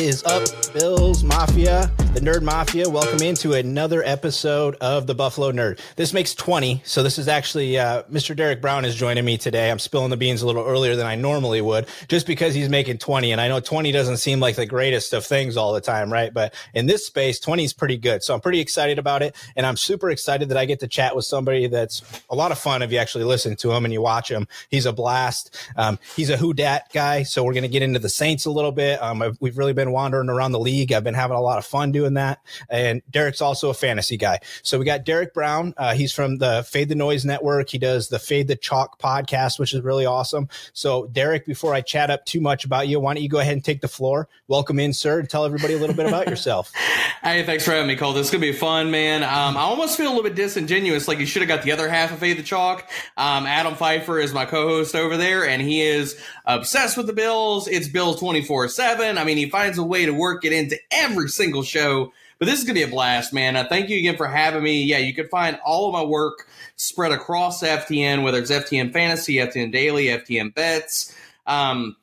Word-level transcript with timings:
is 0.00 0.22
up, 0.24 0.44
Bills 0.74 1.24
Mafia, 1.24 1.90
the 2.14 2.20
Nerd 2.20 2.42
Mafia? 2.42 2.88
Welcome 2.88 3.20
into 3.20 3.54
another 3.54 4.04
episode 4.04 4.76
of 4.76 5.08
the 5.08 5.14
Buffalo 5.14 5.50
Nerd. 5.50 5.80
This 5.96 6.12
makes 6.12 6.36
20, 6.36 6.82
so 6.84 7.02
this 7.02 7.18
is 7.18 7.26
actually 7.26 7.76
uh, 7.78 8.04
Mr. 8.04 8.36
Derek 8.36 8.60
Brown 8.60 8.84
is 8.84 8.94
joining 8.94 9.24
me 9.24 9.36
today. 9.36 9.72
I'm 9.72 9.80
spilling 9.80 10.10
the 10.10 10.16
beans 10.16 10.40
a 10.40 10.46
little 10.46 10.64
earlier 10.64 10.94
than 10.94 11.06
I 11.06 11.16
normally 11.16 11.60
would, 11.60 11.88
just 12.06 12.28
because 12.28 12.54
he's 12.54 12.68
making 12.68 12.98
20. 12.98 13.32
And 13.32 13.40
I 13.40 13.48
know 13.48 13.58
20 13.58 13.90
doesn't 13.90 14.18
seem 14.18 14.38
like 14.38 14.54
the 14.54 14.66
greatest 14.66 15.12
of 15.12 15.26
things 15.26 15.56
all 15.56 15.72
the 15.72 15.80
time, 15.80 16.12
right? 16.12 16.32
But 16.32 16.54
in 16.74 16.86
this 16.86 17.04
space, 17.04 17.40
20 17.40 17.64
is 17.64 17.72
pretty 17.72 17.96
good. 17.96 18.22
So 18.22 18.34
I'm 18.34 18.40
pretty 18.40 18.60
excited 18.60 19.00
about 19.00 19.22
it. 19.22 19.34
And 19.56 19.66
I'm 19.66 19.76
super 19.76 20.10
excited 20.10 20.48
that 20.50 20.56
I 20.58 20.64
get 20.64 20.78
to 20.80 20.86
chat 20.86 21.16
with 21.16 21.24
somebody 21.24 21.66
that's 21.66 22.02
a 22.30 22.36
lot 22.36 22.52
of 22.52 22.58
fun 22.58 22.82
if 22.82 22.92
you 22.92 22.98
actually 22.98 23.24
listen 23.24 23.56
to 23.56 23.72
him 23.72 23.84
and 23.84 23.92
you 23.92 24.00
watch 24.00 24.30
him. 24.30 24.46
He's 24.68 24.86
a 24.86 24.92
blast. 24.92 25.56
Um, 25.76 25.98
he's 26.14 26.30
a 26.30 26.36
Who 26.36 26.54
Dat 26.54 26.84
guy. 26.92 27.24
So 27.24 27.42
we're 27.42 27.54
going 27.54 27.62
to 27.62 27.68
get 27.68 27.82
into 27.82 27.98
the 27.98 28.08
Saints 28.08 28.44
a 28.44 28.50
little 28.50 28.72
bit. 28.72 29.02
Um, 29.02 29.36
we've 29.40 29.58
really 29.58 29.72
been 29.72 29.87
wandering 29.92 30.28
around 30.28 30.52
the 30.52 30.58
league. 30.58 30.92
I've 30.92 31.04
been 31.04 31.14
having 31.14 31.36
a 31.36 31.40
lot 31.40 31.58
of 31.58 31.66
fun 31.66 31.92
doing 31.92 32.14
that. 32.14 32.40
And 32.68 33.02
Derek's 33.10 33.40
also 33.40 33.70
a 33.70 33.74
fantasy 33.74 34.16
guy. 34.16 34.40
So 34.62 34.78
we 34.78 34.84
got 34.84 35.04
Derek 35.04 35.34
Brown. 35.34 35.74
Uh, 35.76 35.94
he's 35.94 36.12
from 36.12 36.38
the 36.38 36.66
Fade 36.68 36.88
the 36.88 36.94
Noise 36.94 37.24
Network. 37.24 37.70
He 37.70 37.78
does 37.78 38.08
the 38.08 38.18
Fade 38.18 38.48
the 38.48 38.56
Chalk 38.56 38.98
podcast, 39.00 39.58
which 39.58 39.74
is 39.74 39.82
really 39.82 40.06
awesome. 40.06 40.48
So, 40.72 41.06
Derek, 41.06 41.46
before 41.46 41.74
I 41.74 41.80
chat 41.80 42.10
up 42.10 42.24
too 42.24 42.40
much 42.40 42.64
about 42.64 42.88
you, 42.88 43.00
why 43.00 43.14
don't 43.14 43.22
you 43.22 43.28
go 43.28 43.38
ahead 43.38 43.54
and 43.54 43.64
take 43.64 43.80
the 43.80 43.88
floor? 43.88 44.28
Welcome 44.46 44.78
in, 44.78 44.92
sir, 44.92 45.20
and 45.20 45.28
tell 45.28 45.44
everybody 45.44 45.74
a 45.74 45.78
little 45.78 45.96
bit 45.96 46.06
about 46.06 46.28
yourself. 46.28 46.72
Hey, 47.20 47.42
thanks 47.42 47.64
for 47.64 47.72
having 47.72 47.88
me, 47.88 47.96
Cole. 47.96 48.12
This 48.12 48.28
is 48.28 48.30
gonna 48.30 48.42
be 48.42 48.52
fun, 48.52 48.92
man. 48.92 49.24
Um, 49.24 49.56
I 49.56 49.62
almost 49.62 49.96
feel 49.96 50.06
a 50.06 50.14
little 50.14 50.22
bit 50.22 50.36
disingenuous, 50.36 51.08
like 51.08 51.18
you 51.18 51.26
should 51.26 51.42
have 51.42 51.48
got 51.48 51.62
the 51.62 51.72
other 51.72 51.88
half 51.88 52.12
of 52.12 52.20
Fade 52.20 52.38
the 52.38 52.44
Chalk. 52.44 52.88
Um, 53.16 53.44
Adam 53.44 53.74
Pfeifer 53.74 54.22
is 54.22 54.32
my 54.32 54.44
co-host 54.44 54.94
over 54.94 55.16
there, 55.16 55.44
and 55.44 55.60
he 55.60 55.82
is 55.82 56.18
obsessed 56.46 56.96
with 56.96 57.08
the 57.08 57.12
Bills. 57.12 57.66
It's 57.66 57.88
Bills 57.88 58.20
twenty 58.20 58.42
four 58.42 58.68
seven. 58.68 59.18
I 59.18 59.24
mean, 59.24 59.36
he 59.36 59.50
finds 59.50 59.77
a 59.78 59.84
way 59.84 60.06
to 60.06 60.12
work 60.12 60.44
it 60.44 60.52
into 60.52 60.78
every 60.90 61.28
single 61.28 61.62
show. 61.62 62.12
But 62.38 62.46
this 62.46 62.58
is 62.58 62.64
gonna 62.64 62.74
be 62.74 62.82
a 62.82 62.88
blast, 62.88 63.32
man. 63.32 63.56
Uh, 63.56 63.66
thank 63.68 63.88
you 63.88 63.98
again 63.98 64.16
for 64.16 64.26
having 64.26 64.62
me. 64.62 64.84
Yeah, 64.84 64.98
you 64.98 65.14
can 65.14 65.28
find 65.28 65.58
all 65.64 65.88
of 65.88 65.92
my 65.92 66.02
work 66.02 66.46
spread 66.76 67.12
across 67.12 67.62
FTN, 67.62 68.22
whether 68.22 68.38
it's 68.38 68.50
FTN 68.50 68.92
Fantasy, 68.92 69.34
FTN 69.36 69.72
Daily, 69.72 70.06
FTN 70.06 70.54
Bets. 70.54 71.14
Um, 71.46 71.96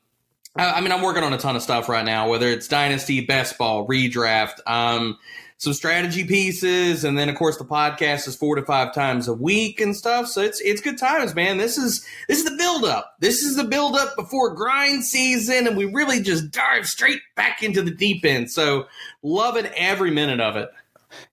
I 0.58 0.74
I 0.74 0.82
mean, 0.82 0.92
I'm 0.92 1.02
working 1.02 1.24
on 1.24 1.34
a 1.34 1.38
ton 1.38 1.56
of 1.56 1.62
stuff 1.62 1.88
right 1.88 2.06
now, 2.06 2.30
whether 2.30 2.48
it's 2.48 2.68
Dynasty, 2.68 3.22
Best 3.22 3.58
Ball, 3.58 3.88
Redraft, 3.88 4.60
um, 4.68 5.18
some 5.58 5.74
strategy 5.74 6.24
pieces, 6.24 7.04
and 7.04 7.18
then 7.18 7.30
of 7.30 7.36
course 7.36 7.58
the 7.58 7.66
podcast 7.66 8.28
is 8.28 8.36
four 8.36 8.56
to 8.56 8.64
five 8.64 8.94
times 8.94 9.28
a 9.28 9.34
week 9.34 9.80
and 9.80 9.96
stuff. 9.96 10.28
So 10.28 10.42
it's 10.42 10.60
it's 10.62 10.82
good 10.82 10.98
times, 10.98 11.34
man. 11.34 11.58
This 11.58 11.78
is 11.78 12.06
this 12.28 12.40
is 12.40 12.46
the 12.46 12.58
build 12.58 12.84
up. 12.84 13.16
This 13.20 13.42
is 13.42 13.56
the 13.56 13.64
build 13.64 13.96
up 13.96 14.16
before 14.16 14.54
grind 14.54 15.06
season, 15.06 15.68
and 15.68 15.78
we 15.78 15.86
really 15.86 16.22
just 16.22 16.52
dive 16.52 16.88
straight 16.88 17.22
back 17.36 17.64
into 17.64 17.82
the 17.82 17.92
deep 17.92 18.26
end. 18.26 18.52
So 18.52 18.88
loving 19.24 19.68
every 19.76 20.12
minute 20.12 20.42
of 20.42 20.56
it. 20.58 20.70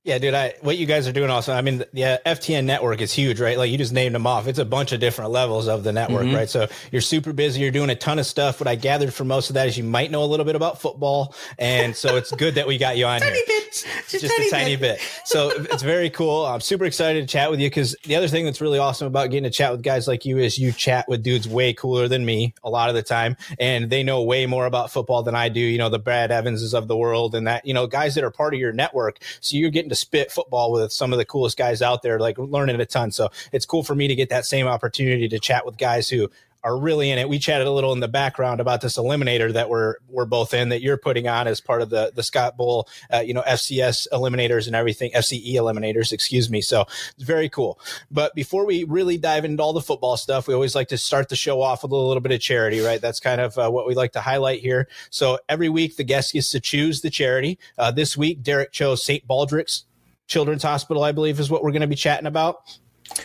Yeah, 0.04 0.18
dude, 0.18 0.34
I 0.34 0.54
what 0.62 0.76
you 0.78 0.86
guys 0.86 1.06
are 1.06 1.12
doing 1.12 1.30
also. 1.30 1.52
I 1.52 1.60
mean, 1.60 1.78
the, 1.78 1.88
the 1.92 2.20
FTN 2.26 2.64
network 2.64 3.00
is 3.00 3.12
huge, 3.12 3.40
right? 3.40 3.56
Like 3.56 3.70
you 3.70 3.78
just 3.78 3.92
named 3.92 4.16
them 4.16 4.26
off. 4.26 4.48
It's 4.48 4.58
a 4.58 4.64
bunch 4.64 4.90
of 4.90 4.98
different 4.98 5.30
levels 5.30 5.68
of 5.68 5.84
the 5.84 5.92
network, 5.92 6.24
Mhm. 6.24 6.34
right? 6.34 6.50
So 6.50 6.66
you're 6.90 7.00
super 7.00 7.32
busy. 7.32 7.60
You're 7.60 7.70
doing 7.70 7.88
a 7.88 7.94
ton 7.94 8.18
of 8.18 8.26
stuff. 8.26 8.58
What 8.58 8.66
I 8.66 8.74
gathered 8.74 9.14
from 9.14 9.28
most 9.28 9.48
of 9.48 9.54
that 9.54 9.68
is 9.68 9.78
you 9.78 9.84
might 9.84 10.10
know 10.10 10.24
a 10.24 10.26
little 10.26 10.44
bit 10.44 10.56
about 10.56 10.80
football, 10.80 11.36
and 11.56 11.94
so 11.94 12.16
it's 12.16 12.32
good 12.32 12.56
that 12.56 12.66
we 12.66 12.78
got 12.78 12.96
you 12.96 13.06
on 13.06 13.22
here. 13.22 13.30
bit, 13.46 13.86
Just, 14.08 14.24
a 14.24 14.50
tiny 14.50 14.74
bit. 14.74 14.98
So 15.25 15.50
it's 15.50 15.84
very 15.84 16.10
cool. 16.10 16.46
I'm 16.46 16.60
super 16.60 16.84
excited 16.84 17.20
to 17.20 17.32
chat 17.32 17.52
with 17.52 17.60
you 17.60 17.69
because 17.70 17.94
the 18.02 18.16
other 18.16 18.26
thing 18.26 18.44
that's 18.44 18.60
really 18.60 18.81
awesome 18.81 19.06
about 19.06 19.31
getting 19.31 19.44
to 19.44 19.50
chat 19.50 19.70
with 19.70 19.82
guys 19.82 20.08
like 20.08 20.25
you 20.25 20.37
is 20.38 20.58
you 20.58 20.72
chat 20.72 21.08
with 21.08 21.22
dudes 21.22 21.46
way 21.49 21.72
cooler 21.75 22.08
than 22.08 22.25
me 22.25 22.54
a 22.64 22.70
lot 22.70 22.88
of 22.88 22.96
the 22.96 23.02
time, 23.04 23.37
and 23.60 23.88
they 23.88 24.02
know 24.02 24.20
way 24.25 24.46
more 24.46 24.66
about 24.66 24.90
football 24.90 25.22
than 25.22 25.37
I 25.37 25.49
do. 25.49 25.60
You 25.60 25.78
know, 25.78 25.88
the 25.90 26.00
Brad 26.00 26.32
Evanses 26.32 26.75
of 26.75 26.88
the 26.88 26.96
world, 26.96 27.37
and 27.37 27.46
that 27.46 27.64
you 27.64 27.72
know 27.72 27.87
guys 27.87 28.16
that 28.16 28.25
are 28.25 28.32
part 28.32 28.52
of 28.52 28.58
your 28.58 28.72
network. 28.72 29.20
So 29.40 29.56
you're 29.56 29.70
getting 29.70 29.91
to 29.92 29.96
spit 29.96 30.32
football 30.32 30.72
with 30.72 30.92
some 30.92 31.12
of 31.12 31.18
the 31.18 31.24
coolest 31.24 31.58
guys 31.58 31.82
out 31.82 32.02
there, 32.02 32.18
like 32.18 32.38
learning 32.38 32.80
a 32.80 32.86
ton. 32.86 33.12
So 33.12 33.28
it's 33.52 33.66
cool 33.66 33.82
for 33.82 33.94
me 33.94 34.08
to 34.08 34.14
get 34.14 34.30
that 34.30 34.46
same 34.46 34.66
opportunity 34.66 35.28
to 35.28 35.38
chat 35.38 35.66
with 35.66 35.76
guys 35.76 36.08
who 36.08 36.30
are 36.64 36.79
really 36.79 37.11
in 37.11 37.19
it. 37.19 37.29
We 37.29 37.38
chatted 37.38 37.67
a 37.67 37.70
little 37.70 37.93
in 37.93 38.00
the 38.00 38.09
background 38.09 38.61
about 38.61 38.81
this 38.81 38.97
eliminator 38.97 39.53
that 39.53 39.69
we're 39.69 39.97
we're 40.09 40.26
both 40.26 40.55
in 40.55 40.69
that 40.70 40.82
you're 40.82 40.97
putting 40.97 41.29
on 41.29 41.49
as 41.49 41.61
part 41.61 41.82
of 41.82 41.91
the 41.91 42.12
the 42.14 42.23
Scott 42.23 42.56
Bowl, 42.56 42.88
uh, 43.12 43.20
you 43.20 43.35
know, 43.35 43.43
FCS 43.43 44.06
eliminators 44.12 44.67
and 44.67 44.76
everything, 44.76 45.11
FCE 45.12 45.55
eliminators, 45.55 46.12
excuse 46.12 46.50
me. 46.50 46.61
So 46.61 46.82
it's 46.82 47.25
very 47.25 47.49
cool. 47.49 47.79
But 48.11 48.35
before 48.35 48.64
we 48.64 48.85
really 48.85 49.19
dive 49.19 49.44
into 49.44 49.62
all 49.62 49.73
the 49.73 49.81
football 49.81 50.17
stuff, 50.17 50.47
we 50.47 50.55
always 50.55 50.75
like 50.75 50.88
to 50.88 50.99
start 50.99 51.29
the 51.29 51.37
show 51.37 51.61
off 51.61 51.82
with 51.82 51.93
a 51.93 51.97
little 51.97 52.20
bit 52.20 52.32
of 52.32 52.41
charity, 52.41 52.81
right? 52.81 53.00
That's 53.00 53.20
kind 53.20 53.41
of 53.41 53.59
uh, 53.59 53.70
what 53.70 53.87
we 53.87 53.94
like 53.94 54.12
to 54.12 54.20
highlight 54.20 54.61
here. 54.61 54.88
So 55.11 55.38
every 55.49 55.69
week 55.69 55.97
the 55.97 56.05
guest 56.05 56.32
gets 56.32 56.50
to 56.53 56.61
choose 56.61 57.00
the 57.00 57.11
charity. 57.11 57.59
Uh, 57.76 57.91
this 57.91 58.17
week 58.17 58.43
Derek 58.43 58.73
chose 58.73 59.05
St. 59.05 59.26
Baldrick's 59.26 59.85
Children's 60.26 60.62
Hospital, 60.62 61.03
I 61.03 61.12
believe, 61.12 61.41
is 61.41 61.50
what 61.50 61.62
we're 61.62 61.73
going 61.73 61.82
to 61.82 61.87
be 61.87 61.94
chatting 61.94 62.26
about. 62.26 62.79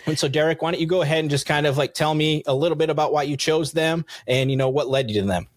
And 0.05 0.17
so, 0.17 0.27
Derek, 0.27 0.61
why 0.61 0.71
don't 0.71 0.79
you 0.79 0.87
go 0.87 1.01
ahead 1.01 1.19
and 1.19 1.29
just 1.29 1.45
kind 1.45 1.65
of 1.65 1.77
like 1.77 1.93
tell 1.93 2.13
me 2.13 2.43
a 2.45 2.55
little 2.55 2.77
bit 2.77 2.89
about 2.89 3.11
why 3.11 3.23
you 3.23 3.37
chose 3.37 3.71
them 3.71 4.05
and, 4.27 4.49
you 4.49 4.57
know, 4.57 4.69
what 4.69 4.87
led 4.87 5.09
you 5.09 5.21
to 5.21 5.27
them? 5.27 5.47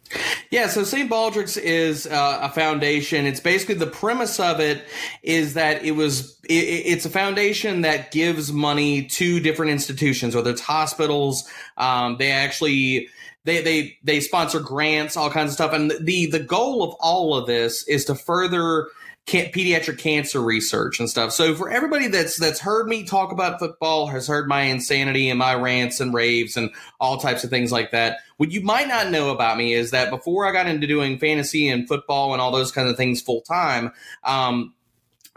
Yeah, 0.50 0.66
so 0.66 0.82
St. 0.82 1.08
Baldrick's 1.08 1.56
is 1.56 2.08
uh, 2.08 2.40
a 2.42 2.48
foundation. 2.48 3.26
It's 3.26 3.38
basically 3.38 3.76
the 3.76 3.86
premise 3.86 4.40
of 4.40 4.58
it 4.58 4.84
is 5.22 5.54
that 5.54 5.84
it 5.84 5.92
was 5.92 6.40
it, 6.48 6.54
it's 6.54 7.04
a 7.04 7.10
foundation 7.10 7.82
that 7.82 8.10
gives 8.10 8.52
money 8.52 9.04
to 9.04 9.38
different 9.38 9.70
institutions, 9.70 10.34
whether 10.34 10.50
it's 10.50 10.60
hospitals. 10.60 11.48
Um, 11.76 12.16
they 12.18 12.32
actually 12.32 13.08
they 13.44 13.62
they 13.62 13.98
they 14.02 14.18
sponsor 14.18 14.58
grants, 14.58 15.16
all 15.16 15.30
kinds 15.30 15.50
of 15.50 15.54
stuff, 15.54 15.72
and 15.72 15.92
the 16.00 16.26
the 16.26 16.40
goal 16.40 16.82
of 16.82 16.96
all 16.98 17.36
of 17.36 17.46
this 17.46 17.86
is 17.86 18.04
to 18.06 18.16
further 18.16 18.88
pediatric 19.30 19.98
cancer 19.98 20.40
research 20.40 21.00
and 21.00 21.08
stuff. 21.08 21.32
So 21.32 21.54
for 21.54 21.70
everybody 21.70 22.08
that's 22.08 22.38
that's 22.38 22.60
heard 22.60 22.86
me 22.86 23.04
talk 23.04 23.32
about 23.32 23.58
football, 23.58 24.06
has 24.08 24.26
heard 24.26 24.48
my 24.48 24.62
insanity 24.62 25.30
and 25.30 25.38
my 25.38 25.54
rants 25.54 26.00
and 26.00 26.12
raves 26.12 26.56
and 26.56 26.70
all 27.00 27.18
types 27.18 27.44
of 27.44 27.50
things 27.50 27.72
like 27.72 27.90
that. 27.90 28.18
What 28.36 28.50
you 28.50 28.62
might 28.62 28.88
not 28.88 29.10
know 29.10 29.30
about 29.30 29.56
me 29.56 29.74
is 29.74 29.90
that 29.90 30.10
before 30.10 30.46
I 30.46 30.52
got 30.52 30.66
into 30.66 30.86
doing 30.86 31.18
fantasy 31.18 31.68
and 31.68 31.86
football 31.86 32.32
and 32.32 32.40
all 32.40 32.50
those 32.50 32.72
kinds 32.72 32.90
of 32.90 32.96
things 32.96 33.20
full 33.20 33.42
time, 33.42 33.92
um, 34.24 34.74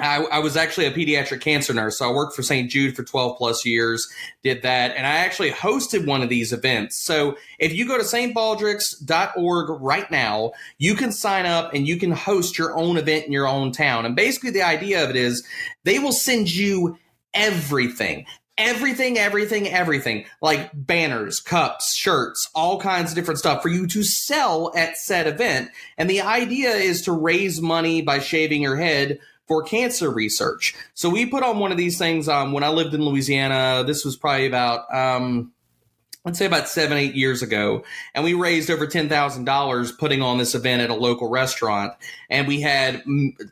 I, 0.05 0.23
I, 0.23 0.39
was 0.39 0.57
actually 0.57 0.85
a 0.85 0.91
pediatric 0.91 1.41
cancer 1.41 1.73
nurse. 1.73 1.99
So 1.99 2.09
I 2.09 2.13
worked 2.13 2.35
for 2.35 2.43
St. 2.43 2.69
Jude 2.69 2.95
for 2.95 3.03
12 3.03 3.37
plus 3.37 3.65
years, 3.65 4.11
did 4.43 4.61
that, 4.63 4.95
and 4.95 5.05
I 5.05 5.17
actually 5.17 5.51
hosted 5.51 6.05
one 6.05 6.21
of 6.21 6.29
these 6.29 6.51
events. 6.53 6.99
So 7.03 7.37
if 7.59 7.73
you 7.73 7.87
go 7.87 7.97
to 7.97 8.03
stbaldricks.org 8.03 9.81
right 9.81 10.09
now, 10.11 10.51
you 10.77 10.95
can 10.95 11.11
sign 11.11 11.45
up 11.45 11.73
and 11.73 11.87
you 11.87 11.97
can 11.97 12.11
host 12.11 12.57
your 12.57 12.75
own 12.75 12.97
event 12.97 13.25
in 13.25 13.31
your 13.31 13.47
own 13.47 13.71
town. 13.71 14.05
And 14.05 14.15
basically, 14.15 14.51
the 14.51 14.63
idea 14.63 15.03
of 15.03 15.09
it 15.09 15.15
is 15.15 15.45
they 15.83 15.99
will 15.99 16.11
send 16.11 16.53
you 16.53 16.97
everything. 17.33 18.25
Everything, 18.55 19.17
everything, 19.17 19.67
everything 19.67 20.25
like 20.39 20.69
banners, 20.75 21.39
cups, 21.39 21.95
shirts, 21.95 22.47
all 22.53 22.79
kinds 22.79 23.11
of 23.11 23.15
different 23.15 23.39
stuff 23.39 23.63
for 23.63 23.69
you 23.69 23.87
to 23.87 24.03
sell 24.03 24.71
at 24.75 24.95
said 24.95 25.25
event. 25.25 25.71
And 25.97 26.07
the 26.07 26.21
idea 26.21 26.69
is 26.69 27.01
to 27.03 27.11
raise 27.11 27.59
money 27.59 28.03
by 28.03 28.19
shaving 28.19 28.61
your 28.61 28.75
head 28.75 29.19
for 29.47 29.63
cancer 29.63 30.09
research. 30.09 30.75
So 30.93 31.09
we 31.09 31.25
put 31.25 31.43
on 31.43 31.59
one 31.59 31.71
of 31.71 31.77
these 31.77 31.97
things 31.97 32.27
um, 32.27 32.51
when 32.51 32.63
I 32.63 32.69
lived 32.69 32.93
in 32.93 33.03
Louisiana. 33.03 33.83
This 33.85 34.05
was 34.05 34.15
probably 34.15 34.47
about, 34.47 34.93
um, 34.93 35.51
let's 36.23 36.39
say 36.39 36.45
about 36.45 36.69
seven, 36.69 36.97
eight 36.97 37.15
years 37.15 37.41
ago. 37.41 37.83
And 38.15 38.23
we 38.23 38.33
raised 38.33 38.71
over 38.71 38.87
$10,000 38.87 39.97
putting 39.97 40.21
on 40.21 40.37
this 40.37 40.55
event 40.55 40.81
at 40.81 40.89
a 40.89 40.93
local 40.93 41.29
restaurant. 41.29 41.91
And 42.29 42.47
we 42.47 42.61
had 42.61 43.03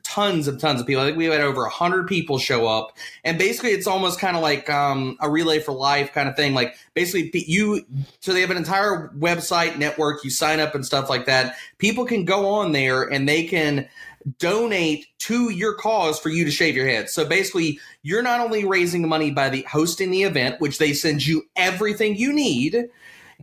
tons 0.03 0.47
and 0.47 0.57
tons 0.57 0.79
of 0.79 0.87
people. 0.87 1.03
I 1.03 1.07
think 1.07 1.17
we 1.17 1.25
had 1.25 1.41
over 1.41 1.63
100 1.63 2.07
people 2.07 2.39
show 2.39 2.67
up. 2.67 2.95
And 3.25 3.37
basically, 3.37 3.71
it's 3.71 3.87
almost 3.87 4.21
kind 4.21 4.37
of 4.37 4.41
like 4.41 4.69
um, 4.69 5.17
a 5.19 5.29
relay 5.29 5.59
for 5.59 5.73
life 5.73 6.13
kind 6.13 6.29
of 6.29 6.37
thing. 6.37 6.53
Like 6.53 6.75
basically, 6.93 7.29
you, 7.45 7.85
so 8.21 8.31
they 8.31 8.39
have 8.39 8.51
an 8.51 8.57
entire 8.57 9.09
website 9.19 9.77
network. 9.77 10.23
You 10.23 10.29
sign 10.29 10.61
up 10.61 10.73
and 10.73 10.85
stuff 10.85 11.09
like 11.09 11.25
that. 11.25 11.57
People 11.79 12.05
can 12.05 12.23
go 12.23 12.47
on 12.47 12.71
there 12.71 13.03
and 13.03 13.27
they 13.27 13.43
can, 13.43 13.89
donate 14.37 15.07
to 15.19 15.49
your 15.49 15.73
cause 15.73 16.19
for 16.19 16.29
you 16.29 16.45
to 16.45 16.51
shave 16.51 16.75
your 16.75 16.87
head. 16.87 17.09
So 17.09 17.25
basically, 17.25 17.79
you're 18.03 18.23
not 18.23 18.39
only 18.39 18.65
raising 18.65 19.07
money 19.07 19.31
by 19.31 19.49
the 19.49 19.63
hosting 19.63 20.11
the 20.11 20.23
event, 20.23 20.59
which 20.59 20.77
they 20.77 20.93
send 20.93 21.25
you 21.25 21.43
everything 21.55 22.15
you 22.15 22.33
need. 22.33 22.89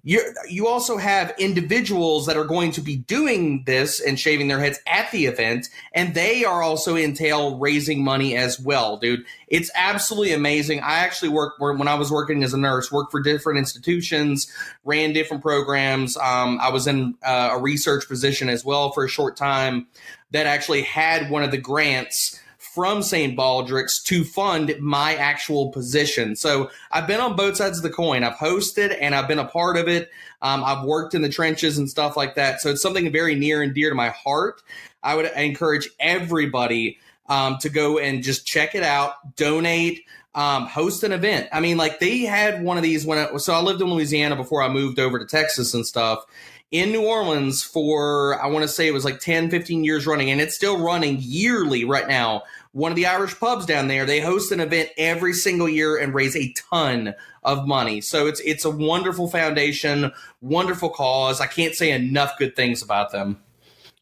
You 0.04 0.22
you 0.48 0.68
also 0.68 0.96
have 0.96 1.34
individuals 1.38 2.26
that 2.26 2.36
are 2.36 2.44
going 2.44 2.70
to 2.72 2.80
be 2.80 2.96
doing 2.96 3.64
this 3.66 4.00
and 4.00 4.18
shaving 4.18 4.48
their 4.48 4.60
heads 4.60 4.78
at 4.86 5.10
the 5.10 5.26
event, 5.26 5.68
and 5.92 6.14
they 6.14 6.44
are 6.44 6.62
also 6.62 6.96
entail 6.96 7.58
raising 7.58 8.04
money 8.04 8.36
as 8.36 8.60
well, 8.60 8.96
dude. 8.96 9.24
It's 9.48 9.70
absolutely 9.74 10.32
amazing. 10.32 10.80
I 10.80 10.98
actually 11.00 11.30
worked 11.30 11.60
when 11.60 11.88
I 11.88 11.94
was 11.94 12.12
working 12.12 12.44
as 12.44 12.54
a 12.54 12.58
nurse, 12.58 12.92
worked 12.92 13.10
for 13.10 13.20
different 13.20 13.58
institutions, 13.58 14.50
ran 14.84 15.12
different 15.12 15.42
programs. 15.42 16.16
Um, 16.16 16.60
I 16.60 16.70
was 16.70 16.86
in 16.86 17.16
uh, 17.24 17.50
a 17.52 17.60
research 17.60 18.06
position 18.06 18.48
as 18.48 18.64
well 18.64 18.92
for 18.92 19.04
a 19.04 19.08
short 19.08 19.36
time 19.36 19.88
that 20.30 20.46
actually 20.46 20.82
had 20.82 21.30
one 21.30 21.42
of 21.42 21.50
the 21.50 21.58
grants 21.58 22.40
from 22.58 23.02
St. 23.02 23.36
Baldrick's 23.36 24.00
to 24.04 24.24
fund 24.24 24.74
my 24.80 25.14
actual 25.16 25.70
position. 25.70 26.36
So 26.36 26.70
I've 26.92 27.06
been 27.06 27.20
on 27.20 27.34
both 27.34 27.56
sides 27.56 27.78
of 27.78 27.82
the 27.82 27.90
coin. 27.90 28.22
I've 28.22 28.36
hosted 28.36 28.96
and 29.00 29.14
I've 29.14 29.26
been 29.26 29.38
a 29.38 29.44
part 29.44 29.76
of 29.76 29.88
it. 29.88 30.10
Um, 30.42 30.62
I've 30.62 30.84
worked 30.84 31.14
in 31.14 31.22
the 31.22 31.28
trenches 31.28 31.78
and 31.78 31.88
stuff 31.88 32.16
like 32.16 32.34
that. 32.36 32.60
So 32.60 32.70
it's 32.70 32.82
something 32.82 33.10
very 33.10 33.34
near 33.34 33.62
and 33.62 33.74
dear 33.74 33.88
to 33.88 33.96
my 33.96 34.10
heart. 34.10 34.62
I 35.02 35.14
would 35.14 35.26
encourage 35.34 35.88
everybody 35.98 36.98
um, 37.28 37.58
to 37.58 37.68
go 37.68 37.98
and 37.98 38.22
just 38.22 38.46
check 38.46 38.74
it 38.74 38.82
out, 38.82 39.36
donate. 39.36 40.04
Um, 40.34 40.66
host 40.66 41.02
an 41.02 41.10
event. 41.10 41.48
I 41.52 41.58
mean, 41.58 41.78
like 41.78 41.98
they 41.98 42.20
had 42.20 42.62
one 42.62 42.76
of 42.76 42.84
these 42.84 43.04
when 43.04 43.18
I, 43.18 43.36
so 43.38 43.54
I 43.54 43.60
lived 43.60 43.80
in 43.80 43.88
Louisiana 43.88 44.36
before 44.36 44.62
I 44.62 44.68
moved 44.68 45.00
over 45.00 45.18
to 45.18 45.24
Texas 45.24 45.74
and 45.74 45.84
stuff 45.84 46.24
in 46.70 46.92
New 46.92 47.06
Orleans 47.06 47.62
for, 47.62 48.40
I 48.42 48.46
want 48.48 48.62
to 48.62 48.68
say 48.68 48.86
it 48.86 48.94
was 48.94 49.04
like 49.04 49.20
10, 49.20 49.50
15 49.50 49.84
years 49.84 50.06
running, 50.06 50.30
and 50.30 50.40
it's 50.40 50.54
still 50.54 50.82
running 50.82 51.16
yearly 51.20 51.84
right 51.84 52.06
now. 52.06 52.42
One 52.72 52.92
of 52.92 52.96
the 52.96 53.06
Irish 53.06 53.38
pubs 53.38 53.64
down 53.64 53.88
there, 53.88 54.04
they 54.04 54.20
host 54.20 54.52
an 54.52 54.60
event 54.60 54.90
every 54.98 55.32
single 55.32 55.68
year 55.68 55.96
and 55.96 56.12
raise 56.12 56.36
a 56.36 56.52
ton 56.70 57.14
of 57.42 57.66
money. 57.66 58.02
So 58.02 58.26
it's 58.26 58.40
it's 58.40 58.66
a 58.66 58.70
wonderful 58.70 59.28
foundation, 59.28 60.12
wonderful 60.42 60.90
cause. 60.90 61.40
I 61.40 61.46
can't 61.46 61.74
say 61.74 61.90
enough 61.90 62.38
good 62.38 62.54
things 62.54 62.82
about 62.82 63.10
them. 63.10 63.40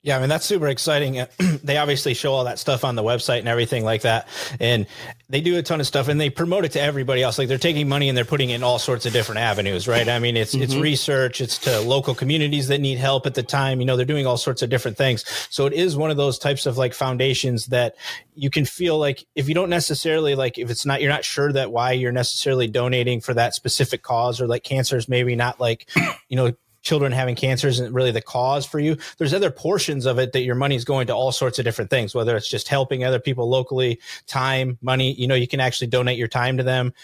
Yeah, 0.07 0.19
I 0.19 0.21
mean 0.21 0.29
that's 0.29 0.47
super 0.47 0.69
exciting. 0.69 1.27
they 1.65 1.79
obviously 1.79 2.15
show 2.15 2.33
all 2.33 2.45
that 2.45 2.61
stuff 2.61 2.85
on 2.85 2.95
the 2.95 3.03
website 3.03 3.41
and 3.41 3.49
everything 3.49 3.85
like 3.85 4.03
that, 4.03 4.29
and 4.61 4.87
they 5.29 5.41
do 5.41 5.59
a 5.59 5.65
ton 5.65 5.81
of 5.81 5.87
stuff 5.89 6.07
and 6.07 6.21
they 6.21 6.31
promote 6.31 6.65
it 6.65 6.71
to 6.73 6.81
everybody 6.81 7.25
else. 7.25 7.39
Like 7.39 7.49
they're 7.49 7.59
taking 7.59 7.89
money 7.89 8.09
and 8.09 8.17
they're 8.17 8.25
putting 8.25 8.51
it 8.51 8.55
in 8.55 8.63
all 8.63 8.79
sorts 8.79 9.05
of 9.05 9.13
different 9.13 9.41
avenues, 9.41 9.89
right? 9.89 10.09
I 10.09 10.21
mean, 10.21 10.37
it's 10.37 10.55
mm-hmm. 10.55 10.63
it's 10.63 10.77
research, 10.77 11.41
it's 11.41 11.59
to 11.59 11.81
local 11.81 12.15
communities 12.15 12.69
that 12.69 12.81
need 12.81 12.99
help 12.99 13.27
at 13.27 13.35
the 13.35 13.43
time. 13.43 13.81
You 13.81 13.87
know, 13.87 13.97
they're 13.97 14.07
doing 14.07 14.29
all 14.29 14.37
sorts 14.37 14.63
of 14.63 14.71
different 14.71 14.97
things. 14.97 15.25
So 15.51 15.67
it 15.67 15.73
is 15.73 15.97
one 15.97 16.13
of 16.13 16.17
those 16.17 16.39
types 16.39 16.67
of 16.67 16.79
like 16.79 16.95
foundations 16.95 17.67
that 17.67 17.97
you 18.37 18.49
can 18.49 18.65
feel 18.65 19.01
like 19.01 19.27
if 19.35 19.49
you 19.49 19.57
don't 19.57 19.71
necessarily 19.71 20.37
like 20.37 20.57
if 20.57 20.71
it's 20.71 20.87
not 20.87 21.01
you're 21.01 21.11
not 21.11 21.25
sure 21.25 21.53
that 21.53 21.73
why 21.73 21.91
you're 21.91 22.13
necessarily 22.13 22.69
donating 22.69 23.21
for 23.21 23.35
that 23.35 23.57
specific 23.57 24.05
cause 24.05 24.41
or 24.41 24.47
like 24.47 24.63
cancer 24.63 24.97
is 24.97 25.09
maybe 25.09 25.35
not 25.35 25.59
like 25.59 25.91
you 26.29 26.37
know 26.37 26.53
children 26.87 27.11
having 27.11 27.35
cancer 27.35 27.67
isn't 27.67 27.93
really 27.93 28.13
the 28.13 28.23
cause 28.23 28.65
for 28.65 28.79
you. 28.79 28.97
There's 29.19 29.35
other 29.35 29.51
portions 29.51 30.07
of 30.07 30.21
it 30.21 30.33
that 30.33 30.43
your 30.43 30.55
money 30.55 30.77
is 30.77 30.85
going 30.85 31.09
to 31.09 31.15
all 31.15 31.33
sorts 31.33 31.59
of 31.59 31.65
different 31.65 31.91
things, 31.91 32.15
whether 32.15 32.37
it's 32.37 32.49
just 32.49 32.69
helping 32.69 33.03
other 33.03 33.19
people 33.19 33.49
locally, 33.49 33.99
time, 34.29 34.79
money. 34.81 35.13
You 35.15 35.27
know, 35.27 35.35
you 35.35 35.49
can 35.49 35.59
actually 35.59 35.89
donate 35.89 36.17
your 36.17 36.29
time 36.29 36.57
to 36.59 36.63
them, 36.63 36.95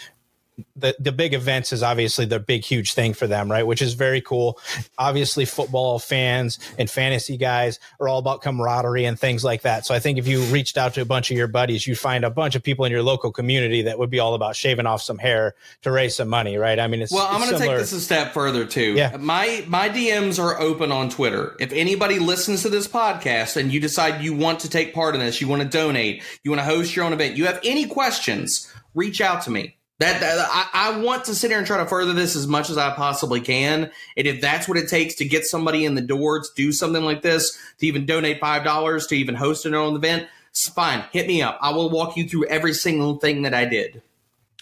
the 0.77 0.95
the 0.99 1.13
big 1.13 1.33
events 1.33 1.73
is 1.73 1.83
obviously 1.83 2.25
the 2.25 2.39
big 2.39 2.65
huge 2.65 2.93
thing 2.93 3.15
for 3.15 3.27
them, 3.27 3.51
right? 3.51 3.67
Which 3.67 3.81
is 3.81 3.95
very 3.95 4.21
cool. 4.21 4.59
Obviously, 4.99 5.45
football 5.45 5.99
fans 5.99 6.59
and 6.79 6.91
fantasy 6.91 7.37
guys 7.37 7.79
are 8.01 8.09
all 8.09 8.19
about 8.19 8.43
camaraderie 8.43 9.05
and 9.05 9.19
things 9.19 9.45
like 9.45 9.63
that. 9.63 9.87
So 9.87 9.95
I 9.95 9.99
think 9.99 10.19
if 10.19 10.27
you 10.27 10.43
reached 10.45 10.77
out 10.77 10.95
to 10.95 11.01
a 11.01 11.05
bunch 11.05 11.31
of 11.31 11.37
your 11.37 11.49
buddies, 11.49 11.87
you'd 11.87 11.99
find 11.99 12.25
a 12.25 12.31
bunch 12.31 12.55
of 12.55 12.63
people 12.63 12.85
in 12.85 12.93
your 12.93 13.03
local 13.03 13.33
community 13.33 13.83
that 13.83 13.99
would 13.99 14.11
be 14.11 14.19
all 14.19 14.35
about 14.35 14.55
shaving 14.55 14.87
off 14.87 15.03
some 15.03 15.19
hair 15.19 15.55
to 15.83 15.91
raise 15.91 16.17
some 16.17 16.29
money, 16.29 16.57
right? 16.57 16.79
I 16.79 16.87
mean, 16.87 17.01
it's 17.01 17.13
well. 17.13 17.27
I'm 17.29 17.41
going 17.41 17.53
to 17.53 17.59
take 17.59 17.77
this 17.77 17.93
a 17.93 18.01
step 18.01 18.33
further 18.35 18.67
too. 18.67 18.95
Yeah. 18.95 19.17
My 19.17 19.65
my 19.69 19.89
DMs 19.89 20.43
are 20.43 20.61
open 20.61 20.93
on 20.93 21.09
Twitter. 21.09 21.57
If 21.61 21.73
anybody 21.73 22.19
listens 22.19 22.63
to 22.63 22.69
this 22.69 22.87
podcast 22.87 23.57
and 23.57 23.73
you 23.73 23.81
decide 23.81 24.23
you 24.23 24.35
want 24.35 24.61
to 24.61 24.69
take 24.69 24.93
part 24.93 25.15
in 25.15 25.21
this, 25.21 25.41
you 25.41 25.49
want 25.49 25.63
to 25.63 25.69
donate, 25.69 26.23
you 26.43 26.51
want 26.51 26.61
to 26.61 26.67
host 26.67 26.95
your 26.95 27.07
own 27.07 27.13
event, 27.13 27.37
you 27.37 27.47
have 27.47 27.61
any 27.65 27.87
questions, 27.87 28.71
reach 28.95 29.21
out 29.21 29.43
to 29.43 29.51
me 29.51 29.77
that, 30.03 30.21
that 30.21 30.49
I, 30.51 30.91
I, 30.91 30.99
want 30.99 31.25
to 31.27 31.35
sit 31.35 31.51
here 31.51 31.59
and 31.59 31.67
try 31.67 31.79
to 31.79 31.87
further 31.87 32.13
this 32.13 32.37
as 32.37 32.47
much 32.47 32.71
as 32.71 32.77
I 32.77 32.95
possibly 32.95 33.41
can. 33.41 33.91
And 34.17 34.27
if 34.27 34.41
that's 34.41 34.69
what 34.69 34.77
it 34.77 34.89
takes 34.89 35.15
to 35.17 35.25
get 35.25 35.45
somebody 35.45 35.85
in 35.85 35.95
the 35.95 36.01
door 36.01 36.41
to 36.41 36.49
do 36.55 36.73
something 36.73 37.03
like 37.03 37.23
this, 37.23 37.59
to 37.79 37.87
even 37.87 38.07
donate 38.07 38.41
five 38.41 38.65
dollars, 38.65 39.07
to 39.09 39.17
even 39.17 39.35
host 39.35 39.67
an 39.67 39.75
own 39.75 39.97
event, 39.97 40.29
it's 40.51 40.69
fine. 40.69 41.05
Hit 41.13 41.27
me 41.27 41.41
up. 41.41 41.59
I 41.63 41.71
will 41.71 41.89
walk 41.89 42.17
you 42.17 42.29
through 42.29 42.47
every 42.47 42.75
single 42.75 43.17
thing 43.17 43.43
that 43.43 43.55
I 43.55 43.65
did. 43.65 44.03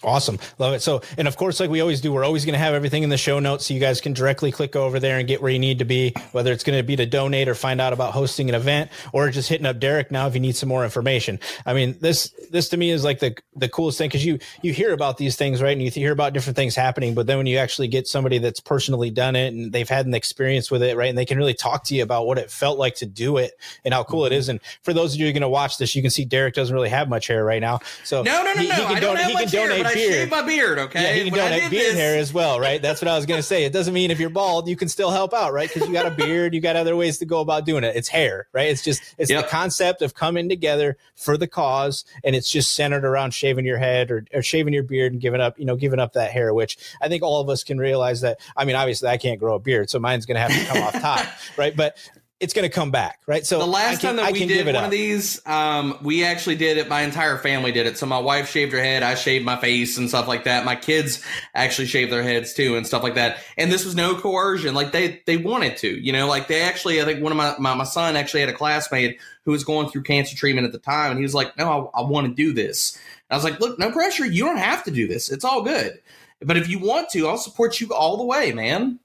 Awesome. 0.02 0.38
Love 0.58 0.72
it. 0.72 0.80
So, 0.80 1.02
and 1.18 1.28
of 1.28 1.36
course, 1.36 1.60
like 1.60 1.68
we 1.68 1.82
always 1.82 2.00
do, 2.00 2.10
we're 2.10 2.24
always 2.24 2.46
going 2.46 2.54
to 2.54 2.58
have 2.58 2.72
everything 2.72 3.02
in 3.02 3.10
the 3.10 3.18
show 3.18 3.38
notes 3.38 3.66
so 3.66 3.74
you 3.74 3.80
guys 3.80 4.00
can 4.00 4.14
directly 4.14 4.50
click 4.50 4.74
over 4.74 4.98
there 4.98 5.18
and 5.18 5.28
get 5.28 5.42
where 5.42 5.50
you 5.50 5.58
need 5.58 5.78
to 5.80 5.84
be, 5.84 6.14
whether 6.32 6.52
it's 6.52 6.64
going 6.64 6.78
to 6.78 6.82
be 6.82 6.96
to 6.96 7.04
donate 7.04 7.48
or 7.48 7.54
find 7.54 7.82
out 7.82 7.92
about 7.92 8.14
hosting 8.14 8.48
an 8.48 8.54
event 8.54 8.90
or 9.12 9.28
just 9.28 9.50
hitting 9.50 9.66
up 9.66 9.78
Derek 9.78 10.10
now 10.10 10.26
if 10.26 10.32
you 10.32 10.40
need 10.40 10.56
some 10.56 10.70
more 10.70 10.84
information. 10.84 11.38
I 11.66 11.74
mean, 11.74 11.98
this, 12.00 12.32
this 12.50 12.70
to 12.70 12.78
me 12.78 12.90
is 12.90 13.04
like 13.04 13.18
the, 13.18 13.36
the 13.54 13.68
coolest 13.68 13.98
thing 13.98 14.08
because 14.08 14.24
you, 14.24 14.38
you 14.62 14.72
hear 14.72 14.94
about 14.94 15.18
these 15.18 15.36
things, 15.36 15.60
right? 15.60 15.72
And 15.72 15.82
you 15.82 15.90
hear 15.90 16.12
about 16.12 16.32
different 16.32 16.56
things 16.56 16.74
happening, 16.74 17.14
but 17.14 17.26
then 17.26 17.36
when 17.36 17.46
you 17.46 17.58
actually 17.58 17.88
get 17.88 18.06
somebody 18.06 18.38
that's 18.38 18.60
personally 18.60 19.10
done 19.10 19.36
it 19.36 19.52
and 19.52 19.70
they've 19.70 19.88
had 19.88 20.06
an 20.06 20.14
experience 20.14 20.70
with 20.70 20.82
it, 20.82 20.96
right? 20.96 21.10
And 21.10 21.18
they 21.18 21.26
can 21.26 21.36
really 21.36 21.52
talk 21.52 21.84
to 21.84 21.94
you 21.94 22.02
about 22.02 22.26
what 22.26 22.38
it 22.38 22.50
felt 22.50 22.78
like 22.78 22.94
to 22.96 23.06
do 23.06 23.36
it 23.36 23.52
and 23.84 23.92
how 23.92 24.04
cool 24.04 24.22
mm-hmm. 24.22 24.32
it 24.32 24.36
is. 24.36 24.48
And 24.48 24.60
for 24.82 24.94
those 24.94 25.12
of 25.12 25.20
you 25.20 25.26
who 25.26 25.30
are 25.30 25.34
going 25.34 25.42
to 25.42 25.48
watch 25.48 25.76
this, 25.76 25.94
you 25.94 26.00
can 26.00 26.10
see 26.10 26.24
Derek 26.24 26.54
doesn't 26.54 26.74
really 26.74 26.88
have 26.88 27.10
much 27.10 27.26
hair 27.26 27.44
right 27.44 27.60
now. 27.60 27.80
So 28.04 28.22
no, 28.22 28.42
no, 28.42 28.54
no, 28.54 28.62
he, 28.62 28.68
no. 28.68 28.74
He 28.74 28.94
can, 28.94 29.02
don- 29.02 29.16
he 29.18 29.34
can 29.34 29.48
donate 29.48 29.89
I 29.90 29.94
beard, 29.94 30.12
shaved 30.12 30.30
my 30.30 30.42
beard. 30.42 30.78
Okay, 30.78 31.02
yeah, 31.02 31.14
you 31.14 31.24
can 31.30 31.32
When 31.32 31.50
donate 31.50 31.70
beard 31.70 31.86
this- 31.86 31.94
hair 31.94 32.18
as 32.18 32.32
well, 32.32 32.58
right? 32.60 32.80
That's 32.80 33.00
what 33.02 33.08
I 33.08 33.16
was 33.16 33.26
going 33.26 33.38
to 33.38 33.42
say. 33.42 33.64
It 33.64 33.72
doesn't 33.72 33.94
mean 33.94 34.10
if 34.10 34.18
you're 34.20 34.30
bald, 34.30 34.68
you 34.68 34.76
can 34.76 34.88
still 34.88 35.10
help 35.10 35.32
out, 35.34 35.52
right? 35.52 35.68
Because 35.72 35.86
you 35.88 35.94
got 35.94 36.06
a 36.06 36.10
beard, 36.10 36.54
you 36.54 36.60
got 36.60 36.76
other 36.76 36.96
ways 36.96 37.18
to 37.18 37.26
go 37.26 37.40
about 37.40 37.64
doing 37.66 37.84
it. 37.84 37.94
It's 37.96 38.08
hair, 38.08 38.48
right? 38.52 38.68
It's 38.68 38.82
just 38.82 39.02
it's 39.18 39.30
Yep. 39.30 39.44
the 39.44 39.48
concept 39.50 40.02
of 40.02 40.14
coming 40.14 40.48
together 40.48 40.96
for 41.16 41.36
the 41.36 41.46
cause, 41.46 42.04
and 42.24 42.34
it's 42.36 42.50
just 42.50 42.72
centered 42.74 43.04
around 43.04 43.32
shaving 43.34 43.64
your 43.64 43.78
head 43.78 44.10
or, 44.10 44.24
or 44.32 44.42
shaving 44.42 44.72
your 44.74 44.82
beard 44.82 45.12
and 45.12 45.20
giving 45.20 45.40
up, 45.40 45.58
you 45.58 45.64
know, 45.64 45.76
giving 45.76 45.98
up 46.00 46.12
that 46.14 46.30
hair. 46.30 46.54
Which 46.54 46.76
I 47.00 47.08
think 47.08 47.22
all 47.22 47.40
of 47.40 47.48
us 47.48 47.64
can 47.64 47.78
realize 47.78 48.20
that. 48.22 48.40
I 48.56 48.64
mean, 48.64 48.76
obviously, 48.76 49.08
I 49.08 49.16
can't 49.16 49.38
grow 49.40 49.54
a 49.54 49.58
beard, 49.58 49.90
so 49.90 49.98
mine's 49.98 50.26
going 50.26 50.36
to 50.36 50.40
have 50.40 50.50
to 50.52 50.64
come 50.72 50.82
off 50.82 51.00
top, 51.00 51.26
right? 51.56 51.76
But 51.76 51.96
it's 52.40 52.54
going 52.54 52.68
to 52.68 52.74
come 52.74 52.90
back, 52.90 53.20
right? 53.26 53.44
So 53.44 53.58
the 53.58 53.66
last 53.66 54.00
can, 54.00 54.16
time 54.16 54.24
that 54.24 54.32
we 54.32 54.46
did 54.46 54.64
one 54.64 54.74
up. 54.74 54.84
of 54.84 54.90
these, 54.90 55.46
um, 55.46 55.98
we 56.02 56.24
actually 56.24 56.56
did 56.56 56.78
it. 56.78 56.88
My 56.88 57.02
entire 57.02 57.36
family 57.36 57.70
did 57.70 57.86
it. 57.86 57.98
So 57.98 58.06
my 58.06 58.18
wife 58.18 58.48
shaved 58.50 58.72
her 58.72 58.82
head, 58.82 59.02
I 59.02 59.14
shaved 59.14 59.44
my 59.44 59.56
face 59.56 59.98
and 59.98 60.08
stuff 60.08 60.26
like 60.26 60.44
that. 60.44 60.64
My 60.64 60.74
kids 60.74 61.22
actually 61.54 61.86
shaved 61.86 62.10
their 62.10 62.22
heads 62.22 62.54
too 62.54 62.76
and 62.76 62.86
stuff 62.86 63.02
like 63.02 63.14
that. 63.14 63.38
And 63.58 63.70
this 63.70 63.84
was 63.84 63.94
no 63.94 64.14
coercion. 64.14 64.74
Like 64.74 64.92
they 64.92 65.22
they 65.26 65.36
wanted 65.36 65.76
to, 65.78 65.88
you 65.88 66.12
know, 66.12 66.26
like 66.26 66.48
they 66.48 66.62
actually. 66.62 67.00
I 67.00 67.04
think 67.04 67.22
one 67.22 67.30
of 67.30 67.36
my 67.36 67.54
my, 67.58 67.74
my 67.74 67.84
son 67.84 68.16
actually 68.16 68.40
had 68.40 68.48
a 68.48 68.54
classmate 68.54 69.20
who 69.44 69.52
was 69.52 69.62
going 69.62 69.90
through 69.90 70.02
cancer 70.02 70.34
treatment 70.34 70.66
at 70.66 70.72
the 70.72 70.78
time, 70.78 71.10
and 71.10 71.18
he 71.18 71.22
was 71.22 71.34
like, 71.34 71.56
"No, 71.58 71.90
I, 71.94 72.00
I 72.00 72.02
want 72.02 72.26
to 72.26 72.34
do 72.34 72.54
this." 72.54 72.96
And 73.28 73.34
I 73.34 73.36
was 73.36 73.44
like, 73.44 73.60
"Look, 73.60 73.78
no 73.78 73.92
pressure. 73.92 74.24
You 74.24 74.44
don't 74.44 74.56
have 74.56 74.82
to 74.84 74.90
do 74.90 75.06
this. 75.06 75.30
It's 75.30 75.44
all 75.44 75.62
good." 75.62 76.00
But 76.42 76.56
if 76.56 76.70
you 76.70 76.78
want 76.78 77.10
to, 77.10 77.28
I'll 77.28 77.36
support 77.36 77.80
you 77.80 77.92
all 77.92 78.16
the 78.16 78.24
way, 78.24 78.52
man. 78.52 78.98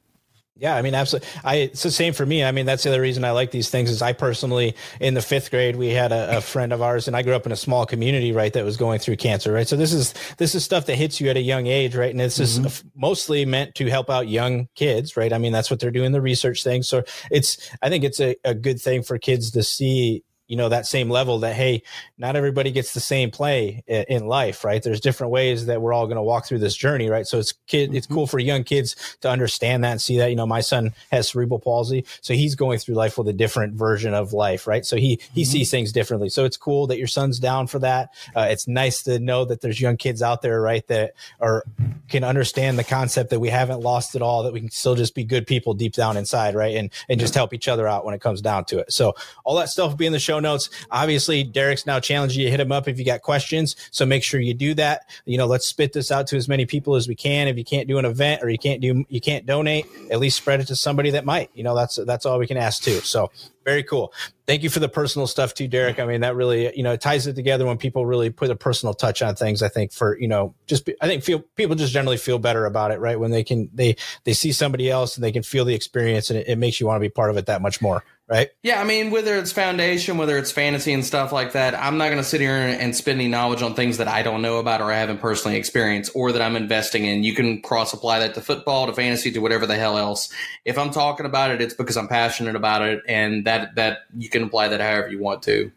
Yeah, 0.57 0.77
I 0.77 0.81
mean, 0.81 0.93
absolutely. 0.93 1.27
I 1.43 1.55
it's 1.55 1.83
the 1.83 1.91
same 1.91 2.13
for 2.13 2.25
me. 2.25 2.41
I 2.41 2.53
mean, 2.53 2.65
that's 2.65 2.83
the 2.83 2.89
other 2.89 3.01
reason 3.01 3.25
I 3.25 3.31
like 3.31 3.51
these 3.51 3.69
things. 3.69 3.89
Is 3.89 4.01
I 4.01 4.13
personally, 4.13 4.73
in 5.01 5.13
the 5.13 5.21
fifth 5.21 5.51
grade, 5.51 5.75
we 5.75 5.89
had 5.89 6.13
a, 6.13 6.37
a 6.37 6.41
friend 6.41 6.71
of 6.71 6.81
ours, 6.81 7.07
and 7.07 7.15
I 7.17 7.23
grew 7.23 7.33
up 7.33 7.45
in 7.45 7.51
a 7.51 7.57
small 7.57 7.85
community, 7.85 8.31
right, 8.31 8.53
that 8.53 8.63
was 8.63 8.77
going 8.77 8.99
through 8.99 9.17
cancer, 9.17 9.51
right. 9.51 9.67
So 9.67 9.75
this 9.75 9.91
is 9.91 10.13
this 10.37 10.55
is 10.55 10.63
stuff 10.63 10.85
that 10.85 10.95
hits 10.95 11.19
you 11.19 11.29
at 11.29 11.35
a 11.35 11.41
young 11.41 11.67
age, 11.67 11.93
right, 11.93 12.09
and 12.09 12.21
this 12.21 12.39
is 12.39 12.57
mm-hmm. 12.57 12.67
f- 12.67 12.83
mostly 12.95 13.43
meant 13.43 13.75
to 13.75 13.89
help 13.89 14.09
out 14.09 14.29
young 14.29 14.69
kids, 14.75 15.17
right. 15.17 15.33
I 15.33 15.39
mean, 15.39 15.51
that's 15.51 15.69
what 15.69 15.81
they're 15.81 15.91
doing 15.91 16.13
the 16.13 16.21
research 16.21 16.63
thing. 16.63 16.83
So 16.83 17.03
it's 17.31 17.69
I 17.81 17.89
think 17.89 18.05
it's 18.05 18.21
a, 18.21 18.37
a 18.45 18.53
good 18.53 18.79
thing 18.79 19.03
for 19.03 19.17
kids 19.17 19.51
to 19.51 19.63
see 19.63 20.23
you 20.47 20.55
know 20.55 20.69
that 20.69 20.85
same 20.85 21.09
level 21.09 21.39
that 21.39 21.55
hey 21.55 21.81
not 22.17 22.35
everybody 22.35 22.71
gets 22.71 22.93
the 22.93 22.99
same 22.99 23.31
play 23.31 23.83
in 23.87 24.27
life 24.27 24.63
right? 24.63 24.83
There's 24.83 24.99
different 24.99 25.31
ways 25.31 25.65
that 25.65 25.81
we're 25.81 25.93
all 25.93 26.05
going 26.05 26.17
to 26.17 26.21
walk 26.21 26.45
through 26.45 26.59
this 26.59 26.75
journey 26.75 27.09
right? 27.09 27.25
So 27.25 27.39
it's 27.39 27.53
kid 27.67 27.95
it's 27.95 28.07
cool 28.07 28.27
for 28.27 28.39
young 28.39 28.63
kids 28.63 28.95
to 29.21 29.29
understand 29.29 29.83
that 29.83 29.91
and 29.91 30.01
see 30.01 30.17
that 30.17 30.29
you 30.29 30.35
know 30.35 30.45
my 30.45 30.61
son 30.61 30.93
has 31.11 31.29
cerebral 31.29 31.59
palsy 31.59 32.05
so 32.21 32.33
he's 32.33 32.55
going 32.55 32.79
through 32.79 32.95
life 32.95 33.17
with 33.17 33.27
a 33.27 33.33
different 33.33 33.73
version 33.73 34.13
of 34.13 34.33
life 34.33 34.67
right? 34.67 34.85
So 34.85 34.97
he 34.97 35.19
he 35.33 35.45
sees 35.45 35.71
things 35.71 35.91
differently. 35.91 36.29
So 36.29 36.45
it's 36.45 36.57
cool 36.57 36.87
that 36.87 36.97
your 36.97 37.07
son's 37.07 37.39
down 37.39 37.67
for 37.67 37.79
that. 37.79 38.09
Uh, 38.35 38.47
it's 38.49 38.67
nice 38.67 39.03
to 39.03 39.19
know 39.19 39.45
that 39.45 39.61
there's 39.61 39.81
young 39.81 39.97
kids 39.97 40.21
out 40.21 40.41
there 40.41 40.61
right 40.61 40.85
that 40.87 41.13
are 41.39 41.63
can 42.09 42.23
understand 42.23 42.77
the 42.77 42.83
concept 42.83 43.31
that 43.31 43.39
we 43.39 43.49
haven't 43.49 43.79
lost 43.79 44.15
it 44.15 44.21
all 44.21 44.43
that 44.43 44.53
we 44.53 44.59
can 44.59 44.69
still 44.69 44.95
just 44.95 45.15
be 45.15 45.23
good 45.23 45.47
people 45.47 45.73
deep 45.73 45.93
down 45.93 46.17
inside 46.17 46.55
right? 46.55 46.75
And 46.75 46.91
and 47.09 47.19
just 47.19 47.33
help 47.33 47.53
each 47.53 47.67
other 47.67 47.87
out 47.87 48.05
when 48.05 48.13
it 48.13 48.21
comes 48.21 48.41
down 48.41 48.65
to 48.65 48.79
it. 48.79 48.93
So 48.93 49.15
all 49.43 49.55
that 49.55 49.69
stuff 49.69 49.91
will 49.91 49.97
be 49.97 50.05
in 50.05 50.13
the 50.13 50.19
show 50.19 50.34
notes. 50.39 50.69
Obviously 50.91 51.43
derek's 51.43 51.85
now 51.85 51.99
challenging 51.99 52.41
you 52.41 52.47
to 52.47 52.51
hit 52.51 52.59
him 52.59 52.71
up 52.71 52.87
if 52.87 52.99
you 52.99 53.05
got 53.05 53.21
questions. 53.21 53.75
So 53.91 54.05
make 54.05 54.23
sure 54.23 54.39
you 54.39 54.53
do 54.53 54.73
that. 54.75 55.09
You 55.25 55.37
know 55.37 55.45
let's 55.45 55.65
spit 55.65 55.93
this 55.93 56.11
out 56.11 56.27
to 56.27 56.37
as 56.37 56.47
many 56.47 56.65
people 56.65 56.95
as 56.95 57.07
we 57.07 57.15
can. 57.15 57.47
If 57.47 57.57
you 57.57 57.65
can't 57.65 57.87
do 57.87 57.97
an 57.97 58.05
event 58.05 58.43
or 58.43 58.49
you 58.49 58.57
can't 58.57 58.81
do 58.81 59.05
you 59.09 59.21
can't 59.21 59.45
donate 59.45 59.85
at 60.11 60.19
least 60.19 60.37
spread 60.37 60.59
it 60.59 60.65
to 60.67 60.75
somebody 60.75 61.11
that 61.11 61.25
might. 61.25 61.51
You 61.53 61.63
know 61.63 61.75
that's 61.75 61.99
that's 62.05 62.25
all 62.25 62.39
we 62.39 62.47
can 62.47 62.57
ask 62.57 62.83
too. 62.83 62.99
So 62.99 63.31
very 63.63 63.81
cool. 63.81 64.13
Thank 64.45 64.61
you 64.61 64.69
for 64.69 64.79
the 64.79 64.89
personal 64.89 65.25
stuff 65.25 65.55
too 65.55 65.67
derek. 65.67 65.99
I 65.99 66.05
mean 66.05 66.21
that 66.21 66.35
really 66.35 66.75
you 66.75 66.83
know 66.83 66.91
it 66.91 67.01
ties 67.01 67.27
it 67.27 67.35
together 67.35 67.65
when 67.65 67.77
people 67.77 68.05
really 68.05 68.29
put 68.29 68.49
a 68.51 68.55
personal 68.55 68.93
touch 68.93 69.21
on 69.21 69.35
things 69.35 69.61
i 69.61 69.69
think 69.69 69.91
for 69.91 70.17
you 70.19 70.27
know 70.27 70.53
just 70.67 70.89
i 71.01 71.07
think 71.07 71.23
feel 71.23 71.39
people 71.55 71.75
just 71.75 71.93
generally 71.93 72.17
feel 72.17 72.39
better 72.39 72.65
about 72.65 72.91
it 72.91 72.99
right? 73.05 73.19
When 73.19 73.31
they 73.31 73.43
can 73.43 73.69
they 73.73 73.95
they 74.23 74.33
see 74.33 74.51
somebody 74.51 74.89
else 74.89 75.15
and 75.15 75.23
they 75.23 75.31
can 75.31 75.43
feel 75.43 75.65
the 75.65 75.75
experience 75.75 76.29
and 76.29 76.39
it, 76.39 76.47
it 76.47 76.57
makes 76.57 76.79
you 76.79 76.87
want 76.87 76.97
to 76.97 77.01
be 77.01 77.09
part 77.09 77.29
of 77.29 77.37
it 77.37 77.45
that 77.45 77.61
much 77.61 77.81
more 77.81 78.03
right 78.27 78.49
Yeah, 78.63 78.81
I 78.81 78.83
mean, 78.83 79.11
whether 79.11 79.35
it's 79.35 79.51
foundation, 79.51 80.17
whether 80.17 80.37
it's 80.37 80.51
fantasy 80.51 80.93
and 80.93 81.05
stuff 81.05 81.31
like 81.31 81.51
that, 81.51 81.75
I'm 81.75 81.97
not 81.97 82.05
going 82.05 82.17
to 82.17 82.23
sit 82.23 82.41
here 82.41 82.55
and 82.55 82.95
spend 82.95 83.19
any 83.19 83.29
knowledge 83.29 83.61
on 83.61 83.75
things 83.75 83.97
that 83.97 84.07
I 84.07 84.23
don't 84.23 84.41
know 84.41 84.57
about 84.57 84.81
or 84.81 84.91
I 84.91 84.97
haven't 84.97 85.19
personally 85.19 85.57
experienced 85.57 86.11
or 86.15 86.31
that 86.31 86.41
I'm 86.41 86.55
investing 86.55 87.05
in. 87.05 87.23
You 87.23 87.35
can 87.35 87.61
cross 87.61 87.93
apply 87.93 88.19
that 88.19 88.33
to 88.35 88.41
football, 88.41 88.87
to 88.87 88.93
fantasy, 88.93 89.31
to 89.31 89.39
whatever 89.39 89.65
the 89.65 89.75
hell 89.75 89.97
else. 89.97 90.31
If 90.65 90.77
I'm 90.77 90.91
talking 90.91 91.25
about 91.25 91.51
it, 91.51 91.61
it's 91.61 91.73
because 91.73 91.97
I'm 91.97 92.07
passionate 92.07 92.55
about 92.55 92.81
it, 92.81 93.01
and 93.07 93.45
that 93.45 93.75
that 93.75 93.99
you 94.17 94.29
can 94.29 94.43
apply 94.43 94.69
that 94.69 94.81
however 94.81 95.09
you 95.09 95.19
want 95.19 95.43
to. 95.43 95.71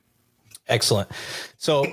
Excellent. 0.69 1.11
So 1.59 1.87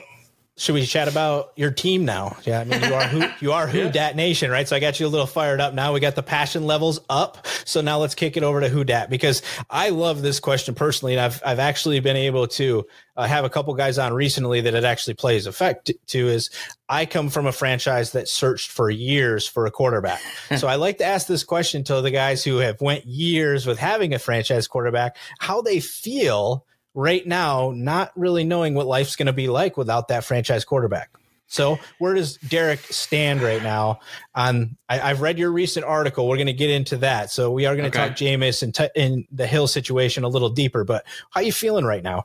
should 0.58 0.74
we 0.74 0.86
chat 0.86 1.10
about 1.10 1.52
your 1.58 1.70
team 1.70 2.06
now? 2.06 2.38
Yeah, 2.44 2.62
I 2.62 2.64
mean 2.64 2.82
you 2.82 2.94
are 2.94 3.08
who 3.08 3.26
you 3.46 3.52
are 3.52 3.68
who 3.68 3.92
dat 3.92 4.16
nation, 4.16 4.50
right? 4.50 4.66
So 4.66 4.76
I 4.76 4.80
got 4.80 5.00
you 5.00 5.06
a 5.06 5.10
little 5.10 5.28
fired 5.28 5.60
up 5.60 5.74
now. 5.74 5.92
We 5.92 6.00
got 6.00 6.16
the 6.16 6.24
passion 6.24 6.66
levels 6.66 7.02
up. 7.10 7.46
So 7.66 7.82
now 7.82 8.00
let's 8.00 8.16
kick 8.16 8.38
it 8.38 8.44
over 8.44 8.62
to 8.62 8.70
who 8.70 8.86
dat 8.86 9.10
because 9.10 9.42
I 9.70 9.90
love 9.90 10.22
this 10.22 10.40
question 10.40 10.74
personally, 10.74 11.14
and 11.14 11.22
I've 11.22 11.42
I've 11.46 11.60
actually 11.60 12.00
been 12.00 12.16
able 12.16 12.48
to 12.48 12.86
uh, 13.18 13.28
have 13.28 13.44
a 13.44 13.50
couple 13.50 13.74
guys 13.74 13.98
on 13.98 14.14
recently 14.14 14.62
that 14.62 14.74
it 14.74 14.86
actually 14.86 15.16
plays 15.16 15.46
effect 15.46 15.92
to. 16.08 16.28
Is 16.28 16.50
I 16.88 17.06
come 17.06 17.30
from 17.30 17.48
a 17.48 17.52
franchise 17.52 18.14
that 18.14 18.30
searched 18.30 18.72
for 18.72 18.90
years 18.90 19.46
for 19.46 19.66
a 19.66 19.72
quarterback, 19.72 20.22
so 20.58 20.70
I 20.70 20.76
like 20.76 21.00
to 21.00 21.06
ask 21.06 21.28
this 21.28 21.44
question 21.44 21.84
to 21.86 22.00
the 22.00 22.12
guys 22.12 22.46
who 22.46 22.58
have 22.58 22.80
went 22.80 23.06
years 23.06 23.66
with 23.66 23.78
having 23.78 24.14
a 24.14 24.20
franchise 24.20 24.70
quarterback, 24.70 25.18
how 25.40 25.62
they 25.62 25.82
feel 25.82 26.66
right 26.96 27.26
now, 27.28 27.72
not 27.76 28.12
really 28.16 28.44
knowing 28.44 28.74
what 28.74 28.88
life's 28.88 29.16
going 29.16 29.28
to 29.28 29.34
be 29.34 29.48
like 29.48 29.78
without 29.78 30.08
that 30.08 30.24
franchise 30.24 30.66
quarterback. 30.66 31.12
So, 31.48 31.78
where 32.00 32.14
does 32.14 32.38
Derek 32.38 32.80
stand 32.80 33.42
right 33.42 33.62
now? 33.62 34.00
On 34.34 34.76
I, 34.90 35.00
I've 35.12 35.22
read 35.22 35.38
your 35.38 35.52
recent 35.52 35.86
article. 35.86 36.28
We're 36.28 36.38
going 36.38 36.48
to 36.48 36.54
get 36.54 36.70
into 36.70 36.98
that. 36.98 37.30
So, 37.32 37.52
we 37.52 37.66
are 37.66 37.76
going 37.76 37.90
to 37.90 37.98
Okay. 37.98 38.10
talk 38.10 38.18
Jameis 38.18 38.64
and 38.64 38.74
t- 38.74 38.90
and 38.96 39.26
the 39.32 39.46
Hill 39.48 39.68
situation 39.68 40.24
a 40.24 40.28
little 40.28 40.50
deeper. 40.50 40.84
But 40.84 41.06
how 41.32 41.40
are 41.42 41.44
you 41.44 41.52
feeling 41.54 41.86
right 41.86 42.04
now? 42.04 42.24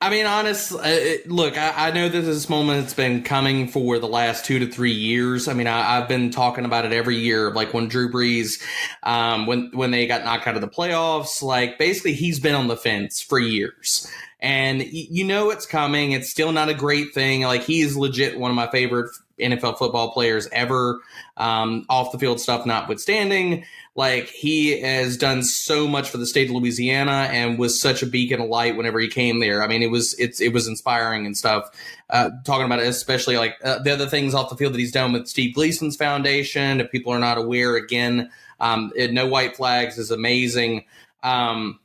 I 0.00 0.10
mean, 0.10 0.26
honest, 0.26 0.72
uh, 0.72 0.98
look, 1.26 1.56
I, 1.56 1.88
I 1.88 1.90
know 1.90 2.10
that 2.10 2.20
this 2.20 2.50
moment 2.50 2.82
has 2.82 2.92
been 2.92 3.22
coming 3.22 3.68
for 3.68 3.98
the 3.98 4.08
last 4.08 4.44
two 4.44 4.58
to 4.58 4.66
three 4.66 4.92
years. 4.92 5.48
I 5.48 5.54
mean, 5.54 5.66
I, 5.66 5.96
I've 5.98 6.08
been 6.08 6.30
talking 6.30 6.66
about 6.66 6.84
it 6.84 6.92
every 6.92 7.16
year. 7.16 7.50
Like 7.50 7.72
when 7.72 7.88
Drew 7.88 8.10
Brees, 8.12 8.62
um, 9.02 9.46
when 9.46 9.70
when 9.72 9.90
they 9.92 10.06
got 10.06 10.22
knocked 10.24 10.46
out 10.46 10.56
of 10.56 10.60
the 10.60 10.68
playoffs, 10.68 11.42
like 11.42 11.78
basically 11.78 12.12
he's 12.12 12.38
been 12.38 12.54
on 12.54 12.68
the 12.68 12.76
fence 12.76 13.22
for 13.22 13.38
years, 13.38 14.06
and 14.44 14.82
you 14.92 15.24
know 15.24 15.48
it's 15.48 15.64
coming. 15.64 16.12
It's 16.12 16.30
still 16.30 16.52
not 16.52 16.68
a 16.68 16.74
great 16.74 17.14
thing. 17.14 17.42
Like 17.44 17.62
he 17.62 17.80
is 17.80 17.96
legit 17.96 18.38
one 18.38 18.50
of 18.50 18.54
my 18.54 18.70
favorite 18.70 19.10
NFL 19.40 19.78
football 19.78 20.12
players 20.12 20.46
ever. 20.52 21.00
Um, 21.38 21.86
off 21.88 22.12
the 22.12 22.18
field 22.18 22.40
stuff 22.40 22.66
notwithstanding, 22.66 23.64
like 23.96 24.28
he 24.28 24.82
has 24.82 25.16
done 25.16 25.42
so 25.42 25.88
much 25.88 26.10
for 26.10 26.18
the 26.18 26.26
state 26.26 26.50
of 26.50 26.54
Louisiana 26.54 27.28
and 27.32 27.58
was 27.58 27.80
such 27.80 28.02
a 28.02 28.06
beacon 28.06 28.42
of 28.42 28.50
light 28.50 28.76
whenever 28.76 29.00
he 29.00 29.08
came 29.08 29.40
there. 29.40 29.62
I 29.62 29.66
mean, 29.66 29.82
it 29.82 29.90
was 29.90 30.12
it's 30.18 30.42
it 30.42 30.52
was 30.52 30.68
inspiring 30.68 31.24
and 31.24 31.34
stuff. 31.34 31.70
Uh, 32.10 32.28
talking 32.44 32.66
about 32.66 32.80
it, 32.80 32.86
especially 32.86 33.38
like 33.38 33.56
uh, 33.64 33.78
the 33.78 33.92
other 33.92 34.06
things 34.06 34.34
off 34.34 34.50
the 34.50 34.56
field 34.56 34.74
that 34.74 34.78
he's 34.78 34.92
done 34.92 35.14
with 35.14 35.26
Steve 35.26 35.54
Gleason's 35.54 35.96
foundation. 35.96 36.82
If 36.82 36.92
people 36.92 37.14
are 37.14 37.18
not 37.18 37.38
aware, 37.38 37.76
again, 37.76 38.30
um, 38.60 38.92
it, 38.94 39.10
no 39.10 39.26
white 39.26 39.56
flags 39.56 39.96
is 39.96 40.10
amazing. 40.10 40.84
Um, 41.22 41.80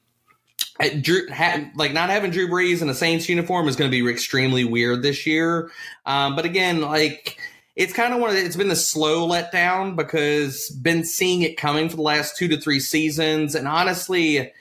Drew, 1.02 1.28
ha, 1.30 1.70
like 1.76 1.92
not 1.92 2.10
having 2.10 2.32
Drew 2.32 2.48
Brees 2.48 2.82
in 2.82 2.90
a 2.90 2.94
Saints 2.94 3.28
uniform 3.28 3.68
is 3.68 3.76
going 3.76 3.92
to 3.92 4.04
be 4.04 4.10
extremely 4.10 4.64
weird 4.64 5.02
this 5.02 5.28
year. 5.28 5.72
Um, 6.06 6.36
but 6.36 6.46
again, 6.46 6.82
like 6.82 7.38
it's 7.76 7.94
kind 7.94 8.14
of 8.14 8.20
one 8.20 8.30
of 8.30 8.36
the, 8.36 8.44
it's 8.44 8.56
been 8.56 8.70
the 8.70 8.76
slow 8.76 9.28
letdown 9.28 9.96
because 9.96 10.70
been 10.70 11.04
seeing 11.04 11.42
it 11.42 11.58
coming 11.58 11.90
for 11.90 11.98
the 11.98 12.02
last 12.02 12.38
two 12.38 12.48
to 12.48 12.60
three 12.60 12.80
seasons, 12.80 13.56
and 13.56 13.68
honestly, 13.68 14.52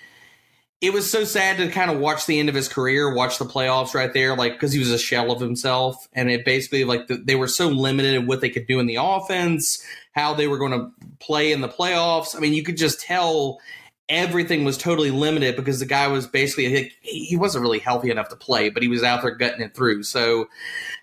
it 0.81 0.93
was 0.93 1.11
so 1.11 1.25
sad 1.25 1.57
to 1.57 1.69
kind 1.71 1.91
of 1.91 1.99
watch 1.99 2.27
the 2.27 2.39
end 2.39 2.49
of 2.49 2.55
his 2.55 2.69
career, 2.69 3.13
watch 3.13 3.39
the 3.39 3.45
playoffs 3.45 3.95
right 3.95 4.13
there, 4.13 4.37
like 4.37 4.53
because 4.53 4.73
he 4.73 4.79
was 4.79 4.91
a 4.91 4.99
shell 4.99 5.33
of 5.33 5.41
himself, 5.41 6.09
and 6.13 6.31
it 6.31 6.45
basically 6.45 6.85
like 6.85 7.07
the, 7.09 7.17
they 7.17 7.35
were 7.35 7.49
so 7.49 7.69
limited 7.69 8.15
in 8.15 8.27
what 8.27 8.41
they 8.41 8.51
could 8.51 8.67
do 8.67 8.79
in 8.81 8.87
the 8.87 8.99
offense, 9.01 9.85
how 10.13 10.35
they 10.35 10.47
were 10.47 10.59
going 10.59 10.73
to 10.73 10.91
play 11.19 11.53
in 11.53 11.61
the 11.61 11.69
playoffs. 11.69 12.37
I 12.37 12.41
mean, 12.41 12.55
you 12.55 12.63
could 12.63 12.77
just 12.77 13.01
tell 13.01 13.61
everything 14.09 14.65
was 14.65 14.79
totally 14.79 15.11
limited 15.11 15.57
because 15.57 15.81
the 15.81 15.87
guy 15.87 16.09
was 16.09 16.27
basically 16.27 16.93
he, 17.03 17.25
he 17.27 17.37
wasn't 17.37 17.62
really 17.62 17.79
healthy 17.79 18.11
enough 18.11 18.29
to 18.29 18.37
play, 18.37 18.71
but 18.71 18.83
he 18.83 18.88
was 18.88 19.03
out 19.03 19.23
there 19.23 19.35
gutting 19.35 19.61
it 19.61 19.75
through. 19.75 20.03
So 20.03 20.49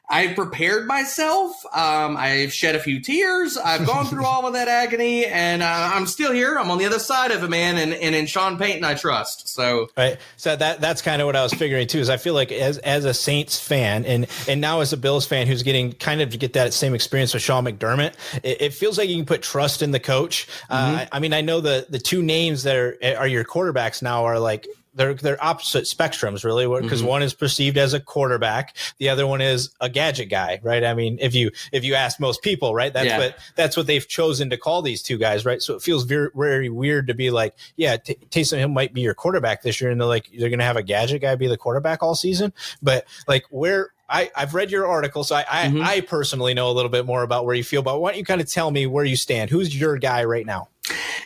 I 0.09 0.33
prepared 0.33 0.87
myself. 0.87 1.65
Um, 1.73 2.17
I've 2.17 2.53
shed 2.53 2.75
a 2.75 2.79
few 2.79 2.99
tears. 2.99 3.57
I've 3.57 3.85
gone 3.85 4.05
through 4.05 4.25
all 4.25 4.45
of 4.45 4.53
that 4.53 4.67
agony, 4.67 5.25
and 5.25 5.63
uh, 5.63 5.91
I'm 5.93 6.05
still 6.07 6.31
here. 6.31 6.57
I'm 6.57 6.69
on 6.71 6.77
the 6.77 6.85
other 6.85 6.99
side 6.99 7.31
of 7.31 7.43
it, 7.43 7.49
man. 7.49 7.77
And, 7.77 7.93
and 7.93 8.15
in 8.15 8.25
Sean 8.25 8.57
Payton, 8.57 8.83
I 8.83 8.93
trust. 8.93 9.47
So 9.47 9.87
Right. 9.97 10.17
So 10.37 10.55
that 10.55 10.81
that's 10.81 11.01
kind 11.01 11.21
of 11.21 11.25
what 11.25 11.35
I 11.35 11.43
was 11.43 11.53
figuring 11.53 11.87
too. 11.87 11.99
Is 11.99 12.09
I 12.09 12.17
feel 12.17 12.33
like 12.33 12.51
as 12.51 12.77
as 12.79 13.05
a 13.05 13.13
Saints 13.13 13.59
fan 13.59 14.05
and 14.05 14.27
and 14.47 14.61
now 14.61 14.81
as 14.81 14.93
a 14.93 14.97
Bills 14.97 15.25
fan 15.25 15.47
who's 15.47 15.63
getting 15.63 15.93
kind 15.93 16.21
of 16.21 16.29
to 16.31 16.37
get 16.37 16.53
that 16.53 16.73
same 16.73 16.93
experience 16.93 17.33
with 17.33 17.43
Sean 17.43 17.65
McDermott, 17.65 18.13
it, 18.43 18.61
it 18.61 18.73
feels 18.73 18.97
like 18.97 19.09
you 19.09 19.15
can 19.15 19.25
put 19.25 19.41
trust 19.41 19.81
in 19.81 19.91
the 19.91 19.99
coach. 19.99 20.47
Uh, 20.69 21.05
I, 21.11 21.17
I 21.17 21.19
mean, 21.19 21.33
I 21.33 21.41
know 21.41 21.61
the 21.61 21.87
the 21.89 21.99
two 21.99 22.21
names 22.21 22.63
that 22.63 22.75
are 22.75 22.97
are 23.17 23.27
your 23.27 23.43
quarterbacks 23.43 24.01
now 24.01 24.25
are 24.25 24.39
like 24.39 24.67
they're 24.95 25.13
they're 25.13 25.43
opposite 25.43 25.83
spectrums 25.83 26.43
really 26.43 26.65
because 26.81 26.99
mm-hmm. 26.99 27.09
one 27.09 27.23
is 27.23 27.33
perceived 27.33 27.77
as 27.77 27.93
a 27.93 27.99
quarterback 27.99 28.75
the 28.97 29.09
other 29.09 29.27
one 29.27 29.41
is 29.41 29.69
a 29.81 29.89
gadget 29.89 30.29
guy 30.29 30.59
right 30.63 30.83
i 30.83 30.93
mean 30.93 31.17
if 31.21 31.35
you 31.35 31.51
if 31.71 31.83
you 31.83 31.93
ask 31.93 32.19
most 32.19 32.41
people 32.41 32.73
right 32.73 32.93
that's 32.93 33.07
yeah. 33.07 33.17
what 33.17 33.37
that's 33.55 33.77
what 33.77 33.87
they've 33.87 34.07
chosen 34.07 34.49
to 34.49 34.57
call 34.57 34.81
these 34.81 35.01
two 35.03 35.17
guys 35.17 35.45
right 35.45 35.61
so 35.61 35.75
it 35.75 35.81
feels 35.81 36.03
very 36.03 36.29
very 36.35 36.69
weird 36.69 37.07
to 37.07 37.13
be 37.13 37.29
like 37.29 37.53
yeah 37.75 37.97
T- 37.97 38.17
Taysom 38.29 38.57
Hill 38.57 38.69
might 38.69 38.93
be 38.93 39.01
your 39.01 39.13
quarterback 39.13 39.61
this 39.61 39.79
year 39.79 39.91
and 39.91 39.99
they're 39.99 40.07
like 40.07 40.29
they're 40.37 40.49
gonna 40.49 40.63
have 40.63 40.77
a 40.77 40.83
gadget 40.83 41.21
guy 41.21 41.35
be 41.35 41.47
the 41.47 41.57
quarterback 41.57 42.01
all 42.01 42.15
season 42.15 42.53
but 42.81 43.05
like 43.27 43.43
where 43.49 43.91
I, 44.07 44.29
I've 44.35 44.53
read 44.53 44.69
your 44.69 44.85
article, 44.85 45.23
so 45.23 45.35
I, 45.35 45.45
I, 45.49 45.65
mm-hmm. 45.65 45.81
I 45.81 46.01
personally 46.01 46.53
know 46.53 46.69
a 46.69 46.73
little 46.73 46.91
bit 46.91 47.07
more 47.07 47.23
about 47.23 47.45
where 47.45 47.55
you 47.55 47.63
feel. 47.63 47.81
But 47.81 47.99
why 47.99 48.11
don't 48.11 48.19
you 48.19 48.23
kind 48.23 48.39
of 48.39 48.47
tell 48.47 48.69
me 48.69 48.85
where 48.85 49.03
you 49.03 49.15
stand? 49.15 49.49
Who's 49.49 49.75
your 49.75 49.97
guy 49.97 50.23
right 50.25 50.45
now? 50.45 50.69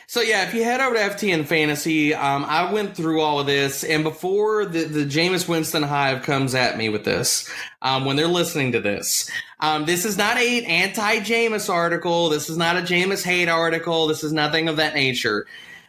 So 0.08 0.22
yeah, 0.22 0.48
if 0.48 0.54
you 0.54 0.64
head 0.64 0.82
over 0.82 0.96
to 0.96 1.02
FTN 1.02 1.46
Fantasy, 1.46 2.14
um, 2.14 2.44
I 2.46 2.72
went 2.72 2.96
through 2.96 3.22
all 3.22 3.40
of 3.40 3.46
this, 3.46 3.84
and 3.84 4.04
before 4.04 4.66
the 4.66 4.86
the 4.86 5.06
Jameis 5.06 5.48
Winston 5.48 5.84
hive 5.84 6.24
comes 6.24 6.56
at 6.56 6.78
me 6.78 6.90
with 6.90 7.04
this, 7.04 7.50
um, 7.82 8.06
when 8.06 8.16
they're 8.16 8.28
listening 8.28 8.72
to 8.72 8.80
this, 8.80 9.30
um, 9.60 9.86
this 9.86 10.06
is 10.06 10.18
not 10.18 10.38
a 10.38 10.64
anti 10.66 11.18
Jameis 11.20 11.70
article. 11.70 12.30
This 12.30 12.50
is 12.50 12.58
not 12.58 12.78
a 12.78 12.82
Jameis 12.82 13.24
hate 13.24 13.50
article. 13.50 14.08
This 14.08 14.24
is 14.24 14.34
nothing 14.34 14.68
of 14.68 14.78
that 14.78 14.96
nature. 14.96 15.46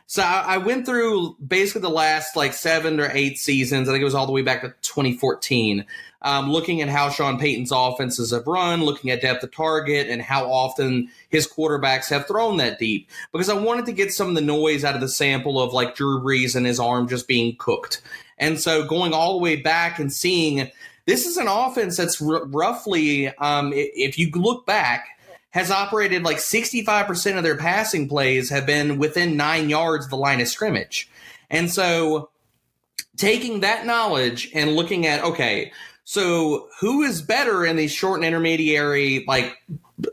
So 0.06 0.22
I, 0.22 0.44
I 0.54 0.56
went 0.58 0.86
through 0.86 1.36
basically 1.36 1.82
the 1.82 1.90
last 1.90 2.34
like 2.34 2.52
seven 2.52 2.98
or 2.98 3.10
eight 3.14 3.38
seasons. 3.38 3.88
I 3.88 3.92
think 3.92 4.02
it 4.02 4.04
was 4.04 4.14
all 4.14 4.26
the 4.26 4.32
way 4.32 4.42
back 4.42 4.62
to 4.62 4.74
2014 4.82 5.86
um, 6.22 6.50
looking 6.50 6.80
at 6.80 6.88
how 6.88 7.08
Sean 7.08 7.38
Payton's 7.38 7.72
offenses 7.72 8.30
have 8.32 8.46
run, 8.46 8.82
looking 8.82 9.10
at 9.10 9.22
depth 9.22 9.42
of 9.42 9.52
target, 9.52 10.08
and 10.08 10.20
how 10.20 10.50
often 10.50 11.10
his 11.28 11.48
quarterbacks 11.48 12.08
have 12.10 12.26
thrown 12.26 12.58
that 12.58 12.78
deep. 12.78 13.08
Because 13.32 13.48
I 13.48 13.54
wanted 13.54 13.86
to 13.86 13.92
get 13.92 14.12
some 14.12 14.28
of 14.28 14.34
the 14.34 14.40
noise 14.40 14.84
out 14.84 14.94
of 14.94 15.00
the 15.00 15.08
sample 15.08 15.60
of 15.60 15.72
like 15.72 15.94
Drew 15.94 16.20
Brees 16.20 16.54
and 16.54 16.66
his 16.66 16.80
arm 16.80 17.08
just 17.08 17.28
being 17.28 17.56
cooked. 17.56 18.02
And 18.38 18.58
so 18.58 18.86
going 18.86 19.12
all 19.12 19.34
the 19.34 19.42
way 19.42 19.56
back 19.56 19.98
and 19.98 20.12
seeing 20.12 20.70
this 21.06 21.26
is 21.26 21.36
an 21.36 21.48
offense 21.48 21.96
that's 21.96 22.20
r- 22.20 22.44
roughly, 22.46 23.28
um, 23.36 23.72
if 23.74 24.18
you 24.18 24.30
look 24.30 24.66
back, 24.66 25.08
has 25.50 25.70
operated 25.70 26.22
like 26.22 26.36
65% 26.36 27.36
of 27.36 27.42
their 27.42 27.56
passing 27.56 28.08
plays 28.08 28.50
have 28.50 28.66
been 28.66 28.98
within 28.98 29.36
nine 29.36 29.68
yards 29.68 30.06
of 30.06 30.10
the 30.10 30.16
line 30.16 30.40
of 30.40 30.48
scrimmage. 30.48 31.10
And 31.50 31.70
so 31.70 32.30
taking 33.16 33.60
that 33.60 33.84
knowledge 33.84 34.50
and 34.54 34.76
looking 34.76 35.06
at, 35.06 35.24
okay, 35.24 35.72
so 36.04 36.68
who 36.80 37.02
is 37.02 37.22
better 37.22 37.64
in 37.64 37.76
these 37.76 37.92
short 37.92 38.18
and 38.18 38.26
intermediary 38.26 39.24
like 39.28 39.56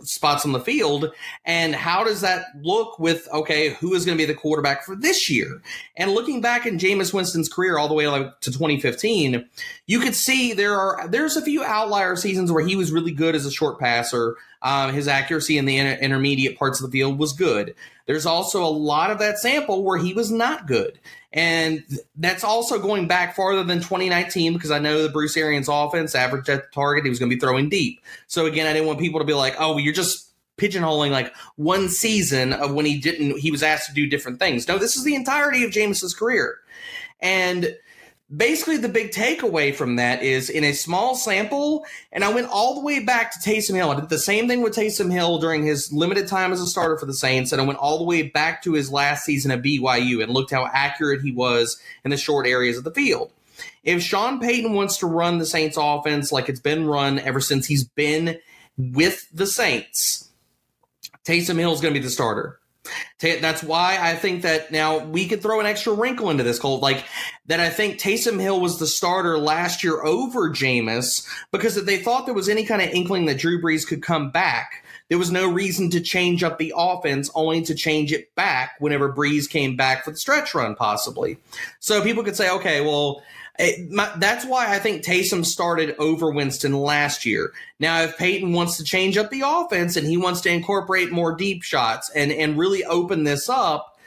spots 0.04 0.46
on 0.46 0.52
the 0.52 0.60
field? 0.60 1.12
And 1.46 1.74
how 1.74 2.04
does 2.04 2.22
that 2.22 2.46
look 2.62 3.00
with 3.00 3.28
okay 3.34 3.70
who 3.70 3.94
is 3.94 4.06
going 4.06 4.18
to 4.18 4.22
be 4.22 4.32
the 4.32 4.38
quarterback 4.38 4.84
for 4.84 4.96
this 4.96 5.30
year? 5.30 5.62
And 5.96 6.12
looking 6.12 6.42
back 6.42 6.66
in 6.66 6.78
Jameis 6.78 7.14
Winston's 7.14 7.50
career 7.50 7.78
all 7.78 7.88
the 7.88 7.94
way 7.94 8.08
like 8.08 8.40
to 8.42 8.52
2015 8.52 9.48
you 9.86 10.00
could 10.00 10.16
see 10.16 10.54
there 10.54 10.76
are 10.76 11.08
there's 11.08 11.38
a 11.38 11.42
few 11.42 11.64
outlier 11.64 12.16
seasons 12.16 12.52
where 12.52 12.66
he 12.66 12.76
was 12.76 12.92
really 12.92 13.12
good 13.12 13.36
as 13.36 13.46
a 13.46 13.52
short 13.52 13.80
passer. 13.80 14.36
Um, 14.62 14.94
his 14.94 15.08
accuracy 15.08 15.58
in 15.58 15.66
the 15.66 15.78
inter- 15.78 16.02
intermediate 16.02 16.58
parts 16.58 16.82
of 16.82 16.90
the 16.90 16.98
field 16.98 17.20
was 17.20 17.32
good. 17.34 17.76
There's 18.08 18.26
also 18.26 18.64
a 18.64 18.70
lot 18.70 19.12
of 19.12 19.20
that 19.20 19.38
sample 19.38 19.84
where 19.84 19.98
he 19.98 20.14
was 20.14 20.32
not 20.32 20.68
good 20.68 21.00
and 21.34 21.84
that's 22.16 22.44
also 22.44 22.80
going 22.80 23.08
back 23.08 23.36
farther 23.36 23.64
than 23.64 23.80
2019 23.80 24.54
because 24.54 24.72
I 24.72 24.80
know 24.80 25.04
the 25.04 25.10
Bruce 25.10 25.36
Arians 25.36 25.68
offense 25.70 26.16
averaged 26.16 26.50
at 26.50 26.64
the 26.64 26.70
target. 26.74 27.04
He 27.04 27.10
was 27.10 27.20
going 27.20 27.30
to 27.30 27.36
be 27.36 27.40
throwing 27.40 27.70
deep. 27.70 28.02
So 28.28 28.46
again, 28.46 28.66
I 28.66 28.74
didn't 28.74 28.88
want 28.88 29.00
people 29.00 29.20
to 29.20 29.26
be 29.26 29.34
like, 29.34 29.56
oh, 29.60 29.78
you're 29.78 29.94
just 29.94 30.32
pigeonholing 30.58 31.12
like 31.12 31.34
one 31.56 31.90
season 31.90 32.54
of 32.54 32.74
when 32.74 32.86
he 32.86 32.98
didn't, 32.98 33.40
he 33.40 33.52
was 33.52 33.62
asked 33.62 33.88
to 33.88 33.94
do 33.94 34.08
different 34.08 34.40
things. 34.40 34.68
No, 34.68 34.78
this 34.78 34.96
is 34.96 35.04
the 35.04 35.16
entirety 35.16 35.64
of 35.64 35.72
Jameis's 35.72 36.14
career. 36.14 36.60
And 37.20 37.76
basically 38.36 38.78
the 38.78 38.90
big 38.90 39.12
takeaway 39.12 39.74
from 39.74 39.96
that 39.96 40.22
is 40.22 40.50
in 40.50 40.64
a 40.64 40.74
small 40.74 41.16
sample, 41.16 41.86
and 42.12 42.24
I 42.24 42.34
went 42.34 42.48
all 42.48 42.76
the 42.76 42.82
way 42.82 43.00
back 43.00 43.32
to 43.32 43.50
Taysom 43.50 43.76
Hill. 43.76 43.92
I 43.92 44.00
did 44.00 44.10
the 44.10 44.20
same 44.20 44.48
thing 44.48 44.62
with 44.62 44.76
Taysom 44.76 45.12
Hill 45.12 45.40
during 45.40 45.66
his 45.66 45.92
limited 45.94 46.28
time 46.28 46.52
as 46.52 46.62
a 46.62 46.68
starter 46.68 46.98
for 46.98 47.06
the 47.06 47.14
Saints, 47.14 47.52
and 47.52 47.62
I 47.62 47.66
went 47.66 47.80
all 47.80 47.98
the 47.98 48.04
way 48.04 48.24
back 48.24 48.64
to 48.64 48.74
his 48.74 48.92
last 48.92 49.24
season 49.24 49.52
at 49.52 49.62
BYU 49.62 50.22
and 50.22 50.34
looked 50.34 50.52
how 50.52 50.68
accurate 50.74 51.22
he 51.22 51.32
was 51.32 51.80
in 52.04 52.12
the 52.12 52.18
short 52.18 52.46
areas 52.46 52.78
of 52.78 52.84
the 52.84 52.92
field. 52.92 53.32
If 53.84 54.04
Sean 54.04 54.40
Payton 54.40 54.74
wants 54.74 54.98
to 54.98 55.08
run 55.08 55.38
the 55.38 55.46
Saints 55.46 55.78
offense 55.80 56.32
like 56.32 56.50
it's 56.50 56.60
been 56.60 56.86
run 56.86 57.20
ever 57.20 57.40
since 57.40 57.66
he's 57.66 57.86
been 57.86 58.38
with 58.78 59.28
the 59.34 59.48
Saints, 59.48 60.30
Taysom 61.24 61.58
Hill 61.58 61.74
is 61.74 61.82
going 61.82 61.94
to 61.94 62.00
be 62.00 62.04
the 62.04 62.12
starter. 62.12 62.60
That's 63.20 63.64
why 63.64 63.98
I 64.00 64.16
think 64.16 64.44
that 64.44 64.72
now 64.72 65.00
we 65.00 65.28
could 65.28 65.42
throw 65.42 65.60
an 65.60 65.66
extra 65.66 65.94
wrinkle 65.94 66.30
into 66.30 66.44
this, 66.44 66.60
Colt. 66.60 66.82
Like 66.82 67.04
that, 67.48 67.60
I 67.60 67.70
think 67.70 68.00
Taysom 68.00 68.40
Hill 68.40 68.60
was 68.60 68.80
the 68.80 68.88
starter 68.88 69.38
last 69.38 69.84
year 69.84 70.04
over 70.04 70.50
Jameis 70.50 71.28
because 71.52 71.78
if 71.78 71.86
they 71.86 71.98
thought 71.98 72.26
there 72.26 72.36
was 72.36 72.50
any 72.50 72.66
kind 72.66 72.82
of 72.82 72.90
inkling 72.90 73.26
that 73.26 73.40
Drew 73.40 73.62
Brees 73.62 73.88
could 73.88 74.02
come 74.02 74.32
back, 74.32 74.84
there 75.10 75.18
was 75.18 75.32
no 75.32 75.50
reason 75.50 75.90
to 75.92 76.02
change 76.02 76.44
up 76.44 76.58
the 76.58 76.74
offense, 76.76 77.32
only 77.34 77.62
to 77.62 77.74
change 77.74 78.12
it 78.12 78.36
back 78.36 78.76
whenever 78.80 79.14
Brees 79.14 79.50
came 79.50 79.78
back 79.78 80.04
for 80.04 80.12
the 80.12 80.18
stretch 80.18 80.54
run, 80.54 80.76
possibly. 80.76 81.38
So 81.80 82.04
people 82.04 82.24
could 82.24 82.36
say, 82.36 82.50
okay, 82.52 82.82
well, 82.82 83.22
my, 83.90 84.12
that's 84.18 84.46
why 84.46 84.74
I 84.74 84.80
think 84.80 85.04
Taysom 85.04 85.46
started 85.46 85.96
over 85.98 86.32
Winston 86.32 86.74
last 86.74 87.26
year. 87.26 87.54
Now, 87.80 88.02
if 88.02 88.18
Payton 88.18 88.54
wants 88.54 88.78
to 88.78 88.84
change 88.84 89.18
up 89.18 89.32
the 89.32 89.44
offense 89.46 89.96
and 89.96 90.06
he 90.06 90.18
wants 90.18 90.42
to 90.42 90.50
incorporate 90.50 91.12
more 91.12 91.36
deep 91.36 91.64
shots 91.64 92.12
and, 92.16 92.32
and 92.32 92.58
really 92.58 92.84
open 92.86 93.24
this 93.24 93.50
up, 93.50 93.98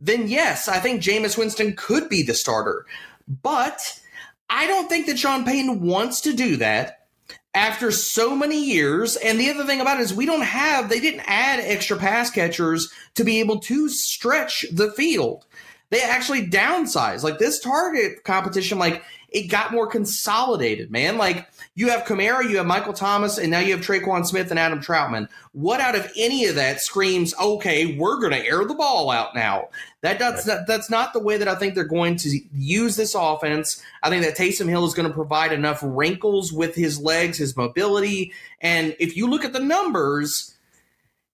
then 0.00 0.28
yes, 0.28 0.66
I 0.66 0.78
think 0.78 1.02
Jameis 1.02 1.38
Winston 1.38 1.74
could 1.76 2.08
be 2.08 2.22
the 2.22 2.34
starter. 2.34 2.86
But 3.28 4.00
I 4.48 4.66
don't 4.66 4.88
think 4.88 5.06
that 5.06 5.18
Sean 5.18 5.44
Payton 5.44 5.82
wants 5.82 6.22
to 6.22 6.32
do 6.32 6.56
that 6.56 7.06
after 7.54 7.90
so 7.90 8.34
many 8.34 8.64
years. 8.64 9.16
And 9.16 9.38
the 9.38 9.50
other 9.50 9.64
thing 9.64 9.80
about 9.80 9.98
it 9.98 10.02
is 10.02 10.14
we 10.14 10.26
don't 10.26 10.42
have, 10.42 10.88
they 10.88 11.00
didn't 11.00 11.24
add 11.26 11.60
extra 11.60 11.96
pass 11.96 12.30
catchers 12.30 12.92
to 13.14 13.24
be 13.24 13.40
able 13.40 13.60
to 13.60 13.88
stretch 13.88 14.66
the 14.72 14.90
field 14.92 15.46
they 15.90 16.02
actually 16.02 16.46
downsized. 16.46 17.22
Like 17.22 17.38
this 17.38 17.60
target 17.60 18.24
competition, 18.24 18.78
like 18.78 19.02
it 19.30 19.48
got 19.48 19.72
more 19.72 19.86
consolidated, 19.86 20.90
man. 20.90 21.16
Like 21.18 21.48
you 21.74 21.88
have 21.90 22.04
Kamara, 22.04 22.48
you 22.48 22.56
have 22.56 22.66
Michael 22.66 22.92
Thomas, 22.92 23.38
and 23.38 23.50
now 23.50 23.58
you 23.58 23.76
have 23.76 23.84
Tre'Quan 23.84 24.26
Smith 24.26 24.50
and 24.50 24.58
Adam 24.58 24.80
Trautman. 24.80 25.28
What 25.52 25.80
out 25.80 25.96
of 25.96 26.10
any 26.16 26.46
of 26.46 26.54
that 26.56 26.80
screams, 26.80 27.34
okay, 27.38 27.96
we're 27.96 28.20
going 28.20 28.32
to 28.32 28.46
air 28.46 28.64
the 28.64 28.74
ball 28.74 29.10
out 29.10 29.34
now? 29.34 29.68
That 30.02 30.18
that's 30.18 30.46
right. 30.46 30.60
that's 30.66 30.90
not 30.90 31.12
the 31.12 31.20
way 31.20 31.36
that 31.36 31.48
I 31.48 31.54
think 31.54 31.74
they're 31.74 31.84
going 31.84 32.16
to 32.16 32.38
use 32.54 32.96
this 32.96 33.14
offense. 33.14 33.82
I 34.02 34.10
think 34.10 34.24
that 34.24 34.36
Taysom 34.36 34.68
Hill 34.68 34.84
is 34.84 34.94
going 34.94 35.08
to 35.08 35.14
provide 35.14 35.52
enough 35.52 35.80
wrinkles 35.82 36.52
with 36.52 36.74
his 36.74 37.00
legs, 37.00 37.38
his 37.38 37.56
mobility, 37.56 38.32
and 38.60 38.96
if 38.98 39.16
you 39.16 39.28
look 39.28 39.44
at 39.44 39.52
the 39.52 39.60
numbers, 39.60 40.56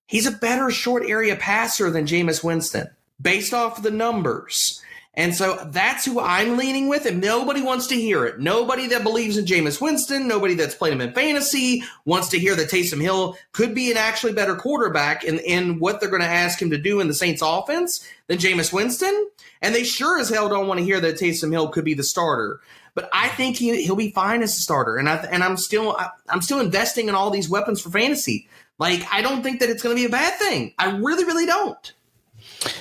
he's 0.07 0.27
a 0.27 0.33
better 0.33 0.71
short 0.71 1.05
area 1.07 1.37
passer 1.37 1.91
than 1.91 2.07
Jameis 2.07 2.43
Winston 2.43 2.89
based 3.21 3.55
off 3.55 3.83
the 3.83 3.91
numbers. 3.91 4.83
And 5.19 5.35
so 5.35 5.67
that's 5.71 6.05
who 6.05 6.21
I'm 6.21 6.59
leaning 6.59 6.89
with, 6.89 7.07
and 7.07 7.23
nobody 7.23 7.63
wants 7.63 7.87
to 7.87 7.95
hear 7.95 8.27
it. 8.27 8.39
Nobody 8.39 8.87
that 8.89 9.03
believes 9.03 9.39
in 9.39 9.47
Jameis 9.47 9.81
Winston, 9.81 10.29
nobody 10.29 10.53
that's 10.53 10.75
played 10.75 10.93
him 10.93 11.01
in 11.01 11.15
fantasy 11.15 11.83
wants 12.05 12.29
to 12.29 12.39
hear 12.39 12.55
that 12.55 12.69
Taysom 12.69 13.01
Hill 13.01 13.39
could 13.53 13.75
be 13.75 13.91
an 13.91 13.97
actually 13.97 14.35
better 14.35 14.55
quarterback 14.55 15.25
in, 15.25 15.39
in 15.39 15.79
what 15.79 16.01
they're 16.01 16.11
going 16.11 16.21
to 16.21 16.29
ask 16.29 16.61
him 16.61 16.69
to 16.69 16.77
do 16.77 17.01
in 17.01 17.09
the 17.09 17.15
Saints 17.15 17.41
offense 17.43 18.07
than 18.27 18.37
Jameis 18.37 18.75
Winston. 18.75 19.31
And 19.63 19.75
they 19.75 19.85
sure 19.85 20.21
as 20.21 20.29
hell 20.29 20.51
don't 20.51 20.69
want 20.69 20.81
to 20.81 20.85
hear 20.85 21.01
that 21.01 21.19
Taysom 21.19 21.51
Hill 21.51 21.69
could 21.69 21.87
be 21.87 21.95
the 21.95 22.05
starter. 22.05 22.61
But 22.95 23.09
I 23.15 23.29
think 23.29 23.57
he, 23.57 23.83
he'll 23.85 23.97
be 23.97 24.11
fine 24.11 24.43
as 24.43 24.57
a 24.57 24.61
starter, 24.61 24.97
and 24.97 25.09
I 25.09 25.17
and 25.31 25.45
I'm 25.45 25.57
still 25.57 25.97
I, 25.99 26.09
I'm 26.29 26.41
still 26.41 26.61
investing 26.61 27.09
in 27.09 27.15
all 27.15 27.31
these 27.31 27.49
weapons 27.49 27.81
for 27.81 27.91
fantasy. 27.91 28.49
Like 28.79 29.03
I 29.11 29.23
don't 29.23 29.43
think 29.43 29.61
that 29.61 29.71
it's 29.71 29.83
going 29.83 29.95
to 29.95 30.01
be 30.01 30.07
a 30.07 30.11
bad 30.11 30.35
thing. 30.39 30.75
I 30.79 30.91
really, 30.97 31.25
really 31.25 31.47
don't. 31.47 31.93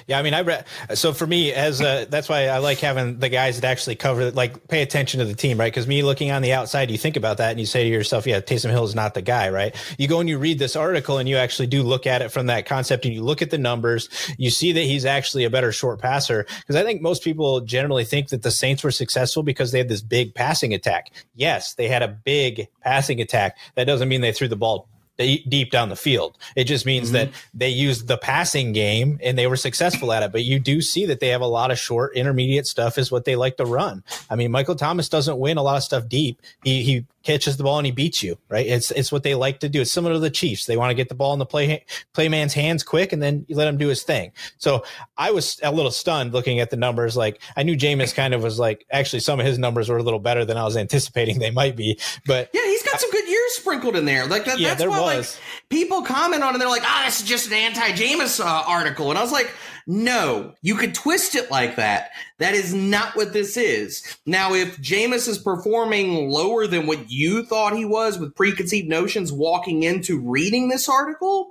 Yeah, 0.08 0.20
I 0.20 0.22
mean, 0.22 0.34
I 0.34 0.42
read. 0.42 0.66
So 0.94 1.14
for 1.14 1.28
me, 1.28 1.52
as 1.54 1.82
a, 1.82 2.06
that's 2.10 2.30
why 2.30 2.48
I 2.48 2.60
like 2.60 2.80
having 2.80 3.20
the 3.20 3.30
guys 3.30 3.60
that 3.60 3.68
actually 3.68 3.96
cover, 3.96 4.32
like, 4.32 4.68
pay 4.68 4.82
attention 4.82 5.20
to 5.20 5.26
the 5.26 5.34
team, 5.34 5.60
right? 5.60 5.72
Because 5.72 5.88
me 5.88 6.04
looking 6.04 6.32
on 6.32 6.42
the 6.42 6.54
outside, 6.54 6.92
you 6.92 6.98
think 6.98 7.18
about 7.18 7.38
that 7.38 7.52
and 7.52 7.60
you 7.60 7.66
say 7.66 7.84
to 7.84 7.90
yourself, 7.90 8.28
"Yeah, 8.28 8.40
Taysom 8.40 8.70
Hill 8.70 8.84
is 8.84 8.96
not 8.96 9.14
the 9.14 9.22
guy," 9.22 9.50
right? 9.50 9.76
You 9.98 10.08
go 10.08 10.20
and 10.20 10.30
you 10.30 10.38
read 10.38 10.60
this 10.60 10.76
article 10.76 11.18
and 11.18 11.28
you 11.28 11.38
actually 11.38 11.68
do 11.68 11.84
look 11.84 12.08
at 12.08 12.22
it 12.22 12.30
from 12.30 12.48
that 12.48 12.66
concept 12.66 13.06
and 13.06 13.14
you 13.14 13.24
look 13.24 13.42
at 13.42 13.52
the 13.52 13.58
numbers. 13.58 14.10
You 14.38 14.50
see 14.50 14.72
that 14.72 14.82
he's 14.82 15.06
actually 15.06 15.44
a 15.44 15.50
better 15.50 15.72
short 15.72 16.00
passer 16.00 16.46
because 16.60 16.76
I 16.76 16.84
think 16.84 17.02
most 17.02 17.24
people 17.24 17.62
generally 17.62 18.06
think 18.06 18.30
that 18.30 18.42
the 18.42 18.52
Saints 18.52 18.84
were 18.84 18.92
successful 18.92 19.44
because 19.44 19.72
they 19.72 19.80
had 19.80 19.90
this 19.90 20.02
big 20.02 20.34
passing 20.34 20.74
attack. 20.74 21.12
Yes, 21.36 21.74
they 21.76 21.88
had 21.88 22.04
a 22.04 22.08
big 22.08 22.68
passing 22.82 23.22
attack. 23.22 23.58
That 23.76 23.86
doesn't 23.86 24.10
mean 24.10 24.22
they 24.22 24.32
threw 24.32 24.48
the 24.48 24.56
ball 24.56 24.88
deep 25.18 25.72
down 25.72 25.90
the 25.90 25.96
field. 25.96 26.38
It 26.56 26.66
just 26.66 26.86
means 26.86 27.08
mm-hmm. 27.08 27.32
that 27.32 27.44
they 27.54 27.70
used 27.70 28.08
the 28.08 28.18
passing 28.18 28.74
game 28.74 29.20
and 29.24 29.38
they 29.38 29.48
were 29.48 29.56
successful 29.56 30.12
at 30.12 30.24
it. 30.24 30.32
But 30.32 30.44
you 30.44 30.60
do 30.60 30.82
see 30.82 31.06
that 31.06 31.20
they 31.20 31.30
have 31.30 31.42
a 31.42 31.48
lot 31.48 31.72
of 31.72 31.80
short, 31.80 32.16
intermediate 32.16 32.68
stuff 32.68 32.98
is 32.98 33.12
what 33.12 33.26
they 33.26 33.36
like 33.36 33.58
to 33.58 33.66
run. 33.66 34.04
I 34.30 34.36
mean, 34.36 34.52
Michael 34.52 34.76
Thomas 34.76 35.10
doesn't 35.10 35.40
win 35.40 35.58
a 35.58 35.64
lot 35.64 35.78
of 35.78 35.84
stuff 35.84 36.08
deep. 36.08 36.42
He 36.64 36.84
he 36.84 37.06
catches 37.26 37.58
the 37.58 37.64
ball 37.64 37.78
and 37.78 37.86
he 37.86 37.92
beats 37.92 38.24
you, 38.24 38.38
right? 38.48 38.66
It's 38.66 38.92
it's 38.92 39.12
what 39.12 39.24
they 39.24 39.36
like 39.36 39.60
to 39.60 39.70
do. 39.70 39.82
It's 39.82 39.92
similar 39.92 40.14
to 40.14 40.20
the 40.20 40.30
Chiefs. 40.30 40.66
They 40.66 40.78
want 40.78 40.92
to 40.92 40.94
get 40.96 41.10
the 41.10 41.16
ball 41.16 41.34
in 41.34 41.40
the 41.40 41.46
play 41.46 41.84
play 42.14 42.30
man's 42.30 42.54
hands 42.54 42.84
quick, 42.84 43.12
and 43.12 43.22
then 43.22 43.46
you 43.50 43.56
let 43.56 43.68
him 43.68 43.78
do 43.78 43.88
his 43.88 44.04
thing. 44.04 44.32
So 44.58 44.84
I 45.18 45.32
was 45.32 45.60
a 45.64 45.72
little 45.72 45.92
stunned 45.92 46.32
looking 46.34 46.60
at 46.60 46.70
the 46.70 46.78
numbers. 46.78 47.18
Like 47.18 47.42
I 47.58 47.64
knew 47.64 47.76
Jameis 47.76 48.14
kind 48.16 48.34
of 48.34 48.44
was 48.44 48.60
like 48.60 48.86
actually 48.92 49.20
some 49.20 49.40
of 49.40 49.46
his 49.46 49.58
numbers 49.58 49.90
were 49.90 49.98
a 49.98 50.04
little 50.04 50.20
better 50.20 50.46
than 50.46 50.56
I 50.58 50.64
was 50.64 50.78
anticipating 50.78 51.40
they 51.40 51.52
might 51.52 51.76
be. 51.76 52.00
But 52.26 52.50
yeah, 52.54 52.64
he's 52.66 52.84
got 52.84 53.00
some 53.02 53.12
good 53.12 53.28
years 53.28 53.52
sprinkled 53.54 53.96
in 53.96 54.06
there. 54.06 54.26
Like 54.28 54.46
that, 54.46 54.60
Yeah, 54.60 54.70
that's 54.70 54.80
there 54.80 54.90
why 54.90 55.00
like 55.02 55.18
was. 55.18 55.40
people 55.70 56.04
comment 56.04 56.44
on 56.44 56.56
it. 56.56 56.60
They're 56.60 56.68
like, 56.70 56.84
"Ah, 56.86 57.04
this 57.06 57.22
is 57.22 57.28
just 57.28 57.48
an 57.48 57.54
anti-Jameis 57.54 58.40
uh, 58.40 58.64
article," 58.68 59.10
and 59.10 59.18
I 59.18 59.22
was 59.22 59.32
like, 59.32 59.52
"No, 59.88 60.54
you 60.62 60.76
could 60.76 60.96
twist 60.96 61.36
it 61.36 61.52
like 61.52 61.76
that. 61.76 62.12
That 62.40 62.54
is 62.54 62.74
not 62.74 63.16
what 63.16 63.34
this 63.34 63.58
is." 63.58 64.02
Now, 64.26 64.54
if 64.54 64.78
Jameis 64.78 65.28
is 65.28 65.38
performing 65.38 66.30
lower 66.30 66.68
than 66.68 66.88
what 66.88 67.12
you 67.12 67.46
thought 67.46 67.76
he 67.78 67.86
was 67.86 68.18
with 68.18 68.36
preconceived 68.36 68.88
notions 68.88 69.32
walking 69.32 69.84
into 69.84 70.20
reading 70.20 70.70
this 70.70 70.90
article, 70.90 71.50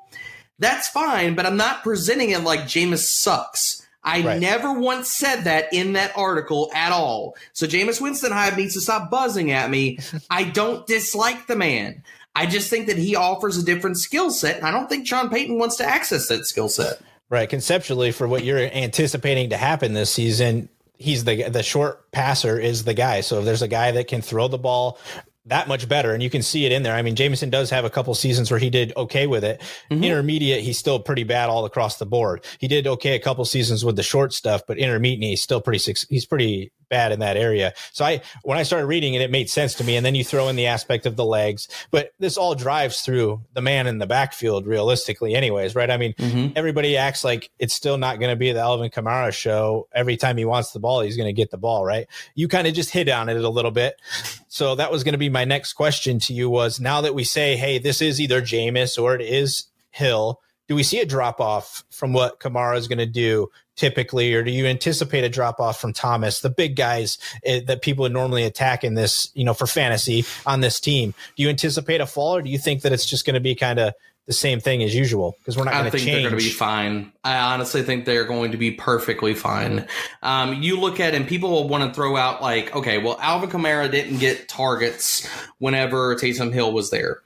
that's 0.59 0.89
fine. 0.89 1.35
But 1.35 1.47
I'm 1.47 1.57
not 1.57 1.83
presenting 1.83 2.31
it 2.31 2.43
like 2.43 2.63
Jameis 2.63 3.07
sucks. 3.07 3.83
I 4.07 4.21
Right. 4.21 4.41
never 4.41 4.73
once 4.73 5.11
said 5.11 5.45
that 5.45 5.73
in 5.73 5.95
that 5.95 6.13
article 6.15 6.71
at 6.75 6.93
all. 6.93 7.37
So 7.55 7.67
Jameis 7.67 8.03
Winston 8.03 8.33
Hive 8.33 8.57
needs 8.57 8.75
to 8.75 8.83
stop 8.83 9.11
buzzing 9.11 9.51
at 9.51 9.71
me. 9.71 9.99
I 10.29 10.45
don't 10.45 10.87
dislike 10.87 11.47
the 11.47 11.57
man. 11.57 12.03
I 12.37 12.47
just 12.47 12.69
think 12.69 12.87
that 12.89 12.99
he 12.99 13.17
offers 13.17 13.57
a 13.57 13.65
different 13.65 13.97
skill 13.97 14.31
set, 14.31 14.57
and 14.57 14.67
I 14.67 14.73
don't 14.73 14.89
think 14.89 15.07
Sean 15.07 15.31
Payton 15.31 15.57
wants 15.59 15.77
to 15.77 15.87
access 15.87 16.29
that 16.29 16.47
skill 16.47 16.69
set. 16.69 16.99
Right. 17.31 17.49
Conceptually, 17.49 18.13
for 18.13 18.29
what 18.29 18.45
you're 18.45 18.59
anticipating 18.59 19.51
to 19.51 19.57
happen 19.57 19.93
this 19.93 20.11
season, 20.11 20.69
he's 20.99 21.25
the 21.25 21.49
the 21.49 21.63
short 21.63 22.11
passer 22.13 22.59
is 22.59 22.85
the 22.85 22.95
guy. 22.95 23.23
So 23.23 23.39
if 23.39 23.45
there's 23.45 23.63
a 23.63 23.69
guy 23.69 23.93
that 23.93 24.09
can 24.09 24.23
throw 24.23 24.49
the 24.49 24.59
ball 24.59 24.99
that 25.47 25.69
much 25.69 25.89
better, 25.89 26.15
and 26.15 26.23
you 26.23 26.31
can 26.31 26.43
see 26.43 26.65
it 26.65 26.73
in 26.73 26.83
there. 26.83 26.95
I 26.95 27.03
mean, 27.03 27.17
Jameson 27.17 27.51
does 27.51 27.69
have 27.71 27.85
a 27.85 27.91
couple 27.91 28.15
seasons 28.15 28.51
where 28.51 28.61
he 28.61 28.71
did 28.71 28.95
okay 28.97 29.27
with 29.27 29.45
it. 29.45 29.61
Mm-hmm. 29.91 30.05
Intermediate, 30.05 30.65
he's 30.65 30.79
still 30.79 30.99
pretty 30.99 31.25
bad 31.25 31.51
all 31.51 31.67
across 31.67 31.99
the 31.99 32.07
board. 32.07 32.45
He 32.59 32.69
did 32.69 32.87
okay 32.87 33.15
a 33.15 33.21
couple 33.21 33.45
seasons 33.45 33.85
with 33.85 33.97
the 33.97 34.03
short 34.03 34.33
stuff, 34.33 34.63
but 34.67 34.79
intermediate, 34.79 35.31
he's 35.31 35.43
still 35.43 35.61
pretty 35.61 35.79
he's 36.09 36.25
pretty 36.25 36.73
bad 36.95 37.11
in 37.11 37.19
that 37.19 37.37
area. 37.37 37.73
So 37.93 38.05
I 38.05 38.21
when 38.45 38.57
I 38.57 38.63
started 38.63 38.87
reading 38.87 39.15
it, 39.15 39.21
it 39.21 39.31
made 39.31 39.51
sense 39.51 39.75
to 39.75 39.85
me. 39.85 39.97
And 39.97 40.07
then 40.07 40.15
you 40.15 40.23
throw 40.23 40.47
in 40.47 40.55
the 40.55 40.67
aspect 40.67 41.07
of 41.07 41.17
the 41.17 41.25
legs, 41.25 41.67
but 41.91 42.13
this 42.21 42.37
all 42.37 42.55
drives 42.55 43.01
through 43.01 43.41
the 43.53 43.61
man 43.61 43.89
in 43.89 43.99
the 43.99 44.07
backfield 44.07 44.65
realistically, 44.65 45.35
anyways, 45.35 45.75
right? 45.75 45.91
I 45.91 45.97
mean, 45.97 46.13
mm-hmm. 46.15 46.53
everybody 46.55 46.97
acts 46.97 47.25
like 47.25 47.51
it's 47.59 47.75
still 47.75 47.99
not 47.99 48.21
going 48.21 48.31
to 48.31 48.37
be 48.37 48.53
the 48.53 48.61
Alvin 48.61 48.91
Kamara 48.91 49.33
show. 49.33 49.89
Every 49.93 50.17
time 50.17 50.37
he 50.37 50.45
wants 50.45 50.71
the 50.71 50.79
ball, 50.79 51.01
he's 51.01 51.17
going 51.17 51.27
to 51.27 51.33
get 51.33 51.51
the 51.51 51.59
ball, 51.59 51.85
right? 51.85 52.07
You 52.37 52.47
kind 52.47 52.69
of 52.69 52.75
just 52.75 52.91
hit 52.91 53.09
on 53.09 53.29
it 53.29 53.37
a 53.37 53.49
little 53.49 53.73
bit. 53.73 54.01
So 54.47 54.77
that 54.77 54.93
was 54.93 55.03
going 55.03 55.15
to 55.15 55.19
be 55.19 55.29
my 55.29 55.45
next 55.45 55.73
question 55.73 56.21
to 56.21 56.33
you 56.33 56.49
was 56.49 56.79
now 56.79 57.01
that 57.01 57.15
we 57.15 57.25
say, 57.25 57.57
hey, 57.57 57.79
this 57.79 58.01
is 58.01 58.21
either 58.21 58.41
Jameis 58.41 59.03
or 59.03 59.17
it 59.17 59.21
is 59.21 59.65
Hill, 59.91 60.41
do 60.69 60.75
we 60.75 60.83
see 60.83 61.01
a 61.01 61.07
drop 61.07 61.41
off 61.41 61.85
from 61.91 62.13
what 62.13 62.41
Kamara 62.41 62.77
is 62.77 62.89
going 62.89 62.99
to 62.99 63.07
do 63.07 63.51
typically, 63.77 64.33
or 64.35 64.43
do 64.43 64.51
you 64.51 64.67
anticipate 64.67 65.25
a 65.25 65.29
drop 65.29 65.61
off 65.61 65.81
from 65.81 65.93
Thomas, 65.93 66.41
the 66.41 66.51
big 66.51 66.77
guys 66.77 67.19
eh, 67.45 67.61
that 67.67 67.83
people 67.83 68.03
would 68.03 68.13
normally 68.13 68.45
attack 68.45 68.85
in 68.85 68.95
this, 68.95 69.31
you 69.35 69.45
know, 69.45 69.55
for 69.55 69.67
fantasy 69.67 70.25
on 70.47 70.61
this 70.61 70.81
team? 70.81 71.15
Do 71.37 71.43
you 71.43 71.49
anticipate 71.49 72.01
a 72.01 72.07
fall, 72.07 72.37
or 72.37 72.43
do 72.43 72.51
you 72.51 72.59
think 72.59 72.83
that 72.83 72.93
it's 72.93 73.07
just 73.07 73.27
going 73.27 73.35
to 73.35 73.41
be 73.41 73.55
kind 73.55 73.79
of 73.79 73.95
the 74.27 74.33
same 74.33 74.61
thing 74.61 74.83
as 74.83 74.95
usual? 74.95 75.37
Because 75.41 75.57
we're 75.57 75.65
not 75.65 75.75
going 75.75 75.85
to 75.87 75.91
think 75.91 76.05
change. 76.05 76.23
they're 76.23 76.31
going 76.31 76.41
to 76.41 76.49
be 76.49 76.53
fine. 76.53 77.13
I 77.25 77.37
honestly 77.53 77.83
think 77.83 78.05
they're 78.05 78.25
going 78.25 78.53
to 78.53 78.57
be 78.57 78.71
perfectly 78.71 79.35
fine. 79.35 79.87
Um, 80.23 80.63
you 80.63 80.79
look 80.79 81.01
at 81.01 81.15
and 81.15 81.27
people 81.27 81.51
will 81.51 81.69
want 81.69 81.85
to 81.85 81.95
throw 81.95 82.17
out 82.17 82.41
like, 82.41 82.75
okay, 82.75 82.99
well, 82.99 83.19
Alvin 83.21 83.51
Kamara 83.51 83.91
didn't 83.91 84.19
get 84.19 84.49
targets 84.49 85.29
whenever 85.59 86.15
Taysom 86.15 86.53
Hill 86.53 86.73
was 86.73 86.91
there. 86.91 87.23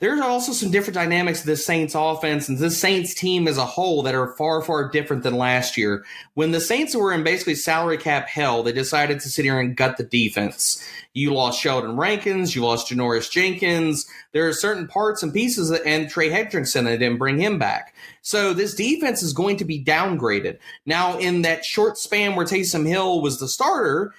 There's 0.00 0.20
also 0.20 0.52
some 0.52 0.70
different 0.70 0.94
dynamics 0.94 1.40
of 1.40 1.46
this 1.46 1.66
Saints 1.66 1.96
offense 1.96 2.48
and 2.48 2.56
this 2.56 2.78
Saints 2.78 3.14
team 3.14 3.48
as 3.48 3.58
a 3.58 3.66
whole 3.66 4.04
that 4.04 4.14
are 4.14 4.36
far, 4.36 4.62
far 4.62 4.88
different 4.88 5.24
than 5.24 5.36
last 5.36 5.76
year. 5.76 6.04
When 6.34 6.52
the 6.52 6.60
Saints 6.60 6.94
were 6.94 7.12
in 7.12 7.24
basically 7.24 7.56
salary 7.56 7.98
cap 7.98 8.28
hell, 8.28 8.62
they 8.62 8.70
decided 8.70 9.18
to 9.20 9.28
sit 9.28 9.44
here 9.44 9.58
and 9.58 9.76
gut 9.76 9.96
the 9.96 10.04
defense. 10.04 10.86
You 11.14 11.34
lost 11.34 11.60
Sheldon 11.60 11.96
Rankins, 11.96 12.54
you 12.54 12.62
lost 12.62 12.92
Janoris 12.92 13.28
Jenkins. 13.28 14.06
There 14.30 14.46
are 14.46 14.52
certain 14.52 14.86
parts 14.86 15.24
and 15.24 15.32
pieces, 15.34 15.70
that, 15.70 15.84
and 15.84 16.08
Trey 16.08 16.30
Hendrickson, 16.30 16.84
they 16.84 16.96
didn't 16.96 17.18
bring 17.18 17.40
him 17.40 17.58
back. 17.58 17.92
So 18.22 18.52
this 18.52 18.74
defense 18.74 19.24
is 19.24 19.32
going 19.32 19.56
to 19.56 19.64
be 19.64 19.82
downgraded. 19.82 20.58
Now, 20.86 21.18
in 21.18 21.42
that 21.42 21.64
short 21.64 21.98
span 21.98 22.36
where 22.36 22.46
Taysom 22.46 22.86
Hill 22.86 23.20
was 23.20 23.40
the 23.40 23.48
starter, 23.48 24.14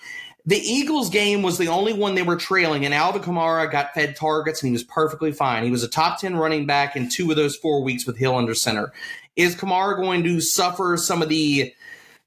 the 0.49 0.57
Eagles 0.57 1.11
game 1.11 1.43
was 1.43 1.59
the 1.59 1.67
only 1.67 1.93
one 1.93 2.15
they 2.15 2.23
were 2.23 2.35
trailing, 2.35 2.83
and 2.83 2.91
Alvin 2.91 3.21
Kamara 3.21 3.71
got 3.71 3.93
fed 3.93 4.15
targets, 4.15 4.63
and 4.63 4.69
he 4.69 4.73
was 4.73 4.83
perfectly 4.83 5.31
fine. 5.31 5.63
He 5.63 5.69
was 5.69 5.83
a 5.83 5.87
top 5.87 6.19
10 6.19 6.35
running 6.37 6.65
back 6.65 6.95
in 6.95 7.07
two 7.07 7.29
of 7.29 7.37
those 7.37 7.55
four 7.55 7.83
weeks 7.83 8.07
with 8.07 8.17
Hill 8.17 8.35
under 8.35 8.55
center. 8.55 8.91
Is 9.35 9.55
Kamara 9.55 9.95
going 9.95 10.23
to 10.23 10.41
suffer 10.41 10.97
some 10.97 11.21
of 11.21 11.29
the 11.29 11.71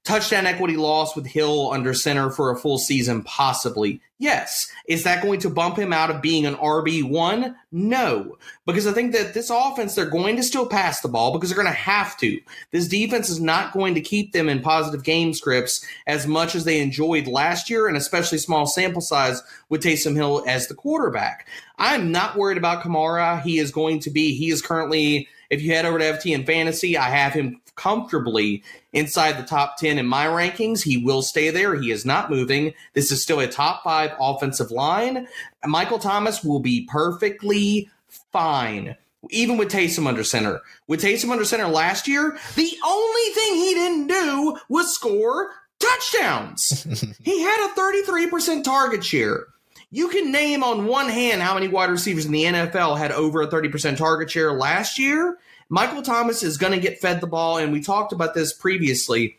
touchdown 0.03 0.45
equity 0.45 0.77
loss 0.77 1.15
with 1.15 1.25
Hill 1.25 1.71
under 1.71 1.93
center 1.93 2.29
for 2.29 2.51
a 2.51 2.57
full 2.57 2.77
season? 2.77 3.23
Possibly. 3.23 4.01
Yes. 4.19 4.71
Is 4.87 5.03
that 5.03 5.21
going 5.21 5.41
to 5.41 5.49
bump 5.49 5.77
him 5.77 5.91
out 5.91 6.09
of 6.09 6.21
being 6.21 6.45
an 6.45 6.55
RB1? 6.55 7.55
No. 7.73 8.37
Because 8.65 8.87
I 8.87 8.93
think 8.93 9.11
that 9.11 9.33
this 9.33 9.49
offense, 9.49 9.95
they're 9.95 10.05
going 10.05 10.37
to 10.37 10.43
still 10.43 10.65
pass 10.65 11.01
the 11.01 11.09
ball 11.09 11.33
because 11.33 11.49
they're 11.49 11.61
going 11.61 11.73
to 11.73 11.77
have 11.77 12.17
to. 12.19 12.39
This 12.71 12.87
defense 12.87 13.29
is 13.29 13.41
not 13.41 13.73
going 13.73 13.95
to 13.95 14.01
keep 14.01 14.31
them 14.31 14.47
in 14.47 14.61
positive 14.61 15.03
game 15.03 15.33
scripts 15.33 15.85
as 16.07 16.25
much 16.25 16.55
as 16.55 16.63
they 16.63 16.79
enjoyed 16.79 17.27
last 17.27 17.69
year, 17.69 17.89
and 17.89 17.97
especially 17.97 18.37
small 18.37 18.65
sample 18.65 19.01
size 19.01 19.43
with 19.67 19.83
Taysom 19.83 20.15
Hill 20.15 20.45
as 20.47 20.67
the 20.67 20.75
quarterback. 20.75 21.47
I'm 21.77 22.11
not 22.11 22.37
worried 22.37 22.57
about 22.57 22.81
Kamara. 22.81 23.41
He 23.41 23.59
is 23.59 23.71
going 23.71 23.99
to 24.01 24.09
be, 24.09 24.35
he 24.35 24.51
is 24.51 24.61
currently, 24.61 25.27
if 25.49 25.61
you 25.61 25.73
head 25.73 25.85
over 25.85 25.99
to 25.99 26.13
FTN 26.13 26.45
Fantasy, 26.45 26.97
I 26.97 27.09
have 27.09 27.33
him 27.33 27.59
comfortably 27.75 28.63
inside 28.91 29.37
the 29.37 29.43
top 29.43 29.77
10 29.77 29.97
in 29.97 30.05
my 30.05 30.25
rankings. 30.25 30.83
He 30.83 30.97
will 30.97 31.21
stay 31.21 31.49
there. 31.49 31.75
He 31.75 31.91
is 31.91 32.05
not 32.05 32.29
moving. 32.29 32.73
This 32.93 33.11
is 33.11 33.21
still 33.21 33.39
a 33.39 33.47
top 33.47 33.83
five 33.83 34.11
offensive 34.19 34.71
line. 34.71 35.27
Michael 35.65 35.99
Thomas 35.99 36.43
will 36.43 36.59
be 36.59 36.87
perfectly 36.89 37.89
fine. 38.31 38.95
Even 39.29 39.57
with 39.57 39.71
Taysom 39.71 40.05
under 40.05 40.23
center. 40.23 40.61
With 40.87 41.01
Taysom 41.01 41.31
under 41.31 41.45
center 41.45 41.67
last 41.67 42.07
year, 42.07 42.37
the 42.55 42.71
only 42.85 43.33
thing 43.33 43.55
he 43.55 43.73
didn't 43.73 44.07
do 44.07 44.57
was 44.67 44.93
score 44.93 45.51
touchdowns. 45.79 46.83
he 47.23 47.41
had 47.41 47.69
a 47.69 47.73
33% 47.79 48.63
target 48.63 49.03
share. 49.03 49.45
You 49.91 50.09
can 50.09 50.31
name 50.31 50.63
on 50.63 50.87
one 50.87 51.07
hand 51.07 51.41
how 51.41 51.53
many 51.53 51.67
wide 51.67 51.91
receivers 51.91 52.25
in 52.25 52.31
the 52.31 52.45
NFL 52.45 52.97
had 52.97 53.11
over 53.11 53.43
a 53.43 53.47
30% 53.47 53.95
target 53.95 54.31
share 54.31 54.51
last 54.51 54.97
year. 54.97 55.37
Michael 55.69 56.01
Thomas 56.01 56.43
is 56.43 56.57
going 56.57 56.73
to 56.73 56.79
get 56.79 56.99
fed 56.99 57.21
the 57.21 57.27
ball, 57.27 57.57
and 57.57 57.71
we 57.71 57.81
talked 57.81 58.13
about 58.13 58.33
this 58.33 58.53
previously. 58.53 59.37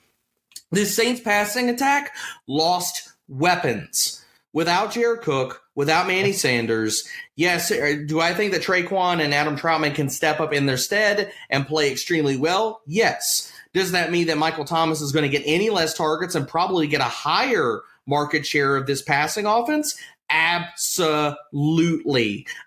This 0.70 0.94
Saints 0.94 1.20
passing 1.20 1.68
attack 1.70 2.14
lost 2.46 3.12
weapons. 3.28 4.24
Without 4.52 4.92
Jared 4.92 5.22
Cook, 5.22 5.62
without 5.74 6.06
Manny 6.06 6.32
Sanders, 6.32 7.08
yes, 7.37 7.70
uh, 7.70 7.96
do 8.06 8.20
I 8.20 8.34
think 8.34 8.52
that 8.52 8.62
Tre'Quan 8.62 9.22
and 9.22 9.34
Adam 9.34 9.56
Trautman 9.56 9.94
can 9.94 10.08
step 10.08 10.40
up 10.40 10.52
in 10.52 10.66
their 10.66 10.76
stead 10.76 11.32
and 11.50 11.66
play 11.66 11.90
extremely 11.90 12.37
well? 12.37 12.82
Yes. 12.87 13.52
Does 13.72 13.90
that 13.92 14.12
mean 14.12 14.28
that 14.28 14.38
Michael 14.38 14.64
Thomas 14.64 15.00
is 15.00 15.10
going 15.10 15.24
to 15.24 15.38
get 15.38 15.42
any 15.44 15.70
less 15.70 15.94
targets 15.94 16.37
and 16.37 16.46
probably 16.46 16.87
get 16.87 17.00
a 17.00 17.04
higher 17.04 17.80
market 18.06 18.46
share 18.46 18.76
of 18.76 18.87
this 18.87 19.02
passing 19.02 19.46
offense? 19.46 19.96
Absolutely. 20.30 20.87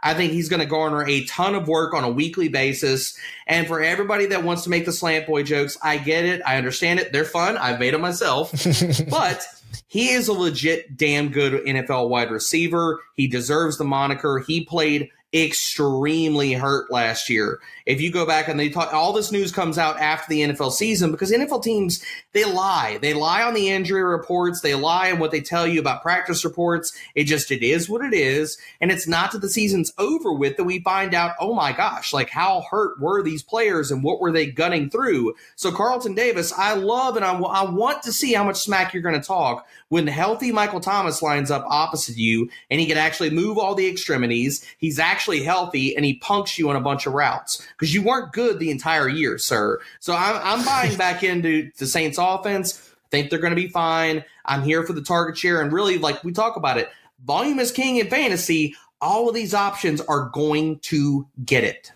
I 0.02 0.13
think 0.13 0.32
he's 0.32 0.50
going 0.50 0.60
to 0.60 0.65
garner 0.65 1.06
a 1.06 1.26
ton 1.26 1.56
of 1.56 1.67
work 1.67 1.93
on 1.93 2.04
a 2.04 2.10
weekly 2.10 2.50
basis. 2.50 3.17
And 3.48 3.67
for 3.67 3.82
everybody 3.82 4.26
that 4.28 4.43
wants 4.43 4.63
to 4.63 4.70
make 4.70 4.86
the 4.86 4.91
slant 4.91 5.28
boy 5.28 5.43
jokes, 5.43 5.78
I 5.82 5.98
get 5.98 6.26
it. 6.26 6.41
I 6.46 6.58
understand 6.58 7.00
it. 7.00 7.12
They're 7.12 7.26
fun. 7.26 7.58
I've 7.58 7.80
made 7.80 7.93
them 7.93 8.02
myself. 8.02 8.52
but 9.10 9.46
he 9.88 10.10
is 10.10 10.28
a 10.28 10.34
legit 10.34 10.98
damn 10.98 11.30
good 11.30 11.65
NFL 11.65 12.10
wide 12.10 12.32
receiver. 12.32 13.02
He 13.15 13.28
deserves 13.28 13.78
the 13.78 13.86
moniker. 13.86 14.39
He 14.39 14.63
played 14.63 15.10
extremely 15.34 16.54
hurt 16.54 16.92
last 16.92 17.30
year. 17.30 17.60
If 17.86 18.02
you 18.02 18.12
go 18.12 18.26
back 18.26 18.48
and 18.48 18.60
they 18.60 18.70
talk, 18.70 18.94
all 18.94 19.13
this 19.13 19.32
news 19.32 19.52
comes 19.52 19.78
out 19.78 20.00
after 20.00 20.30
the 20.30 20.42
NFL 20.42 20.72
season 20.72 21.12
because 21.12 21.32
NFL 21.32 21.63
teams 21.63 22.04
they 22.34 22.46
lie. 22.46 22.98
They 23.02 23.13
lie 23.13 23.44
on 23.44 23.54
the 23.54 23.70
injury 23.70 24.04
reports. 24.04 24.62
They 24.62 24.76
lie 24.76 25.12
on 25.12 25.20
what 25.20 25.32
they 25.32 25.42
tell 25.42 25.68
you 25.68 25.80
about 25.80 26.02
practice 26.02 26.46
reports. 26.46 26.98
It 27.16 27.26
just 27.26 27.52
it 27.52 27.63
is 27.63 27.90
what 27.90 28.04
it 28.04 28.13
is, 28.13 28.58
and 28.80 28.92
it's 28.92 29.08
not 29.08 29.32
that 29.32 29.42
the 29.42 29.50
season's 29.50 29.94
over 29.98 30.34
with 30.34 30.58
that 30.58 30.63
we 30.63 30.80
find 30.80 31.13
out. 31.13 31.36
Oh 31.40 31.54
my 31.54 31.72
gosh, 31.72 32.13
like 32.13 32.30
how 32.30 32.66
hurt 32.70 33.00
were 33.00 33.24
these 33.24 33.44
players 33.44 33.92
and 33.92 34.04
what 34.04 34.20
were 34.20 34.32
they 34.32 34.46
gunning 34.46 34.90
through? 34.90 35.34
So 35.56 35.72
Carlton 35.72 36.16
Davis, 36.16 36.54
I 36.58 36.74
love 36.74 37.16
and 37.16 37.26
I, 37.26 37.38
want 37.68 38.04
to 38.04 38.13
see 38.13 38.34
how 38.34 38.44
much 38.44 38.62
smack 38.62 38.94
you're 38.94 39.04
going 39.04 39.20
to 39.20 39.28
talk 39.28 39.68
when 39.90 40.08
healthy 40.08 40.52
Michael 40.52 40.80
Thomas 40.80 41.22
lines 41.22 41.52
up 41.52 41.66
opposite 41.68 42.18
you 42.18 42.50
and 42.70 42.80
he 42.80 42.86
can 42.86 42.98
actually 42.98 43.30
move 43.30 43.58
all 43.58 43.76
the 43.76 43.88
extremities. 43.88 44.66
He's 44.78 45.00
actually 45.00 45.17
healthy 45.44 45.96
and 45.96 46.06
he 46.06 46.16
punks 46.16 46.58
you 46.58 46.70
on 46.70 46.76
a 46.76 46.82
bunch 46.82 47.06
of 47.06 47.14
routes 47.14 47.66
because 47.72 47.94
you 47.94 48.02
weren't 48.02 48.34
good 48.34 48.60
the 48.60 48.72
entire 48.72 49.08
year, 49.08 49.38
sir. 49.38 49.80
So 50.00 50.16
I'm, 50.16 50.40
I'm 50.44 50.66
buying 50.66 50.98
back 50.98 51.24
into 51.24 51.72
the 51.78 51.88
Saints 51.88 52.18
offense. 52.20 52.82
I 53.06 53.10
think 53.10 53.30
they're 53.30 53.40
going 53.40 53.56
to 53.56 53.62
be 53.62 53.70
fine. 53.70 54.24
I'm 54.46 54.64
here 54.64 54.84
for 54.84 54.94
the 54.94 55.02
target 55.02 55.38
share 55.38 55.62
and 55.62 55.72
really, 55.72 55.98
like 55.98 56.24
we 56.24 56.32
talk 56.32 56.58
about 56.58 56.78
it, 56.78 56.90
volume 57.26 57.60
is 57.60 57.72
king 57.72 57.98
in 57.98 58.10
fantasy. 58.10 58.76
all 59.02 59.30
of 59.30 59.36
these 59.36 59.54
options 59.54 60.02
are 60.02 60.30
going 60.30 60.80
to 60.80 61.28
get 61.46 61.64
it. 61.64 61.92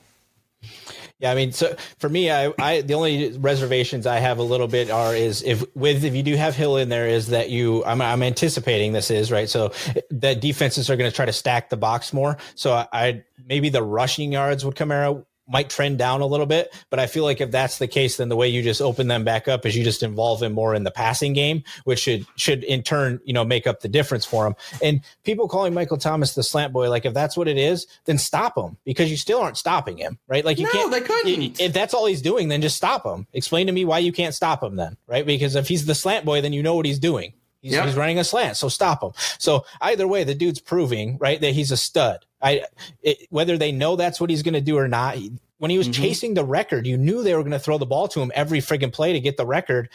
Yeah, 1.22 1.32
I 1.32 1.36
mean, 1.36 1.52
so 1.52 1.76
for 2.00 2.10
me, 2.10 2.32
I, 2.32 2.52
I 2.58 2.82
the 2.82 2.96
only 2.96 3.38
reservations 3.38 4.08
I 4.08 4.18
have 4.18 4.40
a 4.40 4.44
little 4.44 4.68
bit 4.68 4.90
are 4.90 5.16
is 5.16 5.44
if 5.44 5.64
with 5.76 6.04
if 6.04 6.16
you 6.16 6.24
do 6.24 6.36
have 6.36 6.56
Hill 6.56 6.78
in 6.78 6.90
there 6.90 7.08
is 7.08 7.28
that 7.28 7.52
you 7.52 7.86
I'm 7.86 8.02
I'm 8.02 8.24
anticipating 8.24 8.92
this 8.92 9.12
is 9.12 9.32
right, 9.32 9.48
so 9.48 9.72
that 10.10 10.42
defenses 10.42 10.90
are 10.90 10.96
going 10.96 11.10
to 11.10 11.16
try 11.16 11.26
to 11.26 11.34
stack 11.34 11.70
the 11.70 11.78
box 11.78 12.12
more. 12.12 12.38
So 12.56 12.74
I, 12.74 12.88
I 12.92 13.24
maybe 13.46 13.70
the 13.70 13.84
rushing 13.84 14.32
yards 14.32 14.66
would 14.66 14.76
come 14.76 14.92
out 14.92 15.28
might 15.52 15.70
trend 15.70 15.98
down 15.98 16.22
a 16.22 16.26
little 16.26 16.46
bit. 16.46 16.74
But 16.90 17.00
I 17.00 17.08
feel 17.08 17.24
like 17.24 17.42
if 17.42 17.52
that's 17.52 17.78
the 17.78 17.88
case, 17.88 18.18
then 18.18 18.30
the 18.30 18.36
way 18.36 18.48
you 18.48 18.62
just 18.62 18.82
open 18.82 19.08
them 19.08 19.24
back 19.24 19.48
up 19.48 19.66
is 19.66 19.76
you 19.76 19.84
just 19.84 20.04
involve 20.04 20.42
him 20.42 20.54
more 20.54 20.74
in 20.74 20.84
the 20.84 20.92
passing 20.92 21.34
game, 21.34 21.64
which 21.84 22.00
should 22.00 22.26
should 22.36 22.64
in 22.64 22.84
turn 22.84 23.20
you 23.26 23.34
know 23.34 23.44
make 23.44 23.68
up 23.68 23.82
the 23.82 23.90
difference 23.90 24.26
for 24.26 24.48
him. 24.48 24.56
And 24.82 25.02
people 25.24 25.48
calling 25.48 25.74
Michael 25.74 25.98
Thomas 25.98 26.34
the 26.34 26.44
slant 26.44 26.74
boy, 26.74 26.90
like 26.90 27.06
if 27.06 27.14
that's 27.14 27.36
what 27.36 27.48
it 27.48 27.58
is, 27.58 27.88
then 28.06 28.18
stop 28.18 28.58
him 28.58 28.78
because 28.86 29.12
you 29.12 29.18
still 29.18 29.40
aren't 29.40 29.58
stopping 29.58 29.98
him, 29.98 30.18
right? 30.28 30.46
Like 30.46 30.60
you 30.60 30.66
no, 30.66 30.72
can't. 30.72 30.92
They 30.92 31.02
couldn't. 31.02 31.60
If 31.60 31.74
that's 31.74 31.94
all 31.94 32.06
he's 32.06 32.22
doing, 32.22 32.48
then 32.48 32.62
just 32.62 32.78
stop 32.78 33.06
him. 33.06 33.28
Explain 33.34 33.68
to 33.68 33.74
me 33.74 33.86
why 33.86 34.00
you 34.00 34.12
can't 34.12 34.34
stop 34.34 34.64
him 34.64 34.76
then, 34.76 34.98
right? 35.08 35.26
Because 35.26 35.56
if 35.56 35.68
he's 35.68 35.86
the 35.86 35.96
slant 35.96 36.26
boy, 36.26 36.42
then 36.42 36.54
you 36.54 36.64
know 36.64 36.76
what 36.76 36.86
he's 36.86 37.00
doing. 37.00 37.34
He's, 37.62 37.74
yep. 37.74 37.86
he's 37.86 37.96
running 37.96 38.18
a 38.18 38.24
slant, 38.24 38.58
so 38.58 38.70
stop 38.70 39.04
him. 39.04 39.12
So 39.38 39.66
either 39.82 40.08
way, 40.08 40.24
the 40.24 40.34
dude's 40.34 40.60
proving 40.60 41.18
right 41.20 41.40
that 41.40 41.52
he's 41.52 41.72
a 41.72 41.78
stud. 41.78 42.26
I 42.42 42.64
it, 43.02 43.28
whether 43.30 43.58
they 43.58 43.72
know 43.72 43.96
that's 43.96 44.20
what 44.20 44.30
he's 44.30 44.44
going 44.44 44.54
to 44.54 44.62
do 44.62 44.78
or 44.78 44.88
not, 44.88 45.18
when 45.58 45.72
he 45.72 45.78
was 45.78 45.88
mm-hmm. 45.88 46.02
chasing 46.02 46.34
the 46.34 46.44
record, 46.44 46.88
you 46.88 46.98
knew 46.98 47.24
they 47.24 47.36
were 47.36 47.42
going 47.42 47.52
to 47.52 47.60
throw 47.60 47.78
the 47.78 47.86
ball 47.86 48.08
to 48.10 48.22
him 48.22 48.32
every 48.34 48.60
friggin' 48.60 48.92
play 48.92 49.14
to 49.14 49.20
get 49.20 49.38
the 49.38 49.46
record 49.46 49.90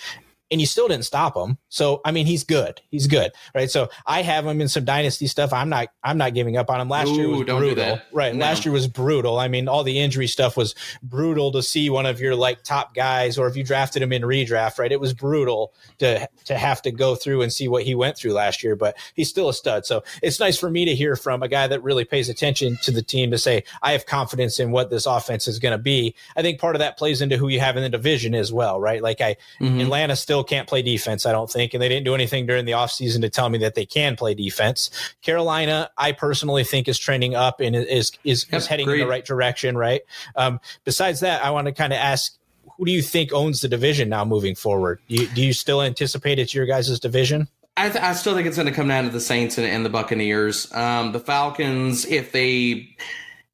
and 0.51 0.61
you 0.61 0.67
still 0.67 0.89
didn't 0.89 1.05
stop 1.05 1.37
him. 1.37 1.59
So 1.69 2.01
I 2.05 2.13
mean, 2.13 2.27
he's 2.27 2.45
good. 2.45 2.81
He's 2.91 3.07
good, 3.07 3.33
right? 3.55 3.71
So 3.71 3.89
I 4.07 4.23
have 4.23 4.47
him 4.47 4.61
in 4.61 4.69
some 4.69 4.85
dynasty 4.85 5.27
stuff. 5.27 5.53
I'm 5.53 5.69
not. 5.69 5.89
I'm 6.03 6.19
not 6.19 6.35
giving 6.35 6.57
up 6.57 6.71
on 6.71 6.81
him. 6.81 6.89
Last 6.89 7.09
Ooh, 7.09 7.15
year 7.15 7.29
was 7.29 7.43
brutal, 7.45 8.01
right? 8.13 8.35
No. 8.35 8.45
Last 8.45 8.65
year 8.65 8.73
was 8.73 8.87
brutal. 8.87 9.39
I 9.39 9.49
mean, 9.49 9.69
all 9.69 9.83
the 9.83 9.99
injury 9.99 10.27
stuff 10.27 10.57
was 10.57 10.75
brutal 11.03 11.53
to 11.53 11.63
see 11.63 11.91
one 11.91 12.07
of 12.07 12.21
your 12.21 12.35
like 12.35 12.63
top 12.63 12.95
guys, 12.95 13.39
or 13.39 13.49
if 13.49 13.57
you 13.57 13.65
drafted 13.65 14.03
him 14.03 14.13
in 14.13 14.23
redraft, 14.23 14.79
right? 14.79 14.93
It 14.93 15.01
was 15.01 15.13
brutal 15.13 15.73
to 15.99 16.29
to 16.45 16.57
have 16.57 16.83
to 16.83 16.91
go 16.91 17.15
through 17.15 17.43
and 17.43 17.53
see 17.53 17.69
what 17.69 17.83
he 17.83 17.95
went 17.95 18.17
through 18.17 18.33
last 18.33 18.63
year. 18.63 18.77
But 18.77 18.97
he's 19.15 19.29
still 19.29 19.49
a 19.49 19.55
stud. 19.55 19.87
So 19.87 20.05
it's 20.23 20.41
nice 20.41 20.59
for 20.59 20.71
me 20.71 20.85
to 20.85 20.95
hear 20.95 21.17
from 21.17 21.43
a 21.43 21.49
guy 21.49 21.67
that 21.67 21.83
really 21.83 22.05
pays 22.05 22.29
attention 22.29 22.79
to 22.83 22.91
the 22.91 23.03
team 23.03 23.31
to 23.31 23.39
say 23.39 23.65
I 23.83 23.93
have 23.93 24.07
confidence 24.07 24.61
in 24.61 24.71
what 24.71 24.91
this 24.91 25.07
offense 25.07 25.49
is 25.49 25.59
going 25.59 25.73
to 25.73 25.79
be. 25.79 26.15
I 26.37 26.43
think 26.43 26.61
part 26.61 26.77
of 26.77 26.81
that 26.81 26.99
plays 26.99 27.21
into 27.21 27.37
who 27.37 27.49
you 27.49 27.61
have 27.61 27.77
in 27.77 27.83
the 27.83 27.89
division 27.89 28.35
as 28.35 28.53
well, 28.53 28.81
right? 28.81 29.03
Like 29.03 29.21
I 29.21 29.37
mm-hmm. 29.61 29.81
Atlanta 29.81 30.17
still 30.17 30.36
still 30.37 30.45
can't 30.45 30.69
play 30.69 30.83
defense, 30.83 31.25
I 31.25 31.33
don't 31.33 31.51
think. 31.51 31.73
And 31.73 31.83
they 31.83 31.89
didn't 31.89 32.05
do 32.05 32.15
anything 32.15 32.45
during 32.45 32.67
the 32.67 32.73
offseason 32.73 33.23
to 33.23 33.31
tell 33.31 33.49
me 33.49 33.57
that 33.59 33.75
they 33.75 33.87
can 33.87 34.17
play 34.17 34.35
defense. 34.35 34.91
Carolina, 35.23 35.91
I 35.97 36.13
personally 36.13 36.63
think 36.63 36.89
is 36.89 36.99
trending 36.99 37.35
up 37.35 37.61
and 37.61 37.75
is 37.75 38.13
is, 38.23 38.45
yep, 38.51 38.59
is 38.59 38.67
heading 38.67 38.85
great. 38.85 39.01
in 39.01 39.07
the 39.07 39.11
right 39.11 39.25
direction, 39.25 39.79
right? 39.79 40.03
Um, 40.37 40.61
besides 40.85 41.21
that, 41.21 41.43
I 41.43 41.51
want 41.51 41.69
to 41.69 41.73
kind 41.73 41.95
of 41.95 41.99
ask 41.99 42.37
who 42.77 42.85
do 42.85 42.93
you 42.93 43.01
think 43.01 43.33
owns 43.33 43.63
the 43.63 43.69
division 43.69 44.11
now 44.11 44.27
moving 44.27 44.55
forward? 44.55 45.01
Do 45.09 45.15
you, 45.15 45.27
do 45.29 45.43
you 45.43 45.55
still 45.55 45.81
anticipate 45.81 46.39
it's 46.39 46.53
your 46.53 46.67
guys' 46.67 47.01
division? 47.01 47.49
I, 47.79 47.89
th- 47.89 48.05
I, 48.05 48.13
still 48.13 48.35
think 48.35 48.47
it's 48.47 48.57
going 48.57 48.69
to 48.69 48.75
come 48.75 48.89
down 48.89 49.05
to 49.05 49.11
the 49.11 49.21
Saints 49.21 49.57
and, 49.57 49.67
and 49.67 49.85
the 49.85 49.89
Buccaneers. 49.89 50.71
Um, 50.75 51.13
the 51.13 51.21
Falcons, 51.21 52.05
if 52.05 52.33
they 52.33 52.95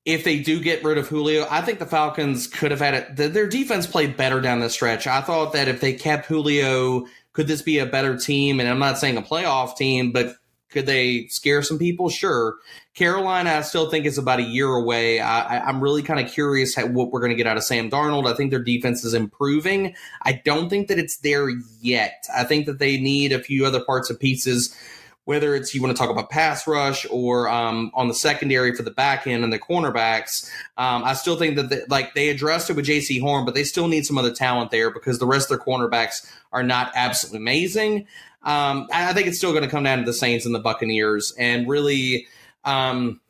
if 0.05 0.25
they 0.25 0.41
do 0.41 0.61
get 0.61 0.83
rid 0.83 0.99
of 0.99 1.09
Julio, 1.09 1.47
I 1.51 1.61
think 1.61 1.79
the 1.79 1.87
Falcons 1.87 2.47
could 2.47 2.71
have 2.71 2.81
had 2.81 2.95
it. 2.95 3.33
Their 3.33 3.47
defense 3.47 3.87
played 3.87 4.17
better 4.17 4.41
down 4.41 4.61
the 4.61 4.69
stretch. 4.69 5.07
I 5.07 5.21
thought 5.21 5.53
that 5.53 5.69
if 5.69 5.81
they 5.81 5.93
kept 5.93 6.27
Julio, 6.27 7.07
could 7.33 7.47
this 7.47 7.63
be 7.63 7.79
a 7.79 7.87
better 7.87 8.17
team? 8.17 8.59
And 8.59 8.69
I'm 8.69 8.81
not 8.81 8.99
saying 8.99 9.17
a 9.17 9.23
playoff 9.23 9.77
team, 9.77 10.13
but 10.13 10.35
could 10.71 10.87
they 10.87 11.27
scare 11.29 11.63
some 11.63 11.79
people? 11.79 12.09
Sure. 12.09 12.57
Carolina, 12.95 13.51
I 13.51 13.63
still 13.63 13.91
think 13.91 14.07
is 14.07 14.19
about 14.19 14.41
a 14.41 14.45
year 14.45 14.69
away. 14.69 15.21
I, 15.21 15.69
am 15.69 15.81
really 15.81 16.03
kind 16.03 16.19
of 16.19 16.33
curious 16.33 16.77
what 16.77 17.11
we're 17.11 17.21
going 17.21 17.31
to 17.31 17.37
get 17.37 17.47
out 17.47 17.57
of 17.57 17.63
Sam 17.63 17.91
Darnold. 17.91 18.31
I 18.31 18.35
think 18.35 18.51
their 18.51 18.63
defense 18.63 19.05
is 19.05 19.15
improving. 19.15 19.95
I 20.23 20.41
don't 20.45 20.69
think 20.69 20.89
that 20.89 20.99
it's 20.99 21.19
there 21.19 21.49
yet. 21.81 22.27
I 22.35 22.45
think 22.45 22.67
that 22.67 22.79
they 22.79 22.99
need 22.99 23.33
a 23.33 23.43
few 23.43 23.65
other 23.65 23.85
parts 23.85 24.11
and 24.11 24.19
pieces 24.19 24.77
whether 25.25 25.55
it's 25.55 25.75
you 25.75 25.81
want 25.81 25.97
to 25.97 26.01
talk 26.01 26.11
about 26.11 26.31
pass 26.31 26.67
rush 26.67 27.07
or 27.11 27.49
um, 27.49 27.91
on 27.95 28.09
the 28.09 28.15
secondary 28.15 28.75
for 28.75 28.83
the 28.83 28.91
back 28.91 29.27
end 29.27 29.45
and 29.45 29.53
the 29.53 29.59
cornerbacks. 29.59 30.51
Um, 30.77 31.05
I 31.05 31.15
still 31.15 31.37
think 31.37 31.57
that 31.57 31.69
the, 31.69 31.85
like 31.89 32.15
they 32.15 32.29
addressed 32.29 32.71
it 32.71 32.77
with 32.77 32.87
Jaycee 32.87 33.21
Horn, 33.21 33.45
but 33.45 33.55
they 33.55 33.65
still 33.65 33.89
need 33.89 34.05
some 34.05 34.19
other 34.19 34.33
talent 34.33 34.71
there 34.71 34.91
because 34.91 35.19
the 35.19 35.27
rest 35.27 35.51
of 35.51 35.59
their 35.59 35.65
cornerbacks 35.65 36.29
are 36.53 36.63
not 36.63 36.93
absolutely 36.95 37.39
amazing. 37.39 38.07
Um, 38.43 38.89
I 38.93 39.13
think 39.13 39.29
it's 39.29 39.39
still 39.39 39.53
going 39.53 39.63
to 39.63 39.71
come 39.71 39.85
down 39.85 39.99
to 39.99 40.05
the 40.05 40.13
Saints 40.13 40.45
and 40.47 40.55
the 40.55 40.61
Buccaneers, 40.61 41.33
and 41.39 41.69
really. 41.69 42.27
Um, 42.65 43.21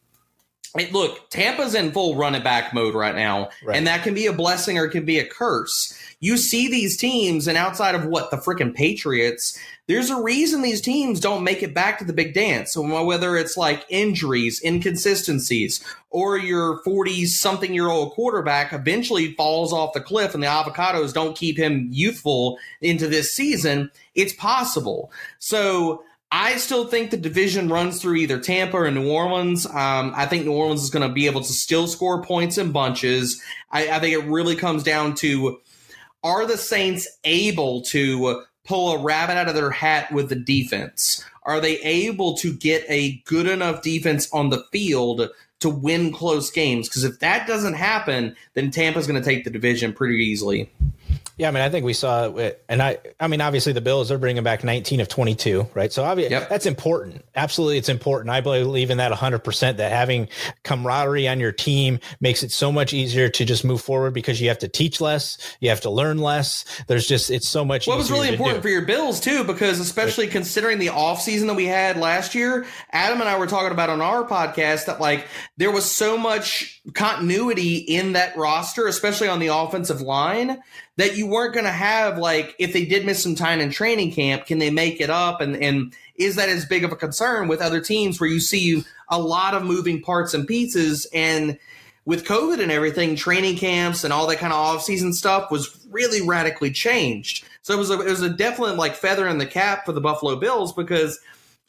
look, 0.90 1.28
Tampa's 1.30 1.74
in 1.74 1.92
full 1.92 2.16
run 2.16 2.34
it 2.34 2.44
back 2.44 2.72
mode 2.72 2.94
right 2.94 3.14
now, 3.14 3.50
right. 3.64 3.76
and 3.76 3.86
that 3.86 4.02
can 4.02 4.14
be 4.14 4.26
a 4.26 4.32
blessing 4.32 4.78
or 4.78 4.86
it 4.86 4.90
can 4.90 5.04
be 5.04 5.18
a 5.18 5.26
curse. 5.26 5.98
You 6.20 6.36
see 6.36 6.68
these 6.68 6.96
teams, 6.96 7.46
and 7.46 7.58
outside 7.58 7.94
of 7.94 8.06
what 8.06 8.30
the 8.30 8.38
freaking 8.38 8.74
Patriots, 8.74 9.58
there's 9.88 10.10
a 10.10 10.22
reason 10.22 10.62
these 10.62 10.80
teams 10.80 11.18
don't 11.18 11.42
make 11.42 11.62
it 11.62 11.74
back 11.74 11.98
to 11.98 12.04
the 12.04 12.12
big 12.12 12.34
dance. 12.34 12.72
So 12.72 13.04
whether 13.04 13.36
it's 13.36 13.56
like 13.56 13.84
injuries, 13.88 14.62
inconsistencies, 14.64 15.84
or 16.10 16.38
your 16.38 16.80
40 16.84 17.26
something 17.26 17.74
year 17.74 17.88
old 17.88 18.12
quarterback 18.12 18.72
eventually 18.72 19.34
falls 19.34 19.72
off 19.72 19.92
the 19.92 20.00
cliff 20.00 20.34
and 20.34 20.42
the 20.42 20.46
avocados 20.46 21.12
don't 21.12 21.36
keep 21.36 21.58
him 21.58 21.88
youthful 21.90 22.58
into 22.80 23.08
this 23.08 23.34
season, 23.34 23.90
it's 24.14 24.32
possible. 24.34 25.10
So 25.40 26.04
I 26.30 26.56
still 26.56 26.86
think 26.86 27.10
the 27.10 27.16
division 27.16 27.68
runs 27.68 28.00
through 28.00 28.16
either 28.16 28.38
Tampa 28.38 28.78
or 28.78 28.90
New 28.90 29.10
Orleans. 29.10 29.66
Um, 29.66 30.12
I 30.16 30.26
think 30.26 30.46
New 30.46 30.52
Orleans 30.52 30.82
is 30.82 30.90
going 30.90 31.06
to 31.06 31.12
be 31.12 31.26
able 31.26 31.42
to 31.42 31.52
still 31.52 31.88
score 31.88 32.22
points 32.22 32.56
in 32.56 32.72
bunches. 32.72 33.42
I, 33.70 33.90
I 33.90 33.98
think 33.98 34.14
it 34.14 34.30
really 34.30 34.54
comes 34.54 34.84
down 34.84 35.16
to 35.16 35.60
are 36.24 36.46
the 36.46 36.56
Saints 36.56 37.08
able 37.24 37.82
to 37.82 38.44
pull 38.64 38.92
a 38.92 39.02
rabbit 39.02 39.36
out 39.36 39.48
of 39.48 39.54
their 39.54 39.70
hat 39.70 40.12
with 40.12 40.28
the 40.28 40.36
defense? 40.36 41.24
Are 41.44 41.60
they 41.60 41.78
able 41.80 42.36
to 42.38 42.52
get 42.52 42.84
a 42.88 43.22
good 43.24 43.46
enough 43.46 43.82
defense 43.82 44.32
on 44.32 44.50
the 44.50 44.64
field 44.70 45.28
to 45.60 45.68
win 45.68 46.12
close 46.12 46.50
games? 46.50 46.88
Because 46.88 47.04
if 47.04 47.18
that 47.20 47.46
doesn't 47.46 47.74
happen, 47.74 48.36
then 48.54 48.70
Tampa's 48.70 49.06
going 49.06 49.20
to 49.20 49.28
take 49.28 49.44
the 49.44 49.50
division 49.50 49.92
pretty 49.92 50.16
easily. 50.16 50.70
Yeah, 51.36 51.48
I 51.48 51.50
mean, 51.50 51.62
I 51.62 51.70
think 51.70 51.84
we 51.84 51.92
saw 51.92 52.28
it, 52.36 52.64
and 52.68 52.82
I, 52.82 52.98
I 53.18 53.26
mean, 53.26 53.40
obviously 53.40 53.72
the 53.72 53.80
Bills 53.80 54.08
they're 54.08 54.18
bringing 54.18 54.42
back 54.42 54.64
19 54.64 55.00
of 55.00 55.08
22, 55.08 55.68
right? 55.74 55.92
So 55.92 56.04
obviously 56.04 56.32
yep. 56.32 56.48
that's 56.48 56.66
important. 56.66 57.24
Absolutely, 57.34 57.78
it's 57.78 57.88
important. 57.88 58.30
I 58.30 58.40
believe 58.40 58.90
in 58.90 58.98
that 58.98 59.10
100. 59.10 59.42
percent 59.42 59.78
That 59.78 59.92
having 59.92 60.28
camaraderie 60.64 61.28
on 61.28 61.40
your 61.40 61.52
team 61.52 61.98
makes 62.20 62.42
it 62.42 62.52
so 62.52 62.72
much 62.72 62.92
easier 62.92 63.28
to 63.28 63.44
just 63.44 63.64
move 63.64 63.80
forward 63.80 64.14
because 64.14 64.40
you 64.40 64.48
have 64.48 64.58
to 64.58 64.68
teach 64.68 65.00
less, 65.00 65.38
you 65.60 65.68
have 65.68 65.80
to 65.82 65.90
learn 65.90 66.18
less. 66.18 66.64
There's 66.86 67.06
just 67.06 67.30
it's 67.30 67.48
so 67.48 67.64
much. 67.64 67.86
What 67.86 67.98
was 67.98 68.10
really 68.10 68.28
important 68.28 68.58
do. 68.58 68.62
for 68.62 68.68
your 68.68 68.82
Bills 68.82 69.20
too, 69.20 69.44
because 69.44 69.80
especially 69.80 70.26
considering 70.26 70.78
the 70.78 70.90
off 70.90 71.20
season 71.20 71.48
that 71.48 71.54
we 71.54 71.66
had 71.66 71.96
last 71.96 72.34
year, 72.34 72.66
Adam 72.90 73.20
and 73.20 73.28
I 73.28 73.38
were 73.38 73.46
talking 73.46 73.72
about 73.72 73.90
on 73.90 74.00
our 74.00 74.24
podcast 74.24 74.86
that 74.86 75.00
like 75.00 75.26
there 75.56 75.70
was 75.70 75.90
so 75.90 76.16
much 76.16 76.80
continuity 76.94 77.76
in 77.76 78.12
that 78.12 78.36
roster, 78.36 78.86
especially 78.86 79.28
on 79.28 79.38
the 79.38 79.48
offensive 79.48 80.00
line 80.00 80.62
that 80.96 81.16
you 81.16 81.26
weren't 81.26 81.54
going 81.54 81.64
to 81.64 81.72
have 81.72 82.18
like 82.18 82.54
if 82.58 82.72
they 82.72 82.84
did 82.84 83.06
miss 83.06 83.22
some 83.22 83.34
time 83.34 83.60
in 83.60 83.70
training 83.70 84.12
camp 84.12 84.46
can 84.46 84.58
they 84.58 84.70
make 84.70 85.00
it 85.00 85.10
up 85.10 85.40
and 85.40 85.56
and 85.56 85.94
is 86.16 86.36
that 86.36 86.48
as 86.48 86.66
big 86.66 86.84
of 86.84 86.92
a 86.92 86.96
concern 86.96 87.48
with 87.48 87.60
other 87.60 87.80
teams 87.80 88.20
where 88.20 88.28
you 88.28 88.40
see 88.40 88.84
a 89.08 89.18
lot 89.18 89.54
of 89.54 89.64
moving 89.64 90.02
parts 90.02 90.34
and 90.34 90.46
pieces 90.46 91.06
and 91.14 91.58
with 92.04 92.24
covid 92.24 92.60
and 92.62 92.70
everything 92.70 93.16
training 93.16 93.56
camps 93.56 94.04
and 94.04 94.12
all 94.12 94.26
that 94.26 94.38
kind 94.38 94.52
of 94.52 94.58
off-season 94.58 95.12
stuff 95.12 95.50
was 95.50 95.86
really 95.90 96.26
radically 96.26 96.70
changed 96.70 97.44
so 97.62 97.74
it 97.74 97.78
was 97.78 97.90
a, 97.90 98.00
it 98.00 98.10
was 98.10 98.22
a 98.22 98.30
definite 98.30 98.76
like 98.76 98.94
feather 98.94 99.26
in 99.28 99.38
the 99.38 99.46
cap 99.46 99.86
for 99.86 99.92
the 99.92 100.00
buffalo 100.00 100.36
bills 100.36 100.72
because 100.74 101.18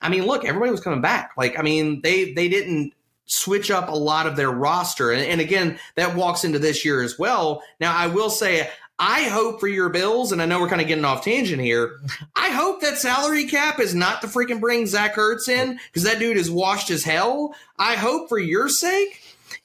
i 0.01 0.09
mean 0.09 0.25
look 0.25 0.43
everybody 0.43 0.71
was 0.71 0.81
coming 0.81 1.01
back 1.01 1.31
like 1.37 1.57
i 1.57 1.61
mean 1.61 2.01
they 2.01 2.33
they 2.33 2.49
didn't 2.49 2.93
switch 3.25 3.71
up 3.71 3.89
a 3.89 3.95
lot 3.95 4.27
of 4.27 4.35
their 4.35 4.51
roster. 4.51 5.11
And, 5.11 5.21
and, 5.21 5.41
again, 5.41 5.79
that 5.95 6.15
walks 6.15 6.43
into 6.43 6.59
this 6.59 6.83
year 6.83 7.01
as 7.01 7.17
well. 7.17 7.63
Now, 7.79 7.95
I 7.95 8.07
will 8.07 8.29
say, 8.29 8.69
I 8.99 9.23
hope 9.23 9.59
for 9.59 9.67
your 9.67 9.89
Bills, 9.89 10.31
and 10.31 10.41
I 10.41 10.45
know 10.45 10.59
we're 10.59 10.69
kind 10.69 10.81
of 10.81 10.87
getting 10.87 11.05
off 11.05 11.23
tangent 11.23 11.61
here. 11.61 11.99
I 12.35 12.49
hope 12.49 12.81
that 12.81 12.97
salary 12.97 13.47
cap 13.47 13.79
is 13.79 13.95
not 13.95 14.21
to 14.21 14.27
freaking 14.27 14.59
bring 14.61 14.85
Zach 14.85 15.15
Ertz 15.15 15.49
in 15.49 15.79
because 15.87 16.03
that 16.03 16.19
dude 16.19 16.37
is 16.37 16.51
washed 16.51 16.91
as 16.91 17.03
hell. 17.03 17.55
I 17.77 17.95
hope 17.95 18.29
for 18.29 18.39
your 18.39 18.69
sake 18.69 19.19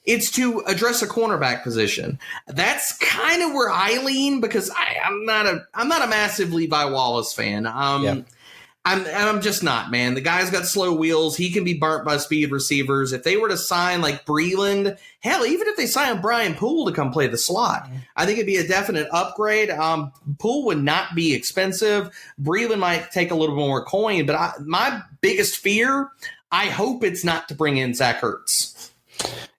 it's 0.05 0.31
to 0.31 0.59
address 0.61 1.01
a 1.01 1.07
cornerback 1.07 1.63
position. 1.63 2.19
That's 2.47 2.97
kind 2.97 3.43
of 3.43 3.53
where 3.53 3.69
I 3.69 4.01
lean 4.03 4.41
because 4.41 4.71
I, 4.71 4.97
am 5.03 5.25
not 5.25 5.45
a 5.45 5.65
I'm 5.73 5.87
not 5.87 6.03
a 6.03 6.07
massive 6.07 6.53
Levi 6.53 6.85
Wallace 6.85 7.33
fan. 7.33 7.67
Um, 7.67 8.03
yep. 8.03 8.25
I'm 8.85 9.05
I'm 9.05 9.41
just 9.41 9.61
not, 9.61 9.91
man. 9.91 10.13
The 10.13 10.21
guy's 10.21 10.49
got 10.49 10.65
slow 10.65 10.93
wheels. 10.93 11.35
He 11.35 11.51
can 11.51 11.63
be 11.63 11.73
burnt 11.73 12.05
by 12.05 12.17
speed 12.17 12.51
receivers. 12.51 13.11
If 13.11 13.23
they 13.23 13.35
were 13.35 13.49
to 13.49 13.57
sign 13.57 14.01
like 14.01 14.25
Breeland, 14.25 14.97
hell, 15.19 15.45
even 15.45 15.67
if 15.67 15.75
they 15.75 15.85
sign 15.85 16.21
Brian 16.21 16.55
Poole 16.55 16.85
to 16.87 16.93
come 16.93 17.11
play 17.11 17.27
the 17.27 17.37
slot. 17.37 17.89
I 18.15 18.25
think 18.25 18.37
it'd 18.39 18.47
be 18.47 18.57
a 18.57 18.67
definite 18.67 19.07
upgrade. 19.11 19.69
Um, 19.69 20.13
Poole 20.39 20.65
would 20.65 20.81
not 20.81 21.13
be 21.13 21.33
expensive. 21.33 22.09
Breeland 22.41 22.79
might 22.79 23.11
take 23.11 23.31
a 23.31 23.35
little 23.35 23.55
bit 23.55 23.61
more 23.61 23.83
coin, 23.83 24.25
but 24.25 24.35
I, 24.35 24.53
my 24.61 25.01
biggest 25.21 25.57
fear 25.57 26.09
I 26.51 26.67
hope 26.67 27.03
it's 27.03 27.23
not 27.23 27.47
to 27.49 27.55
bring 27.55 27.77
in 27.77 27.93
Zach 27.93 28.21
Ertz. 28.21 28.89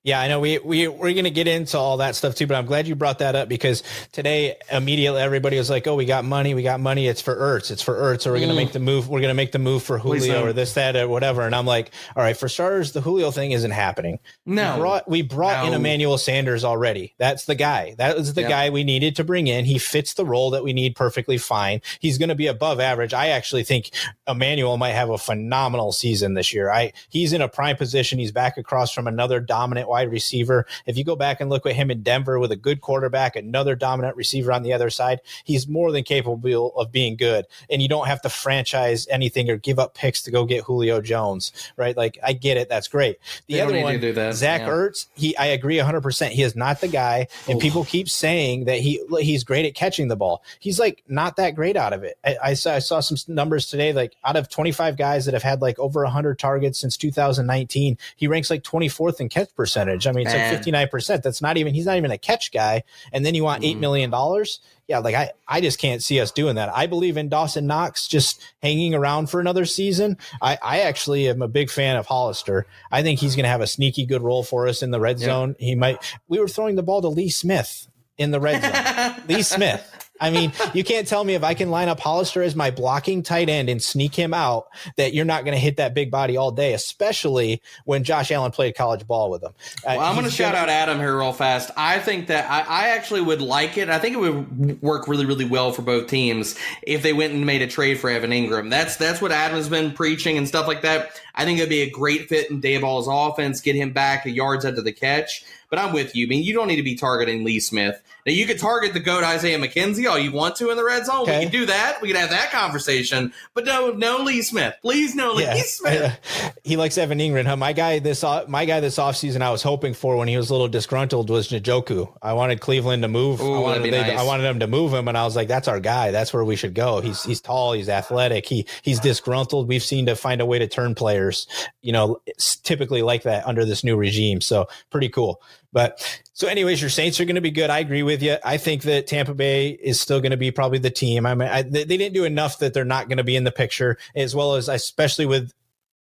Yeah, 0.03 0.19
I 0.19 0.29
know 0.29 0.41
we 0.41 0.59
we 0.59 0.89
we're 0.89 1.13
gonna 1.13 1.29
get 1.29 1.47
into 1.47 1.77
all 1.77 1.99
that 1.99 2.17
stuff 2.17 2.35
too, 2.35 2.47
but 2.47 2.55
I'm 2.57 2.65
glad 2.65 2.89
you 2.89 2.95
brought 2.95 3.19
that 3.19 3.35
up 3.35 3.51
because 3.51 3.83
today 4.13 4.57
immediately 4.73 5.21
everybody 5.21 5.59
was 5.59 5.69
like, 5.69 5.87
"Oh, 5.87 5.95
we 5.95 6.07
got 6.07 6.25
money, 6.25 6.55
we 6.55 6.63
got 6.63 6.81
money. 6.81 7.07
It's 7.07 7.21
for 7.21 7.37
Ertz, 7.37 7.71
it's 7.71 7.83
for 7.83 7.95
Ertz, 7.95 8.27
or 8.27 8.33
we're 8.33 8.41
gonna 8.41 8.55
mm. 8.55 8.57
make 8.57 8.73
the 8.73 8.79
move. 8.79 9.11
We're 9.11 9.21
gonna 9.21 9.35
make 9.35 9.53
the 9.53 9.59
move 9.59 9.83
for 9.83 9.99
Julio 9.99 10.47
or 10.47 10.55
this, 10.55 10.73
that, 10.73 10.97
or 10.97 11.07
whatever." 11.07 11.43
And 11.43 11.55
I'm 11.55 11.67
like, 11.67 11.91
"All 12.17 12.23
right, 12.23 12.35
for 12.35 12.49
starters, 12.49 12.93
the 12.93 13.03
Julio 13.03 13.31
thing 13.31 13.51
isn't 13.51 13.73
happening. 13.73 14.21
No, 14.47 14.73
we 14.73 14.81
brought, 14.81 15.09
we 15.11 15.23
brought 15.23 15.67
in 15.67 15.75
Emmanuel 15.75 16.17
Sanders 16.17 16.65
already. 16.65 17.15
That's 17.19 17.45
the 17.45 17.55
guy. 17.55 17.95
That 17.99 18.17
was 18.17 18.33
the 18.33 18.41
Yep. 18.41 18.51
guy 18.51 18.71
we 18.71 18.85
needed 18.85 19.17
to 19.17 19.25
bring 19.25 19.49
in. 19.49 19.67
He 19.67 19.77
fits 19.79 20.15
the 20.15 20.25
role 20.25 20.49
that 20.53 20.65
we 20.65 20.73
need 20.73 20.97
perfectly 20.97 21.37
fine. 21.37 21.83
He's 21.99 22.17
gonna 22.17 22.35
be 22.35 22.47
above 22.47 22.81
average. 22.81 23.13
I 23.13 23.29
actually 23.29 23.65
think 23.65 23.91
Emmanuel 24.27 24.79
might 24.79 24.93
have 24.93 25.11
a 25.11 25.19
phenomenal 25.19 25.93
season 25.93 26.33
this 26.33 26.55
year. 26.55 26.71
I 26.71 26.95
he's 27.11 27.35
in 27.35 27.43
a 27.43 27.49
prime 27.49 27.77
position. 27.77 28.19
He's 28.19 28.33
back 28.33 28.57
across 28.57 28.95
from 28.95 29.07
another 29.07 29.41
dominant 29.41 29.90
wide 29.91 30.11
receiver. 30.11 30.67
If 30.87 30.97
you 30.97 31.05
go 31.05 31.17
back 31.17 31.41
and 31.41 31.51
look 31.51 31.67
at 31.67 31.75
him 31.75 31.91
in 31.91 32.03
Denver 32.03 32.39
with 32.39 32.53
a 32.53 32.57
good 32.57 32.81
quarterback, 32.81 33.37
another 33.37 33.75
dominant 33.75 34.17
receiver 34.17 34.53
on 34.53 34.63
the 34.63 34.73
other 34.73 34.89
side, 34.89 35.21
he's 35.45 35.69
more 35.69 35.93
than 35.93 36.05
capable 36.05 36.73
of 36.77 36.93
being 36.93 37.17
good. 37.17 37.45
And 37.69 37.83
you 37.83 37.89
don't 37.89 38.07
have 38.07 38.23
to 38.23 38.31
franchise 38.31 39.07
anything 39.11 39.51
or 39.51 39.57
give 39.57 39.79
up 39.79 39.95
picks 39.95 40.23
to 40.23 40.31
go 40.31 40.47
get 40.47 40.65
Julio 40.65 41.01
Jones, 41.01 41.53
right? 41.77 41.97
Like 41.97 42.19
I 42.23 42.33
get 42.33 42.57
it, 42.57 42.69
that's 42.69 42.89
great. 42.89 43.19
The 43.49 43.55
They 43.55 43.61
other 43.61 43.81
one, 43.81 44.01
that, 44.15 44.35
Zach 44.35 44.63
yeah. 44.63 44.69
Ertz, 44.69 45.07
he 45.15 45.37
I 45.37 45.47
agree 45.47 45.77
100%. 45.77 46.29
He 46.31 46.43
is 46.43 46.55
not 46.55 46.81
the 46.81 46.89
guy 46.89 47.27
and 47.49 47.61
people 47.61 47.85
keep 47.85 48.09
saying 48.09 48.65
that 48.65 48.79
he 48.79 49.03
he's 49.19 49.43
great 49.43 49.67
at 49.67 49.75
catching 49.75 50.09
the 50.09 50.17
ball. 50.17 50.45
He's 50.61 50.79
like 50.79 51.03
not 51.09 51.37
that 51.37 51.57
great 51.57 51.77
out 51.77 51.93
of 51.93 52.05
it. 52.05 52.17
I, 52.25 52.37
I 52.43 52.55
saw 52.55 52.75
I 52.75 52.79
saw 52.79 53.01
some 53.01 53.17
numbers 53.35 53.67
today 53.67 53.93
like 53.93 54.15
out 54.25 54.37
of 54.37 54.49
25 54.49 54.97
guys 54.97 55.25
that 55.25 55.35
have 55.35 55.43
had 55.43 55.61
like 55.61 55.79
over 55.79 56.05
100 56.05 56.39
targets 56.39 56.79
since 56.79 56.97
2019, 56.97 57.99
he 58.17 58.27
ranks 58.29 58.51
like 58.51 58.63
24th 58.63 59.21
in 59.21 59.29
catch 59.29 59.55
percentage. 59.57 59.80
I 59.89 60.13
mean, 60.13 60.27
it's 60.27 60.35
Man. 60.35 60.55
like 60.55 60.91
59%. 60.91 61.23
That's 61.23 61.43
not 61.43 61.57
even 61.57 61.75
he's 61.75 61.87
not 61.87 61.97
even 61.97 62.11
a 62.11 62.19
catch 62.19 62.53
guy 62.53 62.85
and 63.13 63.25
then 63.25 63.35
you 63.35 63.45
want 63.45 63.65
8 63.65 63.73
mm-hmm. 63.73 63.81
million 63.81 64.11
dollars? 64.11 64.61
Yeah, 64.89 64.99
like 64.99 65.15
I 65.15 65.31
I 65.47 65.61
just 65.61 65.79
can't 65.79 66.03
see 66.03 66.19
us 66.21 66.33
doing 66.33 66.57
that. 66.57 66.69
I 66.75 66.87
believe 66.87 67.17
in 67.17 67.29
Dawson 67.29 67.67
Knox 67.67 68.09
just 68.09 68.43
hanging 68.61 68.95
around 68.95 69.31
for 69.31 69.39
another 69.39 69.65
season. 69.65 70.19
I 70.43 70.59
I 70.63 70.81
actually 70.81 71.29
am 71.29 71.43
a 71.43 71.49
big 71.49 71.71
fan 71.71 71.97
of 71.97 72.07
Hollister. 72.07 72.67
I 72.91 73.03
think 73.03 73.21
he's 73.21 73.37
going 73.37 73.45
to 73.45 73.51
have 73.51 73.61
a 73.61 73.69
sneaky 73.69 74.05
good 74.05 74.23
role 74.23 74.43
for 74.43 74.67
us 74.67 74.83
in 74.83 74.91
the 74.91 74.99
red 74.99 75.21
Yeah. 75.21 75.27
zone. 75.27 75.57
He 75.61 75.77
might 75.77 75.99
we 76.29 76.41
were 76.41 76.49
throwing 76.49 76.75
the 76.75 76.83
ball 76.83 77.03
to 77.03 77.09
Lee 77.09 77.31
Smith 77.31 77.87
in 78.19 78.33
the 78.33 78.41
red 78.41 78.63
zone. 78.63 79.25
Lee 79.29 79.43
Smith. 79.43 80.00
I 80.21 80.31
mean, 80.31 80.53
you 80.75 80.85
can't 80.85 81.07
tell 81.07 81.25
me 81.25 81.35
if 81.35 81.43
I 81.43 81.55
can 81.55 81.71
line 81.71 81.89
up 81.89 82.01
Hollister 82.01 82.43
as 82.43 82.55
my 82.55 82.71
blocking 82.71 83.23
tight 83.23 83.49
end 83.49 83.69
and 83.69 83.83
sneak 83.83 84.15
him 84.15 84.35
out 84.35 84.69
that 84.97 85.15
you're 85.15 85.25
not 85.25 85.45
going 85.45 85.55
to 85.55 85.61
hit 85.61 85.79
that 85.79 85.95
big 85.95 86.11
body 86.11 86.37
all 86.37 86.51
day, 86.53 86.75
especially 86.75 87.63
when 87.85 88.05
Josh 88.05 88.31
Allen 88.31 88.53
played 88.53 88.77
college 88.77 89.07
ball 89.07 89.31
with 89.31 89.43
him. 89.43 89.53
Uh, 89.87 89.95
Well, 89.97 90.01
I'm 90.01 90.15
going 90.15 90.27
to 90.27 90.31
shout 90.31 90.55
out 90.55 90.69
Adam 90.69 90.99
here 90.99 91.17
real 91.17 91.33
fast. 91.33 91.71
I 91.77 91.99
think 91.99 92.27
that 92.29 92.51
I, 92.51 92.61
I 92.61 92.89
actually 92.91 93.23
would 93.23 93.41
like 93.41 93.79
it. 93.79 93.89
I 93.89 93.99
think 93.99 94.17
it 94.17 94.19
would 94.19 94.83
work 94.83 95.09
really, 95.09 95.27
really 95.27 95.45
well 95.45 95.73
for 95.73 95.83
both 95.83 96.07
teams 96.09 96.57
if 96.83 97.03
they 97.03 97.13
went 97.13 97.33
and 97.33 97.47
made 97.47 97.63
a 97.63 97.67
trade 97.67 97.99
for 97.99 98.11
Evan 98.11 98.31
Engram. 98.31 98.71
That's 98.71 98.97
that's 98.97 99.23
what 99.23 99.33
Adam's 99.33 99.69
been 99.69 99.93
preaching 99.93 100.37
and 100.37 100.47
stuff 100.47 100.67
like 100.67 100.83
that. 100.83 101.19
I 101.35 101.45
think 101.45 101.59
it'd 101.59 101.71
be 101.71 101.83
a 101.83 101.91
great 101.91 102.29
fit 102.29 102.51
in 102.51 102.61
Daboll's 102.61 103.09
offense, 103.11 103.61
get 103.61 103.77
him 103.77 103.93
back 103.93 104.27
a 104.27 104.31
yards 104.31 104.65
after 104.65 104.83
the 104.83 104.93
catch. 104.93 105.45
But 105.71 105.79
I'm 105.79 105.93
with 105.93 106.17
you. 106.17 106.27
I 106.27 106.29
mean, 106.29 106.43
you 106.43 106.53
don't 106.53 106.67
need 106.69 106.77
to 106.77 106.83
be 106.83 106.97
targeting 106.97 107.45
Lee 107.45 107.61
Smith. 107.61 108.03
Now 108.27 108.33
you 108.33 108.45
could 108.45 108.59
target 108.59 108.93
the 108.93 109.01
goat 109.01 109.23
Isaiah 109.25 109.59
McKenzie 109.59 110.11
all 110.11 110.19
you 110.19 110.33
want 110.33 110.57
to 110.57 110.71
in 110.71 110.77
the 110.77 110.85
red 110.85 111.07
zone. 111.07 111.23
Okay. 111.23 111.39
We 111.39 111.45
can 111.45 111.53
do 111.53 111.67
that. 111.67 112.03
We 112.03 112.09
can 112.09 112.17
have 112.17 112.31
that 112.31 112.51
conversation. 112.51 113.33
But 113.55 113.65
no, 113.65 113.93
no 113.93 114.19
Lee 114.19 114.43
Smith. 114.43 114.75
Please, 114.83 115.15
no 115.15 115.33
Lee 115.33 115.45
Yeah. 115.45 115.55
Smith. 115.65 116.57
he 116.65 116.77
likes 116.77 116.99
Evan 116.99 117.19
Engram. 117.19 117.47
Huh? 117.47 117.57
My 117.57 117.73
guy 117.73 117.99
this 118.01 118.23
my 118.49 118.65
guy 118.65 118.81
this 118.81 118.97
offseason 118.99 119.43
I 119.43 119.51
was 119.51 119.63
hoping 119.63 119.95
for 119.95 120.17
when 120.17 120.29
he 120.29 120.37
was 120.37 120.51
a 120.51 120.53
little 120.55 120.69
disgruntled 120.69 121.31
was 121.31 121.49
Njoku. 121.49 122.13
I 122.21 122.33
wanted 122.33 122.61
Cleveland 122.61 123.03
to 123.03 123.09
move. 123.09 123.41
Ooh, 123.41 123.55
I 123.55 123.59
wanted 123.61 123.85
they- 123.85 123.91
nice. 123.93 124.19
I 124.19 124.25
wanted 124.25 124.43
them 124.43 124.61
to 124.61 124.67
move 124.67 124.93
him, 124.93 125.09
and 125.09 125.17
I 125.17 125.25
was 125.25 125.37
like, 125.37 125.49
that's 125.49 125.69
our 125.69 125.81
guy. 125.81 126.11
That's 126.11 126.33
where 126.35 126.45
we 126.45 126.57
should 126.57 126.75
go. 126.75 127.01
He's 127.01 127.23
he's 127.23 127.41
tall. 127.41 127.73
He's 127.75 127.89
athletic. 127.89 128.45
He 128.47 128.67
he's 128.83 128.99
disgruntled. 129.01 129.69
We've 129.69 129.83
seen 129.83 130.07
to 130.07 130.17
find 130.17 130.41
a 130.41 130.47
way 130.47 130.59
to 130.59 130.67
turn 130.67 130.95
players. 130.95 131.47
You 131.81 131.93
know, 131.93 132.21
typically 132.65 133.03
like 133.03 133.23
that 133.23 133.47
under 133.47 133.65
this 133.65 133.85
new 133.85 133.97
regime. 133.97 134.41
So 134.41 134.69
pretty 134.91 135.09
cool. 135.09 135.41
But 135.73 136.21
so, 136.33 136.49
anyways, 136.49 136.81
your 136.81 136.91
Saints 136.91 137.21
are 137.21 137.25
going 137.25 137.37
to 137.37 137.41
be 137.41 137.51
good. 137.51 137.71
I 137.71 137.79
agree 137.79 138.03
with 138.03 138.23
you. 138.23 138.37
I 138.45 138.57
think 138.57 138.83
that 138.83 139.07
Tampa 139.07 139.35
Bay 139.35 139.71
is 139.71 140.01
still 140.01 140.21
going 140.21 140.33
to 140.33 140.37
be 140.37 140.51
probably 140.51 140.79
the 140.79 140.91
team. 140.91 141.27
I 141.27 141.35
mean, 141.35 141.49
I, 141.49 141.63
they, 141.63 141.85
didn't 141.85 142.15
do 142.15 142.25
enough 142.25 142.59
that 142.59 142.75
they're 142.75 142.85
not 142.85 143.09
going 143.09 143.19
to 143.19 143.25
be 143.25 143.37
in 143.37 143.45
the 143.45 143.53
picture, 143.53 143.97
as 144.17 144.35
well 144.35 144.55
as 144.55 144.69
especially 144.69 145.27
with 145.27 145.53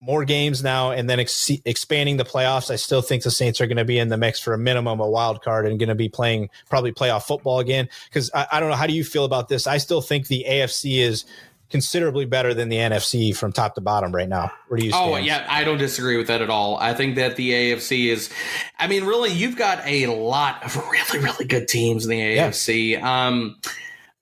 more 0.05 0.25
games 0.25 0.63
now 0.63 0.91
and 0.91 1.09
then 1.09 1.19
ex- 1.19 1.51
expanding 1.65 2.19
the 2.19 2.25
playoffs. 2.25 2.71
I 2.71 2.77
still 2.77 3.01
think 3.01 3.23
the 3.23 3.31
Saints 3.31 3.61
are 3.61 3.67
going 3.67 3.79
to 3.79 3.87
be 3.87 3.99
in 3.99 4.11
the 4.11 4.19
mix 4.19 4.39
for 4.39 4.53
a 4.53 4.59
minimum 4.59 5.01
a 5.01 5.09
wild 5.09 5.43
card 5.43 5.67
and 5.67 5.79
going 5.79 5.89
to 5.89 5.95
be 5.95 6.11
playing 6.11 6.51
probably 6.69 6.93
playoff 6.93 7.23
football 7.23 7.59
again. 7.59 7.89
Because 8.09 8.31
I, 8.35 8.47
I 8.53 8.61
don't 8.61 8.69
know 8.69 8.77
how 8.77 8.87
do 8.87 8.93
you 8.93 9.05
feel 9.05 9.25
about 9.25 9.49
this. 9.49 9.67
I 9.67 9.79
still 9.79 10.03
think 10.03 10.27
the 10.27 10.45
AFC 10.47 10.99
is 10.99 11.25
considerably 11.75 12.25
better 12.25 12.55
than 12.55 12.69
the 12.69 12.77
NFC 12.77 13.37
from 13.37 13.53
top 13.53 13.75
to 13.75 13.81
bottom 13.81 14.15
right 14.15 14.29
now. 14.29 14.53
Where 14.69 14.79
do 14.79 14.85
you? 14.87 14.93
Stand? 14.93 15.13
Oh 15.13 15.17
yeah, 15.17 15.45
I 15.49 15.65
don't 15.65 15.79
disagree 15.79 16.17
with 16.17 16.29
that 16.29 16.41
at 16.41 16.49
all. 16.49 16.77
I 16.77 16.95
think 16.95 17.17
that 17.17 17.35
the 17.35 17.51
AFC 17.51 18.07
is, 18.13 18.31
I 18.79 18.87
mean, 18.87 19.03
really, 19.05 19.33
you've 19.33 19.57
got 19.57 19.85
a 19.85 20.07
lot 20.07 20.63
of 20.65 20.77
really, 20.89 21.19
really 21.25 21.45
good 21.47 21.67
teams 21.67 22.05
in 22.05 22.11
the 22.11 22.17
Yeah. 22.19 22.49
AFC. 22.51 23.03
Um, 23.03 23.57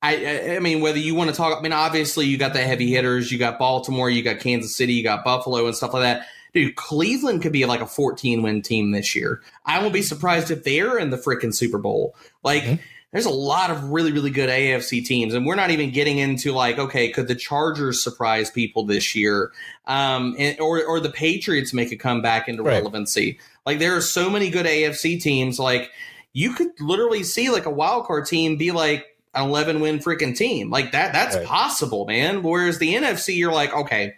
I, 0.02 0.16
I- 0.16 0.56
I 0.56 0.58
mean, 0.60 0.80
whether 0.80 0.96
you 0.98 1.14
want 1.14 1.28
to 1.28 1.36
talk, 1.36 1.58
I 1.58 1.60
mean, 1.60 1.74
obviously 1.74 2.24
you 2.24 2.38
got 2.38 2.54
the 2.54 2.62
heavy 2.62 2.90
hitters, 2.90 3.30
you 3.30 3.38
got 3.38 3.58
Baltimore, 3.58 4.08
you 4.08 4.22
got 4.22 4.40
Kansas 4.40 4.74
City, 4.74 4.94
you 4.94 5.02
got 5.02 5.24
Buffalo, 5.24 5.66
and 5.66 5.76
stuff 5.76 5.92
like 5.92 6.04
that. 6.04 6.26
Dude, 6.54 6.74
Cleveland 6.76 7.42
could 7.42 7.52
be 7.52 7.66
like 7.66 7.82
a 7.82 7.86
14 7.86 8.42
win 8.42 8.62
team 8.62 8.92
this 8.92 9.14
year. 9.14 9.42
I 9.66 9.78
won't 9.80 9.92
be 9.92 10.00
surprised 10.02 10.50
if 10.50 10.64
they're 10.64 10.98
in 10.98 11.10
the 11.10 11.18
freaking 11.18 11.54
Super 11.54 11.78
Bowl. 11.78 12.14
Like, 12.42 12.80
there's 13.12 13.26
a 13.26 13.30
lot 13.30 13.70
of 13.70 13.90
really, 13.90 14.10
really 14.10 14.30
good 14.30 14.48
AFC 14.48 15.04
teams, 15.04 15.34
and 15.34 15.44
we're 15.46 15.54
not 15.54 15.70
even 15.70 15.90
getting 15.90 16.18
into 16.18 16.52
like, 16.52 16.78
okay, 16.78 17.10
could 17.10 17.28
the 17.28 17.34
Chargers 17.34 18.02
surprise 18.02 18.50
people 18.50 18.84
this 18.84 19.14
year, 19.14 19.52
um, 19.86 20.34
and, 20.38 20.58
or 20.60 20.82
or 20.84 20.98
the 20.98 21.10
Patriots 21.10 21.72
make 21.74 21.92
a 21.92 21.96
comeback 21.96 22.48
into 22.48 22.62
Right. 22.62 22.74
relevancy? 22.78 23.38
Like, 23.66 23.78
there 23.78 23.94
are 23.96 24.00
so 24.00 24.28
many 24.30 24.50
good 24.50 24.66
AFC 24.66 25.20
teams. 25.20 25.58
Like, 25.58 25.90
you 26.32 26.54
could 26.54 26.68
literally 26.80 27.22
see 27.22 27.50
like 27.50 27.66
a 27.66 27.70
wild 27.70 28.06
card 28.06 28.26
team 28.26 28.56
be 28.56 28.70
like 28.72 29.06
an 29.34 29.44
11 29.48 29.80
win 29.80 29.98
freaking 29.98 30.34
team, 30.36 30.70
like 30.70 30.92
that. 30.92 31.12
That's 31.12 31.36
Right. 31.36 31.46
possible, 31.46 32.06
man. 32.06 32.42
Whereas 32.42 32.78
the 32.78 32.94
NFC, 32.94 33.36
you're 33.36 33.52
like, 33.52 33.74
okay, 33.74 34.14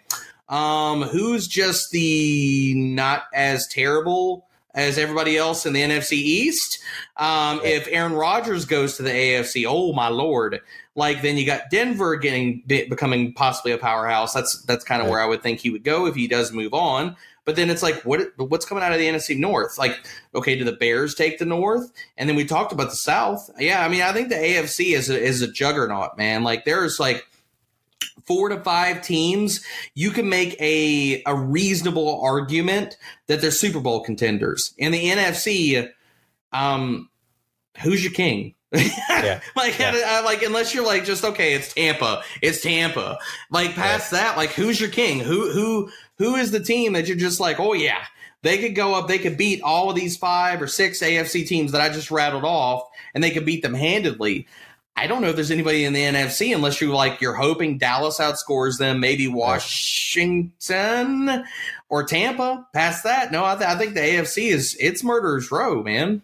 um, 0.49 1.01
who's 1.03 1.47
just 1.47 1.91
the 1.91 2.73
not 2.75 3.23
as 3.33 3.67
terrible 3.67 4.45
as 4.75 4.97
everybody 4.99 5.37
else 5.37 5.65
in 5.65 5.73
the 5.73 5.81
NFC 5.81 6.13
East? 6.13 6.77
Um, 7.17 7.61
if 7.63 7.87
Aaron 7.89 8.13
Rodgers 8.13 8.65
goes 8.65 8.97
to 8.97 9.03
the 9.03 9.09
AFC, 9.09 9.65
oh 9.67 9.93
my 9.93 10.09
lord! 10.09 10.61
Like 10.93 11.21
then 11.23 11.37
you 11.37 11.45
got 11.45 11.71
Denver 11.71 12.15
getting 12.17 12.61
becoming 12.67 13.33
possibly 13.33 13.71
a 13.71 13.77
powerhouse. 13.79 14.33
That's 14.33 14.61
that's 14.63 14.83
kind 14.83 15.01
of 15.01 15.07
Right. 15.07 15.11
where 15.13 15.21
I 15.21 15.25
would 15.25 15.41
think 15.41 15.59
he 15.59 15.71
would 15.71 15.83
go 15.83 16.05
if 16.05 16.13
he 16.15 16.27
does 16.27 16.51
move 16.51 16.73
on. 16.73 17.15
But 17.45 17.55
then 17.55 17.69
it's 17.69 17.83
like, 17.83 18.01
what 18.05 18.21
what's 18.37 18.65
coming 18.65 18.83
out 18.83 18.91
of 18.91 18.97
the 18.99 19.05
NFC 19.07 19.37
North? 19.37 19.77
Like, 19.77 19.99
okay, 20.33 20.57
do 20.57 20.63
the 20.63 20.71
Bears 20.71 21.13
take 21.13 21.37
the 21.37 21.45
North? 21.45 21.91
And 22.17 22.27
then 22.27 22.35
we 22.35 22.43
talked 22.43 22.71
about 22.71 22.89
the 22.89 22.95
South. 22.95 23.49
Yeah, 23.59 23.85
I 23.85 23.87
mean, 23.87 24.01
I 24.01 24.13
think 24.13 24.29
the 24.29 24.35
AFC 24.35 24.93
is 24.95 25.09
a, 25.09 25.19
is 25.21 25.41
a 25.43 25.51
juggernaut, 25.51 26.17
man. 26.17 26.43
Like, 26.43 26.65
there's 26.65 26.99
like 26.99 27.23
four 28.25 28.49
to 28.49 28.59
five 28.63 29.01
teams. 29.01 29.63
You 29.93 30.11
can 30.11 30.27
make 30.29 30.55
a 30.61 31.21
a 31.25 31.35
reasonable 31.35 32.21
argument 32.21 32.97
that 33.27 33.41
they're 33.41 33.51
Super 33.51 33.79
Bowl 33.79 34.01
contenders. 34.03 34.73
In 34.77 34.91
the 34.91 35.05
NFC, 35.09 35.89
um, 36.53 37.09
who's 37.81 38.03
your 38.03 38.13
king? 38.13 38.53
Yeah. 38.71 39.39
like, 39.55 39.77
Yeah. 39.79 39.91
I, 39.95 40.19
I- 40.19 40.21
like 40.21 40.41
unless 40.43 40.73
you're 40.73 40.85
like 40.85 41.05
just 41.05 41.23
okay, 41.23 41.53
it's 41.53 41.73
Tampa, 41.73 42.23
it's 42.41 42.61
Tampa. 42.61 43.17
Like 43.49 43.73
past 43.75 44.11
that, 44.11 44.37
like 44.37 44.51
who's 44.51 44.79
your 44.79 44.89
king? 44.89 45.19
Who 45.19 45.51
who 45.51 45.89
who 46.17 46.35
is 46.35 46.51
the 46.51 46.59
team 46.59 46.93
that 46.93 47.07
you're 47.07 47.17
just 47.17 47.39
like, 47.39 47.59
oh 47.59 47.73
yeah, 47.73 48.03
they 48.41 48.57
could 48.57 48.75
go 48.75 48.93
up, 48.95 49.07
they 49.07 49.19
could 49.19 49.37
beat 49.37 49.61
all 49.61 49.89
of 49.89 49.95
these 49.95 50.17
five 50.17 50.61
or 50.61 50.67
six 50.67 51.01
AFC 51.01 51.47
teams 51.47 51.71
that 51.71 51.81
I 51.81 51.89
just 51.89 52.11
rattled 52.11 52.43
off, 52.45 52.83
and 53.13 53.23
they 53.23 53.31
could 53.31 53.45
beat 53.45 53.61
them 53.63 53.73
handedly. 53.73 54.47
I 54.97 55.07
don't 55.07 55.21
know 55.21 55.27
if 55.29 55.35
there's 55.35 55.51
anybody 55.51 55.83
in 55.83 55.91
the 55.91 56.03
NFC 56.03 56.55
unless 56.55 56.79
you 56.79 56.93
like 56.93 57.19
you're 57.19 57.35
hoping 57.35 57.77
Dallas 57.77 58.19
outscores 58.19 58.77
them, 58.77 59.01
maybe 59.01 59.27
Washington 59.27 60.63
or 61.89 62.03
Tampa. 62.05 62.65
Past 62.73 63.03
that, 63.03 63.29
no, 63.31 63.43
I, 63.43 63.55
th- 63.55 63.69
I 63.69 63.77
think 63.77 63.93
the 63.93 63.99
AFC 63.99 64.51
is 64.51 64.77
it's 64.79 65.03
murderer's 65.03 65.51
row, 65.51 65.83
man. 65.83 66.21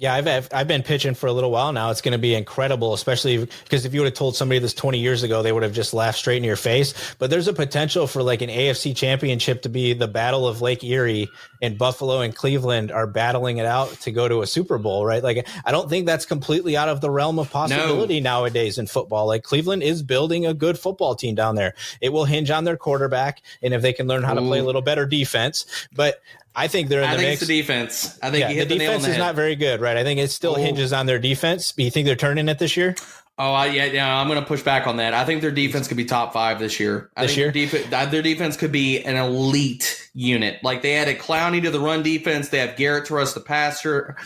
Yeah, 0.00 0.14
I've 0.14 0.48
I've 0.54 0.68
been 0.68 0.84
pitching 0.84 1.14
for 1.14 1.26
a 1.26 1.32
little 1.32 1.50
while 1.50 1.72
now. 1.72 1.90
It's 1.90 2.02
going 2.02 2.12
to 2.12 2.18
be 2.18 2.32
incredible, 2.32 2.94
especially 2.94 3.48
because 3.64 3.84
if 3.84 3.92
you 3.92 4.00
would 4.00 4.06
have 4.06 4.14
told 4.14 4.36
somebody 4.36 4.60
this 4.60 4.72
20 4.72 5.00
years 5.00 5.24
ago, 5.24 5.42
they 5.42 5.50
would 5.50 5.64
have 5.64 5.72
just 5.72 5.92
laughed 5.92 6.18
straight 6.18 6.36
in 6.36 6.44
your 6.44 6.54
face. 6.54 6.94
But 7.18 7.30
there's 7.30 7.48
a 7.48 7.52
potential 7.52 8.06
for 8.06 8.22
like 8.22 8.40
an 8.40 8.48
AFC 8.48 8.94
championship 8.94 9.62
to 9.62 9.68
be 9.68 9.94
the 9.94 10.06
battle 10.06 10.46
of 10.46 10.62
Lake 10.62 10.84
Erie 10.84 11.28
and 11.60 11.76
Buffalo 11.76 12.20
and 12.20 12.32
Cleveland 12.32 12.92
are 12.92 13.08
battling 13.08 13.58
it 13.58 13.66
out 13.66 13.90
to 14.02 14.12
go 14.12 14.28
to 14.28 14.40
a 14.40 14.46
Super 14.46 14.78
Bowl, 14.78 15.04
right? 15.04 15.24
Like 15.24 15.48
I 15.64 15.72
don't 15.72 15.90
think 15.90 16.06
that's 16.06 16.26
completely 16.26 16.76
out 16.76 16.88
of 16.88 17.00
the 17.00 17.10
realm 17.10 17.40
of 17.40 17.50
possibility 17.50 18.20
no. 18.20 18.30
nowadays 18.30 18.78
in 18.78 18.86
football. 18.86 19.26
Like 19.26 19.42
Cleveland 19.42 19.82
is 19.82 20.04
building 20.04 20.46
a 20.46 20.54
good 20.54 20.78
football 20.78 21.16
team 21.16 21.34
down 21.34 21.56
there. 21.56 21.74
It 22.00 22.10
will 22.10 22.24
hinge 22.24 22.52
on 22.52 22.62
their 22.62 22.76
quarterback 22.76 23.42
and 23.62 23.74
if 23.74 23.82
they 23.82 23.92
can 23.92 24.06
learn 24.06 24.22
how 24.22 24.34
Ooh. 24.34 24.36
to 24.36 24.42
play 24.42 24.60
a 24.60 24.62
mm. 24.62 24.66
little 24.66 24.82
better 24.82 25.06
defense. 25.06 25.66
But 25.92 26.22
I 26.58 26.66
think 26.66 26.88
they're 26.88 27.02
in 27.02 27.08
I 27.08 27.12
the 27.12 27.18
think 27.18 27.30
mix. 27.30 27.42
It's 27.42 27.48
the 27.48 27.60
defense. 27.60 28.18
I 28.20 28.30
think 28.32 28.40
yeah, 28.40 28.64
the, 28.64 28.78
defense 28.78 29.04
the 29.04 29.12
is 29.12 29.18
not 29.18 29.36
very 29.36 29.54
good, 29.54 29.80
right? 29.80 29.96
I 29.96 30.02
think 30.02 30.18
it 30.18 30.28
still 30.32 30.52
oh. 30.52 30.60
hinges 30.60 30.92
on 30.92 31.06
their 31.06 31.20
defense. 31.20 31.70
Do 31.70 31.84
you 31.84 31.90
think 31.90 32.06
they're 32.06 32.16
turning 32.16 32.48
it 32.48 32.58
this 32.58 32.76
year? 32.76 32.96
Oh, 33.38 33.52
I, 33.52 33.66
yeah, 33.66 33.84
yeah. 33.84 34.20
I'm 34.20 34.26
going 34.26 34.40
to 34.40 34.44
push 34.46 34.62
back 34.62 34.88
on 34.88 34.96
that. 34.96 35.14
I 35.14 35.24
think 35.24 35.40
their 35.40 35.52
defense 35.52 35.86
could 35.86 35.96
be 35.96 36.04
top 36.04 36.32
five 36.32 36.58
this 36.58 36.80
year. 36.80 37.10
I 37.16 37.22
this 37.22 37.36
year, 37.36 37.52
their, 37.52 37.66
def- 37.66 37.92
uh, 37.92 38.06
their, 38.06 38.22
defense 38.22 38.56
could 38.56 38.72
be 38.72 39.00
an 39.04 39.14
elite 39.14 40.10
unit. 40.12 40.58
Like 40.64 40.82
they 40.82 40.96
added 40.96 41.20
Clowney 41.20 41.62
to 41.62 41.70
the 41.70 41.78
run 41.78 42.02
defense. 42.02 42.48
They 42.48 42.58
have 42.58 42.76
Garrett 42.76 43.04
to 43.06 43.14
rush 43.14 43.34
the 43.34 43.40
passer, 43.40 44.16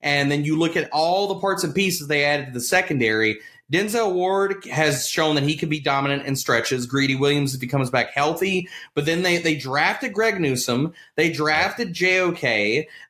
and 0.00 0.30
then 0.30 0.44
you 0.44 0.56
look 0.56 0.76
at 0.76 0.88
all 0.92 1.26
the 1.26 1.40
parts 1.40 1.64
and 1.64 1.74
pieces 1.74 2.06
they 2.06 2.24
added 2.24 2.46
to 2.46 2.52
the 2.52 2.60
secondary. 2.60 3.40
Denzel 3.70 4.12
Ward 4.12 4.64
has 4.66 5.08
shown 5.08 5.36
that 5.36 5.44
he 5.44 5.56
can 5.56 5.68
be 5.68 5.80
dominant 5.80 6.26
in 6.26 6.34
stretches. 6.34 6.86
Greedy 6.86 7.14
Williams 7.14 7.54
if 7.54 7.60
he 7.60 7.66
comes 7.66 7.88
back 7.88 8.10
healthy. 8.12 8.68
But 8.94 9.06
then 9.06 9.22
they 9.22 9.38
they 9.38 9.54
drafted 9.54 10.12
Greg 10.12 10.40
Newsome. 10.40 10.92
They 11.16 11.30
drafted 11.30 11.92
JOK. 11.92 12.40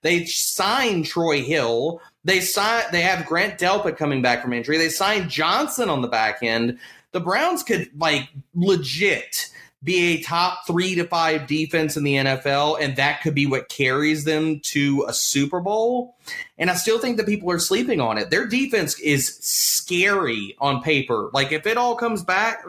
They 0.03 0.25
signed 0.27 1.07
Troy 1.07 1.43
Hill. 1.43 2.01
They 2.25 2.41
signed 2.41 2.87
they 2.93 3.01
have 3.01 3.27
Grant 3.27 3.59
Delpit 3.59 3.97
coming 3.97 4.21
back 4.21 4.43
from 4.43 4.53
injury. 4.53 4.77
They 4.77 4.91
signed 4.91 5.31
Johnson 5.31 5.89
on 5.89 6.03
the 6.03 6.09
back 6.09 6.43
end. 6.43 6.79
The 7.13 7.21
Browns 7.21 7.63
could 7.63 7.91
like 7.97 8.29
legit 8.55 9.51
be 9.83 10.15
a 10.15 10.23
top 10.23 10.67
three 10.67 10.95
to 10.95 11.07
five 11.07 11.47
defense 11.47 11.97
in 11.97 12.05
the 12.05 12.17
NFL, 12.17 12.79
and 12.81 12.97
that 12.97 13.23
could 13.23 13.35
be 13.35 13.47
what 13.47 13.69
carries 13.69 14.25
them 14.25 14.61
to 14.61 15.07
a 15.09 15.13
Super 15.13 15.61
Bowl. 15.61 16.17
And 16.59 16.71
I 16.71 16.75
still 16.75 16.99
think 16.99 17.17
that 17.17 17.27
people 17.27 17.51
are 17.51 17.59
sleeping 17.59 18.01
on 18.01 18.19
it. 18.19 18.31
Their 18.31 18.47
defense 18.47 18.99
is 19.01 19.39
scary 19.41 20.55
on 20.59 20.83
paper. 20.83 21.31
Like 21.33 21.53
if 21.53 21.67
it 21.67 21.79
all 21.79 21.97
comes 21.97 22.23
back 22.23 22.63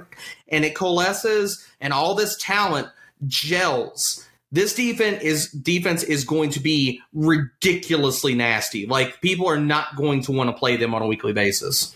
and 0.48 0.64
it 0.64 0.74
coalesces 0.74 1.68
and 1.82 1.92
all 1.92 2.16
this 2.16 2.38
talent 2.38 2.88
gels, 3.28 4.26
this 4.54 4.74
defense 4.74 5.22
is 5.22 5.52
defense 5.52 6.04
is 6.04 6.24
going 6.24 6.50
to 6.52 6.60
be 6.62 7.02
ridiculously 7.14 8.36
nasty. 8.36 8.86
Like 8.86 9.22
people 9.22 9.48
are 9.48 9.60
not 9.60 9.98
going 9.98 10.22
to 10.24 10.32
want 10.32 10.50
to 10.50 10.56
play 10.56 10.78
them 10.78 10.94
on 10.94 11.02
a 11.02 11.08
weekly 11.08 11.34
basis. 11.34 11.94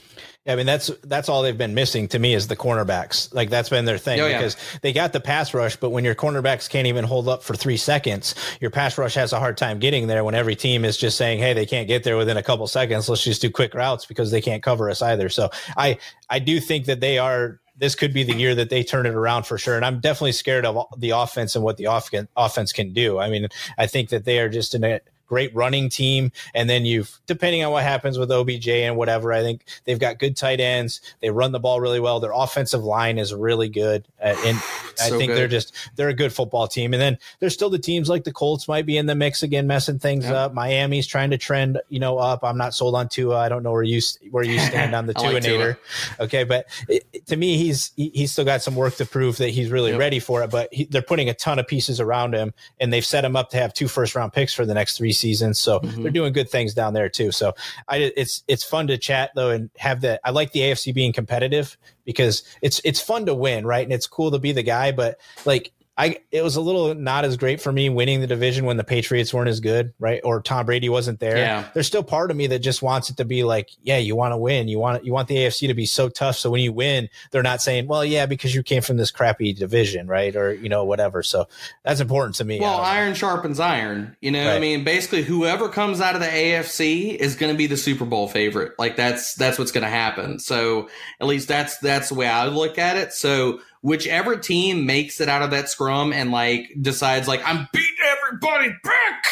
I 0.48 0.56
mean 0.56 0.68
that's 0.68 0.92
that's 1.04 1.28
all 1.28 1.42
they've 1.42 1.58
been 1.58 1.74
missing 1.74 2.08
to 2.10 2.20
me 2.20 2.36
is 2.36 2.48
the 2.48 2.56
cornerbacks. 2.56 3.34
Like 3.34 3.50
that's 3.50 3.70
been 3.70 3.86
their 3.86 3.98
thing 3.98 4.20
oh, 4.20 4.28
yeah. 4.28 4.38
because 4.38 4.56
they 4.82 4.94
got 4.94 5.12
the 5.12 5.20
pass 5.20 5.54
rush, 5.56 5.76
but 5.76 5.90
when 5.90 6.04
your 6.06 6.14
cornerbacks 6.14 6.70
can't 6.70 6.86
even 6.86 7.04
hold 7.04 7.28
up 7.28 7.42
for 7.42 7.56
three 7.56 7.78
seconds, 7.78 8.36
your 8.62 8.70
pass 8.70 8.98
rush 8.98 9.16
has 9.16 9.34
a 9.34 9.40
hard 9.40 9.58
time 9.58 9.80
getting 9.80 10.06
there. 10.06 10.24
When 10.24 10.36
every 10.36 10.56
team 10.56 10.86
is 10.86 10.98
just 10.98 11.18
saying, 11.18 11.40
"Hey, 11.40 11.54
they 11.54 11.66
can't 11.66 11.88
get 11.88 12.04
there 12.04 12.16
within 12.16 12.38
a 12.38 12.44
couple 12.44 12.68
seconds. 12.68 13.10
Let's 13.10 13.24
just 13.24 13.42
do 13.42 13.50
quick 13.50 13.74
routes 13.74 14.06
because 14.06 14.30
they 14.30 14.42
can't 14.42 14.62
cover 14.62 14.90
us 14.90 15.02
either." 15.02 15.30
So 15.30 15.50
I 15.76 15.98
I 16.30 16.38
do 16.38 16.60
think 16.60 16.86
that 16.86 17.00
they 17.00 17.18
are. 17.18 17.60
This 17.78 17.96
could 17.96 18.14
be 18.14 18.24
the 18.24 18.36
year 18.36 18.56
that 18.56 18.70
they 18.70 18.84
turn 18.84 19.06
it 19.06 19.16
around 19.16 19.44
for 19.48 19.58
sure, 19.58 19.76
and 19.76 19.84
I'm 19.84 20.00
definitely 20.00 20.32
scared 20.32 20.66
of 20.66 20.86
the 20.98 21.10
offense 21.10 21.56
and 21.56 21.64
what 21.64 21.76
the 21.76 21.88
off- 21.88 22.10
offense 22.38 22.72
can 22.72 22.94
do. 22.94 23.20
I 23.20 23.30
mean, 23.30 23.50
I 23.78 23.88
think 23.88 24.10
that 24.10 24.24
they 24.24 24.40
are 24.40 24.48
just 24.48 24.76
in 24.76 24.84
a 24.86 25.02
great 25.28 25.54
running 25.56 25.90
team. 25.90 26.32
And 26.54 26.70
then 26.70 26.86
you've, 26.86 27.20
depending 27.26 27.64
on 27.64 27.72
what 27.72 27.84
happens 27.84 28.18
with 28.18 28.32
OBJ 28.32 28.68
and 28.68 28.98
whatever, 28.98 29.34
I 29.34 29.42
think 29.42 29.66
they've 29.86 30.00
got 30.00 30.20
good 30.20 30.36
tight 30.38 30.60
ends. 30.60 31.02
They 31.22 31.30
run 31.30 31.52
the 31.52 31.60
ball 31.60 31.82
really 31.82 32.00
well. 32.00 32.20
Their 32.20 32.32
offensive 32.34 32.84
line 32.84 33.18
is 33.18 33.34
really 33.34 33.70
good. 33.70 34.08
Uh, 34.22 34.36
and 34.46 34.58
I 35.02 35.10
think 35.10 35.32
good. 35.32 35.38
they're 35.38 35.48
just, 35.48 35.74
they're 35.96 36.10
a 36.10 36.14
good 36.14 36.34
football 36.34 36.68
team. 36.68 36.94
And 36.94 37.02
then 37.02 37.18
there's 37.40 37.54
still 37.54 37.70
the 37.70 37.80
teams 37.80 38.10
like 38.10 38.24
the 38.24 38.34
Colts 38.34 38.68
might 38.68 38.86
be 38.86 38.98
in 38.98 39.06
the 39.06 39.16
mix 39.16 39.44
again, 39.44 39.68
messing 39.68 40.00
things 40.00 40.26
up. 40.26 40.54
Miami's 40.54 41.08
trying 41.08 41.32
to 41.32 41.38
trend, 41.38 41.80
you 41.90 42.00
know, 42.00 42.18
up. 42.18 42.44
I'm 42.44 42.58
not 42.58 42.74
sold 42.74 42.96
on 42.96 43.10
Tua. 43.10 43.38
I 43.38 43.50
don't 43.50 43.64
know 43.64 43.72
where 43.72 43.84
you, 43.84 44.02
where 44.32 44.44
you 44.44 44.60
stand 44.60 44.96
on 44.96 45.06
the 45.06 45.14
Tuanator. 45.16 45.68
Like 45.68 46.20
okay. 46.22 46.44
But 46.44 46.68
it, 46.88 47.26
to 47.28 47.36
me, 47.36 47.58
he's, 47.58 47.92
he, 47.96 48.12
he's 48.14 48.32
still 48.32 48.46
got 48.46 48.62
some 48.62 48.76
work 48.76 48.96
to 48.96 49.06
prove 49.06 49.38
that 49.38 49.50
he's 49.50 49.70
really 49.70 49.92
yep. 49.92 50.00
ready 50.00 50.20
for 50.20 50.44
it, 50.44 50.50
but 50.50 50.74
he, 50.74 50.86
they're 50.86 51.02
putting 51.02 51.30
a 51.30 51.34
ton 51.34 51.60
of 51.60 51.68
pieces 51.68 52.00
around 52.00 52.34
him 52.34 52.54
and 52.80 52.94
they've 52.94 53.06
set 53.06 53.26
him 53.26 53.36
up 53.36 53.50
to 53.50 53.58
have 53.58 53.74
two 53.74 53.88
first 53.88 54.16
round 54.16 54.34
picks 54.34 54.54
for 54.54 54.66
the 54.66 54.74
next 54.74 54.98
three 54.98 55.12
seasons. 55.16 55.60
So 55.60 55.80
mm-hmm. 55.80 56.04
they're 56.04 56.12
doing 56.12 56.34
good 56.34 56.50
things 56.50 56.74
down 56.74 56.94
there 56.94 57.10
too. 57.10 57.32
So 57.32 57.54
I, 57.88 58.12
it's 58.16 58.44
it's 58.48 58.64
fun 58.64 58.88
to 58.88 58.98
chat 58.98 59.32
though 59.36 59.50
and 59.50 59.70
have 59.78 60.02
that. 60.02 60.22
I 60.24 60.32
like 60.32 60.52
the 60.52 60.62
AFC 60.62 60.94
being 60.94 61.14
competitive 61.14 61.78
because 62.06 62.44
it's 62.62 62.80
it's 62.84 63.02
fun 63.02 63.26
to 63.26 63.34
win, 63.34 63.66
right? 63.66 63.84
And 63.84 63.94
it's 63.94 64.08
cool 64.08 64.32
to 64.32 64.40
be 64.40 64.52
the 64.52 64.64
guy, 64.64 64.92
but 64.92 65.20
like 65.46 65.72
I 65.98 66.20
it 66.32 66.44
was 66.44 66.56
a 66.56 66.62
little 66.62 66.94
not 66.94 67.26
as 67.26 67.38
great 67.38 67.62
for 67.62 67.72
me 67.72 67.90
winning 67.90 68.22
the 68.22 68.28
division 68.28 68.66
when 68.66 68.78
the 68.78 68.84
Patriots 68.84 69.34
weren't 69.34 69.50
as 69.50 69.60
good, 69.60 69.94
right? 70.00 70.22
Or 70.24 70.42
Tom 70.42 70.66
Brady 70.66 70.90
wasn't 70.90 71.20
there. 71.20 71.38
Yeah. 71.38 71.68
There's 71.74 71.88
still 71.88 72.04
part 72.04 72.32
of 72.32 72.38
me 72.38 72.48
that 72.48 72.60
just 72.60 72.82
wants 72.82 73.10
it 73.10 73.18
to 73.18 73.26
be 73.26 73.44
like, 73.44 73.70
yeah, 73.82 73.98
you 73.98 74.16
want 74.16 74.34
to 74.34 74.38
win. 74.38 74.68
You 74.68 74.80
want 74.80 75.06
you 75.06 75.14
want 75.14 75.28
the 75.28 75.36
AFC 75.38 75.68
to 75.68 75.74
be 75.74 75.86
so 75.86 76.10
tough 76.10 76.36
so 76.38 76.50
when 76.52 76.62
you 76.62 76.74
win, 76.74 77.10
they're 77.32 77.42
not 77.42 77.62
saying, 77.62 77.88
"Well, 77.88 78.06
yeah, 78.06 78.26
because 78.26 78.54
you 78.54 78.62
came 78.62 78.82
from 78.82 78.98
this 78.98 79.10
crappy 79.10 79.54
division, 79.54 80.08
right?" 80.08 80.36
or 80.36 80.54
you 80.54 80.70
know, 80.70 80.84
whatever. 80.84 81.24
So 81.24 81.48
that's 81.84 82.00
important 82.00 82.36
to 82.36 82.44
me. 82.44 82.60
Well, 82.60 82.80
iron 82.80 83.14
sharpens 83.14 83.60
iron. 83.60 84.16
You 84.22 84.32
know, 84.32 84.46
right. 84.46 84.56
I 84.56 84.60
mean, 84.60 84.84
basically 84.84 85.24
whoever 85.24 85.70
comes 85.70 86.02
out 86.02 86.16
of 86.16 86.22
the 86.22 86.28
AFC 86.28 87.16
is 87.16 87.36
going 87.36 87.52
to 87.52 87.58
be 87.58 87.68
the 87.68 87.78
Super 87.78 88.06
Bowl 88.06 88.28
favorite. 88.28 88.74
Like 88.78 88.96
that's 88.96 89.34
that's 89.36 89.58
what's 89.58 89.72
going 89.72 89.84
to 89.84 89.90
happen. 89.90 90.40
So, 90.40 90.90
at 91.20 91.28
least 91.28 91.48
that's 91.48 91.78
that's 91.80 92.10
the 92.10 92.16
way 92.16 92.28
I 92.28 92.46
look 92.48 92.78
at 92.78 92.98
it. 92.98 93.14
So, 93.14 93.60
whichever 93.86 94.36
team 94.36 94.88
makes 94.88 95.22
it 95.22 95.30
out 95.30 95.44
of 95.44 95.52
that 95.52 95.70
scrum 95.70 96.12
and 96.12 96.32
like 96.32 96.72
decides 96.82 97.28
like 97.28 97.40
I'm 97.46 97.68
beating 97.72 97.96
everybody 98.18 98.76
back, 98.84 99.28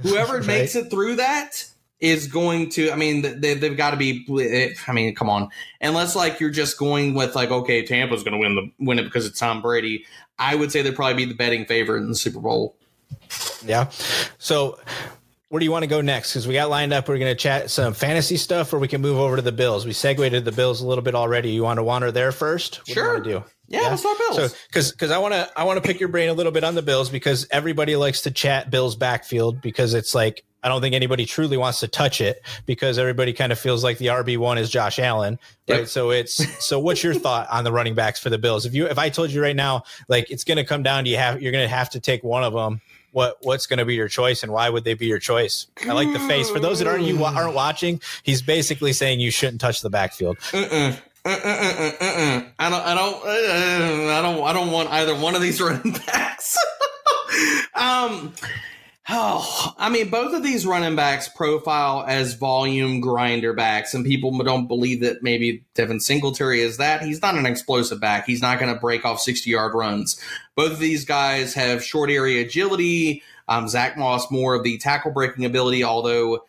whoever 0.00 0.36
right. 0.38 0.46
makes 0.46 0.74
it 0.74 0.88
through 0.88 1.16
that 1.16 1.70
is 1.98 2.26
going 2.26 2.68
to 2.68 2.90
i 2.90 2.94
mean 2.94 3.22
they, 3.40 3.54
they've 3.54 3.76
got 3.78 3.92
to 3.92 3.96
be 3.96 4.22
i 4.86 4.92
mean 4.92 5.14
come 5.14 5.30
on 5.30 5.48
unless 5.80 6.14
like 6.14 6.38
you're 6.38 6.50
just 6.50 6.76
going 6.76 7.14
with 7.14 7.34
like 7.34 7.50
okay 7.50 7.86
tampa's 7.86 8.22
going 8.22 8.34
to 8.34 8.38
win 8.38 8.54
the 8.54 8.70
win 8.84 8.98
it 8.98 9.04
because 9.04 9.24
it's 9.24 9.38
tom 9.38 9.62
brady 9.62 10.04
i 10.38 10.54
would 10.54 10.70
say 10.70 10.82
they'd 10.82 10.94
probably 10.94 11.14
be 11.14 11.24
the 11.24 11.32
betting 11.32 11.64
favorite 11.64 12.02
in 12.02 12.10
the 12.10 12.14
super 12.14 12.38
bowl 12.38 12.76
yeah 13.64 13.88
so 14.36 14.78
where 15.48 15.60
do 15.60 15.64
you 15.64 15.70
want 15.70 15.84
to 15.84 15.88
go 15.88 16.00
next? 16.00 16.32
Because 16.32 16.48
we 16.48 16.54
got 16.54 16.70
lined 16.70 16.92
up. 16.92 17.08
We're 17.08 17.18
going 17.18 17.30
to 17.30 17.40
chat 17.40 17.70
some 17.70 17.94
fantasy 17.94 18.36
stuff, 18.36 18.72
or 18.72 18.78
we 18.78 18.88
can 18.88 19.00
move 19.00 19.18
over 19.18 19.36
to 19.36 19.42
the 19.42 19.52
Bills. 19.52 19.86
We 19.86 19.92
segued 19.92 20.32
to 20.32 20.40
the 20.40 20.52
Bills 20.52 20.80
a 20.80 20.86
little 20.86 21.04
bit 21.04 21.14
already. 21.14 21.50
You 21.50 21.62
want 21.62 21.78
to 21.78 21.84
wander 21.84 22.10
there 22.10 22.32
first? 22.32 22.78
What 22.78 22.88
sure. 22.88 23.20
Do, 23.20 23.30
do? 23.30 23.44
Yeah, 23.68 23.82
yeah, 23.82 23.88
let's 23.88 24.02
talk 24.02 24.18
Bills. 24.18 24.36
So, 24.36 24.58
because 24.68 24.92
because 24.92 25.10
I 25.10 25.18
want 25.18 25.34
to 25.34 25.50
I 25.56 25.64
want 25.64 25.82
to 25.82 25.86
pick 25.86 25.98
your 25.98 26.08
brain 26.08 26.28
a 26.28 26.32
little 26.34 26.52
bit 26.52 26.64
on 26.64 26.74
the 26.74 26.82
Bills 26.82 27.10
because 27.10 27.46
everybody 27.50 27.96
likes 27.96 28.22
to 28.22 28.30
chat 28.30 28.70
Bills 28.70 28.96
backfield 28.96 29.60
because 29.60 29.94
it's 29.94 30.14
like 30.14 30.44
I 30.62 30.68
don't 30.68 30.80
think 30.80 30.94
anybody 30.94 31.26
truly 31.26 31.56
wants 31.56 31.80
to 31.80 31.88
touch 31.88 32.20
it 32.20 32.42
because 32.64 32.98
everybody 32.98 33.32
kind 33.32 33.52
of 33.52 33.58
feels 33.58 33.82
like 33.84 33.98
the 33.98 34.06
RB 34.06 34.38
one 34.38 34.58
is 34.58 34.70
Josh 34.70 34.98
Allen, 34.98 35.38
right? 35.68 35.80
Yep. 35.80 35.88
So 35.88 36.10
it's 36.10 36.64
so. 36.64 36.78
What's 36.78 37.02
your 37.02 37.14
thought 37.14 37.48
on 37.50 37.64
the 37.64 37.72
running 37.72 37.94
backs 37.94 38.20
for 38.20 38.30
the 38.30 38.38
Bills? 38.38 38.66
If 38.66 38.74
you 38.74 38.86
if 38.86 38.98
I 38.98 39.08
told 39.08 39.30
you 39.30 39.42
right 39.42 39.56
now, 39.56 39.82
like 40.08 40.30
it's 40.30 40.44
going 40.44 40.58
to 40.58 40.64
come 40.64 40.82
down 40.82 41.04
to 41.04 41.10
you 41.10 41.16
have 41.16 41.42
you're 41.42 41.52
going 41.52 41.68
to 41.68 41.74
have 41.74 41.90
to 41.90 42.00
take 42.00 42.22
one 42.22 42.44
of 42.44 42.52
them 42.52 42.80
what 43.16 43.38
what's 43.40 43.66
going 43.66 43.78
to 43.78 43.86
be 43.86 43.94
your 43.94 44.08
choice 44.08 44.42
and 44.42 44.52
why 44.52 44.68
would 44.68 44.84
they 44.84 44.92
be 44.92 45.06
your 45.06 45.18
choice? 45.18 45.68
I 45.88 45.92
like 45.94 46.12
the 46.12 46.18
face. 46.18 46.50
For 46.50 46.60
those 46.60 46.80
that 46.80 46.86
aren't 46.86 47.04
you 47.04 47.24
aren't 47.24 47.54
watching, 47.54 47.98
he's 48.22 48.42
basically 48.42 48.92
saying 48.92 49.20
you 49.20 49.30
shouldn't 49.30 49.58
touch 49.58 49.80
the 49.80 49.88
backfield. 49.88 50.36
Uh-uh. 50.52 50.96
I 51.28 52.68
don't, 52.70 52.82
I 52.82 52.94
don't, 52.94 53.26
I 53.26 54.22
don't, 54.22 54.44
I 54.44 54.52
don't 54.52 54.70
want 54.70 54.90
either 54.90 55.14
one 55.14 55.34
of 55.34 55.42
these 55.42 55.60
running 55.62 55.92
backs. 55.92 56.56
um, 57.74 58.32
Oh, 59.08 59.72
I 59.78 59.88
mean, 59.88 60.10
both 60.10 60.34
of 60.34 60.42
these 60.42 60.66
running 60.66 60.96
backs 60.96 61.28
profile 61.28 62.04
as 62.08 62.34
volume 62.34 63.00
grinder 63.00 63.52
backs, 63.52 63.94
and 63.94 64.04
people 64.04 64.36
don't 64.42 64.66
believe 64.66 65.00
that 65.02 65.22
maybe 65.22 65.62
Devin 65.74 66.00
Singletary 66.00 66.60
is 66.60 66.78
that. 66.78 67.02
He's 67.02 67.22
not 67.22 67.36
an 67.36 67.46
explosive 67.46 68.00
back. 68.00 68.26
He's 68.26 68.42
not 68.42 68.58
going 68.58 68.74
to 68.74 68.80
break 68.80 69.04
off 69.04 69.20
60 69.20 69.48
yard 69.48 69.74
runs. 69.74 70.20
Both 70.56 70.72
of 70.72 70.78
these 70.80 71.04
guys 71.04 71.54
have 71.54 71.84
short 71.84 72.10
area 72.10 72.44
agility. 72.44 73.22
Um, 73.46 73.68
Zach 73.68 73.96
Moss, 73.96 74.28
more 74.32 74.54
of 74.54 74.64
the 74.64 74.76
tackle 74.78 75.12
breaking 75.12 75.44
ability, 75.44 75.84
although 75.84 76.44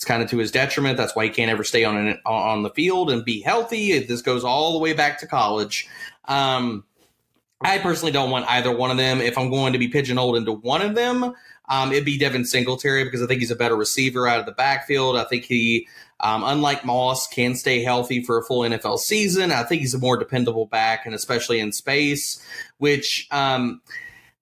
it's 0.00 0.06
kind 0.06 0.22
of 0.22 0.30
to 0.30 0.38
his 0.38 0.50
detriment. 0.50 0.96
That's 0.96 1.14
why 1.14 1.24
he 1.24 1.30
can't 1.30 1.50
ever 1.50 1.62
stay 1.62 1.84
on 1.84 1.94
an, 1.94 2.18
on 2.24 2.62
the 2.62 2.70
field 2.70 3.10
and 3.10 3.22
be 3.22 3.42
healthy. 3.42 3.98
This 3.98 4.22
goes 4.22 4.44
all 4.44 4.72
the 4.72 4.78
way 4.78 4.94
back 4.94 5.18
to 5.18 5.26
college. 5.26 5.86
Um, 6.24 6.84
I 7.60 7.76
personally 7.76 8.10
don't 8.10 8.30
want 8.30 8.46
either 8.48 8.74
one 8.74 8.90
of 8.90 8.96
them. 8.96 9.20
If 9.20 9.36
I'm 9.36 9.50
going 9.50 9.74
to 9.74 9.78
be 9.78 9.88
pigeonholed 9.88 10.38
into 10.38 10.52
one 10.52 10.80
of 10.80 10.94
them, 10.94 11.34
um, 11.68 11.92
it'd 11.92 12.06
be 12.06 12.16
Devin 12.16 12.46
Singletary 12.46 13.04
because 13.04 13.22
I 13.22 13.26
think 13.26 13.40
he's 13.40 13.50
a 13.50 13.56
better 13.56 13.76
receiver 13.76 14.26
out 14.26 14.40
of 14.40 14.46
the 14.46 14.52
backfield. 14.52 15.18
I 15.18 15.24
think 15.24 15.44
he, 15.44 15.86
um, 16.20 16.44
unlike 16.44 16.82
Moss, 16.82 17.26
can 17.28 17.54
stay 17.54 17.82
healthy 17.82 18.22
for 18.22 18.38
a 18.38 18.42
full 18.42 18.62
NFL 18.62 19.00
season. 19.00 19.52
I 19.52 19.64
think 19.64 19.82
he's 19.82 19.92
a 19.92 19.98
more 19.98 20.16
dependable 20.16 20.64
back, 20.64 21.04
and 21.04 21.14
especially 21.14 21.60
in 21.60 21.72
space, 21.72 22.42
which. 22.78 23.28
Um, 23.30 23.82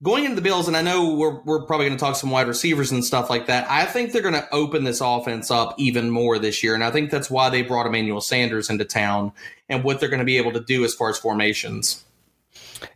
going 0.02 0.24
into 0.24 0.36
the 0.36 0.42
Bills, 0.42 0.68
and 0.68 0.76
I 0.76 0.82
know 0.82 1.14
we're, 1.14 1.40
we're 1.40 1.62
probably 1.62 1.86
going 1.86 1.98
to 1.98 2.04
talk 2.04 2.16
some 2.16 2.30
wide 2.30 2.46
receivers 2.46 2.92
and 2.92 3.04
stuff 3.04 3.28
like 3.30 3.46
that. 3.46 3.68
I 3.70 3.84
think 3.84 4.12
they're 4.12 4.22
going 4.22 4.34
to 4.34 4.48
open 4.52 4.84
this 4.84 5.00
offense 5.00 5.50
up 5.50 5.74
even 5.78 6.10
more 6.10 6.38
this 6.38 6.62
year. 6.62 6.74
And 6.74 6.84
I 6.84 6.90
think 6.90 7.10
that's 7.10 7.30
why 7.30 7.50
they 7.50 7.62
brought 7.62 7.86
Emmanuel 7.86 8.20
Sanders 8.20 8.70
into 8.70 8.84
town 8.84 9.32
and 9.68 9.82
what 9.82 10.00
they're 10.00 10.08
going 10.08 10.20
to 10.20 10.24
be 10.24 10.38
able 10.38 10.52
to 10.52 10.60
do 10.60 10.84
as 10.84 10.94
far 10.94 11.10
as 11.10 11.18
formations. 11.18 12.04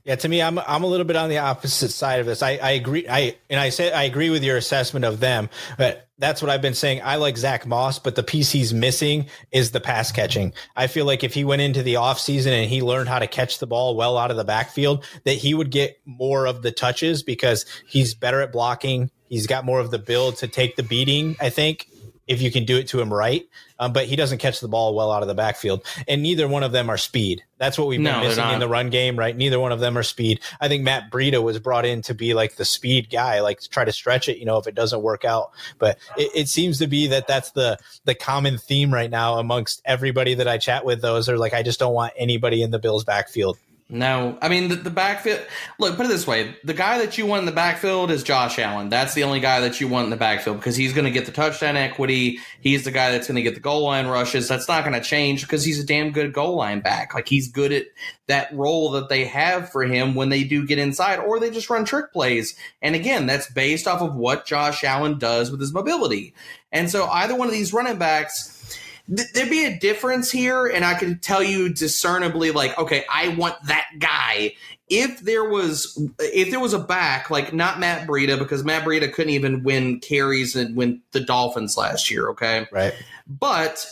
Yeah, 0.04 0.16
to 0.16 0.28
me, 0.28 0.42
I'm 0.42 0.58
I'm 0.58 0.82
a 0.82 0.86
little 0.86 1.06
bit 1.06 1.16
on 1.16 1.28
the 1.28 1.38
opposite 1.38 1.90
side 1.90 2.20
of 2.20 2.26
this. 2.26 2.42
I, 2.42 2.56
I 2.56 2.70
agree. 2.72 3.06
I 3.08 3.36
and 3.50 3.60
I 3.60 3.70
say 3.70 3.92
I 3.92 4.04
agree 4.04 4.30
with 4.30 4.42
your 4.42 4.56
assessment 4.56 5.04
of 5.04 5.20
them, 5.20 5.48
but 5.78 6.08
that's 6.18 6.40
what 6.40 6.50
I've 6.50 6.62
been 6.62 6.74
saying. 6.74 7.00
I 7.02 7.16
like 7.16 7.36
Zach 7.36 7.66
Moss, 7.66 7.98
but 7.98 8.14
the 8.14 8.22
piece 8.22 8.50
he's 8.52 8.72
missing 8.72 9.26
is 9.50 9.72
the 9.72 9.80
pass 9.80 10.12
catching. 10.12 10.52
I 10.76 10.86
feel 10.86 11.04
like 11.04 11.24
if 11.24 11.34
he 11.34 11.44
went 11.44 11.62
into 11.62 11.82
the 11.82 11.94
offseason 11.94 12.52
and 12.52 12.70
he 12.70 12.80
learned 12.82 13.08
how 13.08 13.18
to 13.18 13.26
catch 13.26 13.58
the 13.58 13.66
ball 13.66 13.96
well 13.96 14.16
out 14.16 14.30
of 14.30 14.36
the 14.36 14.44
backfield, 14.44 15.04
that 15.24 15.34
he 15.34 15.54
would 15.54 15.70
get 15.70 16.00
more 16.04 16.46
of 16.46 16.62
the 16.62 16.70
touches 16.70 17.22
because 17.22 17.66
he's 17.86 18.14
better 18.14 18.40
at 18.40 18.52
blocking. 18.52 19.10
He's 19.28 19.46
got 19.46 19.64
more 19.64 19.80
of 19.80 19.90
the 19.90 19.98
build 19.98 20.36
to 20.36 20.48
take 20.48 20.76
the 20.76 20.82
beating, 20.82 21.36
I 21.40 21.50
think 21.50 21.88
if 22.26 22.40
you 22.40 22.50
can 22.50 22.64
do 22.64 22.76
it 22.78 22.88
to 22.88 23.00
him 23.00 23.12
right. 23.12 23.48
Um, 23.78 23.92
but 23.92 24.06
he 24.06 24.14
doesn't 24.14 24.38
catch 24.38 24.60
the 24.60 24.68
ball 24.68 24.94
well 24.94 25.10
out 25.10 25.22
of 25.22 25.28
the 25.28 25.34
backfield, 25.34 25.84
and 26.06 26.22
neither 26.22 26.46
one 26.46 26.62
of 26.62 26.70
them 26.70 26.88
are 26.88 26.96
speed. 26.96 27.42
That's 27.58 27.76
what 27.76 27.88
we've 27.88 27.98
been 27.98 28.04
No, 28.04 28.20
they're 28.20 28.28
missing 28.28 28.50
in 28.50 28.60
the 28.60 28.68
run 28.68 28.90
game, 28.90 29.18
right? 29.18 29.36
Neither 29.36 29.58
one 29.58 29.72
of 29.72 29.80
them 29.80 29.98
are 29.98 30.04
speed. 30.04 30.40
I 30.60 30.68
think 30.68 30.84
Matt 30.84 31.10
Breida 31.10 31.42
was 31.42 31.58
brought 31.58 31.84
in 31.84 32.02
to 32.02 32.14
be 32.14 32.32
like 32.34 32.54
the 32.54 32.64
speed 32.64 33.10
guy, 33.10 33.40
like 33.40 33.60
to 33.60 33.68
try 33.68 33.84
to 33.84 33.92
stretch 33.92 34.28
it, 34.28 34.38
you 34.38 34.44
know, 34.44 34.58
if 34.58 34.68
it 34.68 34.74
doesn't 34.74 35.02
work 35.02 35.24
out. 35.24 35.50
But 35.78 35.98
it, 36.16 36.30
it 36.34 36.48
seems 36.48 36.78
to 36.78 36.86
be 36.86 37.08
that 37.08 37.26
that's 37.26 37.50
the 37.52 37.78
the 38.04 38.14
common 38.14 38.58
theme 38.58 38.94
right 38.94 39.10
now 39.10 39.38
amongst 39.38 39.82
everybody 39.84 40.34
that 40.34 40.46
I 40.46 40.58
chat 40.58 40.84
with. 40.84 41.02
Those 41.02 41.28
are 41.28 41.38
like, 41.38 41.54
I 41.54 41.62
just 41.62 41.80
don't 41.80 41.94
want 41.94 42.12
anybody 42.16 42.62
in 42.62 42.70
the 42.70 42.78
Bills' 42.78 43.04
backfield. 43.04 43.58
No, 43.88 44.38
I 44.40 44.48
mean 44.48 44.68
the, 44.68 44.76
the 44.76 44.90
backfield. 44.90 45.40
Look, 45.78 45.96
put 45.96 46.06
it 46.06 46.08
this 46.08 46.26
way: 46.26 46.56
the 46.64 46.72
guy 46.72 46.96
that 46.98 47.18
you 47.18 47.26
want 47.26 47.40
in 47.40 47.46
the 47.46 47.52
backfield 47.52 48.10
is 48.10 48.22
Josh 48.22 48.58
Allen. 48.58 48.88
That's 48.88 49.12
the 49.12 49.24
only 49.24 49.38
guy 49.38 49.60
that 49.60 49.80
you 49.82 49.88
want 49.88 50.04
in 50.04 50.10
the 50.10 50.16
backfield 50.16 50.56
because 50.56 50.76
he's 50.76 50.94
going 50.94 51.04
to 51.04 51.10
get 51.10 51.26
the 51.26 51.32
touchdown 51.32 51.76
equity. 51.76 52.38
He's 52.60 52.84
the 52.84 52.90
guy 52.90 53.10
that's 53.10 53.26
going 53.26 53.36
to 53.36 53.42
get 53.42 53.54
the 53.54 53.60
goal 53.60 53.82
line 53.82 54.06
rushes. 54.06 54.48
That's 54.48 54.66
not 54.66 54.84
going 54.84 54.94
to 54.94 55.06
change 55.06 55.42
because 55.42 55.62
he's 55.62 55.78
a 55.78 55.84
damn 55.84 56.10
good 56.10 56.32
goal 56.32 56.56
line 56.56 56.80
back. 56.80 57.12
Like 57.12 57.28
he's 57.28 57.52
good 57.52 57.70
at 57.70 57.84
that 58.28 58.50
role 58.54 58.92
that 58.92 59.10
they 59.10 59.26
have 59.26 59.70
for 59.70 59.82
him 59.82 60.14
when 60.14 60.30
they 60.30 60.44
do 60.44 60.66
get 60.66 60.78
inside, 60.78 61.18
or 61.18 61.38
they 61.38 61.50
just 61.50 61.68
run 61.68 61.84
trick 61.84 62.12
plays. 62.12 62.56
And 62.80 62.94
again, 62.94 63.26
that's 63.26 63.52
based 63.52 63.86
off 63.86 64.00
of 64.00 64.14
what 64.14 64.46
Josh 64.46 64.84
Allen 64.84 65.18
does 65.18 65.50
with 65.50 65.60
his 65.60 65.74
mobility. 65.74 66.34
And 66.70 66.88
so 66.88 67.06
either 67.08 67.34
one 67.34 67.48
of 67.48 67.52
these 67.52 67.74
running 67.74 67.98
backs 67.98 68.61
th- 69.08 69.32
there'd 69.32 69.50
be 69.50 69.64
a 69.64 69.78
difference 69.78 70.30
here, 70.30 70.66
and 70.66 70.84
I 70.84 70.94
could 70.94 71.22
tell 71.22 71.42
you 71.42 71.72
discernibly, 71.72 72.50
like, 72.50 72.76
okay, 72.78 73.04
I 73.12 73.28
want 73.28 73.56
that 73.66 73.86
guy. 73.98 74.54
If 74.88 75.20
there 75.20 75.48
was, 75.48 75.98
if 76.18 76.50
there 76.50 76.60
was 76.60 76.74
a 76.74 76.78
back 76.78 77.30
like 77.30 77.52
not 77.54 77.80
Matt 77.80 78.06
Breida, 78.06 78.38
because 78.38 78.62
Matt 78.64 78.84
Breida 78.84 79.12
couldn't 79.12 79.32
even 79.32 79.62
win 79.62 80.00
carries 80.00 80.54
and 80.54 80.76
win 80.76 81.00
the 81.12 81.20
Dolphins 81.20 81.76
last 81.76 82.10
year. 82.10 82.28
Okay, 82.30 82.66
Right. 82.70 82.92
but 83.26 83.86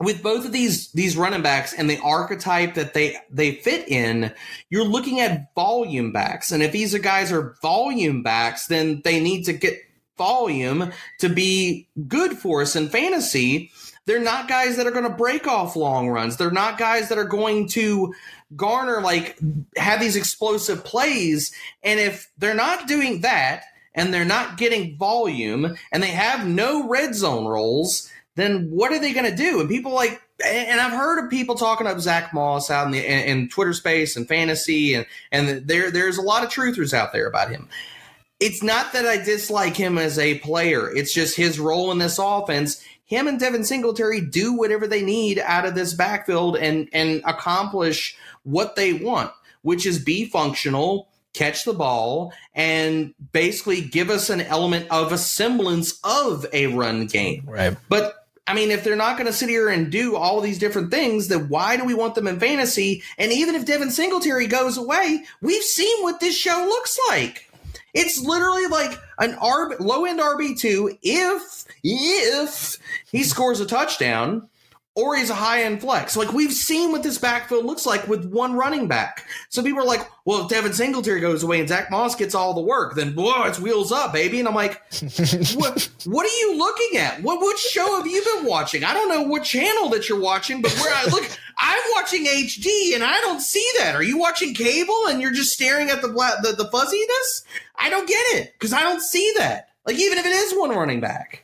with 0.00 0.22
both 0.22 0.44
of 0.44 0.52
these 0.52 0.90
these 0.92 1.16
running 1.16 1.42
backs 1.42 1.72
and 1.72 1.88
the 1.88 1.98
archetype 2.00 2.74
that 2.74 2.92
they 2.92 3.16
they 3.30 3.54
fit 3.54 3.88
in, 3.88 4.32
you're 4.68 4.84
looking 4.84 5.20
at 5.20 5.54
volume 5.54 6.12
backs. 6.12 6.50
And 6.52 6.62
if 6.62 6.72
these 6.72 6.94
are 6.94 6.98
guys 6.98 7.32
are 7.32 7.56
volume 7.62 8.22
backs, 8.22 8.66
then 8.66 9.00
they 9.04 9.20
need 9.20 9.44
to 9.44 9.52
get 9.52 9.78
volume 10.18 10.90
to 11.20 11.28
be 11.28 11.88
good 12.06 12.36
for 12.36 12.60
us 12.62 12.76
in 12.76 12.88
fantasy. 12.90 13.70
They're 14.06 14.20
not 14.20 14.48
guys 14.48 14.76
that 14.76 14.86
are 14.86 14.90
going 14.90 15.08
to 15.08 15.16
break 15.16 15.46
off 15.46 15.76
long 15.76 16.08
runs. 16.08 16.36
They're 16.36 16.50
not 16.50 16.78
guys 16.78 17.08
that 17.08 17.18
are 17.18 17.24
going 17.24 17.68
to 17.68 18.14
garner 18.56 19.00
like 19.00 19.38
have 19.76 20.00
these 20.00 20.16
explosive 20.16 20.84
plays. 20.84 21.52
And 21.82 22.00
if 22.00 22.30
they're 22.38 22.54
not 22.54 22.88
doing 22.88 23.20
that 23.20 23.64
and 23.94 24.12
they're 24.12 24.24
not 24.24 24.56
getting 24.56 24.96
volume 24.96 25.76
and 25.92 26.02
they 26.02 26.08
have 26.08 26.46
no 26.46 26.88
red 26.88 27.14
zone 27.14 27.46
roles, 27.46 28.10
then 28.34 28.70
what 28.70 28.92
are 28.92 28.98
they 28.98 29.12
going 29.12 29.30
to 29.30 29.36
do? 29.36 29.60
And 29.60 29.68
people 29.68 29.92
like, 29.92 30.20
and 30.44 30.80
I've 30.80 30.92
heard 30.92 31.22
of 31.22 31.30
people 31.30 31.54
talking 31.54 31.86
up 31.86 32.00
Zach 32.00 32.32
Moss 32.32 32.70
out 32.70 32.86
in 32.86 32.92
the 32.92 33.04
in, 33.04 33.48
Twitter 33.48 33.72
space 33.72 34.16
and 34.16 34.26
fantasy, 34.26 34.94
and 34.94 35.06
and 35.30 35.68
there 35.68 35.90
there's 35.92 36.18
a 36.18 36.22
lot 36.22 36.42
of 36.42 36.50
truthers 36.50 36.92
out 36.92 37.12
there 37.12 37.28
about 37.28 37.50
him. 37.50 37.68
It's 38.40 38.60
not 38.60 38.92
that 38.92 39.06
I 39.06 39.18
dislike 39.18 39.76
him 39.76 39.98
as 39.98 40.18
a 40.18 40.40
player; 40.40 40.90
it's 40.90 41.14
just 41.14 41.36
his 41.36 41.60
role 41.60 41.92
in 41.92 41.98
this 41.98 42.18
offense. 42.18 42.82
Him 43.04 43.26
and 43.26 43.38
Devin 43.38 43.64
Singletary 43.64 44.20
do 44.20 44.54
whatever 44.54 44.86
they 44.86 45.02
need 45.02 45.38
out 45.38 45.66
of 45.66 45.74
this 45.74 45.94
backfield 45.94 46.56
and 46.56 46.88
and 46.92 47.22
accomplish 47.24 48.16
what 48.44 48.76
they 48.76 48.92
want, 48.92 49.30
which 49.62 49.86
is 49.86 49.98
be 49.98 50.24
functional, 50.24 51.08
catch 51.34 51.64
the 51.64 51.74
ball, 51.74 52.32
and 52.54 53.14
basically 53.32 53.80
give 53.80 54.10
us 54.10 54.30
an 54.30 54.40
element 54.40 54.86
of 54.90 55.12
a 55.12 55.18
semblance 55.18 55.98
of 56.04 56.46
a 56.52 56.68
run 56.68 57.06
game. 57.06 57.44
Right. 57.46 57.76
But 57.88 58.22
I 58.46 58.54
mean, 58.54 58.70
if 58.70 58.82
they're 58.82 58.96
not 58.96 59.16
going 59.16 59.28
to 59.28 59.32
sit 59.32 59.48
here 59.48 59.68
and 59.68 59.90
do 59.90 60.16
all 60.16 60.40
these 60.40 60.58
different 60.58 60.90
things, 60.90 61.28
then 61.28 61.48
why 61.48 61.76
do 61.76 61.84
we 61.84 61.94
want 61.94 62.14
them 62.14 62.26
in 62.26 62.40
fantasy? 62.40 63.02
And 63.16 63.30
even 63.30 63.54
if 63.54 63.64
Devin 63.64 63.90
Singletary 63.90 64.48
goes 64.48 64.76
away, 64.76 65.24
we've 65.40 65.62
seen 65.62 66.02
what 66.02 66.20
this 66.20 66.36
show 66.36 66.64
looks 66.68 66.98
like. 67.08 67.48
It's 67.94 68.20
literally 68.20 68.66
like 68.66 68.98
an 69.22 69.34
RB, 69.34 69.78
low 69.80 70.04
end 70.04 70.20
RB 70.20 70.58
two 70.58 70.98
if 71.02 71.64
if 71.84 72.76
he 73.10 73.22
scores 73.22 73.60
a 73.60 73.66
touchdown 73.66 74.48
or 74.94 75.16
he's 75.16 75.30
a 75.30 75.34
high 75.34 75.62
end 75.62 75.80
flex. 75.80 76.16
Like 76.16 76.32
we've 76.32 76.52
seen 76.52 76.92
what 76.92 77.02
this 77.02 77.16
backfield 77.16 77.64
looks 77.64 77.86
like 77.86 78.06
with 78.08 78.26
one 78.26 78.54
running 78.54 78.88
back. 78.88 79.26
So 79.48 79.62
people 79.62 79.80
are 79.80 79.86
like, 79.86 80.06
well, 80.26 80.42
if 80.42 80.48
Devin 80.50 80.74
Singletary 80.74 81.20
goes 81.20 81.42
away 81.42 81.60
and 81.60 81.68
Zach 81.68 81.90
Moss 81.90 82.14
gets 82.14 82.34
all 82.34 82.52
the 82.52 82.60
work, 82.60 82.94
then 82.94 83.14
boy, 83.14 83.44
it's 83.46 83.58
wheels 83.58 83.90
up, 83.90 84.12
baby. 84.12 84.38
And 84.38 84.46
I'm 84.46 84.54
like, 84.54 84.82
what 85.54 85.88
what 86.04 86.26
are 86.26 86.38
you 86.40 86.58
looking 86.58 86.98
at? 86.98 87.22
What 87.22 87.40
what 87.40 87.58
show 87.58 87.96
have 87.96 88.06
you 88.06 88.22
been 88.34 88.44
watching? 88.44 88.84
I 88.84 88.92
don't 88.92 89.08
know 89.08 89.22
what 89.22 89.44
channel 89.44 89.88
that 89.90 90.08
you're 90.08 90.20
watching, 90.20 90.60
but 90.60 90.72
where 90.72 90.94
I 90.94 91.04
look, 91.06 91.24
I'm 91.58 91.82
watching 91.94 92.26
HD 92.26 92.94
and 92.94 93.02
I 93.02 93.18
don't 93.20 93.40
see 93.40 93.66
that. 93.78 93.94
Are 93.94 94.02
you 94.02 94.18
watching 94.18 94.52
cable 94.52 95.06
and 95.08 95.22
you're 95.22 95.32
just 95.32 95.52
staring 95.52 95.88
at 95.88 96.02
the 96.02 96.08
the, 96.08 96.54
the 96.56 96.70
fuzziness? 96.70 97.44
I 97.76 97.88
don't 97.88 98.06
get 98.06 98.22
it 98.36 98.52
because 98.52 98.74
I 98.74 98.82
don't 98.82 99.00
see 99.00 99.32
that. 99.38 99.70
Like 99.86 99.96
even 99.98 100.18
if 100.18 100.26
it 100.26 100.32
is 100.32 100.52
one 100.52 100.70
running 100.70 101.00
back. 101.00 101.41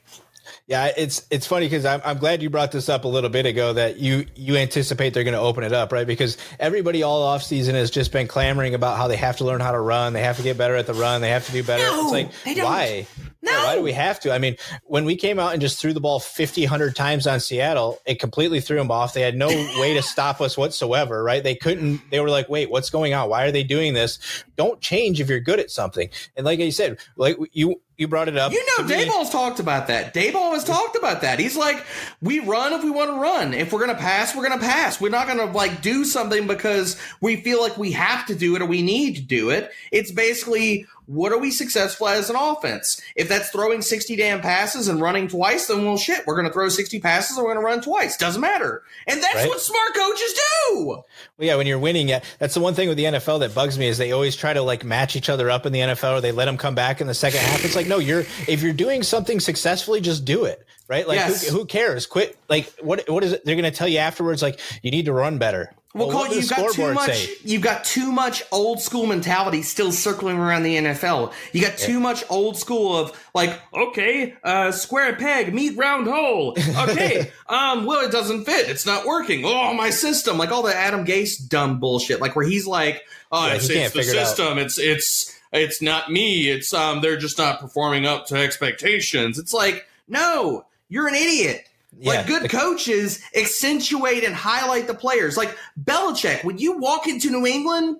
Yeah, 0.68 0.92
it's 0.98 1.26
it's 1.30 1.46
funny 1.46 1.64
because 1.64 1.86
I'm, 1.86 2.02
I'm 2.04 2.18
glad 2.18 2.42
you 2.42 2.50
brought 2.50 2.72
this 2.72 2.90
up 2.90 3.04
a 3.04 3.08
little 3.08 3.30
bit 3.30 3.46
ago 3.46 3.72
that 3.72 3.96
you 3.96 4.26
you 4.34 4.58
anticipate 4.58 5.14
they're 5.14 5.24
going 5.24 5.32
to 5.32 5.40
open 5.40 5.64
it 5.64 5.72
up, 5.72 5.92
right? 5.92 6.06
Because 6.06 6.36
everybody 6.60 7.02
all 7.02 7.22
off 7.22 7.42
season 7.42 7.74
has 7.74 7.90
just 7.90 8.12
been 8.12 8.28
clamoring 8.28 8.74
about 8.74 8.98
how 8.98 9.08
they 9.08 9.16
have 9.16 9.38
to 9.38 9.44
learn 9.44 9.62
how 9.62 9.72
to 9.72 9.80
run, 9.80 10.12
they 10.12 10.22
have 10.22 10.36
to 10.36 10.42
get 10.42 10.58
better 10.58 10.76
at 10.76 10.86
the 10.86 10.92
run, 10.92 11.22
they 11.22 11.30
have 11.30 11.46
to 11.46 11.52
do 11.52 11.62
better. 11.64 11.82
No, 11.84 12.02
it's 12.02 12.12
like 12.12 12.30
they 12.44 12.52
don't. 12.52 12.66
why? 12.66 13.06
No. 13.40 13.52
Yeah, 13.52 13.64
why 13.66 13.76
do 13.76 13.82
we 13.82 13.92
have 13.92 14.18
to? 14.20 14.32
I 14.32 14.38
mean, 14.38 14.56
when 14.84 15.04
we 15.04 15.14
came 15.14 15.38
out 15.38 15.52
and 15.52 15.60
just 15.60 15.80
threw 15.80 15.92
the 15.92 16.00
ball 16.00 16.18
50, 16.18 16.62
100 16.62 16.96
times 16.96 17.26
on 17.26 17.38
Seattle, 17.38 18.00
it 18.04 18.18
completely 18.18 18.60
threw 18.60 18.78
them 18.78 18.90
off. 18.90 19.14
They 19.14 19.20
had 19.20 19.36
no 19.36 19.46
way 19.78 19.94
to 19.94 20.02
stop 20.02 20.40
us 20.40 20.56
whatsoever, 20.56 21.22
right? 21.22 21.42
They 21.42 21.54
couldn't, 21.54 22.00
they 22.10 22.18
were 22.18 22.30
like, 22.30 22.48
wait, 22.48 22.68
what's 22.70 22.90
going 22.90 23.14
on? 23.14 23.30
Why 23.30 23.44
are 23.44 23.52
they 23.52 23.62
doing 23.62 23.94
this? 23.94 24.18
Don't 24.56 24.80
change 24.80 25.20
if 25.20 25.28
you're 25.28 25.38
good 25.38 25.60
at 25.60 25.70
something. 25.70 26.08
And 26.36 26.44
like 26.44 26.58
I 26.58 26.70
said, 26.70 26.98
like 27.16 27.36
you, 27.52 27.80
you 27.96 28.06
brought 28.06 28.28
it 28.28 28.36
up. 28.36 28.52
You 28.52 28.64
know, 28.78 28.86
To 28.88 28.94
Daboll's 28.94 29.30
talked 29.30 29.58
about 29.58 29.88
that. 29.88 30.14
Dayball 30.14 30.52
has 30.52 30.62
talked 30.62 30.96
about 30.96 31.20
that. 31.22 31.40
He's 31.40 31.56
like, 31.56 31.84
we 32.22 32.38
run 32.38 32.72
if 32.72 32.84
we 32.84 32.90
want 32.90 33.10
to 33.10 33.20
run. 33.20 33.52
If 33.52 33.72
we're 33.72 33.80
gonna 33.80 33.96
pass, 33.96 34.36
we're 34.36 34.48
gonna 34.48 34.60
pass. 34.60 35.00
We're 35.00 35.08
not 35.10 35.26
gonna 35.26 35.46
like 35.46 35.82
do 35.82 36.04
something 36.04 36.46
because 36.46 36.96
we 37.20 37.36
feel 37.36 37.60
like 37.60 37.76
we 37.76 37.90
have 37.92 38.24
to 38.26 38.36
do 38.36 38.54
it 38.54 38.62
or 38.62 38.66
we 38.66 38.82
need 38.82 39.16
to 39.16 39.22
do 39.22 39.50
it. 39.50 39.72
It's 39.90 40.12
basically 40.12 40.86
what 41.08 41.32
are 41.32 41.38
we 41.38 41.50
successful 41.50 42.06
at 42.06 42.18
as 42.18 42.28
an 42.30 42.36
offense? 42.36 43.00
If 43.16 43.28
that's 43.28 43.48
throwing 43.48 43.80
60 43.82 44.14
damn 44.16 44.40
passes 44.40 44.88
and 44.88 45.00
running 45.00 45.26
twice, 45.26 45.66
then 45.66 45.84
well 45.84 45.96
shit, 45.96 46.26
we're 46.26 46.36
gonna 46.36 46.52
throw 46.52 46.68
60 46.68 47.00
passes 47.00 47.36
and 47.36 47.44
we're 47.46 47.54
gonna 47.54 47.64
run 47.64 47.80
twice. 47.80 48.16
Doesn't 48.16 48.40
matter. 48.40 48.82
And 49.06 49.22
that's 49.22 49.34
Right. 49.36 49.48
what 49.48 49.60
smart 49.60 49.94
coaches 49.94 50.34
do. 50.70 50.84
Well, 50.86 51.06
yeah, 51.38 51.56
when 51.56 51.66
you're 51.66 51.78
winning, 51.78 52.08
yeah, 52.08 52.20
that's 52.38 52.54
the 52.54 52.60
one 52.60 52.74
thing 52.74 52.88
with 52.88 52.98
the 52.98 53.06
NFL 53.06 53.38
that 53.40 53.54
bugs 53.54 53.78
me 53.78 53.88
is 53.88 53.96
they 53.98 54.12
always 54.12 54.36
try 54.36 54.52
to 54.52 54.60
like 54.62 54.84
match 54.84 55.16
each 55.16 55.28
other 55.30 55.50
up 55.50 55.64
in 55.66 55.72
the 55.72 55.80
NFL, 55.80 56.18
or 56.18 56.20
they 56.20 56.32
let 56.32 56.44
them 56.44 56.56
come 56.58 56.74
back 56.74 57.00
in 57.00 57.06
the 57.06 57.14
second 57.14 57.40
half. 57.40 57.64
It's 57.64 57.74
like, 57.74 57.86
no, 57.86 57.98
you're 57.98 58.20
if 58.46 58.62
you're 58.62 58.72
doing 58.74 59.02
something 59.02 59.40
successfully, 59.40 60.00
just 60.02 60.24
do 60.26 60.44
it, 60.44 60.64
right? 60.88 61.08
Like, 61.08 61.16
Yes. 61.16 61.48
who, 61.48 61.58
who 61.60 61.64
cares? 61.64 62.06
Quit. 62.06 62.36
Like, 62.48 62.70
what 62.82 63.08
what 63.08 63.24
is 63.24 63.32
it? 63.32 63.44
They're 63.46 63.56
going 63.56 63.64
to 63.70 63.76
tell 63.76 63.88
you 63.88 63.98
afterwards, 63.98 64.42
like, 64.42 64.60
you 64.82 64.90
need 64.90 65.06
to 65.06 65.12
run 65.12 65.38
better. 65.38 65.72
Well, 65.94 66.10
Cole, 66.10 66.28
you've 66.28 66.50
got 66.50 66.72
too 66.74 66.92
much. 66.92 67.10
say? 67.10 67.34
You've 67.44 67.62
got 67.62 67.82
too 67.82 68.12
much 68.12 68.42
old 68.52 68.78
school 68.80 69.06
mentality 69.06 69.62
still 69.62 69.90
circling 69.90 70.36
around 70.36 70.62
the 70.62 70.76
NFL. 70.76 71.32
You 71.52 71.62
got 71.62 71.78
too 71.78 71.98
much 71.98 72.24
old 72.28 72.58
school 72.58 72.94
of 72.94 73.28
like, 73.34 73.58
okay, 73.72 74.34
uh, 74.44 74.70
square 74.70 75.16
peg, 75.16 75.54
meet 75.54 75.78
round 75.78 76.06
hole. 76.06 76.54
Okay, 76.78 77.32
um, 77.48 77.86
well, 77.86 78.04
it 78.06 78.12
doesn't 78.12 78.44
fit. 78.44 78.68
It's 78.68 78.84
not 78.84 79.06
working. 79.06 79.44
Oh, 79.46 79.72
my 79.72 79.88
system, 79.88 80.36
like 80.36 80.50
all 80.50 80.62
the 80.62 80.76
Adam 80.76 81.06
Gase 81.06 81.48
dumb 81.48 81.80
bullshit, 81.80 82.20
like 82.20 82.36
where 82.36 82.46
he's 82.46 82.66
like, 82.66 83.02
oh, 83.32 83.46
Yeah, 83.46 83.54
it's, 83.54 83.70
it's 83.70 83.92
the 83.92 84.00
figure 84.00 84.20
it 84.20 84.26
system. 84.26 84.58
It's 84.58 84.78
it's 84.78 85.40
it's 85.52 85.80
not 85.80 86.12
me. 86.12 86.50
It's 86.50 86.74
um, 86.74 87.00
they're 87.00 87.16
just 87.16 87.38
not 87.38 87.60
performing 87.60 88.04
up 88.04 88.26
to 88.26 88.36
expectations. 88.36 89.38
It's 89.38 89.54
like, 89.54 89.86
no, 90.06 90.66
you're 90.90 91.08
an 91.08 91.14
idiot. 91.14 91.66
Yeah. 92.00 92.12
Like 92.12 92.26
good 92.26 92.50
coaches 92.50 93.20
accentuate 93.34 94.24
and 94.24 94.34
highlight 94.34 94.86
the 94.86 94.94
players. 94.94 95.36
Like 95.36 95.56
Belichick, 95.82 96.44
when 96.44 96.58
you 96.58 96.78
walk 96.78 97.06
into 97.08 97.30
New 97.30 97.46
England, 97.46 97.96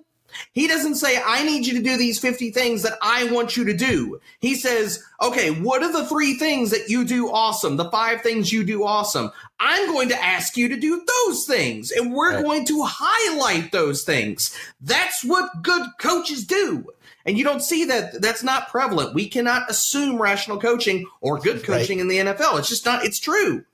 He 0.53 0.67
doesn't 0.67 0.95
say, 0.95 1.21
I 1.25 1.43
need 1.43 1.65
you 1.65 1.73
to 1.77 1.83
do 1.83 1.97
these 1.97 2.19
50 2.19 2.51
things 2.51 2.83
that 2.83 2.97
I 3.01 3.31
want 3.31 3.57
you 3.57 3.65
to 3.65 3.73
do. 3.73 4.19
He 4.39 4.55
says, 4.55 5.03
okay, 5.21 5.51
what 5.51 5.83
are 5.83 5.91
the 5.91 6.05
three 6.05 6.35
things 6.35 6.71
that 6.71 6.89
you 6.89 7.05
do 7.05 7.29
awesome? 7.29 7.77
The 7.77 7.89
five 7.91 8.21
things 8.21 8.51
you 8.51 8.63
do 8.63 8.83
awesome. 8.83 9.31
I'm 9.59 9.87
going 9.87 10.09
to 10.09 10.23
ask 10.23 10.55
you 10.57 10.69
to 10.69 10.77
do 10.77 11.05
those 11.05 11.45
things, 11.45 11.91
and 11.91 12.13
we're 12.13 12.35
right. 12.35 12.43
going 12.43 12.65
to 12.65 12.83
highlight 12.85 13.71
those 13.71 14.03
things. 14.03 14.55
That's 14.81 15.23
what 15.23 15.61
good 15.61 15.87
coaches 15.99 16.45
do. 16.45 16.87
And 17.25 17.37
you 17.37 17.43
don't 17.43 17.61
see 17.61 17.85
that 17.85 18.21
that's 18.21 18.43
not 18.43 18.69
prevalent. 18.69 19.13
We 19.13 19.27
cannot 19.27 19.69
assume 19.69 20.21
rational 20.21 20.59
coaching 20.59 21.05
or 21.21 21.37
good 21.37 21.63
coaching 21.63 21.97
right. 21.97 22.01
in 22.01 22.07
the 22.07 22.33
NFL. 22.33 22.57
It's 22.59 22.69
just 22.69 22.85
not, 22.85 23.03
it's 23.03 23.19
true. 23.19 23.65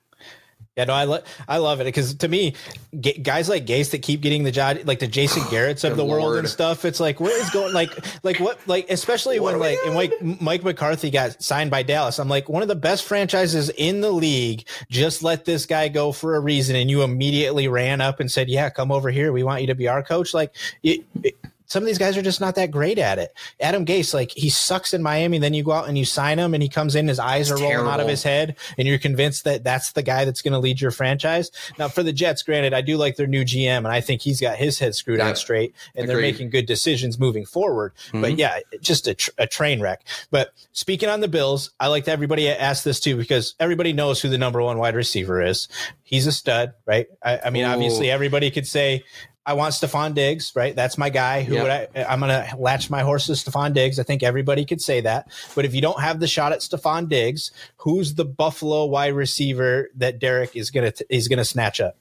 Yeah, 0.77 0.83
no, 0.83 0.93
I, 0.93 1.05
lo- 1.05 1.21
I 1.47 1.57
love 1.59 1.79
it 1.79 1.85
because 1.85 2.15
to 2.15 2.27
me, 2.27 2.53
g- 2.99 3.17
guys 3.19 3.47
like 3.47 3.65
Gase 3.65 3.91
that 3.91 4.01
keep 4.01 4.19
getting 4.19 4.43
the 4.43 4.51
job, 4.51 4.79
like 4.83 4.99
the 4.99 5.07
Jason 5.07 5.43
Garrett's 5.49 5.85
of 5.85 5.95
the 5.95 6.03
Lord. 6.03 6.21
world 6.21 6.37
and 6.37 6.49
stuff. 6.49 6.83
It's 6.83 6.99
like, 6.99 7.21
what 7.21 7.31
is 7.31 7.49
going 7.51 7.73
like, 7.73 7.91
like 8.25 8.41
what, 8.41 8.59
like 8.67 8.89
especially 8.89 9.39
what 9.39 9.53
when 9.53 9.61
like 9.61 9.79
and 9.85 9.95
like 9.95 10.13
Mike 10.41 10.65
McCarthy 10.65 11.09
got 11.09 11.41
signed 11.41 11.71
by 11.71 11.81
Dallas. 11.81 12.19
I'm 12.19 12.27
like 12.27 12.49
one 12.49 12.61
of 12.61 12.67
the 12.67 12.75
best 12.75 13.05
franchises 13.05 13.69
in 13.77 14.01
the 14.01 14.11
league. 14.11 14.67
Just 14.89 15.23
let 15.23 15.45
this 15.45 15.65
guy 15.65 15.87
go 15.87 16.11
for 16.11 16.35
a 16.35 16.41
reason, 16.41 16.75
and 16.75 16.89
you 16.89 17.03
immediately 17.03 17.69
ran 17.69 18.01
up 18.01 18.19
and 18.19 18.29
said, 18.29 18.49
"Yeah, 18.49 18.69
come 18.69 18.91
over 18.91 19.09
here. 19.09 19.31
We 19.31 19.43
want 19.43 19.61
you 19.61 19.67
to 19.67 19.75
be 19.75 19.87
our 19.87 20.03
coach." 20.03 20.33
Like 20.33 20.53
it, 20.83 21.05
it 21.23 21.35
some 21.65 21.83
of 21.83 21.87
these 21.87 21.97
guys 21.97 22.17
are 22.17 22.21
just 22.21 22.41
not 22.41 22.55
that 22.55 22.71
great 22.71 22.97
at 22.97 23.19
it. 23.19 23.33
Adam 23.59 23.85
Gase, 23.85 24.13
like 24.13 24.31
he 24.31 24.49
sucks 24.49 24.93
in 24.93 25.01
Miami, 25.01 25.37
then 25.37 25.53
you 25.53 25.63
go 25.63 25.71
out 25.71 25.87
and 25.87 25.97
you 25.97 26.05
sign 26.05 26.39
him, 26.39 26.53
and 26.53 26.61
he 26.61 26.69
comes 26.69 26.95
in, 26.95 27.07
his 27.07 27.19
eyes 27.19 27.51
are 27.51 27.57
rolling 27.57 27.87
out 27.87 27.99
of 27.99 28.07
his 28.07 28.23
head, 28.23 28.55
and 28.77 28.87
you're 28.87 28.97
convinced 28.97 29.43
that 29.43 29.63
that's 29.63 29.93
the 29.93 30.03
guy 30.03 30.25
that's 30.25 30.41
going 30.41 30.53
to 30.53 30.59
lead 30.59 30.81
your 30.81 30.91
franchise. 30.91 31.51
Now, 31.77 31.87
for 31.87 32.03
the 32.03 32.13
Jets, 32.13 32.43
granted, 32.43 32.73
I 32.73 32.81
do 32.81 32.97
like 32.97 33.15
their 33.15 33.27
new 33.27 33.43
GM, 33.43 33.77
and 33.77 33.87
I 33.87 34.01
think 34.01 34.21
he's 34.21 34.39
got 34.39 34.57
his 34.57 34.79
head 34.79 34.95
screwed 34.95 35.19
yeah. 35.19 35.29
on 35.29 35.35
straight, 35.35 35.73
and 35.95 36.03
Agreed. 36.03 36.07
they're 36.07 36.21
making 36.21 36.49
good 36.49 36.65
decisions 36.65 37.19
moving 37.19 37.45
forward. 37.45 37.93
Mm-hmm. 38.07 38.21
But 38.21 38.37
yeah, 38.37 38.59
just 38.81 39.07
a, 39.07 39.13
tr- 39.13 39.31
a 39.37 39.47
train 39.47 39.81
wreck. 39.81 40.03
But 40.31 40.53
speaking 40.71 41.09
on 41.09 41.21
the 41.21 41.27
Bills, 41.27 41.71
I 41.79 41.87
like 41.87 42.05
to 42.05 42.11
everybody 42.11 42.49
ask 42.49 42.83
this 42.83 42.99
too 42.99 43.17
because 43.17 43.55
everybody 43.59 43.93
knows 43.93 44.21
who 44.21 44.29
the 44.29 44.37
number 44.37 44.61
one 44.61 44.77
wide 44.77 44.95
receiver 44.95 45.41
is. 45.41 45.67
He's 46.03 46.27
a 46.27 46.31
stud, 46.31 46.73
right? 46.85 47.07
I, 47.23 47.39
I 47.45 47.49
mean, 47.49 47.65
Ooh. 47.65 47.69
obviously, 47.69 48.11
everybody 48.11 48.51
could 48.51 48.67
say 48.67 49.03
I 49.45 49.53
want 49.53 49.73
Stefon 49.73 50.15
Diggs, 50.15 50.51
right? 50.55 50.75
That's 50.75 50.97
my 50.97 51.09
guy. 51.09 51.43
Who 51.43 51.53
yep. 51.53 51.63
would 51.63 52.05
I? 52.05 52.11
I'm 52.11 52.19
going 52.19 52.31
to 52.31 52.55
latch 52.57 52.89
my 52.89 53.01
horse 53.01 53.27
to 53.27 53.33
Stefon 53.33 53.73
Diggs. 53.73 53.99
I 53.99 54.03
think 54.03 54.23
everybody 54.23 54.65
could 54.65 54.81
say 54.81 55.01
that. 55.01 55.27
But 55.53 55.65
if 55.65 55.75
you 55.75 55.81
don't 55.81 56.01
have 56.01 56.19
the 56.19 56.27
shot 56.27 56.51
at 56.51 56.59
Stefon 56.59 57.07
Diggs, 57.07 57.51
who's 57.77 58.15
the 58.15 58.25
Buffalo 58.25 58.85
wide 58.85 59.13
receiver 59.13 59.89
that 59.95 60.19
Derek 60.19 60.55
is 60.55 60.71
going 60.71 60.91
to 60.91 61.05
is 61.13 61.27
going 61.27 61.37
to 61.37 61.45
snatch 61.45 61.79
up? 61.79 61.97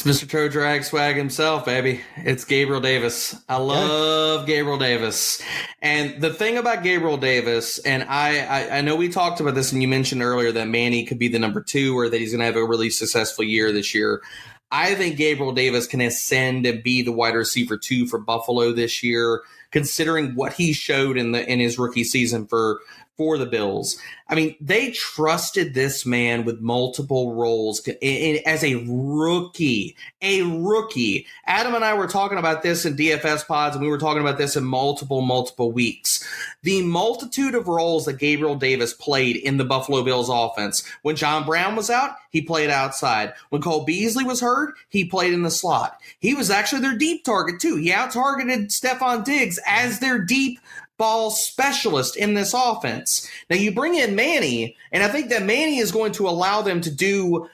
It's 0.00 0.02
Mr. 0.04 0.30
Toe 0.30 0.48
Drag 0.48 0.84
Swag 0.84 1.16
himself, 1.16 1.64
baby. 1.64 2.02
It's 2.18 2.44
Gabriel 2.44 2.80
Davis. 2.80 3.34
I 3.48 3.56
love 3.56 4.42
yeah. 4.42 4.54
Gabriel 4.54 4.78
Davis. 4.78 5.42
And 5.82 6.20
the 6.20 6.32
thing 6.32 6.56
about 6.56 6.84
Gabriel 6.84 7.16
Davis, 7.16 7.80
and 7.80 8.04
I, 8.04 8.38
I, 8.46 8.78
I, 8.78 8.80
know 8.80 8.94
we 8.94 9.08
talked 9.08 9.40
about 9.40 9.56
this 9.56 9.72
and 9.72 9.82
you 9.82 9.88
mentioned 9.88 10.22
earlier 10.22 10.52
that 10.52 10.68
Manny 10.68 11.04
could 11.04 11.18
be 11.18 11.26
the 11.26 11.40
number 11.40 11.60
two 11.60 11.98
or 11.98 12.08
that 12.08 12.16
he's 12.16 12.30
going 12.30 12.38
to 12.38 12.44
have 12.44 12.54
a 12.54 12.64
really 12.64 12.90
successful 12.90 13.44
year 13.44 13.72
this 13.72 13.92
year. 13.92 14.22
I 14.70 14.94
think 14.94 15.16
Gabriel 15.16 15.52
Davis 15.52 15.86
can 15.86 16.00
ascend 16.00 16.66
and 16.66 16.82
be 16.82 17.02
the 17.02 17.12
wide 17.12 17.34
receiver 17.34 17.78
two 17.78 18.06
for 18.06 18.18
Buffalo 18.18 18.72
this 18.72 19.02
year, 19.02 19.42
considering 19.70 20.34
what 20.34 20.52
he 20.52 20.72
showed 20.72 21.16
in 21.16 21.32
the 21.32 21.50
in 21.50 21.58
his 21.58 21.78
rookie 21.78 22.04
season 22.04 22.46
for 22.46 22.80
for 23.18 23.36
the 23.36 23.44
Bills. 23.44 23.98
I 24.28 24.36
mean, 24.36 24.54
they 24.60 24.92
trusted 24.92 25.74
this 25.74 26.06
man 26.06 26.44
with 26.44 26.60
multiple 26.60 27.34
roles 27.34 27.86
as 27.86 28.64
a 28.64 28.84
rookie. 28.86 29.96
A 30.22 30.42
rookie. 30.42 31.26
Adam 31.46 31.74
and 31.74 31.84
I 31.84 31.94
were 31.94 32.06
talking 32.06 32.38
about 32.38 32.62
this 32.62 32.86
in 32.86 32.96
DFS 32.96 33.46
pods, 33.46 33.74
and 33.74 33.84
we 33.84 33.90
were 33.90 33.98
talking 33.98 34.22
about 34.22 34.38
this 34.38 34.56
in 34.56 34.64
multiple, 34.64 35.20
multiple 35.20 35.72
weeks. 35.72 36.26
The 36.62 36.82
multitude 36.82 37.54
of 37.54 37.68
roles 37.68 38.04
that 38.04 38.18
Gabriel 38.18 38.54
Davis 38.54 38.94
played 38.94 39.36
in 39.36 39.56
the 39.56 39.64
Buffalo 39.64 40.04
Bills 40.04 40.28
offense. 40.28 40.84
When 41.02 41.16
John 41.16 41.44
Brown 41.44 41.74
was 41.74 41.90
out, 41.90 42.12
he 42.30 42.40
played 42.42 42.70
outside. 42.70 43.32
When 43.48 43.62
Cole 43.62 43.84
Beasley 43.84 44.24
was 44.24 44.40
hurt, 44.40 44.74
he 44.90 45.04
played 45.04 45.32
in 45.32 45.42
the 45.42 45.50
slot. 45.50 46.00
He 46.20 46.34
was 46.34 46.50
actually 46.50 46.82
their 46.82 46.96
deep 46.96 47.24
target, 47.24 47.60
too. 47.60 47.76
He 47.76 47.92
out 47.92 48.12
targeted 48.12 48.68
Stefon 48.68 49.24
Diggs 49.24 49.58
as 49.66 49.98
their 49.98 50.20
deep 50.20 50.60
ball 50.98 51.30
specialist 51.30 52.16
in 52.16 52.34
this 52.34 52.52
offense. 52.54 53.26
Now 53.48 53.56
you 53.56 53.72
bring 53.72 53.94
in 53.94 54.14
Manny, 54.14 54.76
and 54.92 55.02
I 55.02 55.08
think 55.08 55.30
that 55.30 55.44
Manny 55.44 55.78
is 55.78 55.92
going 55.92 56.12
to 56.12 56.28
allow 56.28 56.62
them 56.62 56.80
to 56.82 56.90
do 56.90 57.48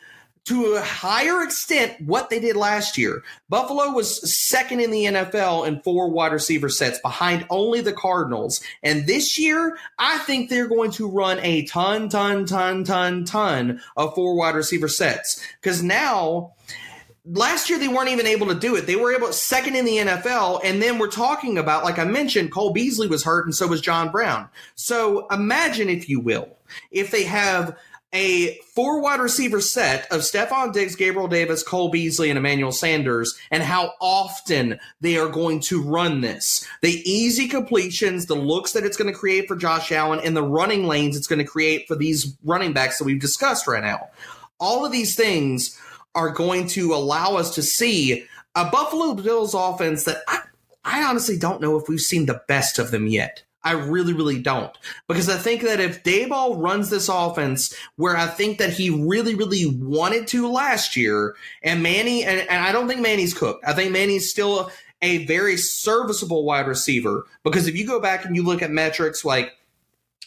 to 0.45 0.75
a 0.75 0.81
higher 0.83 1.43
extent 1.43 1.95
what 2.05 2.29
they 2.29 2.39
did 2.39 2.55
last 2.55 2.99
year. 2.99 3.23
Buffalo 3.49 3.91
was 3.91 4.31
second 4.31 4.81
in 4.81 4.91
the 4.91 5.05
NFL 5.05 5.67
in 5.67 5.81
four 5.81 6.11
wide 6.11 6.33
receiver 6.33 6.69
sets 6.69 6.99
behind 6.99 7.47
only 7.49 7.81
the 7.81 7.95
Cardinals. 7.95 8.61
And 8.83 9.07
this 9.07 9.39
year, 9.39 9.79
I 9.99 10.19
think 10.19 10.51
they're 10.51 10.69
going 10.69 10.91
to 10.93 11.09
run 11.09 11.39
a 11.41 11.65
ton, 11.65 12.11
ton, 12.11 12.45
ton, 12.45 12.85
ton, 12.85 13.25
ton 13.25 13.81
of 13.97 14.15
four 14.15 14.37
wide 14.37 14.55
receiver 14.55 14.89
sets. 14.89 15.41
Because 15.61 15.83
now 15.83 16.53
last 17.25 17.71
year 17.71 17.79
they 17.79 17.89
weren't 17.89 18.11
even 18.11 18.27
able 18.27 18.47
to 18.49 18.55
do 18.55 18.77
it. 18.77 18.87
They 18.87 18.97
were 18.97 19.15
able 19.15 19.33
second 19.33 19.77
in 19.77 19.85
the 19.85 19.99
NFL, 19.99 20.61
and 20.65 20.83
then 20.83 20.99
we're 20.99 21.11
talking 21.11 21.59
about, 21.59 21.85
like 21.85 21.99
I 21.99 22.05
mentioned, 22.05 22.53
Cole 22.53 22.73
Beasley 22.73 23.07
was 23.07 23.25
hurt, 23.25 23.47
and 23.47 23.55
so 23.55 23.67
was 23.67 23.81
John 23.81 24.11
Brown. 24.11 24.49
So 24.75 25.27
imagine, 25.29 25.89
if 25.89 26.09
you 26.09 26.21
will, 26.21 26.57
if 26.91 27.11
they 27.11 27.25
have 27.25 27.77
a 28.13 28.57
four 28.75 29.01
wide 29.01 29.19
receiver 29.19 29.61
set 29.61 30.07
of 30.13 30.21
Stefon 30.21 30.73
Diggs, 30.73 30.95
Gabriel 30.95 31.27
Davis, 31.27 31.65
Cole 31.65 31.89
Beasley, 31.89 32.31
and 32.31 32.39
Emmanuel 32.39 32.71
Sanders, 32.71 33.37
and 33.51 33.63
how 33.63 33.93
often 34.01 34.79
they 35.01 35.19
are 35.19 35.29
going 35.29 35.59
to 35.61 35.83
run 35.83 36.21
this. 36.21 36.67
The 36.81 37.03
easy 37.11 37.49
completions, 37.49 38.27
the 38.27 38.37
looks 38.37 38.73
that 38.73 38.85
it's 38.85 38.97
going 38.97 39.13
to 39.13 39.19
create 39.19 39.49
for 39.49 39.57
Josh 39.57 39.91
Allen, 39.91 40.21
and 40.23 40.37
the 40.37 40.45
running 40.45 40.87
lanes 40.87 41.17
it's 41.17 41.27
going 41.27 41.41
to 41.41 41.45
create 41.45 41.89
for 41.89 41.97
these 41.97 42.37
running 42.45 42.73
backs 42.73 42.99
that 42.99 43.05
we've 43.05 43.21
discussed 43.21 43.67
right 43.67 43.83
now. 43.83 44.09
All 44.61 44.87
of 44.87 44.93
these 44.93 45.17
things 45.17 45.77
are 46.15 46.31
going 46.31 46.67
to 46.69 46.95
allow 46.95 47.37
us 47.37 47.55
to 47.55 47.63
see 47.63 48.27
a 48.55 48.65
Buffalo 48.71 49.15
Bills 49.15 49.55
offense 49.55 50.05
that 50.05 50.19
I, 50.29 50.41
I 50.85 51.05
honestly 51.05 51.37
don't 51.37 51.61
know 51.61 51.77
if 51.77 51.89
we've 51.89 52.01
seen 52.01 52.27
the 52.27 52.43
best 52.47 52.79
of 52.79 52.91
them 52.91 53.07
yet. 53.07 53.43
I 53.65 53.73
really, 53.73 54.13
really 54.13 54.41
don't. 54.41 54.77
Because 55.09 55.29
I 55.29 55.39
think 55.39 55.63
that 55.63 55.81
if 55.81 56.05
Daboll 56.05 56.63
runs 56.63 56.91
this 56.91 57.09
offense 57.09 57.75
where 57.97 58.17
I 58.17 58.27
think 58.27 58.59
that 58.59 58.75
he 58.75 58.91
really, 58.91 59.35
really 59.35 59.67
wanted 59.67 60.27
to 60.29 60.47
last 60.47 60.97
year, 60.97 61.35
and 61.63 61.83
Manny, 61.83 62.25
and, 62.25 62.41
and 62.41 62.63
I 62.63 62.73
don't 62.73 62.87
think 62.87 63.01
Manny's 63.01 63.33
cooked. 63.33 63.65
I 63.67 63.73
think 63.73 63.91
Manny's 63.91 64.31
still 64.31 64.71
a 65.01 65.25
very 65.25 65.57
serviceable 65.57 66.45
wide 66.45 66.67
receiver. 66.67 67.27
Because 67.43 67.67
if 67.67 67.75
you 67.75 67.87
go 67.87 68.01
back 68.01 68.27
and 68.27 68.37
you 68.37 68.43
look 68.43 68.61
at 68.61 68.71
metrics 68.71 69.25
like 69.25 69.53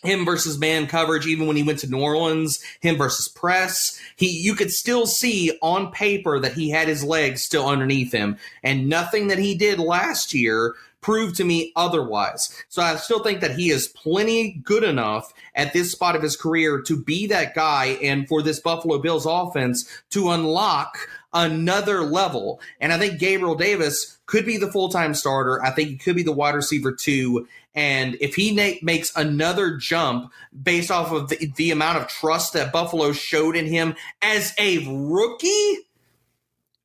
him 0.03 0.25
versus 0.25 0.59
man 0.59 0.87
coverage, 0.87 1.25
even 1.25 1.47
when 1.47 1.57
he 1.57 1.63
went 1.63 1.79
to 1.79 1.89
New 1.89 2.01
Orleans, 2.01 2.63
him 2.79 2.97
versus 2.97 3.27
press. 3.27 3.99
He, 4.15 4.27
you 4.27 4.55
could 4.55 4.71
still 4.71 5.05
see 5.05 5.57
on 5.61 5.91
paper 5.91 6.39
that 6.39 6.53
he 6.53 6.69
had 6.69 6.87
his 6.87 7.03
legs 7.03 7.43
still 7.43 7.67
underneath 7.67 8.11
him, 8.11 8.37
and 8.63 8.89
nothing 8.89 9.27
that 9.27 9.39
he 9.39 9.55
did 9.55 9.79
last 9.79 10.33
year 10.33 10.75
proved 11.01 11.35
to 11.37 11.43
me 11.43 11.71
otherwise. 11.75 12.53
So 12.69 12.81
I 12.81 12.95
still 12.95 13.23
think 13.23 13.39
that 13.41 13.55
he 13.55 13.69
is 13.69 13.87
plenty 13.87 14.59
good 14.63 14.83
enough 14.83 15.31
at 15.55 15.71
this 15.71 15.91
spot 15.91 16.15
of 16.15 16.21
his 16.21 16.35
career 16.35 16.81
to 16.81 17.01
be 17.01 17.27
that 17.27 17.55
guy, 17.55 17.97
and 18.01 18.27
for 18.27 18.41
this 18.41 18.59
Buffalo 18.59 18.99
Bills 18.99 19.25
offense 19.25 19.89
to 20.09 20.31
unlock 20.31 20.97
another 21.33 22.01
level. 22.01 22.59
And 22.79 22.93
I 22.93 22.97
think 22.97 23.19
Gabriel 23.19 23.55
Davis 23.55 24.17
could 24.25 24.45
be 24.45 24.57
the 24.57 24.71
full 24.71 24.89
time 24.89 25.13
starter. 25.13 25.63
I 25.63 25.71
think 25.71 25.89
he 25.89 25.97
could 25.97 26.15
be 26.15 26.23
the 26.23 26.31
wide 26.31 26.55
receiver 26.55 26.91
too. 26.91 27.47
And 27.75 28.17
if 28.19 28.35
he 28.35 28.53
na- 28.53 28.79
makes 28.81 29.15
another 29.15 29.77
jump 29.77 30.31
based 30.63 30.91
off 30.91 31.11
of 31.11 31.29
the, 31.29 31.51
the 31.55 31.71
amount 31.71 31.99
of 31.99 32.07
trust 32.07 32.53
that 32.53 32.73
Buffalo 32.73 33.11
showed 33.11 33.55
in 33.55 33.65
him 33.65 33.95
as 34.21 34.53
a 34.59 34.85
rookie, 34.87 35.77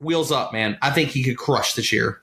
wheels 0.00 0.32
up, 0.32 0.52
man. 0.52 0.78
I 0.82 0.90
think 0.90 1.10
he 1.10 1.22
could 1.22 1.38
crush 1.38 1.74
this 1.74 1.92
year. 1.92 2.21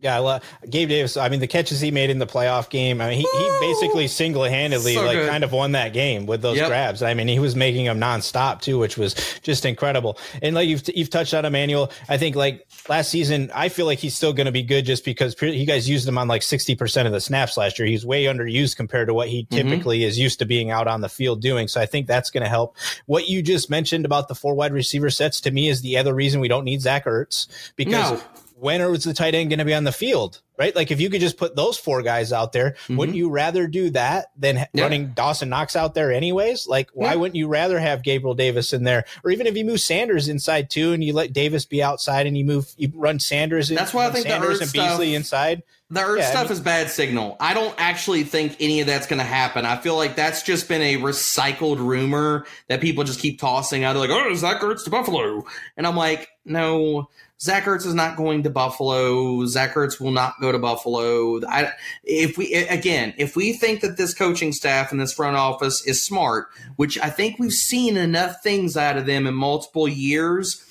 Yeah, 0.00 0.16
love 0.18 0.44
Gabe 0.70 0.88
Davis. 0.88 1.16
I 1.16 1.28
mean, 1.28 1.40
the 1.40 1.48
catches 1.48 1.80
he 1.80 1.90
made 1.90 2.08
in 2.08 2.20
the 2.20 2.26
playoff 2.26 2.70
game. 2.70 3.00
I 3.00 3.10
mean, 3.10 3.18
he, 3.18 3.22
he 3.22 3.58
basically 3.60 4.06
single 4.06 4.44
handedly 4.44 4.94
so 4.94 5.04
like 5.04 5.16
good. 5.16 5.28
kind 5.28 5.42
of 5.42 5.50
won 5.50 5.72
that 5.72 5.92
game 5.92 6.24
with 6.26 6.40
those 6.40 6.56
yep. 6.56 6.68
grabs. 6.68 7.02
I 7.02 7.14
mean, 7.14 7.26
he 7.26 7.40
was 7.40 7.56
making 7.56 7.86
them 7.86 7.98
nonstop 7.98 8.60
too, 8.60 8.78
which 8.78 8.96
was 8.96 9.14
just 9.42 9.64
incredible. 9.64 10.16
And 10.40 10.54
like 10.54 10.68
you've 10.68 10.84
you've 10.94 11.10
touched 11.10 11.34
on 11.34 11.44
Emmanuel, 11.44 11.90
I 12.08 12.16
think 12.16 12.36
like 12.36 12.64
last 12.88 13.10
season, 13.10 13.50
I 13.52 13.70
feel 13.70 13.86
like 13.86 13.98
he's 13.98 14.14
still 14.14 14.32
going 14.32 14.46
to 14.46 14.52
be 14.52 14.62
good 14.62 14.84
just 14.84 15.04
because 15.04 15.34
you 15.42 15.66
guys 15.66 15.88
used 15.88 16.06
him 16.06 16.16
on 16.16 16.28
like 16.28 16.44
sixty 16.44 16.76
percent 16.76 17.08
of 17.08 17.12
the 17.12 17.20
snaps 17.20 17.56
last 17.56 17.80
year. 17.80 17.88
He's 17.88 18.06
way 18.06 18.24
underused 18.24 18.76
compared 18.76 19.08
to 19.08 19.14
what 19.14 19.28
he 19.28 19.44
mm-hmm. 19.44 19.68
typically 19.68 20.00
mm-hmm. 20.00 20.08
is 20.08 20.18
used 20.18 20.38
to 20.38 20.44
being 20.44 20.70
out 20.70 20.86
on 20.86 21.00
the 21.00 21.08
field 21.08 21.42
doing. 21.42 21.66
So 21.66 21.80
I 21.80 21.86
think 21.86 22.06
that's 22.06 22.30
going 22.30 22.44
to 22.44 22.48
help. 22.48 22.76
What 23.06 23.28
you 23.28 23.42
just 23.42 23.68
mentioned 23.68 24.04
about 24.04 24.28
the 24.28 24.36
four 24.36 24.54
wide 24.54 24.72
receiver 24.72 25.10
sets 25.10 25.40
to 25.40 25.50
me 25.50 25.68
is 25.68 25.80
the 25.80 25.98
other 25.98 26.14
reason 26.14 26.40
we 26.40 26.46
don't 26.46 26.64
need 26.64 26.82
Zach 26.82 27.04
Ertz 27.04 27.48
because. 27.74 28.12
No 28.12 28.22
when 28.58 28.80
is 28.80 29.04
the 29.04 29.14
tight 29.14 29.34
end 29.34 29.50
going 29.50 29.58
to 29.58 29.64
be 29.64 29.74
on 29.74 29.84
the 29.84 29.92
field? 29.92 30.40
right? 30.58 30.74
Like 30.74 30.90
if 30.90 31.00
you 31.00 31.08
could 31.08 31.20
just 31.20 31.38
put 31.38 31.56
those 31.56 31.78
four 31.78 32.02
guys 32.02 32.32
out 32.32 32.52
there, 32.52 32.72
mm-hmm. 32.72 32.96
wouldn't 32.96 33.16
you 33.16 33.30
rather 33.30 33.66
do 33.66 33.90
that 33.90 34.32
than 34.36 34.66
yeah. 34.74 34.82
running 34.82 35.08
Dawson 35.12 35.48
Knox 35.48 35.76
out 35.76 35.94
there 35.94 36.12
anyways? 36.12 36.66
Like 36.66 36.90
why 36.92 37.12
yeah. 37.12 37.14
wouldn't 37.14 37.36
you 37.36 37.46
rather 37.46 37.78
have 37.78 38.02
Gabriel 38.02 38.34
Davis 38.34 38.72
in 38.72 38.84
there, 38.84 39.04
or 39.24 39.30
even 39.30 39.46
if 39.46 39.56
you 39.56 39.64
move 39.64 39.80
Sanders 39.80 40.28
inside 40.28 40.68
too, 40.68 40.92
and 40.92 41.02
you 41.02 41.14
let 41.14 41.32
Davis 41.32 41.64
be 41.64 41.82
outside, 41.82 42.26
and 42.26 42.36
you 42.36 42.44
move 42.44 42.74
you 42.76 42.92
run 42.94 43.20
Sanders. 43.20 43.68
That's 43.68 43.94
why 43.94 44.06
I 44.06 44.10
think 44.10 44.26
Sanders 44.26 44.60
and 44.60 44.72
Beasley 44.72 45.14
inside. 45.14 45.62
The 45.90 46.00
Ertz 46.00 46.18
yeah, 46.18 46.28
stuff 46.28 46.40
I 46.40 46.42
mean, 46.42 46.52
is 46.52 46.60
bad 46.60 46.90
signal. 46.90 47.36
I 47.40 47.54
don't 47.54 47.74
actually 47.78 48.22
think 48.24 48.56
any 48.60 48.82
of 48.82 48.86
that's 48.86 49.06
going 49.06 49.20
to 49.20 49.24
happen. 49.24 49.64
I 49.64 49.78
feel 49.78 49.96
like 49.96 50.16
that's 50.16 50.42
just 50.42 50.68
been 50.68 50.82
a 50.82 50.96
recycled 50.96 51.78
rumor 51.78 52.44
that 52.66 52.82
people 52.82 53.04
just 53.04 53.20
keep 53.20 53.40
tossing 53.40 53.84
out. 53.84 53.94
They're 53.94 54.06
like, 54.06 54.10
oh, 54.10 54.34
Zach 54.34 54.60
Ertz 54.60 54.84
to 54.84 54.90
Buffalo. 54.90 55.46
And 55.78 55.86
I'm 55.86 55.96
like, 55.96 56.28
no, 56.44 57.08
Zach 57.40 57.64
Ertz 57.64 57.86
is 57.86 57.94
not 57.94 58.16
going 58.16 58.42
to 58.42 58.50
Buffalo. 58.50 59.46
Zach 59.46 59.74
Ertz 59.74 60.00
will 60.00 60.10
not 60.10 60.34
go 60.40 60.50
to 60.50 60.58
Buffalo. 60.58 61.40
I, 61.46 61.72
if 62.02 62.36
we 62.36 62.52
again, 62.54 63.14
if 63.16 63.36
we 63.36 63.52
think 63.52 63.80
that 63.80 63.96
this 63.96 64.14
coaching 64.14 64.52
staff 64.52 64.90
and 64.90 65.00
this 65.00 65.12
front 65.12 65.36
office 65.36 65.86
is 65.86 66.04
smart, 66.04 66.48
which 66.76 66.98
I 66.98 67.10
think 67.10 67.38
we've 67.38 67.52
seen 67.52 67.96
enough 67.96 68.42
things 68.42 68.76
out 68.76 68.96
of 68.96 69.06
them 69.06 69.26
in 69.26 69.34
multiple 69.34 69.86
years 69.86 70.64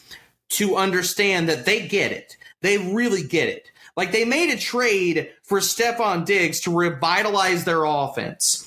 to 0.49 0.75
understand 0.75 1.47
that 1.49 1.65
they 1.65 1.87
get 1.87 2.11
it. 2.11 2.35
They 2.61 2.77
really 2.77 3.23
get 3.23 3.47
it 3.47 3.69
like 3.97 4.11
they 4.11 4.23
made 4.23 4.53
a 4.53 4.57
trade 4.57 5.31
for 5.43 5.59
Stefon 5.59 6.23
Diggs 6.23 6.61
to 6.61 6.73
revitalize 6.73 7.65
their 7.65 7.83
offense. 7.83 8.66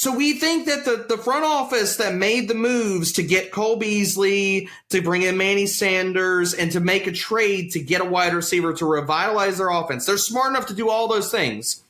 So 0.00 0.16
we 0.16 0.32
think 0.32 0.64
that 0.64 0.86
the, 0.86 1.04
the 1.06 1.18
front 1.18 1.44
office 1.44 1.96
that 1.96 2.14
made 2.14 2.48
the 2.48 2.54
moves 2.54 3.12
to 3.12 3.22
get 3.22 3.52
Cole 3.52 3.76
Beasley, 3.76 4.70
to 4.88 5.02
bring 5.02 5.20
in 5.20 5.36
Manny 5.36 5.66
Sanders, 5.66 6.54
and 6.54 6.72
to 6.72 6.80
make 6.80 7.06
a 7.06 7.12
trade 7.12 7.72
to 7.72 7.80
get 7.80 8.00
a 8.00 8.06
wide 8.06 8.32
receiver 8.32 8.72
to 8.72 8.86
revitalize 8.86 9.58
their 9.58 9.68
offense, 9.68 10.06
they're 10.06 10.16
smart 10.16 10.48
enough 10.52 10.64
to 10.68 10.74
do 10.74 10.88
all 10.88 11.06
those 11.06 11.30
things. 11.30 11.82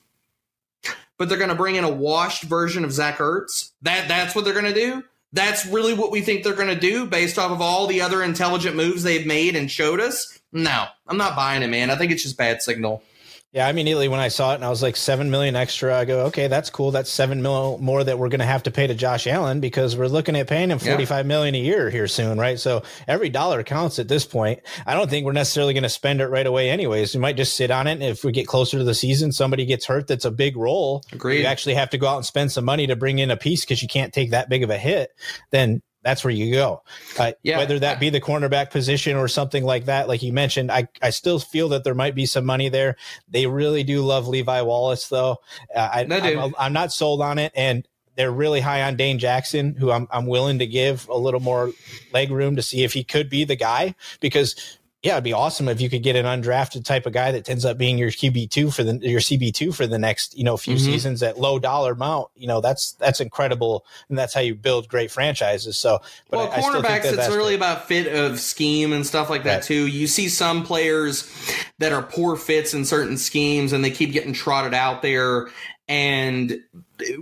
But 1.19 1.29
they're 1.29 1.39
going 1.39 1.51
to 1.51 1.55
bring 1.55 1.77
in 1.77 1.85
a 1.85 1.89
washed 1.89 2.43
version 2.43 2.85
of 2.85 2.91
Zach 2.91 3.19
Ertz. 3.19 3.71
That 3.83 4.09
that's 4.09 4.35
what 4.35 4.45
they're 4.45 4.55
going 4.55 4.65
to 4.65 4.75
do. 4.75 5.05
That's 5.33 5.65
really 5.67 5.95
what 5.95 6.11
we 6.11 6.21
think 6.21 6.43
they're 6.43 6.55
going 6.55 6.67
to 6.67 6.75
do 6.75 7.07
based 7.07 7.39
off 7.39 7.53
of 7.53 7.61
all 7.61 7.87
the 7.87 8.01
other 8.01 8.25
intelligent 8.25 8.75
moves 8.75 9.05
they've 9.05 9.25
made 9.25 9.55
and 9.55 9.71
showed 9.71 10.01
us. 10.01 10.41
No, 10.51 10.87
I'm 11.07 11.17
not 11.17 11.37
buying 11.37 11.63
it, 11.63 11.69
man. 11.69 11.91
I 11.91 11.95
think 11.95 12.11
it's 12.11 12.25
just 12.25 12.37
bad 12.37 12.61
signal. 12.61 13.05
Yeah, 13.53 13.67
I 13.67 13.71
immediately 13.71 14.07
when 14.07 14.21
I 14.21 14.29
saw 14.29 14.53
it 14.53 14.57
and 14.57 14.65
I 14.65 14.71
was 14.71 14.81
like 14.81 14.95
seven 14.95 15.29
million 15.29 15.57
extra, 15.57 15.97
I 15.99 16.05
go, 16.05 16.27
okay, 16.27 16.47
that's 16.47 16.71
cool. 16.71 16.93
That's 16.93 17.11
seven 17.11 17.43
mil 17.43 17.79
more 17.79 18.05
that 18.05 18.17
we're 18.17 18.29
going 18.29 18.39
to 18.41 18.47
have 18.47 18.63
to 18.63 18.71
pay 18.71 18.87
to 18.87 18.95
Josh 18.95 19.27
Allen 19.27 19.59
because 19.59 19.97
we're 19.97 20.07
looking 20.07 20.37
at 20.37 20.47
paying 20.47 20.71
him 20.71 20.79
forty 20.79 21.05
five 21.05 21.25
yeah. 21.25 21.29
million 21.29 21.57
a 21.57 21.59
year 21.59 21.91
here 21.91 22.07
soon, 22.07 22.39
right? 22.39 22.61
So 22.61 22.85
every 23.09 23.29
dollar 23.29 23.65
counts 23.65 23.99
at 23.99 24.07
this 24.07 24.25
point. 24.25 24.61
I 24.87 24.95
don't 24.95 25.11
think 25.11 25.27
we're 25.27 25.33
necessarily 25.33 25.75
going 25.75 25.83
to 25.83 25.89
spend 25.89 26.21
it 26.21 26.29
right 26.29 26.47
away, 26.47 26.71
anyways. 26.71 27.13
We 27.13 27.21
might 27.21 27.37
just 27.37 27.57
sit 27.57 27.73
on 27.73 27.89
it. 27.89 27.95
And 27.95 28.05
if 28.05 28.23
we 28.23 28.31
get 28.31 28.47
closer 28.47 28.79
to 28.79 28.85
the 28.85 28.95
season, 28.95 29.33
somebody 29.33 29.67
gets 29.67 29.85
hurt, 29.85 30.07
that's 30.07 30.25
a 30.25 30.31
big 30.31 30.57
role. 30.57 31.03
Agreed. 31.11 31.41
You 31.41 31.47
actually 31.47 31.75
have 31.75 31.91
to 31.91 31.99
go 31.99 32.07
out 32.07 32.19
and 32.19 32.27
spend 32.27 32.53
some 32.53 32.65
money 32.65 32.87
to 32.87 32.95
bring 32.95 33.19
in 33.19 33.33
a 33.33 33.37
piece 33.37 33.63
because 33.63 33.83
you 33.83 33.89
can't 33.89 34.13
take 34.13 34.31
that 34.31 34.49
big 34.49 34.63
of 34.63 34.71
a 34.71 34.79
hit. 34.79 35.11
Then 35.51 35.83
that's 36.03 36.25
where 36.25 36.33
you 36.33 36.53
go. 36.53 36.83
Uh, 37.19 37.33
yeah. 37.43 37.59
Whether 37.59 37.79
that 37.81 38.01
be 38.01 38.11
the 38.11 38.21
cornerback 38.21 38.71
position 38.71 39.17
or 39.17 39.29
something 39.29 39.65
like 39.65 39.85
that, 39.85 40.09
like 40.09 40.23
you 40.23 40.33
mentioned, 40.33 40.73
I, 40.73 40.89
I 41.03 41.11
still 41.11 41.39
feel 41.39 41.69
that 41.71 41.85
there 41.85 41.95
might 41.95 42.15
be 42.15 42.27
some 42.27 42.45
money 42.45 42.69
there. 42.69 42.97
They 43.29 43.47
really 43.47 43.83
do 43.83 44.03
love 44.03 44.27
Levi 44.27 44.63
Wallace, 44.63 45.09
though. 45.09 45.39
Uh, 45.75 45.89
I, 45.93 46.07
I'm, 46.11 46.55
I'm, 46.59 46.73
not 46.73 46.93
sold 46.93 47.21
on 47.21 47.39
it. 47.39 47.53
And 47.55 47.87
they're 48.17 48.33
really 48.33 48.61
high 48.61 48.83
on 48.83 48.97
Dane 48.97 49.19
Jackson, 49.19 49.75
who 49.75 49.91
I'm, 49.91 50.09
I'm 50.11 50.27
willing 50.27 50.59
to 50.59 50.67
give 50.67 51.09
a 51.09 51.17
little 51.17 51.41
more 51.41 51.73
leg 52.13 52.31
room 52.31 52.57
to 52.57 52.63
see 52.63 52.83
if 52.83 52.93
he 52.93 53.05
could 53.05 53.29
be 53.29 53.45
the 53.45 53.57
guy 53.57 53.95
because 54.21 54.79
yeah, 55.03 55.13
it'd 55.13 55.25
be 55.25 55.33
awesome 55.33 55.69
if 55.69 55.81
you 55.81 55.89
could 55.89 56.03
get 56.03 56.15
an 56.15 56.27
undrafted 56.27 56.85
type 56.85 57.07
of 57.07 57.15
guy 57.15 57.33
that 57.33 57.49
ends 57.49 57.65
up 57.65 57.79
being 57.79 57.97
your 57.97 58.11
QB 58.11 58.51
two 58.51 58.71
for 58.71 58.85
the 58.85 58.99
your 58.99 59.21
CB 59.21 59.55
two 59.55 59.73
for 59.73 59.87
the 59.87 59.99
next 59.99 60.37
you 60.37 60.45
know 60.45 60.59
few 60.59 60.75
mm-hmm. 60.75 60.85
seasons 60.85 61.23
at 61.23 61.39
low 61.39 61.59
dollar 61.59 61.93
amount. 61.93 62.29
You 62.37 62.47
know 62.47 62.61
that's 62.61 62.93
that's 62.93 63.19
incredible, 63.19 63.87
and 64.11 64.19
that's 64.19 64.35
how 64.35 64.41
you 64.41 64.55
build 64.55 64.89
great 64.89 65.11
franchises. 65.11 65.79
So, 65.79 66.01
but 66.29 66.37
well, 66.37 66.53
I, 66.53 66.61
cornerbacks, 66.61 67.07
I 67.07 67.23
it's 67.23 67.29
really 67.29 67.57
great. 67.57 67.69
about 67.69 67.89
fit 67.89 68.15
of 68.15 68.39
scheme 68.39 68.93
and 68.93 69.07
stuff 69.07 69.31
like 69.31 69.45
that 69.45 69.55
right. 69.55 69.63
too. 69.63 69.87
You 69.87 70.07
see 70.07 70.29
some 70.29 70.65
players 70.65 71.31
that 71.79 71.93
are 71.93 72.03
poor 72.03 72.37
fits 72.37 72.75
in 72.75 72.85
certain 72.85 73.17
schemes, 73.17 73.73
and 73.73 73.83
they 73.83 73.91
keep 73.91 74.13
getting 74.13 74.35
trotted 74.35 74.75
out 74.75 75.01
there, 75.01 75.49
and 75.89 76.61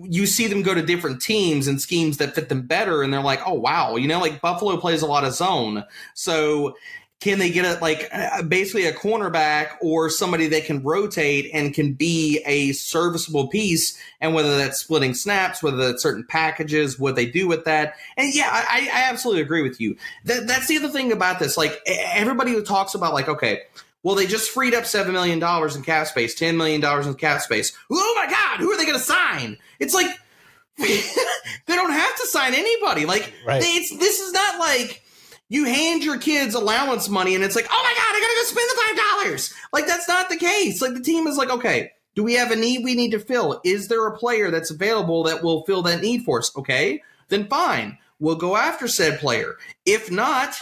you 0.03 0.27
see 0.27 0.49
them 0.49 0.63
go 0.63 0.75
to 0.75 0.83
different 0.83 1.23
teams 1.23 1.69
and 1.69 1.81
schemes 1.81 2.17
that 2.17 2.35
fit 2.35 2.49
them 2.49 2.63
better, 2.67 3.05
and 3.05 3.15
they're 3.15 3.23
like, 3.23 3.41
oh 3.47 3.55
wow, 3.55 3.95
you 3.95 4.09
know, 4.09 4.19
like 4.19 4.41
Buffalo 4.41 4.77
plays 4.79 5.03
a 5.03 5.07
lot 5.07 5.23
of 5.23 5.33
zone, 5.33 5.85
so 6.15 6.75
can 7.21 7.41
they 7.41 7.51
get 7.51 7.65
a 7.65 7.81
like 7.81 8.11
basically 8.49 8.87
a 8.87 8.93
cornerback 8.93 9.71
or 9.81 10.09
somebody 10.09 10.47
that 10.49 10.65
can 10.65 10.83
rotate 10.83 11.51
and 11.53 11.75
can 11.75 11.93
be 11.93 12.41
a 12.47 12.73
serviceable 12.73 13.49
piece? 13.49 13.99
And 14.21 14.35
whether 14.35 14.57
that's 14.57 14.79
splitting 14.79 15.15
snaps 15.15 15.63
whether 15.63 15.77
that's 15.77 16.03
certain 16.03 16.25
packages 16.25 16.99
what 16.99 17.17
they 17.17 17.27
do 17.27 17.49
with 17.49 17.65
that. 17.65 17.95
And 18.17 18.35
yeah 18.35 18.49
i, 18.53 18.89
I 18.93 19.11
absolutely 19.11 19.43
agree 19.43 19.63
with 19.63 19.81
you. 19.81 19.97
That, 20.25 20.47
that's 20.47 20.69
the 20.69 20.77
other 20.77 20.91
thing 20.91 21.11
about 21.11 21.39
this. 21.39 21.57
Like 21.57 21.81
everybody 21.87 22.53
who 22.53 22.63
talks 22.63 22.95
about 22.95 23.15
like 23.15 23.29
okay 23.29 23.63
well 24.05 24.15
they 24.15 24.27
just 24.27 24.51
freed 24.51 24.75
up 24.75 24.85
$7 24.85 25.13
million 25.13 25.43
in 25.43 25.83
cap 25.83 26.07
space 26.07 26.39
$10 26.39 26.57
million 26.57 26.85
in 27.07 27.15
cap 27.15 27.41
space. 27.41 27.77
Oh 27.91 28.15
my 28.17 28.31
god 28.31 28.61
who 28.61 28.71
are 28.71 28.77
they 28.77 28.87
going 28.87 28.99
to 28.99 29.05
sign? 29.05 29.59
It's 29.81 29.95
like 29.95 30.07
they 30.79 31.75
don't 31.75 31.91
have 31.91 32.17
to 32.17 32.27
sign 32.29 32.55
anybody. 32.55 33.07
Like 33.07 33.33
right. 33.45 33.61
they, 33.61 33.67
it's 33.69 33.91
this 33.99 34.21
is 34.21 34.33
not 34.33 34.61
like 34.61 35.03
you 35.49 35.65
hand 35.65 36.05
your 36.05 36.19
kids 36.19 36.55
allowance 36.55 37.09
money 37.09 37.35
and 37.35 37.43
it's 37.43 37.57
like, 37.57 37.67
oh 37.71 37.83
my 37.83 37.95
God, 37.95 38.17
I 38.17 38.21
gotta 38.21 38.35
go 38.37 38.45
spend 38.45 38.71
the 38.71 38.83
five 38.87 39.25
dollars. 39.25 39.55
Like 39.73 39.87
that's 39.87 40.09
not 40.09 40.29
the 40.29 40.37
case. 40.37 40.83
Like 40.83 40.95
the 40.95 41.01
team 41.01 41.27
is 41.27 41.37
like, 41.37 41.51
okay, 41.51 41.93
do 42.15 42.23
we 42.23 42.35
have 42.35 42.51
a 42.51 42.57
need 42.57 42.85
we 42.85 42.95
need 42.95 43.13
to 43.13 43.21
fill? 43.21 43.61
Is 43.65 43.89
there 43.89 44.07
a 44.07 44.17
player 44.17 44.51
that's 44.51 44.71
available 44.71 45.23
that 45.25 45.43
will 45.43 45.65
fill 45.65 45.83
that 45.83 46.03
need 46.03 46.25
for 46.25 46.39
us? 46.39 46.55
Okay, 46.57 47.03
then 47.29 47.47
fine. 47.49 47.97
We'll 48.21 48.37
go 48.37 48.57
after 48.57 48.89
said 48.89 49.21
player. 49.21 49.57
If 49.87 50.11
not, 50.11 50.57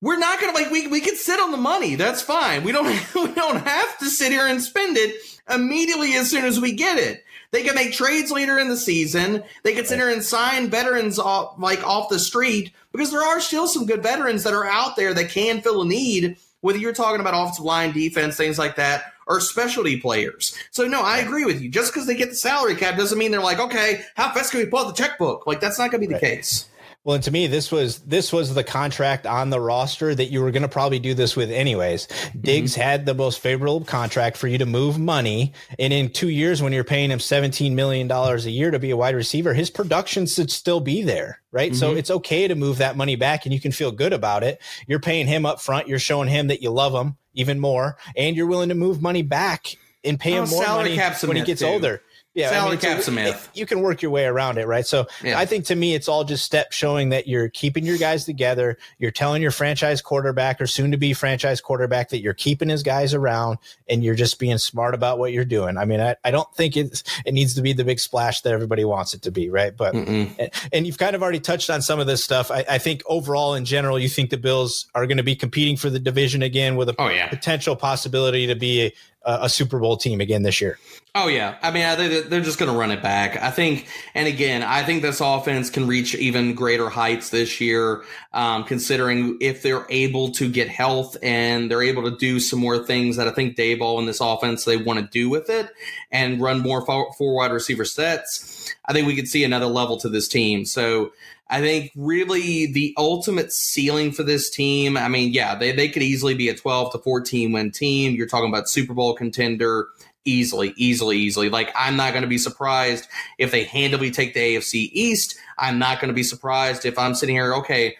we're 0.00 0.18
not 0.18 0.40
gonna 0.40 0.52
like 0.52 0.70
we 0.70 0.86
we 0.88 1.00
can 1.00 1.16
sit 1.16 1.40
on 1.40 1.50
the 1.50 1.56
money. 1.56 1.94
That's 1.94 2.20
fine. 2.20 2.62
We 2.62 2.72
don't 2.72 2.86
we 3.14 3.32
don't 3.34 3.66
have 3.66 3.98
to 3.98 4.10
sit 4.10 4.32
here 4.32 4.46
and 4.46 4.62
spend 4.62 4.96
it 4.98 5.16
immediately 5.48 6.14
as 6.14 6.30
soon 6.30 6.44
as 6.44 6.60
we 6.60 6.72
get 6.72 6.98
it. 6.98 7.23
They 7.54 7.62
can 7.62 7.76
make 7.76 7.92
trades 7.92 8.32
later 8.32 8.58
in 8.58 8.68
the 8.68 8.76
season. 8.76 9.44
They 9.62 9.74
can 9.74 9.84
sit 9.84 10.00
here 10.00 10.10
and 10.10 10.24
sign 10.24 10.70
veterans 10.70 11.20
off 11.20 11.54
like 11.56 11.86
off 11.86 12.08
the 12.08 12.18
street 12.18 12.72
because 12.90 13.12
there 13.12 13.22
are 13.22 13.40
still 13.40 13.68
some 13.68 13.86
good 13.86 14.02
veterans 14.02 14.42
that 14.42 14.54
are 14.54 14.66
out 14.66 14.96
there 14.96 15.14
that 15.14 15.30
can 15.30 15.60
fill 15.60 15.82
a 15.82 15.86
need. 15.86 16.36
Whether 16.62 16.78
you're 16.78 16.92
talking 16.92 17.20
about 17.20 17.32
offensive 17.32 17.64
line, 17.64 17.92
defense, 17.92 18.36
things 18.36 18.58
like 18.58 18.74
that, 18.74 19.12
or 19.28 19.38
specialty 19.38 20.00
players. 20.00 20.58
So 20.72 20.88
no, 20.88 21.00
I 21.00 21.18
agree 21.18 21.44
with 21.44 21.62
you. 21.62 21.68
Just 21.68 21.94
because 21.94 22.08
they 22.08 22.16
get 22.16 22.30
the 22.30 22.34
salary 22.34 22.74
cap 22.74 22.96
doesn't 22.96 23.18
mean 23.18 23.30
they're 23.30 23.40
like, 23.40 23.60
okay, 23.60 24.02
how 24.16 24.32
fast 24.32 24.50
can 24.50 24.58
we 24.58 24.66
pull 24.66 24.80
out 24.80 24.88
the 24.88 25.00
checkbook? 25.00 25.46
Like 25.46 25.60
that's 25.60 25.78
not 25.78 25.92
going 25.92 26.00
to 26.00 26.08
be 26.08 26.12
right. 26.12 26.20
the 26.20 26.26
case. 26.26 26.68
Well, 27.04 27.16
and 27.16 27.24
to 27.24 27.30
me, 27.30 27.46
this 27.48 27.70
was 27.70 27.98
this 28.00 28.32
was 28.32 28.54
the 28.54 28.64
contract 28.64 29.26
on 29.26 29.50
the 29.50 29.60
roster 29.60 30.14
that 30.14 30.32
you 30.32 30.40
were 30.40 30.50
going 30.50 30.62
to 30.62 30.68
probably 30.68 30.98
do 30.98 31.12
this 31.12 31.36
with 31.36 31.50
anyways. 31.50 32.08
Diggs 32.40 32.72
mm-hmm. 32.72 32.80
had 32.80 33.04
the 33.04 33.12
most 33.12 33.40
favorable 33.40 33.84
contract 33.84 34.38
for 34.38 34.48
you 34.48 34.56
to 34.56 34.64
move 34.64 34.98
money, 34.98 35.52
and 35.78 35.92
in 35.92 36.08
two 36.08 36.30
years, 36.30 36.62
when 36.62 36.72
you're 36.72 36.82
paying 36.82 37.10
him 37.10 37.20
seventeen 37.20 37.74
million 37.74 38.08
dollars 38.08 38.46
a 38.46 38.50
year 38.50 38.70
to 38.70 38.78
be 38.78 38.90
a 38.90 38.96
wide 38.96 39.14
receiver, 39.14 39.52
his 39.52 39.68
production 39.68 40.26
should 40.26 40.50
still 40.50 40.80
be 40.80 41.02
there, 41.02 41.42
right? 41.52 41.72
Mm-hmm. 41.72 41.78
So 41.78 41.94
it's 41.94 42.10
okay 42.10 42.48
to 42.48 42.54
move 42.54 42.78
that 42.78 42.96
money 42.96 43.16
back, 43.16 43.44
and 43.44 43.52
you 43.52 43.60
can 43.60 43.72
feel 43.72 43.92
good 43.92 44.14
about 44.14 44.42
it. 44.42 44.62
You're 44.86 44.98
paying 44.98 45.26
him 45.26 45.44
up 45.44 45.60
front. 45.60 45.88
You're 45.88 45.98
showing 45.98 46.28
him 46.28 46.46
that 46.46 46.62
you 46.62 46.70
love 46.70 46.94
him 46.94 47.18
even 47.34 47.60
more, 47.60 47.98
and 48.16 48.34
you're 48.34 48.46
willing 48.46 48.70
to 48.70 48.74
move 48.74 49.02
money 49.02 49.22
back 49.22 49.76
and 50.04 50.18
pay 50.18 50.32
him 50.32 50.44
oh, 50.44 50.50
more 50.50 50.66
money 50.66 50.98
when 50.98 51.36
he 51.36 51.42
gets 51.42 51.60
too. 51.60 51.66
older 51.66 52.00
yeah, 52.34 52.50
salary 52.50 52.78
I 52.82 52.94
mean, 52.94 53.02
cap 53.02 53.12
myth. 53.12 53.48
You 53.54 53.64
can 53.64 53.80
work 53.80 54.02
your 54.02 54.10
way 54.10 54.24
around 54.24 54.58
it, 54.58 54.66
right? 54.66 54.84
So 54.84 55.06
yeah. 55.22 55.38
I 55.38 55.46
think 55.46 55.66
to 55.66 55.76
me, 55.76 55.94
it's 55.94 56.08
all 56.08 56.24
just 56.24 56.44
steps 56.44 56.74
showing 56.74 57.10
that 57.10 57.28
you're 57.28 57.48
keeping 57.48 57.86
your 57.86 57.96
guys 57.96 58.24
together. 58.24 58.76
You're 58.98 59.12
telling 59.12 59.40
your 59.40 59.52
franchise 59.52 60.02
quarterback 60.02 60.60
or 60.60 60.66
soon 60.66 60.90
to 60.90 60.96
be 60.96 61.12
franchise 61.12 61.60
quarterback 61.60 62.08
that 62.08 62.18
you're 62.18 62.34
keeping 62.34 62.68
his 62.68 62.82
guys 62.82 63.14
around 63.14 63.58
and 63.88 64.02
you're 64.02 64.16
just 64.16 64.40
being 64.40 64.58
smart 64.58 64.94
about 64.94 65.20
what 65.20 65.32
you're 65.32 65.44
doing. 65.44 65.78
I 65.78 65.84
mean, 65.84 66.00
I, 66.00 66.16
I 66.24 66.32
don't 66.32 66.52
think 66.56 66.76
it's, 66.76 67.04
it 67.24 67.32
needs 67.32 67.54
to 67.54 67.62
be 67.62 67.72
the 67.72 67.84
big 67.84 68.00
splash 68.00 68.40
that 68.40 68.52
everybody 68.52 68.84
wants 68.84 69.14
it 69.14 69.22
to 69.22 69.30
be, 69.30 69.48
right? 69.48 69.74
But, 69.76 69.94
and, 69.94 70.50
and, 70.72 70.86
you've 70.86 70.98
kind 70.98 71.14
of 71.14 71.22
already 71.22 71.40
touched 71.40 71.70
on 71.70 71.82
some 71.82 72.00
of 72.00 72.08
this 72.08 72.24
stuff. 72.24 72.50
I, 72.50 72.64
I, 72.68 72.78
think 72.78 73.02
overall, 73.06 73.54
in 73.54 73.64
general, 73.64 73.98
you 73.98 74.08
think 74.08 74.30
the 74.30 74.36
Bills 74.36 74.86
are 74.94 75.06
going 75.06 75.18
to 75.18 75.22
be 75.22 75.36
competing 75.36 75.76
for 75.76 75.88
the 75.88 76.00
division 76.00 76.42
again 76.42 76.74
with 76.74 76.88
a 76.88 76.94
oh, 76.98 77.08
yeah. 77.08 77.28
potential 77.28 77.76
possibility 77.76 78.46
to 78.48 78.56
be 78.56 78.86
a, 78.86 78.92
a 79.24 79.48
Super 79.48 79.78
Bowl 79.78 79.96
team 79.96 80.20
again 80.20 80.42
this 80.42 80.60
year. 80.60 80.78
Oh 81.16 81.28
yeah, 81.28 81.58
I 81.62 81.70
mean, 81.70 81.84
I 81.84 81.94
they're 81.94 82.40
just 82.40 82.58
going 82.58 82.72
to 82.72 82.76
run 82.76 82.90
it 82.90 83.00
back. 83.00 83.40
I 83.40 83.52
think, 83.52 83.86
and 84.14 84.26
again, 84.26 84.64
I 84.64 84.82
think 84.82 85.02
this 85.02 85.20
offense 85.20 85.70
can 85.70 85.86
reach 85.86 86.16
even 86.16 86.54
greater 86.54 86.88
heights 86.88 87.30
this 87.30 87.60
year, 87.60 88.02
um, 88.32 88.64
considering 88.64 89.38
if 89.40 89.62
they're 89.62 89.86
able 89.90 90.32
to 90.32 90.50
get 90.50 90.68
health 90.68 91.16
and 91.22 91.70
they're 91.70 91.84
able 91.84 92.02
to 92.10 92.16
do 92.16 92.40
some 92.40 92.58
more 92.58 92.84
things 92.84 93.16
that 93.16 93.28
I 93.28 93.30
think 93.30 93.56
Daboll 93.56 94.00
in 94.00 94.06
this 94.06 94.20
offense 94.20 94.64
they 94.64 94.76
want 94.76 94.98
to 94.98 95.06
do 95.06 95.30
with 95.30 95.48
it 95.48 95.70
and 96.10 96.40
run 96.40 96.60
more 96.60 96.84
four 96.84 97.34
wide 97.34 97.52
receiver 97.52 97.84
sets. 97.84 98.74
I 98.86 98.92
think 98.92 99.06
we 99.06 99.14
could 99.14 99.28
see 99.28 99.44
another 99.44 99.66
level 99.66 99.96
to 99.98 100.08
this 100.08 100.26
team. 100.26 100.64
So 100.64 101.12
I 101.48 101.60
think 101.60 101.92
really 101.94 102.66
the 102.72 102.94
ultimate 102.96 103.52
ceiling 103.52 104.12
for 104.12 104.22
this 104.22 104.48
team. 104.50 104.96
I 104.96 105.08
mean, 105.08 105.32
yeah, 105.32 105.54
they, 105.54 105.72
they 105.72 105.88
could 105.88 106.02
easily 106.02 106.34
be 106.34 106.48
a 106.48 106.54
12 106.54 106.92
to 106.92 106.98
14 106.98 107.52
win 107.52 107.70
team. 107.70 108.14
You're 108.14 108.26
talking 108.26 108.48
about 108.48 108.68
Super 108.68 108.94
Bowl 108.94 109.14
contender 109.14 109.88
easily, 110.24 110.72
easily, 110.76 111.18
easily. 111.18 111.50
Like, 111.50 111.70
I'm 111.76 111.96
not 111.96 112.12
going 112.12 112.22
to 112.22 112.28
be 112.28 112.38
surprised 112.38 113.06
if 113.38 113.50
they 113.50 113.64
handily 113.64 114.10
take 114.10 114.34
the 114.34 114.40
AFC 114.40 114.90
East. 114.92 115.36
I'm 115.58 115.78
not 115.78 116.00
going 116.00 116.08
to 116.08 116.14
be 116.14 116.22
surprised 116.22 116.86
if 116.86 116.98
I'm 116.98 117.14
sitting 117.14 117.36
here, 117.36 117.54
okay, 117.54 117.96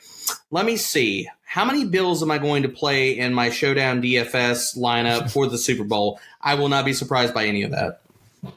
let 0.50 0.64
me 0.64 0.76
see. 0.76 1.28
How 1.42 1.64
many 1.64 1.84
Bills 1.84 2.22
am 2.22 2.30
I 2.30 2.38
going 2.38 2.62
to 2.62 2.68
play 2.68 3.16
in 3.16 3.32
my 3.32 3.50
Showdown 3.50 4.02
DFS 4.02 4.76
lineup 4.76 5.30
for 5.30 5.46
the 5.46 5.58
Super 5.58 5.84
Bowl? 5.84 6.18
I 6.40 6.54
will 6.54 6.68
not 6.68 6.84
be 6.84 6.92
surprised 6.92 7.34
by 7.34 7.44
any 7.44 7.62
of 7.62 7.70
that. 7.70 8.00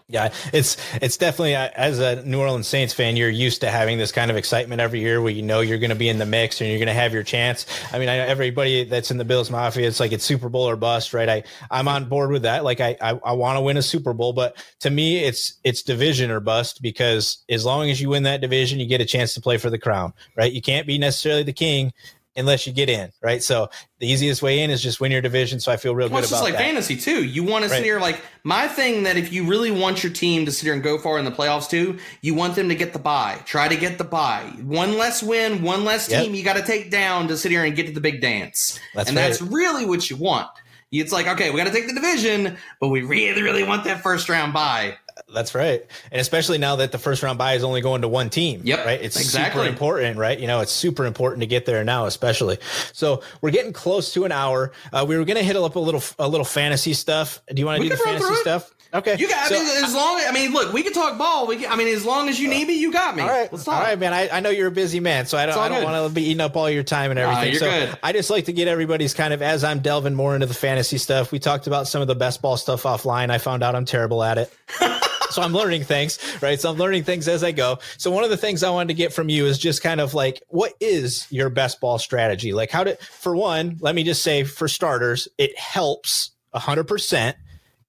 Yeah, 0.10 0.34
it's 0.54 0.78
it's 1.02 1.18
definitely 1.18 1.56
uh, 1.56 1.70
as 1.76 2.00
a 2.00 2.24
New 2.24 2.40
Orleans 2.40 2.68
Saints 2.68 2.94
fan, 2.94 3.16
you're 3.16 3.30
used 3.30 3.62
to 3.62 3.70
having 3.70 3.98
this 3.98 4.12
kind 4.12 4.32
of 4.32 4.38
excitement 4.38 4.82
every 4.82 5.00
year 5.00 5.22
where 5.22 5.32
you 5.32 5.42
know 5.42 5.60
you're 5.60 5.78
going 5.78 5.90
to 5.90 5.96
be 5.96 6.10
in 6.10 6.18
the 6.18 6.26
mix 6.26 6.62
and 6.62 6.70
you're 6.70 6.80
going 6.80 6.88
to 6.88 6.94
have 6.94 7.14
your 7.14 7.24
chance. 7.24 7.66
I 7.92 8.00
mean, 8.00 8.10
I, 8.10 8.18
everybody 8.18 8.84
that's 8.86 9.12
in 9.12 9.18
the 9.18 9.26
Bills 9.26 9.52
Mafia, 9.52 9.88
it's 9.88 10.00
like 10.00 10.12
it's 10.12 10.24
Super 10.24 10.50
Bowl 10.50 10.68
or 10.70 10.76
bust, 10.76 11.14
right? 11.14 11.30
I 11.30 11.44
I'm 11.70 11.88
on 11.88 12.06
board 12.10 12.32
with 12.32 12.44
that. 12.44 12.64
Like 12.64 12.82
I 12.82 12.98
I, 13.02 13.20
I 13.24 13.34
want 13.34 13.58
to 13.58 13.62
win 13.62 13.78
a 13.78 13.82
Super 13.82 14.14
Bowl, 14.14 14.34
but 14.34 14.58
to 14.80 14.90
me, 14.90 15.24
it's 15.24 15.58
it's 15.64 15.82
division 15.82 16.32
or 16.32 16.40
bust 16.40 16.82
because 16.82 17.40
as 17.50 17.66
long 17.66 17.90
as 17.90 18.02
you 18.02 18.10
win 18.10 18.24
that 18.24 18.42
division, 18.42 18.80
you 18.80 18.88
get 18.88 19.02
a 19.02 19.06
chance 19.06 19.34
to 19.34 19.42
play 19.42 19.58
for 19.58 19.70
the 19.70 19.80
crown, 19.80 20.14
right? 20.36 20.52
You 20.52 20.62
can't 20.62 20.88
be 20.88 20.98
necessarily 20.98 21.44
the 21.44 21.54
king 21.54 21.94
unless 22.38 22.68
you 22.68 22.72
get 22.74 22.88
in, 22.90 23.12
right? 23.22 23.42
So 23.44 23.70
the 24.00 24.08
easiest 24.08 24.42
way 24.42 24.60
in 24.60 24.70
is 24.70 24.82
just 24.82 25.02
win 25.02 25.12
your 25.12 25.22
division. 25.22 25.60
So 25.60 25.72
I 25.72 25.78
feel 25.78 25.96
real 25.96 26.08
well, 26.08 26.18
good 26.20 26.24
it's 26.26 26.32
about 26.32 26.38
just 26.38 26.44
like 26.44 26.54
that. 26.54 26.62
fantasy 26.64 26.96
too. 26.96 27.24
You 27.26 27.44
want 27.44 27.66
to 27.66 27.70
Right. 27.72 27.78
sit 27.78 27.84
here 27.84 28.00
like 28.00 28.22
my 28.44 28.68
thing 28.68 29.04
that 29.04 29.18
if 29.18 29.34
you 29.34 29.46
really 29.46 29.72
want 29.72 30.04
your 30.04 30.14
team 30.14 30.46
to 30.46 30.52
sit 30.52 30.64
here 30.66 30.74
and 30.74 30.84
go 30.84 30.98
far 30.98 31.18
in 31.20 31.26
the 31.26 31.32
playoffs 31.32 31.70
too, 31.70 31.98
you 32.22 32.34
want 32.36 32.56
them 32.56 32.70
to 32.70 32.76
get 32.76 32.94
the 32.94 33.00
bye. 33.00 33.40
Try 33.46 33.68
to 33.68 33.76
get 33.76 33.98
the 33.98 34.04
bye. 34.04 34.44
One 34.64 34.98
less 34.98 35.22
win, 35.24 35.64
one 35.64 35.84
less 35.84 36.08
Yep. 36.10 36.24
team 36.24 36.36
you 36.36 36.44
got 36.44 36.56
to 36.58 36.64
take 36.64 36.92
down 36.92 37.28
to 37.30 37.36
sit 37.38 37.52
here 37.52 37.64
and 37.66 37.76
get 37.76 37.88
to 37.88 37.92
the 37.92 38.02
big 38.02 38.22
dance. 38.22 38.80
That's 38.94 39.10
and 39.10 39.18
right. 39.18 39.24
that's 39.28 39.42
really 39.42 39.86
what 39.86 40.10
you 40.10 40.16
want. 40.16 40.48
It's 40.92 41.12
like 41.12 41.28
okay, 41.28 41.50
we 41.50 41.58
got 41.58 41.66
to 41.66 41.74
take 41.74 41.88
the 41.88 41.94
division, 41.94 42.56
but 42.80 42.90
we 42.90 43.02
really, 43.02 43.42
really 43.42 43.64
want 43.64 43.84
that 43.84 44.02
first 44.02 44.30
round 44.30 44.54
bye. 44.54 44.96
That's 45.34 45.54
right. 45.54 45.86
And 46.12 46.22
especially 46.22 46.58
now 46.58 46.78
that 46.78 46.92
the 46.92 46.98
first 46.98 47.22
round 47.22 47.38
buy 47.38 47.54
is 47.56 47.64
only 47.64 47.82
going 47.82 48.02
to 48.02 48.08
one 48.08 48.30
team. 48.30 48.62
Yep, 48.64 48.86
Right. 48.86 49.02
It's 49.02 49.18
exactly. 49.18 49.60
super 49.64 49.70
important, 49.70 50.18
right? 50.18 50.40
You 50.40 50.48
know, 50.48 50.62
it's 50.62 50.72
super 50.72 51.06
important 51.06 51.42
to 51.42 51.48
get 51.48 51.66
there 51.66 51.84
now, 51.84 52.06
especially. 52.06 52.58
So 52.94 53.22
we're 53.42 53.52
getting 53.52 53.74
close 53.74 54.14
to 54.14 54.24
an 54.26 54.32
hour. 54.32 54.72
Uh, 54.94 55.06
we 55.08 55.18
were 55.18 55.26
going 55.26 55.38
to 55.38 55.44
hit 55.44 55.56
up 55.58 55.76
a 55.76 55.80
little, 55.80 56.02
a 56.18 56.28
little 56.30 56.46
fantasy 56.46 56.94
stuff. 56.94 57.42
Do 57.54 57.60
you 57.60 57.66
want 57.66 57.82
to 57.82 57.90
do 57.90 57.96
the 57.96 58.02
fantasy 58.02 58.36
stuff? 58.36 58.74
Okay. 58.94 59.18
You 59.20 59.28
got 59.28 59.48
So- 59.50 59.56
I 59.56 59.60
mean, 59.60 59.84
as 59.84 59.94
long. 59.94 60.22
I 60.26 60.32
mean, 60.32 60.54
look, 60.54 60.72
we 60.72 60.82
can 60.82 60.94
talk 60.94 61.18
ball. 61.18 61.46
We 61.46 61.58
can, 61.58 61.70
I 61.72 61.76
mean, 61.76 61.90
as 61.90 62.06
long 62.06 62.30
as 62.30 62.40
you 62.40 62.48
need 62.48 62.66
me, 62.70 62.80
you 62.80 62.90
got 62.94 63.18
me. 63.18 63.22
All 63.22 63.28
right, 63.28 63.52
let's 63.52 63.66
talk. 63.66 63.76
all 63.76 63.82
right, 63.84 64.00
man. 64.00 64.14
I, 64.14 64.30
I 64.30 64.40
know 64.40 64.50
you're 64.50 64.68
a 64.70 64.72
busy 64.72 65.02
man, 65.02 65.26
so 65.26 65.38
I 65.38 65.46
don't, 65.46 65.58
I 65.58 65.68
don't 65.68 65.84
want 65.84 66.08
to 66.10 66.16
be 66.16 66.24
eating 66.24 66.40
up 66.40 66.56
all 66.56 66.70
your 66.70 66.84
time 66.84 67.12
and 67.12 67.20
Nah, 67.20 67.30
everything. 67.32 67.52
you're 67.52 67.60
so 67.60 67.70
good. 67.70 68.00
I 68.02 68.14
just 68.14 68.30
like 68.30 68.46
to 68.46 68.54
get 68.54 68.70
everybody's 68.70 69.14
kind 69.14 69.34
of 69.34 69.42
as 69.42 69.66
I'm 69.66 69.80
delving 69.80 70.16
more 70.16 70.36
into 70.36 70.48
the 70.48 70.54
fantasy 70.54 70.98
stuff. 70.98 71.34
We 71.34 71.40
talked 71.40 71.68
about 71.68 71.90
some 71.90 72.02
of 72.02 72.08
the 72.08 72.16
best 72.16 72.42
ball 72.42 72.56
stuff 72.56 72.84
offline. 72.84 73.30
I 73.30 73.40
found 73.40 73.62
out 73.62 73.76
I'm 73.76 73.84
terrible 73.86 74.24
at 74.24 74.38
it. 74.38 74.54
so 75.32 75.42
I'm 75.42 75.54
learning 75.54 75.84
things, 75.84 76.20
right? 76.42 76.60
So 76.60 76.72
I'm 76.72 76.78
learning 76.78 77.04
things 77.04 77.28
as 77.28 77.44
I 77.44 77.52
go. 77.52 77.80
So 77.98 78.12
one 78.12 78.24
of 78.24 78.30
the 78.30 78.38
things 78.38 78.64
I 78.64 78.70
wanted 78.70 78.90
to 78.90 78.94
get 78.94 79.14
from 79.14 79.30
you 79.30 79.46
is 79.46 79.58
just 79.58 79.82
kind 79.82 80.02
of 80.02 80.14
like, 80.14 80.42
what 80.48 80.74
is 80.80 81.28
your 81.30 81.50
best 81.50 81.80
ball 81.80 82.00
strategy? 82.00 82.54
Like, 82.54 82.72
how 82.72 82.84
did, 82.84 83.00
for 83.00 83.36
one, 83.36 83.78
let 83.80 83.96
me 83.96 84.04
just 84.04 84.24
say, 84.24 84.44
for 84.44 84.68
starters, 84.68 85.28
it 85.38 85.58
helps 85.58 86.32
100% 86.56 87.36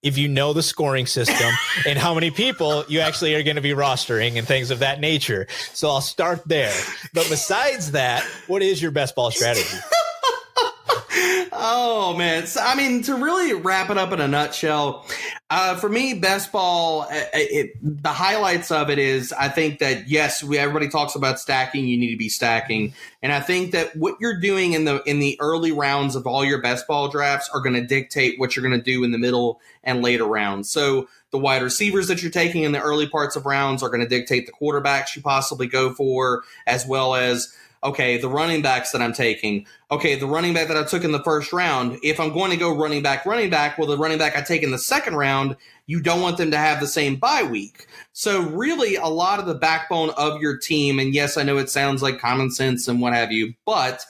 if 0.01 0.17
you 0.17 0.27
know 0.27 0.53
the 0.53 0.63
scoring 0.63 1.05
system 1.05 1.51
and 1.85 1.99
how 1.99 2.13
many 2.13 2.31
people 2.31 2.85
you 2.87 2.99
actually 2.99 3.35
are 3.35 3.43
going 3.43 3.57
to 3.57 3.61
be 3.61 3.71
rostering 3.71 4.37
and 4.37 4.47
things 4.47 4.71
of 4.71 4.79
that 4.79 4.99
nature. 4.99 5.47
So 5.73 5.89
I'll 5.89 6.01
start 6.01 6.47
there. 6.47 6.73
But 7.13 7.27
besides 7.29 7.91
that, 7.91 8.23
what 8.47 8.61
is 8.61 8.81
your 8.81 8.91
best 8.91 9.15
ball 9.15 9.31
strategy? 9.31 9.77
Oh 11.51 12.15
man, 12.17 12.47
so, 12.47 12.61
I 12.63 12.75
mean 12.75 13.01
to 13.03 13.15
really 13.15 13.53
wrap 13.53 13.89
it 13.89 13.97
up 13.97 14.11
in 14.11 14.21
a 14.21 14.27
nutshell, 14.27 15.05
uh, 15.49 15.75
for 15.75 15.89
me, 15.89 16.13
best 16.13 16.51
ball. 16.51 17.01
uh, 17.01 17.25
It, 17.33 17.71
the 17.81 18.09
highlights 18.09 18.71
of 18.71 18.89
it 18.89 18.99
is 18.99 19.33
I 19.33 19.49
think 19.49 19.79
that 19.79 20.07
yes, 20.07 20.43
we 20.43 20.57
everybody 20.57 20.87
talks 20.87 21.15
about 21.15 21.39
stacking. 21.39 21.87
You 21.87 21.97
need 21.97 22.11
to 22.11 22.17
be 22.17 22.29
stacking, 22.29 22.93
and 23.21 23.33
I 23.33 23.39
think 23.39 23.71
that 23.71 23.95
what 23.95 24.15
you're 24.19 24.39
doing 24.39 24.73
in 24.73 24.85
the 24.85 25.01
in 25.03 25.19
the 25.19 25.37
early 25.41 25.71
rounds 25.71 26.15
of 26.15 26.25
all 26.27 26.45
your 26.45 26.61
best 26.61 26.87
ball 26.87 27.09
drafts 27.09 27.49
are 27.53 27.61
going 27.61 27.75
to 27.75 27.85
dictate 27.85 28.39
what 28.39 28.55
you're 28.55 28.65
going 28.65 28.79
to 28.79 28.83
do 28.83 29.03
in 29.03 29.11
the 29.11 29.17
middle 29.17 29.59
and 29.83 30.01
later 30.01 30.25
rounds. 30.25 30.69
So 30.69 31.07
the 31.31 31.39
wide 31.39 31.61
receivers 31.61 32.07
that 32.07 32.21
you're 32.21 32.31
taking 32.31 32.63
in 32.63 32.71
the 32.71 32.81
early 32.81 33.07
parts 33.07 33.35
of 33.35 33.45
rounds 33.45 33.83
are 33.83 33.89
going 33.89 34.01
to 34.01 34.07
dictate 34.07 34.45
the 34.45 34.51
quarterbacks 34.51 35.15
you 35.15 35.21
possibly 35.21 35.67
go 35.67 35.93
for, 35.93 36.43
as 36.65 36.85
well 36.87 37.15
as 37.15 37.53
okay, 37.83 38.17
the 38.17 38.29
running 38.29 38.61
backs 38.61 38.91
that 38.91 39.01
I'm 39.01 39.13
taking. 39.13 39.65
Okay, 39.91 40.15
the 40.15 40.27
running 40.27 40.53
back 40.53 40.67
that 40.67 40.77
I 40.77 40.83
took 40.83 41.03
in 41.03 41.11
the 41.11 41.23
first 41.23 41.53
round, 41.53 41.97
if 42.03 42.19
I'm 42.19 42.33
going 42.33 42.51
to 42.51 42.57
go 42.57 42.75
running 42.75 43.01
back, 43.01 43.25
running 43.25 43.49
back, 43.49 43.77
well, 43.77 43.87
the 43.87 43.97
running 43.97 44.17
back 44.17 44.35
I 44.35 44.41
take 44.41 44.63
in 44.63 44.71
the 44.71 44.77
second 44.77 45.15
round, 45.15 45.55
you 45.87 46.01
don't 46.01 46.21
want 46.21 46.37
them 46.37 46.51
to 46.51 46.57
have 46.57 46.79
the 46.79 46.87
same 46.87 47.15
bye 47.15 47.43
week. 47.43 47.87
So, 48.13 48.41
really, 48.41 48.95
a 48.95 49.07
lot 49.07 49.39
of 49.39 49.45
the 49.45 49.55
backbone 49.55 50.11
of 50.11 50.41
your 50.41 50.57
team, 50.57 50.99
and 50.99 51.13
yes, 51.13 51.37
I 51.37 51.43
know 51.43 51.57
it 51.57 51.69
sounds 51.69 52.03
like 52.03 52.19
common 52.19 52.51
sense 52.51 52.87
and 52.87 53.01
what 53.01 53.13
have 53.13 53.31
you, 53.31 53.53
but 53.65 54.05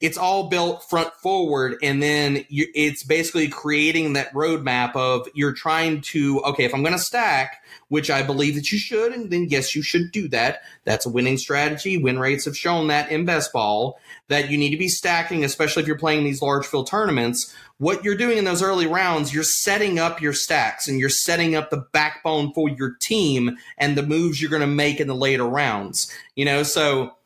it's 0.00 0.16
all 0.16 0.48
built 0.48 0.88
front 0.88 1.12
forward 1.14 1.76
and 1.82 2.02
then 2.02 2.44
you, 2.48 2.66
it's 2.74 3.02
basically 3.02 3.48
creating 3.48 4.14
that 4.14 4.32
roadmap 4.32 4.96
of 4.96 5.28
you're 5.34 5.52
trying 5.52 6.00
to 6.00 6.40
okay 6.40 6.64
if 6.64 6.74
i'm 6.74 6.82
going 6.82 6.92
to 6.92 6.98
stack 6.98 7.62
which 7.88 8.10
i 8.10 8.22
believe 8.22 8.54
that 8.54 8.72
you 8.72 8.78
should 8.78 9.12
and 9.12 9.30
then 9.30 9.46
yes 9.48 9.70
you 9.74 9.82
should 9.82 10.12
do 10.12 10.28
that. 10.28 10.62
That's 10.84 11.06
a 11.06 11.10
winning 11.10 11.38
strategy. 11.38 11.96
Win 11.96 12.18
rates 12.18 12.44
have 12.44 12.56
shown 12.56 12.88
that 12.88 13.10
in 13.10 13.24
best 13.24 13.52
ball 13.52 14.00
that 14.28 14.50
you 14.50 14.58
need 14.58 14.70
to 14.70 14.76
be 14.76 14.88
stacking 14.88 15.44
especially 15.44 15.82
if 15.82 15.86
you're 15.86 15.98
playing 15.98 16.24
these 16.24 16.42
large 16.42 16.66
field 16.66 16.86
tournaments. 16.86 17.54
What 17.78 18.04
you're 18.04 18.16
doing 18.16 18.38
in 18.38 18.44
those 18.44 18.62
early 18.62 18.86
rounds 18.86 19.34
you're 19.34 19.42
setting 19.42 19.98
up 19.98 20.20
your 20.20 20.32
stacks 20.32 20.88
and 20.88 20.98
you're 20.98 21.08
setting 21.08 21.54
up 21.54 21.70
the 21.70 21.84
backbone 21.92 22.52
for 22.52 22.68
your 22.68 22.94
team 22.94 23.56
and 23.78 23.96
the 23.96 24.02
moves 24.02 24.40
you're 24.40 24.50
going 24.50 24.60
to 24.60 24.66
make 24.66 25.00
in 25.00 25.08
the 25.08 25.14
later 25.14 25.46
rounds 25.46 26.12
you 26.34 26.44
know? 26.44 26.62
So 26.62 27.16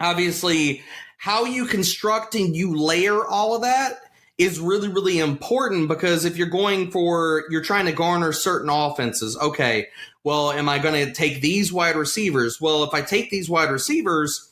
obviously 0.00 0.82
how 1.18 1.44
you 1.44 1.66
construct 1.66 2.34
and 2.34 2.56
you 2.56 2.74
layer 2.74 3.26
all 3.26 3.54
of 3.54 3.62
that 3.62 4.00
is 4.38 4.60
really 4.60 4.88
really 4.88 5.18
important 5.18 5.88
because 5.88 6.24
if 6.24 6.36
you're 6.36 6.46
going 6.46 6.90
for 6.90 7.44
you're 7.50 7.62
trying 7.62 7.86
to 7.86 7.92
garner 7.92 8.32
certain 8.32 8.70
offenses 8.70 9.36
okay 9.36 9.88
well 10.22 10.52
am 10.52 10.68
i 10.68 10.78
going 10.78 11.06
to 11.06 11.12
take 11.12 11.42
these 11.42 11.72
wide 11.72 11.96
receivers? 11.96 12.60
Well 12.60 12.84
if 12.84 12.94
i 12.94 13.02
take 13.02 13.30
these 13.30 13.50
wide 13.50 13.70
receivers 13.70 14.50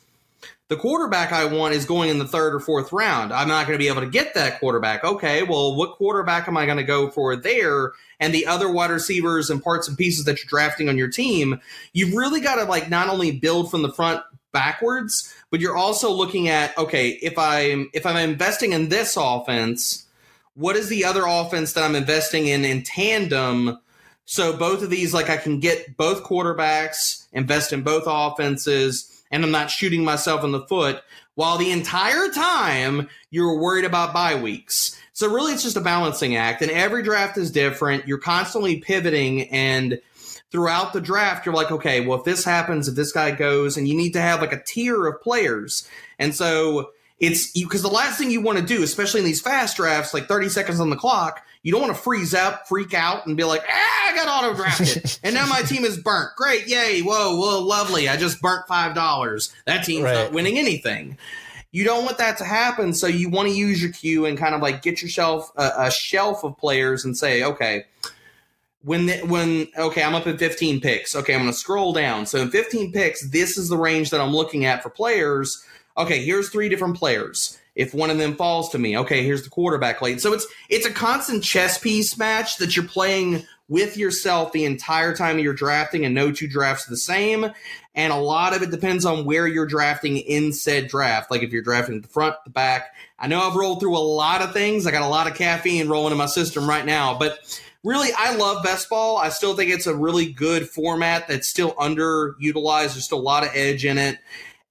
the 0.68 0.76
quarterback 0.76 1.32
i 1.32 1.44
want 1.44 1.74
is 1.74 1.84
going 1.84 2.10
in 2.10 2.18
the 2.18 2.26
third 2.26 2.52
or 2.52 2.58
fourth 2.58 2.92
round. 2.92 3.32
I'm 3.32 3.46
not 3.46 3.68
going 3.68 3.78
to 3.78 3.82
be 3.82 3.88
able 3.88 4.00
to 4.00 4.10
get 4.10 4.34
that 4.34 4.58
quarterback. 4.58 5.04
Okay 5.04 5.44
well 5.44 5.76
what 5.76 5.92
quarterback 5.92 6.48
am 6.48 6.56
i 6.56 6.66
going 6.66 6.78
to 6.78 6.84
go 6.84 7.08
for 7.10 7.36
there? 7.36 7.92
And 8.18 8.34
the 8.34 8.46
other 8.46 8.68
wide 8.68 8.90
receivers 8.90 9.50
and 9.50 9.62
parts 9.62 9.86
and 9.86 9.96
pieces 9.96 10.24
that 10.24 10.38
you're 10.38 10.48
drafting 10.48 10.88
on 10.88 10.98
your 10.98 11.08
team 11.08 11.60
you've 11.92 12.14
really 12.14 12.40
got 12.40 12.56
to 12.56 12.64
like 12.64 12.90
not 12.90 13.08
only 13.08 13.30
build 13.30 13.70
from 13.70 13.82
the 13.82 13.92
front 13.92 14.20
backwards 14.50 15.32
but 15.56 15.62
you're 15.62 15.74
also 15.74 16.12
looking 16.12 16.48
at 16.48 16.76
okay 16.76 17.12
if 17.22 17.38
i'm 17.38 17.88
if 17.94 18.04
i'm 18.04 18.16
investing 18.18 18.74
in 18.74 18.90
this 18.90 19.16
offense 19.16 20.04
what 20.52 20.76
is 20.76 20.90
the 20.90 21.02
other 21.02 21.24
offense 21.26 21.72
that 21.72 21.82
i'm 21.82 21.94
investing 21.94 22.46
in 22.46 22.62
in 22.62 22.82
tandem? 22.82 23.78
So 24.26 24.54
both 24.54 24.82
of 24.82 24.90
these 24.90 25.14
like 25.14 25.30
i 25.30 25.38
can 25.38 25.58
get 25.58 25.96
both 25.96 26.24
quarterbacks 26.24 27.24
invest 27.32 27.72
in 27.72 27.80
both 27.80 28.02
offenses 28.06 29.24
and 29.30 29.42
i'm 29.42 29.50
not 29.50 29.70
shooting 29.70 30.04
myself 30.04 30.44
in 30.44 30.52
the 30.52 30.66
foot 30.66 31.02
while 31.36 31.56
the 31.56 31.70
entire 31.70 32.28
time 32.28 33.08
you're 33.30 33.58
worried 33.58 33.86
about 33.86 34.12
bye 34.12 34.34
weeks. 34.34 34.94
So 35.14 35.26
really 35.26 35.54
it's 35.54 35.62
just 35.62 35.78
a 35.78 35.80
balancing 35.80 36.36
act 36.36 36.60
and 36.60 36.70
every 36.70 37.02
draft 37.02 37.38
is 37.38 37.50
different. 37.50 38.06
You're 38.06 38.18
constantly 38.18 38.80
pivoting 38.80 39.48
and 39.48 40.02
throughout 40.56 40.94
the 40.94 41.02
draft, 41.02 41.44
you're 41.44 41.54
like, 41.54 41.70
okay, 41.70 42.00
well, 42.00 42.18
if 42.18 42.24
this 42.24 42.42
happens, 42.42 42.88
if 42.88 42.94
this 42.94 43.12
guy 43.12 43.30
goes, 43.30 43.76
and 43.76 43.86
you 43.86 43.94
need 43.94 44.14
to 44.14 44.20
have 44.22 44.40
like 44.40 44.54
a 44.54 44.62
tier 44.62 45.06
of 45.06 45.20
players. 45.20 45.86
And 46.18 46.34
so 46.34 46.92
it's 47.20 47.52
because 47.52 47.82
the 47.82 47.88
last 47.88 48.16
thing 48.16 48.30
you 48.30 48.40
want 48.40 48.58
to 48.58 48.64
do, 48.64 48.82
especially 48.82 49.20
in 49.20 49.26
these 49.26 49.42
fast 49.42 49.76
drafts, 49.76 50.14
like 50.14 50.28
30 50.28 50.48
seconds 50.48 50.80
on 50.80 50.88
the 50.88 50.96
clock, 50.96 51.42
you 51.62 51.72
don't 51.72 51.82
want 51.82 51.94
to 51.94 52.00
freeze 52.02 52.32
up, 52.32 52.66
freak 52.68 52.94
out, 52.94 53.26
and 53.26 53.36
be 53.36 53.44
like, 53.44 53.60
ah, 53.68 54.10
I 54.10 54.14
got 54.14 54.28
auto 54.44 54.54
drafted. 54.56 55.18
and 55.22 55.34
now 55.34 55.46
my 55.46 55.60
team 55.60 55.84
is 55.84 55.98
burnt. 55.98 56.30
Great. 56.36 56.66
Yay. 56.68 57.02
Whoa, 57.02 57.36
whoa, 57.36 57.60
lovely. 57.60 58.08
I 58.08 58.16
just 58.16 58.40
burnt 58.40 58.66
$5. 58.66 59.54
That 59.66 59.84
team's 59.84 60.04
Right. 60.04 60.14
not 60.14 60.32
winning 60.32 60.56
anything. 60.58 61.18
You 61.70 61.84
don't 61.84 62.06
want 62.06 62.16
that 62.16 62.38
to 62.38 62.44
happen. 62.44 62.94
So 62.94 63.06
you 63.06 63.28
want 63.28 63.48
to 63.50 63.54
use 63.54 63.82
your 63.82 63.92
queue 63.92 64.24
and 64.24 64.38
kind 64.38 64.54
of 64.54 64.62
like 64.62 64.80
get 64.80 65.02
yourself 65.02 65.52
a, 65.56 65.72
a 65.76 65.90
shelf 65.90 66.44
of 66.44 66.56
players 66.56 67.04
and 67.04 67.14
say, 67.18 67.42
okay, 67.44 67.84
when 68.86 69.06
the, 69.06 69.16
when 69.26 69.66
okay, 69.76 70.04
I'm 70.04 70.14
up 70.14 70.28
at 70.28 70.38
15 70.38 70.80
picks. 70.80 71.16
Okay, 71.16 71.34
I'm 71.34 71.40
going 71.40 71.52
to 71.52 71.58
scroll 71.58 71.92
down. 71.92 72.24
So 72.24 72.38
in 72.38 72.50
15 72.52 72.92
picks, 72.92 73.28
this 73.30 73.58
is 73.58 73.68
the 73.68 73.76
range 73.76 74.10
that 74.10 74.20
I'm 74.20 74.32
looking 74.32 74.64
at 74.64 74.80
for 74.80 74.90
players. 74.90 75.60
Okay, 75.98 76.24
here's 76.24 76.50
three 76.50 76.68
different 76.68 76.96
players. 76.96 77.58
If 77.74 77.92
one 77.92 78.10
of 78.10 78.18
them 78.18 78.36
falls 78.36 78.68
to 78.70 78.78
me, 78.78 78.96
okay, 78.96 79.24
here's 79.24 79.42
the 79.42 79.50
quarterback 79.50 80.00
late. 80.02 80.20
So 80.20 80.32
it's 80.32 80.46
it's 80.68 80.86
a 80.86 80.92
constant 80.92 81.42
chess 81.42 81.78
piece 81.78 82.16
match 82.16 82.58
that 82.58 82.76
you're 82.76 82.86
playing 82.86 83.44
with 83.68 83.96
yourself 83.96 84.52
the 84.52 84.64
entire 84.64 85.14
time 85.16 85.40
you're 85.40 85.52
drafting 85.52 86.04
and 86.04 86.14
no 86.14 86.30
two 86.30 86.46
drafts 86.46 86.86
are 86.86 86.90
the 86.90 86.96
same. 86.96 87.50
And 87.96 88.12
a 88.12 88.16
lot 88.16 88.54
of 88.54 88.62
it 88.62 88.70
depends 88.70 89.04
on 89.04 89.24
where 89.24 89.48
you're 89.48 89.66
drafting 89.66 90.18
in 90.18 90.52
said 90.52 90.86
draft. 90.86 91.28
Like 91.28 91.42
if 91.42 91.50
you're 91.50 91.62
drafting 91.62 92.02
the 92.02 92.08
front, 92.08 92.36
the 92.44 92.50
back. 92.50 92.94
I 93.18 93.26
know 93.26 93.40
I've 93.40 93.56
rolled 93.56 93.80
through 93.80 93.96
a 93.96 93.98
lot 93.98 94.42
of 94.42 94.52
things. 94.52 94.86
I 94.86 94.92
got 94.92 95.02
a 95.02 95.08
lot 95.08 95.26
of 95.26 95.34
caffeine 95.34 95.88
rolling 95.88 96.12
in 96.12 96.18
my 96.18 96.26
system 96.26 96.68
right 96.68 96.86
now, 96.86 97.18
but 97.18 97.60
really, 97.86 98.10
I 98.18 98.34
love 98.34 98.64
best 98.64 98.90
ball. 98.90 99.16
I 99.16 99.28
still 99.28 99.54
think 99.54 99.70
it's 99.70 99.86
a 99.86 99.94
really 99.94 100.32
good 100.32 100.68
format 100.68 101.28
that's 101.28 101.48
still 101.48 101.72
underutilized. 101.74 102.92
There's 102.92 103.04
still 103.04 103.20
a 103.20 103.22
lot 103.22 103.44
of 103.44 103.50
edge 103.54 103.84
in 103.84 103.96
it. 103.96 104.18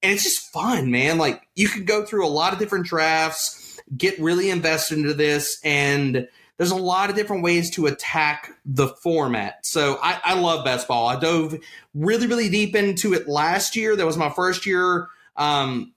And 0.03 0.11
it's 0.11 0.24
just 0.24 0.51
fun, 0.51 0.91
man. 0.91 1.18
Like 1.18 1.47
you 1.55 1.70
can 1.70 1.86
go 1.86 2.05
through 2.05 2.28
a 2.28 2.30
lot 2.30 2.51
of 2.51 2.59
different 2.59 2.86
drafts, 2.86 3.80
get 3.97 4.20
really 4.20 4.49
invested 4.49 4.97
into 4.97 5.13
this, 5.13 5.59
and 5.63 6.28
there's 6.57 6.72
a 6.72 6.76
lot 6.76 7.09
of 7.09 7.16
different 7.16 7.43
ways 7.43 7.70
to 7.72 7.86
attack 7.86 8.51
the 8.66 8.88
format. 8.88 9.66
So 9.66 9.97
I, 10.03 10.20
I 10.24 10.39
love 10.39 10.66
best 10.66 10.88
ball. 10.88 11.07
I 11.07 11.20
dove 11.20 11.57
really, 11.93 12.28
really 12.28 12.49
deep 12.49 12.76
into 12.76 13.13
it 13.13 13.28
last 13.28 13.76
year. 13.76 13.95
That 13.95 14.05
was 14.05 14.18
my 14.18 14.30
first 14.30 14.66
year 14.66 15.07
um, 15.38 15.93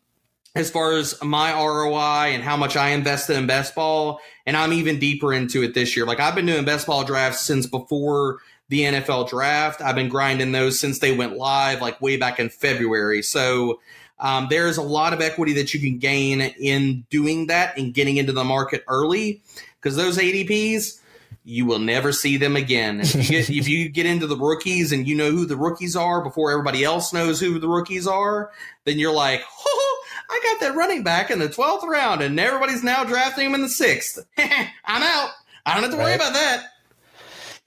as 0.59 0.71
far 0.71 0.93
as 0.93 1.15
my 1.23 1.53
ROI 1.53 2.35
and 2.35 2.43
how 2.43 2.57
much 2.57 2.77
I 2.77 2.89
invested 2.89 3.37
in 3.37 3.47
best 3.47 3.77
ball. 3.77 4.21
And 4.45 4.57
I'm 4.57 4.73
even 4.73 4.99
deeper 4.99 5.33
into 5.33 5.63
it 5.63 5.73
this 5.73 5.97
year. 5.97 6.05
Like 6.05 6.19
I've 6.19 6.35
been 6.35 6.47
doing 6.47 6.65
best 6.65 6.89
ball 6.89 7.05
drafts 7.05 7.43
since 7.43 7.67
before 7.67 8.39
the 8.69 8.81
NFL 8.81 9.31
draft. 9.31 9.81
I've 9.81 9.95
been 9.95 10.09
grinding 10.09 10.51
those 10.51 10.81
since 10.81 10.99
they 10.99 11.17
went 11.17 11.37
live, 11.37 11.81
like 11.81 12.01
way 12.01 12.17
back 12.17 12.41
in 12.41 12.49
February. 12.49 13.23
So 13.23 13.81
um, 14.19 14.49
there's 14.51 14.79
a 14.79 14.83
lot 14.83 15.13
of 15.13 15.21
equity 15.21 15.53
that 15.55 15.73
you 15.73 15.81
can 15.81 15.99
gain 15.99 16.41
in 16.41 17.07
doing 17.09 17.47
that 17.47 17.79
and 17.79 17.95
getting 17.95 18.17
into 18.17 18.33
the 18.33 18.45
market 18.45 18.83
early 18.89 19.41
because 19.81 19.95
those 19.95 20.19
ADPs, 20.19 21.01
you 21.45 21.67
will 21.67 21.79
never 21.79 22.13
see 22.13 22.37
them 22.37 22.57
again. 22.57 23.01
If 23.01 23.15
you, 23.15 23.23
get, 23.23 23.51
if 23.51 23.69
you 23.69 23.89
get 23.89 24.07
into 24.07 24.27
the 24.27 24.37
rookies 24.37 24.91
and 24.91 25.07
you 25.07 25.15
know 25.15 25.31
who 25.31 25.47
the 25.47 25.57
rookies 25.57 25.95
are 25.95 26.21
before 26.21 26.51
everybody 26.51 26.83
else 26.83 27.13
knows 27.13 27.39
who 27.39 27.61
the 27.61 27.69
rookies 27.69 28.09
are, 28.09 28.51
then 28.85 28.99
you're 28.99 29.15
like, 29.15 29.43
oh, 29.65 29.88
I 30.31 30.41
got 30.43 30.61
that 30.61 30.77
running 30.77 31.03
back 31.03 31.31
in 31.31 31.39
the 31.39 31.49
12th 31.49 31.85
round 31.85 32.23
and 32.23 32.39
everybody's 32.39 32.83
now 32.83 33.05
drafting 33.05 33.47
him 33.47 33.55
in 33.55 33.63
the 33.63 33.69
sixth. 33.69 34.19
I'm 34.39 35.03
out. 35.03 35.31
I 35.65 35.75
don't 35.75 35.83
have 35.83 35.93
to 35.93 35.99
worry 35.99 36.13
right. 36.13 36.17
about 36.17 36.35
that. 36.35 36.67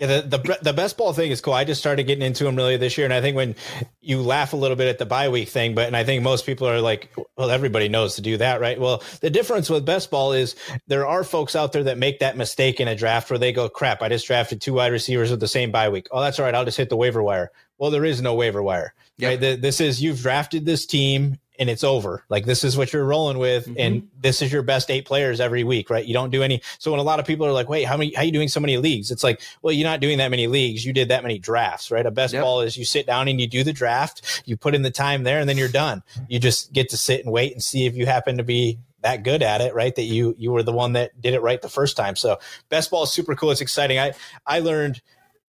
Yeah, 0.01 0.21
the, 0.21 0.39
the 0.39 0.57
the 0.63 0.73
best 0.73 0.97
ball 0.97 1.13
thing 1.13 1.29
is 1.29 1.41
cool. 1.41 1.53
I 1.53 1.63
just 1.63 1.79
started 1.79 2.05
getting 2.07 2.25
into 2.25 2.43
them 2.43 2.55
really 2.55 2.75
this 2.75 2.97
year, 2.97 3.05
and 3.05 3.13
I 3.13 3.21
think 3.21 3.35
when 3.35 3.55
you 4.01 4.19
laugh 4.23 4.51
a 4.51 4.55
little 4.55 4.75
bit 4.75 4.87
at 4.87 4.97
the 4.97 5.05
bye 5.05 5.29
week 5.29 5.47
thing, 5.49 5.75
but 5.75 5.85
and 5.85 5.95
I 5.95 6.03
think 6.03 6.23
most 6.23 6.47
people 6.47 6.67
are 6.67 6.81
like, 6.81 7.13
well, 7.37 7.51
everybody 7.51 7.87
knows 7.87 8.15
to 8.15 8.21
do 8.23 8.35
that, 8.37 8.59
right? 8.59 8.79
Well, 8.79 9.03
the 9.19 9.29
difference 9.29 9.69
with 9.69 9.85
best 9.85 10.09
ball 10.09 10.33
is 10.33 10.55
there 10.87 11.05
are 11.05 11.23
folks 11.23 11.55
out 11.55 11.71
there 11.71 11.83
that 11.83 11.99
make 11.99 12.17
that 12.17 12.35
mistake 12.35 12.79
in 12.79 12.87
a 12.87 12.95
draft 12.95 13.29
where 13.29 13.37
they 13.37 13.53
go, 13.53 13.69
crap, 13.69 14.01
I 14.01 14.09
just 14.09 14.25
drafted 14.25 14.59
two 14.59 14.73
wide 14.73 14.91
receivers 14.91 15.29
with 15.29 15.39
the 15.39 15.47
same 15.47 15.69
bye 15.69 15.89
week. 15.89 16.07
Oh, 16.09 16.19
that's 16.19 16.39
all 16.39 16.45
right. 16.45 16.55
I'll 16.55 16.65
just 16.65 16.77
hit 16.77 16.89
the 16.89 16.97
waiver 16.97 17.21
wire. 17.21 17.51
Well, 17.77 17.91
there 17.91 18.03
is 18.03 18.23
no 18.23 18.33
waiver 18.33 18.63
wire. 18.63 18.95
Yep. 19.17 19.29
Right? 19.29 19.39
The, 19.39 19.55
this 19.55 19.79
is 19.79 20.01
you've 20.01 20.21
drafted 20.21 20.65
this 20.65 20.87
team 20.87 21.37
and 21.61 21.69
it's 21.69 21.83
over. 21.83 22.25
Like 22.27 22.45
this 22.45 22.63
is 22.63 22.75
what 22.75 22.91
you're 22.91 23.05
rolling 23.05 23.37
with, 23.37 23.67
mm-hmm. 23.67 23.75
and 23.77 24.09
this 24.19 24.41
is 24.41 24.51
your 24.51 24.63
best 24.63 24.89
eight 24.89 25.05
players 25.05 25.39
every 25.39 25.63
week, 25.63 25.91
right? 25.91 26.03
You 26.03 26.13
don't 26.13 26.31
do 26.31 26.41
any. 26.41 26.59
So 26.79 26.89
when 26.89 26.99
a 26.99 27.03
lot 27.03 27.19
of 27.19 27.25
people 27.27 27.45
are 27.45 27.51
like, 27.51 27.69
"Wait, 27.69 27.83
how 27.83 27.95
many? 27.95 28.11
How 28.15 28.23
are 28.23 28.25
you 28.25 28.31
doing 28.31 28.47
so 28.47 28.59
many 28.59 28.77
leagues?" 28.77 29.11
It's 29.11 29.23
like, 29.23 29.41
well, 29.61 29.71
you're 29.71 29.87
not 29.87 29.99
doing 29.99 30.17
that 30.17 30.31
many 30.31 30.47
leagues. 30.47 30.83
You 30.83 30.91
did 30.91 31.09
that 31.09 31.21
many 31.21 31.37
drafts, 31.37 31.91
right? 31.91 32.03
A 32.03 32.09
best 32.09 32.33
yep. 32.33 32.41
ball 32.41 32.61
is 32.61 32.77
you 32.77 32.83
sit 32.83 33.05
down 33.05 33.27
and 33.27 33.39
you 33.39 33.45
do 33.45 33.63
the 33.63 33.73
draft, 33.73 34.41
you 34.45 34.57
put 34.57 34.73
in 34.73 34.81
the 34.81 34.89
time 34.89 35.21
there, 35.23 35.39
and 35.39 35.47
then 35.47 35.55
you're 35.55 35.69
done. 35.69 36.01
You 36.27 36.39
just 36.39 36.73
get 36.73 36.89
to 36.89 36.97
sit 36.97 37.23
and 37.23 37.31
wait 37.31 37.53
and 37.53 37.63
see 37.63 37.85
if 37.85 37.95
you 37.95 38.07
happen 38.07 38.37
to 38.37 38.43
be 38.43 38.79
that 39.03 39.23
good 39.23 39.43
at 39.43 39.61
it, 39.61 39.75
right? 39.75 39.95
That 39.95 40.03
you 40.03 40.35
you 40.39 40.51
were 40.51 40.63
the 40.63 40.73
one 40.73 40.93
that 40.93 41.21
did 41.21 41.35
it 41.35 41.43
right 41.43 41.61
the 41.61 41.69
first 41.69 41.95
time. 41.95 42.15
So 42.15 42.39
best 42.69 42.89
ball 42.89 43.03
is 43.03 43.11
super 43.11 43.35
cool. 43.35 43.51
It's 43.51 43.61
exciting. 43.61 43.99
I 43.99 44.13
I 44.47 44.59
learned 44.61 44.99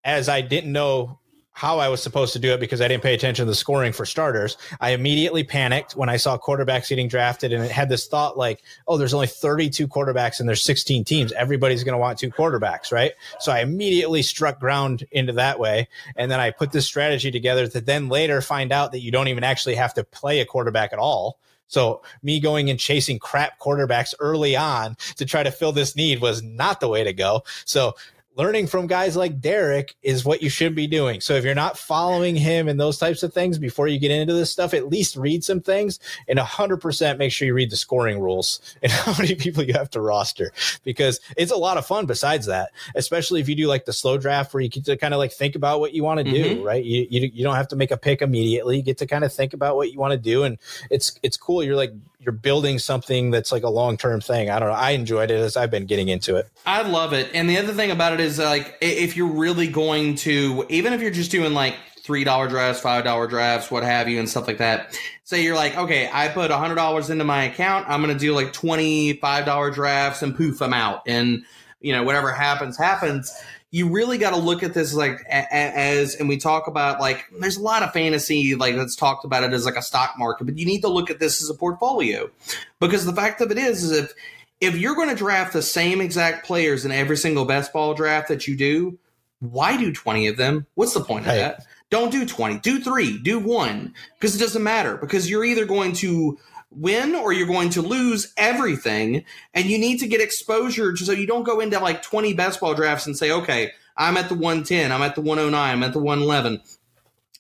as 0.05 0.29
I 0.29 0.43
didn't 0.43 0.73
know 0.73 1.21
how 1.53 1.79
I 1.79 1.89
was 1.89 2.03
supposed 2.03 2.33
to 2.33 2.39
do 2.39 2.53
it 2.53 2.61
because 2.61 2.81
I 2.81 2.89
didn't 2.89 3.03
pay 3.03 3.15
attention 3.15 3.45
to 3.45 3.51
the 3.51 3.55
scoring 3.55 3.93
for 3.93 4.07
starters. 4.07 4.57
I 4.81 4.91
immediately 4.91 5.45
panicked 5.45 5.95
when 5.95 6.09
I 6.09 6.17
saw 6.17 6.39
quarterbacks 6.39 6.89
getting 6.89 7.09
drafted 7.09 7.53
and 7.53 7.63
it 7.63 7.71
had 7.71 7.89
this 7.89 8.07
thought 8.07 8.39
like, 8.39 8.63
oh, 8.89 8.97
there's 8.97 9.15
only 9.15 9.27
32 9.27 9.87
quarterbacks 9.87 10.41
and 10.41 10.49
there's 10.49 10.63
16 10.63 11.05
teams. 11.05 11.33
Everybody's 11.33 11.85
going 11.85 11.93
to 11.93 11.99
want 11.99 12.19
two 12.19 12.31
quarterbacks, 12.31 12.91
right? 12.91 13.13
So 13.39 13.53
I 13.53 13.61
immediately 13.61 14.23
struck 14.23 14.59
ground 14.59 15.05
into 15.13 15.35
that 15.35 15.59
way. 15.59 15.89
And 16.17 16.31
then 16.31 16.41
I 16.41 16.51
put 16.51 16.73
this 16.73 16.87
strategy 16.87 17.31
together 17.31 17.67
to 17.69 17.81
then 17.81 18.09
later 18.09 18.41
find 18.41 18.73
out 18.73 18.93
that 18.93 19.01
you 19.01 19.11
don't 19.11 19.29
even 19.29 19.45
actually 19.45 19.75
have 19.75 19.95
to 19.95 20.05
play 20.05 20.41
a 20.41 20.47
quarterback 20.47 20.93
at 20.93 20.99
all. 20.99 21.39
So 21.69 22.03
me 22.23 22.39
going 22.39 22.69
and 22.69 22.79
chasing 22.79 23.19
crap 23.19 23.59
quarterbacks 23.59 24.15
early 24.21 24.57
on 24.57 24.97
to 25.17 25.25
try 25.25 25.43
to 25.43 25.51
fill 25.51 25.73
this 25.73 25.97
need 25.97 26.21
was 26.21 26.43
not 26.43 26.81
the 26.81 26.89
way 26.89 27.03
to 27.03 27.13
go. 27.15 27.45
So 27.65 27.95
learning 28.37 28.67
from 28.67 28.87
guys 28.87 29.17
like 29.17 29.41
Derek 29.41 29.95
is 30.03 30.25
what 30.25 30.43
you 30.43 30.49
should 30.49 30.75
be 30.75 30.87
doing. 30.87 31.21
So 31.21 31.35
if 31.35 31.45
you're 31.45 31.55
not 31.55 31.77
following 31.77 32.35
him 32.35 32.67
and 32.67 32.81
those 32.81 32.99
types 32.99 33.23
of 33.23 33.33
things 33.35 33.59
before 33.59 33.89
you 33.89 33.99
get 33.99 34.11
into 34.11 34.33
this 34.33 34.51
stuff, 34.51 34.73
at 34.73 34.89
least 34.89 35.17
read 35.17 35.45
some 35.45 35.61
things 35.61 36.01
and 36.29 36.39
100% 36.39 37.19
make 37.19 37.31
sure 37.31 37.47
you 37.47 37.55
read 37.55 37.71
the 37.71 37.77
scoring 37.77 38.21
rules 38.21 38.61
and 38.83 38.91
how 38.91 39.13
many 39.19 39.35
people 39.35 39.63
you 39.63 39.75
have 39.75 39.91
to 39.91 40.01
roster 40.01 40.53
because 40.83 41.21
it's 41.37 41.53
a 41.53 41.57
lot 41.57 41.77
of 41.77 41.87
fun 41.87 42.07
besides 42.07 42.47
that, 42.47 42.71
especially 42.95 43.41
if 43.41 43.49
you 43.49 43.55
do 43.55 43.67
like 43.67 43.85
the 43.85 43.93
slow 43.93 44.17
draft 44.17 44.55
where 44.55 44.63
you 44.63 44.69
get 44.69 44.85
to 44.87 44.97
kind 44.97 45.13
of 45.13 45.19
like 45.19 45.33
think 45.33 45.55
about 45.55 45.81
what 45.81 45.93
you 45.93 46.03
want 46.03 46.19
to 46.19 46.25
mm-hmm. 46.25 46.55
do, 46.55 46.65
right? 46.65 46.85
You, 46.85 47.07
you, 47.11 47.31
you 47.35 47.45
don't 47.45 47.57
have 47.57 47.69
to 47.69 47.77
make 47.77 47.91
a 47.91 47.99
pick 47.99 48.23
immediately. 48.23 48.79
You 48.79 48.83
get 48.83 48.99
to 48.99 49.07
kind 49.07 49.25
of 49.25 49.33
think 49.33 49.53
about 49.53 49.77
what 49.77 49.93
you 49.93 49.99
want 49.99 50.13
to 50.13 50.19
do. 50.19 50.45
And 50.45 50.59
it's, 50.91 51.19
it's 51.23 51.37
cool. 51.37 51.63
You're 51.63 51.77
like 51.77 51.93
you're 52.23 52.33
building 52.33 52.79
something 52.79 53.33
that's 53.33 53.51
like 53.51 53.65
a 53.65 53.69
long 53.69 53.97
term 53.97 54.21
thing. 54.21 54.49
I 54.49 54.59
don't 54.61 54.69
know. 54.69 54.75
I 54.75 54.91
enjoyed 54.91 55.31
it 55.31 55.41
as 55.41 55.57
I've 55.57 55.71
been 55.71 55.87
getting 55.87 56.09
into 56.09 56.37
it. 56.37 56.49
I 56.65 56.83
love 56.83 57.13
it. 57.13 57.31
And 57.35 57.51
the 57.51 57.59
other 57.59 57.73
thing 57.73 57.91
about 57.91 58.13
it 58.13 58.21
is 58.21 58.39
uh, 58.39 58.45
like 58.45 58.79
if 58.81 59.17
you're 59.17 59.33
really 59.33 59.67
going 59.67 60.15
to, 60.17 60.65
even 60.69 60.93
if 60.93 61.01
you're 61.01 61.11
just 61.11 61.33
doing 61.33 61.53
like 61.53 61.75
three 62.03 62.23
dollar 62.23 62.49
drafts, 62.49 62.81
five 62.81 63.05
dollar 63.05 63.27
drafts, 63.27 63.71
what 63.71 63.83
have 63.83 64.09
you, 64.09 64.21
and 64.21 64.29
stuff 64.29 64.47
like 64.47 64.59
that. 64.59 64.99
Say 65.25 65.43
you're 65.43 65.57
like, 65.57 65.77
okay, 65.77 66.09
I 66.13 66.29
put 66.29 66.51
a 66.51 66.57
hundred 66.57 66.77
dollars 66.77 67.11
into 67.11 67.25
my 67.25 67.45
account. 67.45 67.87
I'm 67.89 68.01
gonna 68.01 68.19
do 68.19 68.35
like 68.35 68.53
twenty 68.53 69.15
five 69.15 69.45
dollar 69.45 69.71
drafts 69.71 70.23
and 70.23 70.37
poof, 70.37 70.63
I'm 70.63 70.75
out. 70.75 71.03
And 71.07 71.45
you 71.81 71.93
know 71.93 72.05
whatever 72.05 72.33
happens, 72.33 72.79
happens 72.79 73.33
you 73.73 73.89
really 73.89 74.19
got 74.19 74.31
to 74.31 74.37
look 74.37 74.63
at 74.63 74.75
this 74.75 74.95
like 74.95 75.25
as 75.31 76.15
and 76.15 76.29
we 76.29 76.37
talk 76.37 76.67
about 76.69 77.01
like 77.01 77.25
there's 77.41 77.57
a 77.57 77.63
lot 77.63 77.83
of 77.83 77.93
fantasy 77.93 78.55
like 78.55 78.77
that's 78.77 78.95
talked 78.95 79.25
about 79.25 79.43
it 79.43 79.53
as 79.53 79.65
like 79.65 79.77
a 79.77 79.83
stock 79.83 80.15
market 80.19 80.45
but 80.45 80.59
you 80.59 80.67
need 80.67 80.83
to 80.83 80.89
look 80.89 81.11
at 81.11 81.19
this 81.19 81.43
as 81.43 81.51
a 81.51 81.55
portfolio. 81.55 82.31
Because 82.79 83.05
the 83.05 83.15
fact 83.15 83.41
of 83.41 83.51
it 83.51 83.59
is 83.59 83.83
is 83.83 83.91
if 83.91 84.13
if 84.61 84.77
you're 84.77 84.95
going 84.95 85.09
to 85.09 85.17
draft 85.17 85.55
the 85.55 85.63
same 85.63 86.01
exact 86.01 86.47
players 86.47 86.85
in 86.85 86.93
every 86.93 87.17
single 87.17 87.47
best 87.47 87.73
ball 87.73 87.95
draft 87.95 88.29
that 88.29 88.47
you 88.47 88.57
do 88.57 88.99
why 89.41 89.77
do 89.77 89.93
20 89.93 90.29
of 90.29 90.37
them? 90.37 90.67
What's 90.77 90.95
the 90.95 91.01
point 91.01 91.27
of 91.27 91.35
that? 91.35 91.67
Don't 91.91 92.13
do 92.13 92.25
20 92.25 92.61
do 92.61 92.81
3 92.81 93.19
do 93.19 93.41
1 93.41 93.95
because 94.19 94.37
it 94.37 94.39
doesn't 94.39 94.63
matter. 94.63 94.97
Because 94.99 95.29
you're 95.29 95.45
either 95.45 95.65
going 95.65 95.95
to 95.95 96.39
win 96.77 97.15
or 97.15 97.33
you're 97.33 97.47
going 97.47 97.71
to 97.71 97.83
lose 97.83 98.33
everything. 98.37 99.25
And 99.55 99.67
you 99.67 99.79
need 99.79 99.99
to 99.99 100.09
get 100.09 100.21
exposure 100.21 100.97
so 100.97 101.13
you 101.13 101.27
don't 101.27 101.45
go 101.45 101.61
into 101.61 101.79
like 101.79 102.03
20 102.03 102.35
best 102.35 102.61
ball 102.61 102.75
drafts 102.75 103.07
and 103.07 103.17
say, 103.17 103.31
okay, 103.31 103.73
I'm 103.97 104.17
at 104.17 104.29
the 104.29 104.35
110, 104.35 104.91
I'm 104.91 105.03
at 105.03 105.15
the 105.15 105.21
109, 105.21 105.55
I'm 105.55 105.83
at 105.83 105.93
the 105.93 105.99
111. 105.99 106.61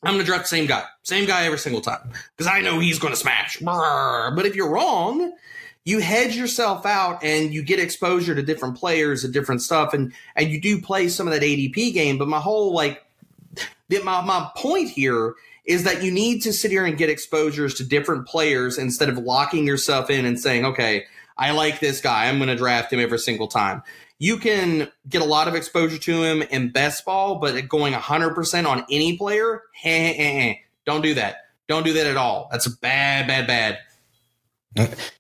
I'm 0.05 0.14
going 0.14 0.24
to 0.24 0.26
draft 0.26 0.45
the 0.45 0.49
same 0.49 0.66
guy, 0.66 0.85
same 1.05 1.26
guy 1.26 1.45
every 1.45 1.59
single 1.59 1.80
time 1.80 2.11
because 2.37 2.53
I 2.53 2.61
know 2.61 2.80
he's 2.80 2.99
going 2.99 3.12
to 3.12 3.18
smash. 3.18 3.59
But 3.61 4.47
if 4.47 4.57
you're 4.57 4.70
wrong, 4.70 5.33
you 5.85 6.01
hedge 6.01 6.37
yourself 6.37 6.85
out 6.87 7.22
and 7.22 7.55
you 7.55 7.62
get 7.62 7.78
exposure 7.78 8.35
to 8.35 8.43
different 8.43 8.76
players 8.76 9.24
and 9.24 9.33
different 9.33 9.62
stuff, 9.62 9.95
and 9.95 10.12
and 10.37 10.51
you 10.51 10.61
do 10.61 10.80
play 10.80 11.09
some 11.09 11.26
of 11.28 11.33
that 11.33 11.43
ADP 11.43 11.95
game. 11.95 12.18
But 12.18 12.28
my 12.28 12.41
whole 12.41 12.72
like, 12.74 13.05
my 13.91 14.20
my 14.22 14.51
point 14.57 14.91
here 14.91 15.35
is 15.65 15.85
that 15.85 16.03
you 16.03 16.11
need 16.11 16.41
to 16.43 16.53
sit 16.53 16.71
here 16.71 16.85
and 16.85 16.99
get 16.99 17.09
exposures 17.09 17.75
to 17.75 17.85
different 17.85 18.27
players 18.27 18.79
instead 18.79 19.09
of 19.09 19.19
locking 19.19 19.67
yourself 19.67 20.11
in 20.11 20.25
and 20.25 20.39
saying, 20.39 20.65
okay, 20.65 21.05
I 21.37 21.53
like 21.53 21.81
this 21.81 22.01
guy. 22.01 22.27
I'm 22.29 22.39
going 22.39 22.49
to 22.49 22.57
draft 22.57 22.93
him 22.93 23.01
every 23.01 23.19
single 23.19 23.49
time. 23.49 23.83
You 24.19 24.37
can 24.37 24.91
get 25.09 25.23
a 25.23 25.25
lot 25.25 25.49
of 25.49 25.55
exposure 25.55 25.99
to 25.99 26.23
him 26.23 26.43
in 26.43 26.71
best 26.71 27.05
ball, 27.05 27.37
but 27.37 27.69
going 27.69 27.93
100% 27.93 28.69
on 28.69 28.85
any 28.91 29.17
player, 29.17 29.63
eh, 29.85 30.15
eh, 30.17 30.51
eh, 30.51 30.55
don't 30.85 31.03
do 31.03 31.15
that. 31.15 31.37
Don't 31.69 31.85
do 31.85 31.93
that 31.93 32.07
at 32.07 32.17
all. 32.17 32.49
That's 32.51 32.69
bad, 32.69 33.27
bad, 33.27 33.47
bad. 33.47 33.79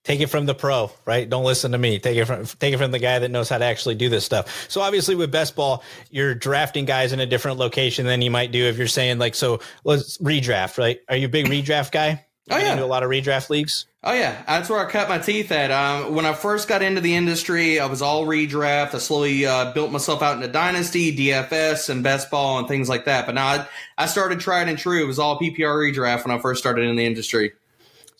Take 0.04 0.20
it 0.20 0.28
from 0.28 0.46
the 0.46 0.54
pro, 0.54 0.90
right? 1.04 1.28
Don't 1.28 1.44
listen 1.44 1.72
to 1.72 1.78
me. 1.78 1.98
Take 1.98 2.16
it 2.16 2.24
from 2.24 2.46
take 2.46 2.72
it 2.72 2.78
from 2.78 2.90
the 2.90 2.98
guy 2.98 3.18
that 3.18 3.30
knows 3.30 3.48
how 3.48 3.58
to 3.58 3.64
actually 3.64 3.94
do 3.94 4.08
this 4.08 4.24
stuff. 4.24 4.66
So 4.70 4.80
obviously 4.80 5.14
with 5.14 5.30
best 5.30 5.54
ball, 5.54 5.84
you're 6.10 6.34
drafting 6.34 6.86
guys 6.86 7.12
in 7.12 7.20
a 7.20 7.26
different 7.26 7.58
location 7.58 8.06
than 8.06 8.22
you 8.22 8.30
might 8.30 8.50
do 8.50 8.64
if 8.64 8.78
you're 8.78 8.86
saying 8.86 9.18
like 9.18 9.34
so 9.34 9.60
let's 9.84 10.16
redraft, 10.18 10.78
right? 10.78 11.00
Are 11.08 11.16
you 11.16 11.26
a 11.26 11.30
big 11.30 11.46
redraft 11.46 11.92
guy? 11.92 12.24
Oh 12.50 12.56
yeah, 12.56 12.74
do 12.74 12.84
a 12.84 12.86
lot 12.86 13.02
of 13.02 13.10
redraft 13.10 13.50
leagues. 13.50 13.86
Oh 14.02 14.12
yeah, 14.12 14.42
that's 14.48 14.68
where 14.68 14.84
I 14.84 14.90
cut 14.90 15.08
my 15.08 15.18
teeth 15.18 15.52
at. 15.52 15.70
Um, 15.70 16.12
when 16.14 16.26
I 16.26 16.32
first 16.32 16.66
got 16.66 16.82
into 16.82 17.00
the 17.00 17.14
industry, 17.14 17.78
I 17.78 17.86
was 17.86 18.02
all 18.02 18.26
redraft. 18.26 18.94
I 18.94 18.98
slowly 18.98 19.46
uh, 19.46 19.72
built 19.72 19.92
myself 19.92 20.22
out 20.22 20.36
into 20.36 20.48
dynasty, 20.48 21.16
DFS, 21.16 21.88
and 21.88 22.02
best 22.02 22.28
ball 22.28 22.58
and 22.58 22.66
things 22.66 22.88
like 22.88 23.04
that. 23.04 23.26
But 23.26 23.36
now 23.36 23.46
I, 23.46 23.68
I 23.98 24.06
started 24.06 24.40
trying 24.40 24.68
and 24.68 24.76
true. 24.76 25.00
It 25.00 25.06
was 25.06 25.20
all 25.20 25.38
PPR 25.38 25.94
redraft 25.94 26.26
when 26.26 26.36
I 26.36 26.40
first 26.40 26.60
started 26.60 26.86
in 26.86 26.96
the 26.96 27.06
industry. 27.06 27.52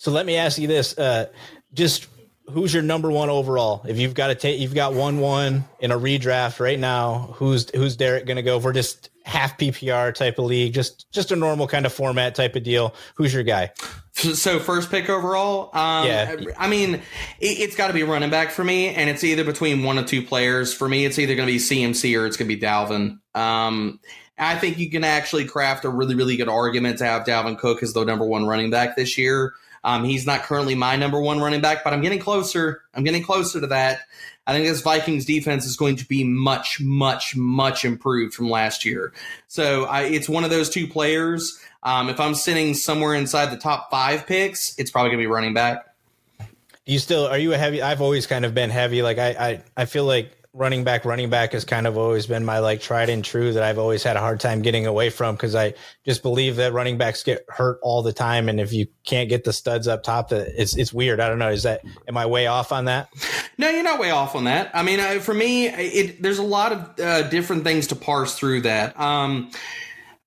So 0.02 0.10
let 0.10 0.26
me 0.26 0.34
ask 0.34 0.58
you 0.58 0.66
this: 0.66 0.98
uh, 0.98 1.26
just 1.74 2.08
who's 2.50 2.74
your 2.74 2.82
number 2.82 3.08
one 3.08 3.30
overall? 3.30 3.84
If 3.86 4.00
you've 4.00 4.14
got 4.14 4.26
to 4.26 4.34
take, 4.34 4.58
you've 4.58 4.74
got 4.74 4.94
one 4.94 5.20
one 5.20 5.64
in 5.78 5.92
a 5.92 5.96
redraft 5.96 6.58
right 6.58 6.76
now. 6.76 7.32
Who's 7.36 7.70
who's 7.70 7.94
Derek 7.94 8.26
going 8.26 8.34
to 8.34 8.42
go 8.42 8.58
for? 8.58 8.72
Just 8.72 9.10
half 9.24 9.56
PPR 9.58 10.12
type 10.12 10.40
of 10.40 10.46
league, 10.46 10.74
just 10.74 11.08
just 11.12 11.30
a 11.30 11.36
normal 11.36 11.68
kind 11.68 11.86
of 11.86 11.92
format 11.92 12.34
type 12.34 12.56
of 12.56 12.64
deal. 12.64 12.96
Who's 13.14 13.32
your 13.32 13.44
guy? 13.44 13.70
So 14.14 14.58
first 14.58 14.90
pick 14.90 15.08
overall, 15.08 15.70
um, 15.72 16.08
Yeah. 16.08 16.36
I 16.58 16.68
mean, 16.68 16.94
it, 16.94 17.00
it's 17.40 17.76
got 17.76 17.86
to 17.86 17.94
be 17.94 18.02
running 18.02 18.28
back 18.28 18.50
for 18.50 18.64
me, 18.64 18.88
and 18.88 19.08
it's 19.08 19.22
either 19.22 19.44
between 19.44 19.84
one 19.84 19.98
of 19.98 20.06
two 20.06 20.22
players. 20.22 20.74
For 20.74 20.88
me, 20.88 21.04
it's 21.04 21.20
either 21.20 21.36
going 21.36 21.46
to 21.46 21.52
be 21.52 21.60
CMC 21.60 22.20
or 22.20 22.26
it's 22.26 22.36
going 22.36 22.48
to 22.48 22.56
be 22.56 22.60
Dalvin. 22.60 23.18
Um, 23.36 24.00
I 24.36 24.56
think 24.58 24.78
you 24.78 24.90
can 24.90 25.04
actually 25.04 25.44
craft 25.44 25.84
a 25.84 25.88
really, 25.88 26.16
really 26.16 26.36
good 26.36 26.48
argument 26.48 26.98
to 26.98 27.04
have 27.04 27.24
Dalvin 27.24 27.56
Cook 27.56 27.84
as 27.84 27.92
the 27.92 28.04
number 28.04 28.26
one 28.26 28.46
running 28.46 28.68
back 28.68 28.96
this 28.96 29.16
year. 29.16 29.54
Um, 29.84 30.04
he's 30.04 30.26
not 30.26 30.42
currently 30.42 30.74
my 30.74 30.96
number 30.96 31.20
one 31.20 31.40
running 31.40 31.60
back, 31.60 31.84
but 31.84 31.92
I'm 31.92 32.00
getting 32.00 32.18
closer. 32.18 32.82
I'm 32.94 33.04
getting 33.04 33.22
closer 33.22 33.60
to 33.60 33.66
that. 33.68 34.00
I 34.46 34.52
think 34.52 34.66
this 34.66 34.80
Vikings 34.80 35.24
defense 35.24 35.66
is 35.66 35.76
going 35.76 35.96
to 35.96 36.06
be 36.06 36.24
much, 36.24 36.80
much, 36.80 37.36
much 37.36 37.84
improved 37.84 38.34
from 38.34 38.50
last 38.50 38.84
year. 38.84 39.12
So 39.46 39.84
I, 39.84 40.02
it's 40.02 40.28
one 40.28 40.44
of 40.44 40.50
those 40.50 40.68
two 40.68 40.86
players. 40.88 41.58
Um, 41.82 42.08
if 42.08 42.18
I'm 42.18 42.34
sitting 42.34 42.74
somewhere 42.74 43.14
inside 43.14 43.46
the 43.46 43.56
top 43.56 43.90
five 43.90 44.26
picks, 44.26 44.76
it's 44.78 44.90
probably 44.90 45.10
going 45.10 45.20
to 45.20 45.28
be 45.28 45.32
running 45.32 45.54
back. 45.54 45.86
You 46.84 46.98
still 46.98 47.26
are 47.28 47.38
you 47.38 47.52
a 47.54 47.58
heavy? 47.58 47.80
I've 47.80 48.00
always 48.00 48.26
kind 48.26 48.44
of 48.44 48.54
been 48.54 48.70
heavy. 48.70 49.02
Like 49.02 49.18
I 49.18 49.28
I, 49.28 49.62
I 49.76 49.84
feel 49.84 50.04
like 50.04 50.36
running 50.54 50.84
back, 50.84 51.04
running 51.04 51.30
back 51.30 51.52
has 51.52 51.64
kind 51.64 51.86
of 51.86 51.96
always 51.96 52.26
been 52.26 52.44
my 52.44 52.58
like 52.58 52.80
tried 52.80 53.08
and 53.08 53.24
true 53.24 53.52
that 53.54 53.62
I've 53.62 53.78
always 53.78 54.02
had 54.02 54.16
a 54.16 54.20
hard 54.20 54.38
time 54.40 54.60
getting 54.60 54.86
away 54.86 55.08
from 55.08 55.34
because 55.34 55.54
I 55.54 55.74
just 56.04 56.22
believe 56.22 56.56
that 56.56 56.72
running 56.72 56.98
backs 56.98 57.22
get 57.22 57.44
hurt 57.48 57.78
all 57.82 58.02
the 58.02 58.12
time, 58.12 58.48
and 58.48 58.60
if 58.60 58.72
you 58.72 58.86
can't 59.04 59.28
get 59.28 59.44
the 59.44 59.52
studs 59.52 59.88
up 59.88 60.02
top, 60.02 60.28
that 60.28 60.48
it's 60.60 60.76
it's 60.76 60.92
weird. 60.92 61.20
I 61.20 61.28
don't 61.28 61.38
know. 61.38 61.50
Is 61.50 61.62
that 61.62 61.82
am 62.06 62.16
I 62.16 62.26
way 62.26 62.46
off 62.46 62.72
on 62.72 62.84
that? 62.86 63.08
No, 63.58 63.70
you're 63.70 63.82
not 63.82 63.98
way 63.98 64.10
off 64.10 64.34
on 64.34 64.44
that. 64.44 64.70
I 64.74 64.82
mean, 64.82 65.00
uh, 65.00 65.20
for 65.20 65.34
me, 65.34 65.68
it, 65.68 66.22
there's 66.22 66.38
a 66.38 66.42
lot 66.42 66.72
of 66.72 67.00
uh, 67.00 67.28
different 67.28 67.64
things 67.64 67.86
to 67.88 67.96
parse 67.96 68.34
through 68.34 68.62
that. 68.62 68.98
Um, 68.98 69.50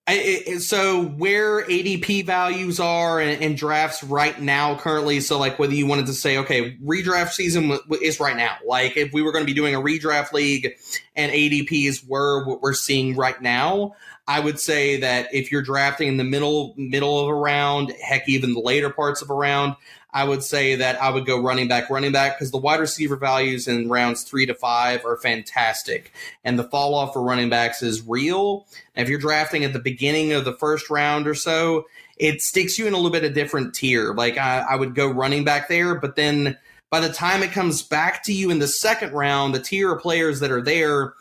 I, 0.07 0.57
so 0.59 1.03
where 1.03 1.63
ADP 1.63 2.27
values 2.27 2.79
are 2.79 3.19
and, 3.19 3.41
and 3.41 3.57
drafts 3.57 4.03
right 4.03 4.39
now 4.39 4.77
currently. 4.77 5.19
So 5.19 5.39
like 5.39 5.57
whether 5.57 5.73
you 5.73 5.87
wanted 5.87 6.05
to 6.05 6.13
say, 6.13 6.37
okay, 6.37 6.77
redraft 6.77 7.31
season 7.31 7.79
is 8.01 8.19
right 8.19 8.37
now. 8.37 8.57
Like 8.67 8.97
if 8.97 9.13
we 9.13 9.23
were 9.23 9.31
going 9.31 9.43
to 9.43 9.51
be 9.51 9.55
doing 9.55 9.73
a 9.73 9.81
redraft 9.81 10.31
league 10.31 10.75
and 11.15 11.31
ADPs 11.31 12.07
were 12.07 12.45
what 12.45 12.61
we're 12.61 12.73
seeing 12.73 13.15
right 13.15 13.41
now, 13.41 13.95
I 14.27 14.39
would 14.39 14.59
say 14.59 14.97
that 14.97 15.33
if 15.33 15.51
you're 15.51 15.63
drafting 15.63 16.07
in 16.07 16.17
the 16.17 16.23
middle 16.23 16.75
middle 16.77 17.21
of 17.21 17.27
a 17.27 17.35
round, 17.35 17.91
heck, 18.01 18.29
even 18.29 18.53
the 18.53 18.59
later 18.59 18.91
parts 18.91 19.23
of 19.23 19.31
a 19.31 19.33
round, 19.33 19.75
I 20.15 20.23
would 20.23 20.41
say 20.43 20.75
that 20.75 20.99
I 21.01 21.09
would 21.09 21.25
go 21.25 21.41
running 21.41 21.67
back, 21.67 21.89
running 21.89 22.13
back, 22.13 22.37
because 22.39 22.49
the 22.49 22.57
wide 22.57 22.79
receiver 22.79 23.17
values 23.17 23.67
in 23.67 23.89
rounds 23.89 24.23
three 24.23 24.45
to 24.45 24.55
five 24.55 25.05
are 25.05 25.17
fantastic. 25.17 26.13
And 26.45 26.57
the 26.57 26.63
fall 26.63 26.95
off 26.95 27.11
for 27.11 27.21
running 27.21 27.49
backs 27.49 27.83
is 27.83 28.01
real. 28.01 28.65
And 28.95 29.03
if 29.03 29.09
you're 29.09 29.19
drafting 29.19 29.65
at 29.65 29.73
the 29.73 29.79
beginning 29.79 30.31
of 30.31 30.45
the 30.45 30.53
first 30.53 30.89
round 30.89 31.27
or 31.27 31.35
so, 31.35 31.85
it 32.17 32.41
sticks 32.41 32.79
you 32.79 32.87
in 32.87 32.93
a 32.93 32.95
little 32.95 33.11
bit 33.11 33.25
of 33.25 33.33
different 33.33 33.75
tier. 33.75 34.13
Like 34.13 34.37
I, 34.37 34.59
I 34.69 34.75
would 34.77 34.95
go 34.95 35.09
running 35.09 35.43
back 35.43 35.67
there, 35.67 35.95
but 35.95 36.15
then 36.15 36.57
by 36.89 37.01
the 37.01 37.11
time 37.11 37.43
it 37.43 37.51
comes 37.51 37.81
back 37.81 38.23
to 38.23 38.31
you 38.31 38.51
in 38.51 38.59
the 38.59 38.69
second 38.69 39.11
round, 39.11 39.53
the 39.53 39.59
tier 39.59 39.91
of 39.91 40.01
players 40.01 40.39
that 40.39 40.49
are 40.49 40.61
there 40.61 41.13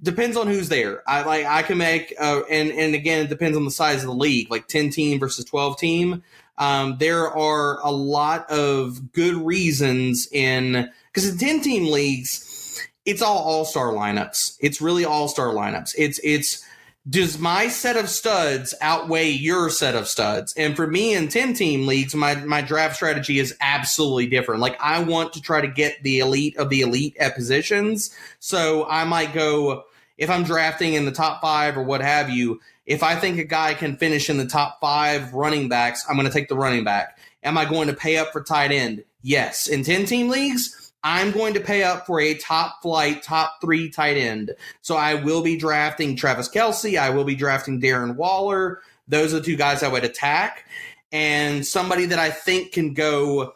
depends 0.00 0.36
on 0.36 0.46
who's 0.46 0.68
there. 0.68 1.02
I 1.08 1.24
like 1.24 1.44
I 1.44 1.64
can 1.64 1.78
make 1.78 2.14
uh, 2.20 2.42
and 2.48 2.70
and 2.70 2.94
again 2.94 3.24
it 3.24 3.28
depends 3.28 3.56
on 3.56 3.64
the 3.64 3.72
size 3.72 4.02
of 4.02 4.06
the 4.06 4.14
league, 4.14 4.48
like 4.48 4.68
ten 4.68 4.90
team 4.90 5.18
versus 5.18 5.44
twelve 5.44 5.76
team. 5.76 6.22
Um, 6.58 6.96
there 6.98 7.28
are 7.28 7.80
a 7.82 7.90
lot 7.90 8.50
of 8.50 9.12
good 9.12 9.34
reasons 9.34 10.28
in 10.32 10.90
because 11.12 11.28
in 11.28 11.38
ten 11.38 11.60
team 11.60 11.90
leagues, 11.90 12.80
it's 13.04 13.22
all 13.22 13.38
all 13.38 13.64
star 13.64 13.92
lineups. 13.92 14.56
It's 14.60 14.80
really 14.80 15.04
all 15.04 15.28
star 15.28 15.48
lineups. 15.48 15.94
It's 15.96 16.20
it's 16.22 16.64
does 17.08 17.38
my 17.38 17.68
set 17.68 17.96
of 17.96 18.08
studs 18.08 18.74
outweigh 18.80 19.30
your 19.30 19.70
set 19.70 19.94
of 19.94 20.06
studs? 20.06 20.52
And 20.54 20.76
for 20.76 20.86
me 20.86 21.14
in 21.14 21.28
10 21.28 21.54
team 21.54 21.86
leagues, 21.86 22.14
my, 22.14 22.34
my 22.34 22.60
draft 22.60 22.96
strategy 22.96 23.38
is 23.38 23.56
absolutely 23.60 24.26
different. 24.26 24.60
Like 24.60 24.76
I 24.80 25.02
want 25.02 25.32
to 25.34 25.40
try 25.40 25.60
to 25.60 25.68
get 25.68 26.02
the 26.02 26.18
elite 26.18 26.56
of 26.58 26.68
the 26.68 26.82
elite 26.82 27.16
at 27.18 27.34
positions. 27.34 28.14
So 28.40 28.86
I 28.88 29.04
might 29.04 29.32
go, 29.32 29.84
if 30.18 30.28
I'm 30.28 30.44
drafting 30.44 30.94
in 30.94 31.06
the 31.06 31.12
top 31.12 31.40
five 31.40 31.78
or 31.78 31.82
what 31.82 32.02
have 32.02 32.28
you, 32.28 32.60
if 32.88 33.02
I 33.02 33.16
think 33.16 33.38
a 33.38 33.44
guy 33.44 33.74
can 33.74 33.96
finish 33.96 34.30
in 34.30 34.38
the 34.38 34.46
top 34.46 34.80
five 34.80 35.34
running 35.34 35.68
backs, 35.68 36.04
I'm 36.08 36.16
going 36.16 36.26
to 36.26 36.32
take 36.32 36.48
the 36.48 36.56
running 36.56 36.84
back. 36.84 37.18
Am 37.44 37.58
I 37.58 37.66
going 37.66 37.86
to 37.88 37.94
pay 37.94 38.16
up 38.16 38.32
for 38.32 38.42
tight 38.42 38.72
end? 38.72 39.04
Yes. 39.22 39.68
In 39.68 39.84
10 39.84 40.06
team 40.06 40.30
leagues, 40.30 40.90
I'm 41.04 41.30
going 41.30 41.52
to 41.52 41.60
pay 41.60 41.82
up 41.82 42.06
for 42.06 42.18
a 42.18 42.34
top 42.34 42.80
flight, 42.80 43.22
top 43.22 43.60
three 43.60 43.90
tight 43.90 44.16
end. 44.16 44.54
So 44.80 44.96
I 44.96 45.14
will 45.14 45.42
be 45.42 45.58
drafting 45.58 46.16
Travis 46.16 46.48
Kelce. 46.48 46.98
I 46.98 47.10
will 47.10 47.24
be 47.24 47.34
drafting 47.34 47.78
Darren 47.78 48.16
Waller. 48.16 48.80
Those 49.06 49.34
are 49.34 49.40
the 49.40 49.44
two 49.44 49.56
guys 49.56 49.82
I 49.82 49.88
would 49.88 50.04
attack. 50.04 50.64
And 51.12 51.66
somebody 51.66 52.06
that 52.06 52.18
I 52.18 52.30
think 52.30 52.72
can 52.72 52.94
go 52.94 53.52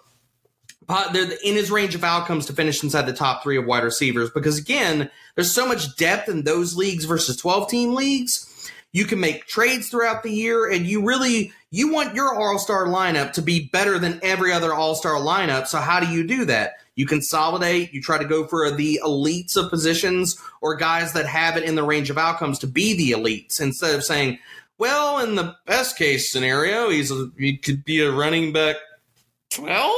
in 1.14 1.54
his 1.54 1.70
range 1.70 1.94
of 1.94 2.04
outcomes 2.04 2.44
to 2.46 2.52
finish 2.52 2.82
inside 2.82 3.06
the 3.06 3.14
top 3.14 3.42
three 3.42 3.56
of 3.56 3.64
wide 3.64 3.82
receivers. 3.82 4.28
Because 4.28 4.58
again, 4.58 5.10
there's 5.36 5.54
so 5.54 5.66
much 5.66 5.96
depth 5.96 6.28
in 6.28 6.44
those 6.44 6.76
leagues 6.76 7.06
versus 7.06 7.38
12 7.38 7.70
team 7.70 7.94
leagues. 7.94 8.51
You 8.92 9.06
can 9.06 9.20
make 9.20 9.46
trades 9.46 9.88
throughout 9.88 10.22
the 10.22 10.30
year, 10.30 10.70
and 10.70 10.86
you 10.86 11.02
really 11.02 11.52
you 11.70 11.90
want 11.90 12.14
your 12.14 12.34
All 12.34 12.58
Star 12.58 12.86
lineup 12.86 13.32
to 13.32 13.42
be 13.42 13.70
better 13.72 13.98
than 13.98 14.20
every 14.22 14.52
other 14.52 14.74
All 14.74 14.94
Star 14.94 15.14
lineup. 15.14 15.66
So 15.66 15.78
how 15.78 15.98
do 15.98 16.08
you 16.08 16.26
do 16.26 16.44
that? 16.44 16.74
You 16.94 17.06
consolidate. 17.06 17.94
You 17.94 18.02
try 18.02 18.18
to 18.18 18.28
go 18.28 18.46
for 18.46 18.70
the 18.70 19.00
elites 19.02 19.56
of 19.56 19.70
positions 19.70 20.38
or 20.60 20.76
guys 20.76 21.14
that 21.14 21.24
have 21.24 21.56
it 21.56 21.64
in 21.64 21.74
the 21.74 21.82
range 21.82 22.10
of 22.10 22.18
outcomes 22.18 22.58
to 22.58 22.66
be 22.66 22.94
the 22.94 23.12
elites 23.12 23.62
instead 23.62 23.94
of 23.94 24.04
saying, 24.04 24.38
well, 24.76 25.20
in 25.20 25.36
the 25.36 25.56
best 25.64 25.96
case 25.96 26.30
scenario, 26.30 26.90
he's 26.90 27.10
a, 27.10 27.30
he 27.38 27.56
could 27.56 27.84
be 27.84 28.02
a 28.02 28.12
running 28.12 28.52
back 28.52 28.76
twelve. 29.48 29.94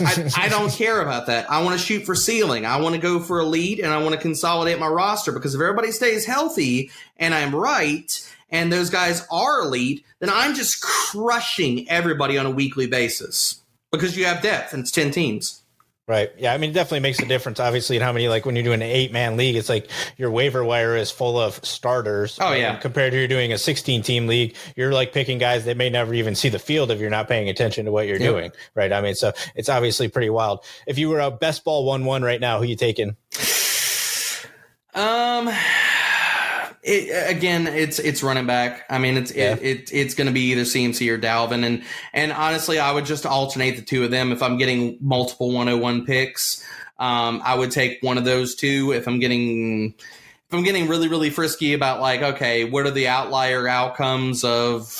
I, 0.00 0.30
I 0.36 0.48
don't 0.48 0.72
care 0.72 1.02
about 1.02 1.26
that. 1.26 1.50
I 1.50 1.62
want 1.62 1.78
to 1.78 1.84
shoot 1.84 2.04
for 2.04 2.14
ceiling. 2.14 2.64
I 2.64 2.80
want 2.80 2.94
to 2.94 3.00
go 3.00 3.20
for 3.20 3.40
elite 3.40 3.80
and 3.80 3.92
I 3.92 3.98
want 3.98 4.14
to 4.14 4.20
consolidate 4.20 4.78
my 4.78 4.86
roster 4.86 5.32
because 5.32 5.54
if 5.54 5.60
everybody 5.60 5.92
stays 5.92 6.24
healthy 6.24 6.90
and 7.16 7.34
I'm 7.34 7.54
right 7.54 8.32
and 8.50 8.72
those 8.72 8.90
guys 8.90 9.26
are 9.30 9.60
elite, 9.60 10.04
then 10.20 10.30
I'm 10.32 10.54
just 10.54 10.80
crushing 10.80 11.88
everybody 11.88 12.38
on 12.38 12.46
a 12.46 12.50
weekly 12.50 12.86
basis 12.86 13.60
because 13.92 14.16
you 14.16 14.24
have 14.24 14.42
depth 14.42 14.72
and 14.72 14.80
it's 14.80 14.90
10 14.90 15.10
teams. 15.10 15.63
Right. 16.06 16.30
Yeah. 16.36 16.52
I 16.52 16.58
mean, 16.58 16.68
it 16.70 16.72
definitely 16.74 17.00
makes 17.00 17.18
a 17.20 17.24
difference, 17.24 17.58
obviously, 17.60 17.96
in 17.96 18.02
how 18.02 18.12
many, 18.12 18.28
like 18.28 18.44
when 18.44 18.54
you're 18.56 18.62
doing 18.64 18.82
an 18.82 18.88
eight 18.88 19.10
man 19.10 19.38
league, 19.38 19.56
it's 19.56 19.70
like 19.70 19.88
your 20.18 20.30
waiver 20.30 20.62
wire 20.62 20.96
is 20.96 21.10
full 21.10 21.40
of 21.40 21.54
starters. 21.64 22.36
Oh, 22.42 22.52
yeah. 22.52 22.76
Compared 22.76 23.12
to 23.12 23.18
you're 23.18 23.26
doing 23.26 23.54
a 23.54 23.58
16 23.58 24.02
team 24.02 24.26
league, 24.26 24.54
you're 24.76 24.92
like 24.92 25.14
picking 25.14 25.38
guys 25.38 25.64
that 25.64 25.78
may 25.78 25.88
never 25.88 26.12
even 26.12 26.34
see 26.34 26.50
the 26.50 26.58
field 26.58 26.90
if 26.90 27.00
you're 27.00 27.08
not 27.08 27.26
paying 27.26 27.48
attention 27.48 27.86
to 27.86 27.90
what 27.92 28.06
you're 28.06 28.20
Yep. 28.20 28.30
doing. 28.30 28.52
Right. 28.74 28.92
I 28.92 29.00
mean, 29.00 29.14
so 29.14 29.32
it's 29.54 29.70
obviously 29.70 30.08
pretty 30.08 30.28
wild. 30.28 30.62
If 30.86 30.98
you 30.98 31.08
were 31.08 31.20
a 31.20 31.30
best 31.30 31.64
ball 31.64 31.86
1 31.86 32.04
1 32.04 32.22
right 32.22 32.40
now, 32.40 32.58
who 32.58 32.66
you 32.66 32.76
taking? 32.76 33.16
Um, 34.94 35.48
it, 36.84 37.30
again, 37.30 37.66
it's 37.66 37.98
it's 37.98 38.22
running 38.22 38.46
back. 38.46 38.84
I 38.90 38.98
mean, 38.98 39.16
it's 39.16 39.34
Yeah. 39.34 39.54
it, 39.54 39.62
it 39.62 39.90
it's 39.92 40.14
going 40.14 40.26
to 40.26 40.32
be 40.32 40.52
either 40.52 40.62
CMC 40.62 41.10
or 41.10 41.18
Dalvin, 41.18 41.64
and 41.64 41.82
and 42.12 42.32
honestly, 42.32 42.78
I 42.78 42.92
would 42.92 43.06
just 43.06 43.24
alternate 43.24 43.76
the 43.76 43.82
two 43.82 44.04
of 44.04 44.10
them 44.10 44.32
if 44.32 44.42
I'm 44.42 44.58
getting 44.58 44.98
multiple 45.00 45.48
101 45.50 46.04
picks. 46.04 46.62
Um, 46.98 47.40
I 47.44 47.54
would 47.54 47.70
take 47.70 47.98
one 48.02 48.18
of 48.18 48.24
those 48.24 48.54
two 48.54 48.92
if 48.92 49.08
I'm 49.08 49.18
getting 49.18 49.94
if 49.98 50.52
I'm 50.52 50.62
getting 50.62 50.86
really 50.86 51.08
really 51.08 51.30
frisky 51.30 51.72
about 51.72 52.00
like 52.00 52.22
okay, 52.22 52.64
what 52.64 52.86
are 52.86 52.90
the 52.90 53.08
outlier 53.08 53.66
outcomes 53.66 54.44
of 54.44 54.92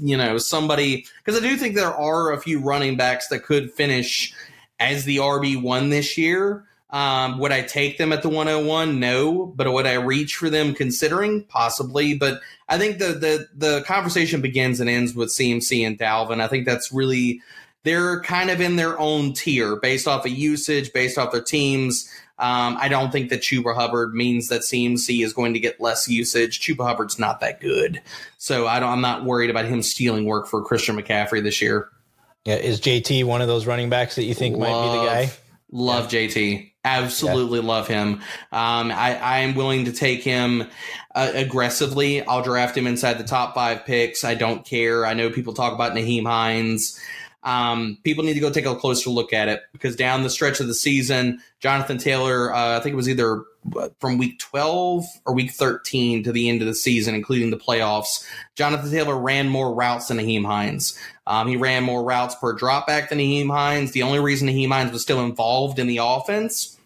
you 0.00 0.16
know 0.16 0.38
somebody 0.38 1.06
because 1.24 1.38
I 1.40 1.46
do 1.46 1.56
think 1.56 1.74
there 1.74 1.94
are 1.94 2.32
a 2.32 2.40
few 2.40 2.60
running 2.60 2.96
backs 2.96 3.28
that 3.28 3.44
could 3.44 3.70
finish 3.72 4.32
as 4.80 5.04
the 5.04 5.18
RB 5.18 5.60
one 5.60 5.90
this 5.90 6.16
year. 6.16 6.64
Um, 6.90 7.38
would 7.38 7.52
I 7.52 7.62
take 7.62 7.98
them 7.98 8.12
at 8.12 8.22
the 8.22 8.30
101? 8.30 8.98
No, 8.98 9.46
but 9.46 9.70
would 9.70 9.86
I 9.86 9.94
reach 9.94 10.36
for 10.36 10.48
them 10.48 10.74
considering? 10.74 11.44
Possibly, 11.44 12.14
but 12.14 12.40
I 12.68 12.78
think 12.78 12.98
the 12.98 13.12
the 13.12 13.48
the 13.54 13.82
conversation 13.82 14.40
begins 14.40 14.80
and 14.80 14.88
ends 14.88 15.14
with 15.14 15.28
CMC 15.28 15.86
and 15.86 15.98
Dalvin. 15.98 16.40
I 16.40 16.48
think 16.48 16.64
that's 16.64 16.90
really 16.90 17.42
they're 17.84 18.22
kind 18.22 18.50
of 18.50 18.60
in 18.60 18.76
their 18.76 18.98
own 18.98 19.34
tier 19.34 19.76
based 19.76 20.08
off 20.08 20.24
of 20.24 20.32
usage, 20.32 20.92
based 20.92 21.18
off 21.18 21.32
their 21.32 21.42
teams. 21.42 22.10
Um, 22.38 22.76
I 22.80 22.88
don't 22.88 23.10
think 23.10 23.30
that 23.30 23.40
Chuba 23.40 23.74
Hubbard 23.74 24.14
means 24.14 24.48
that 24.48 24.60
CMC 24.62 25.24
is 25.24 25.32
going 25.32 25.54
to 25.54 25.60
get 25.60 25.80
less 25.80 26.08
usage. 26.08 26.60
Chuba 26.60 26.86
Hubbard's 26.86 27.18
not 27.18 27.40
that 27.40 27.60
good, 27.60 28.00
so 28.38 28.66
I 28.66 28.78
don't, 28.78 28.90
I'm 28.90 29.00
not 29.00 29.24
worried 29.24 29.50
about 29.50 29.64
him 29.64 29.82
stealing 29.82 30.24
work 30.24 30.46
for 30.46 30.62
Christian 30.62 30.96
McCaffrey 30.96 31.42
this 31.42 31.60
year. 31.60 31.90
Yeah. 32.44 32.56
Is 32.56 32.80
JT 32.80 33.24
one 33.24 33.42
of 33.42 33.48
those 33.48 33.66
running 33.66 33.90
backs 33.90 34.14
that 34.14 34.24
you 34.24 34.34
think 34.34 34.56
might 34.56 34.68
be 34.68 34.98
the 34.98 35.04
guy? 35.04 35.30
Love 35.70 36.08
JT. 36.08 36.70
Absolutely 36.88 37.60
love 37.60 37.88
him. 37.88 38.14
Um, 38.52 38.90
I, 38.90 39.18
I 39.20 39.38
am 39.40 39.54
willing 39.54 39.84
to 39.84 39.92
take 39.92 40.22
him 40.22 40.66
uh, 41.14 41.32
aggressively. 41.34 42.22
I'll 42.22 42.42
draft 42.42 42.76
him 42.76 42.86
inside 42.86 43.14
the 43.14 43.24
top 43.24 43.54
five 43.54 43.84
picks. 43.84 44.24
I 44.24 44.34
don't 44.34 44.64
care. 44.64 45.04
I 45.04 45.14
know 45.14 45.30
people 45.30 45.52
talk 45.52 45.72
about 45.72 45.92
Nyheim 45.92 46.26
Hines. 46.26 46.98
um, 47.42 47.98
people 48.04 48.24
need 48.24 48.34
to 48.34 48.40
go 48.40 48.50
take 48.50 48.66
a 48.66 48.74
closer 48.74 49.10
look 49.10 49.32
at 49.32 49.48
it 49.48 49.62
because 49.72 49.96
down 49.96 50.22
the 50.22 50.30
stretch 50.30 50.60
of 50.60 50.66
the 50.66 50.74
season, 50.74 51.40
Jonathan 51.60 51.98
Taylor, 51.98 52.54
uh, 52.54 52.78
I 52.78 52.80
think 52.80 52.94
it 52.94 52.96
was 52.96 53.08
either 53.08 53.44
from 54.00 54.18
week 54.18 54.38
12 54.38 55.04
or 55.26 55.34
week 55.34 55.50
13 55.50 56.22
to 56.24 56.32
the 56.32 56.48
end 56.48 56.62
of 56.62 56.68
the 56.68 56.74
season, 56.74 57.14
including 57.14 57.50
the 57.50 57.56
playoffs, 57.56 58.24
Jonathan 58.54 58.90
Taylor 58.90 59.16
ran 59.16 59.48
more 59.48 59.74
routes 59.74 60.08
than 60.08 60.18
Nyheim 60.18 60.46
Hines. 60.46 60.98
Um, 61.26 61.48
he 61.48 61.56
ran 61.56 61.84
more 61.84 62.02
routes 62.02 62.34
per 62.36 62.56
dropback 62.56 63.08
than 63.08 63.18
Nyheim 63.18 63.50
Hines. 63.50 63.92
The 63.92 64.02
only 64.02 64.20
reason 64.20 64.48
Nyheim 64.48 64.72
Hines 64.72 64.92
was 64.92 65.02
still 65.02 65.20
involved 65.24 65.78
in 65.78 65.86
the 65.86 65.98
offense 66.00 66.77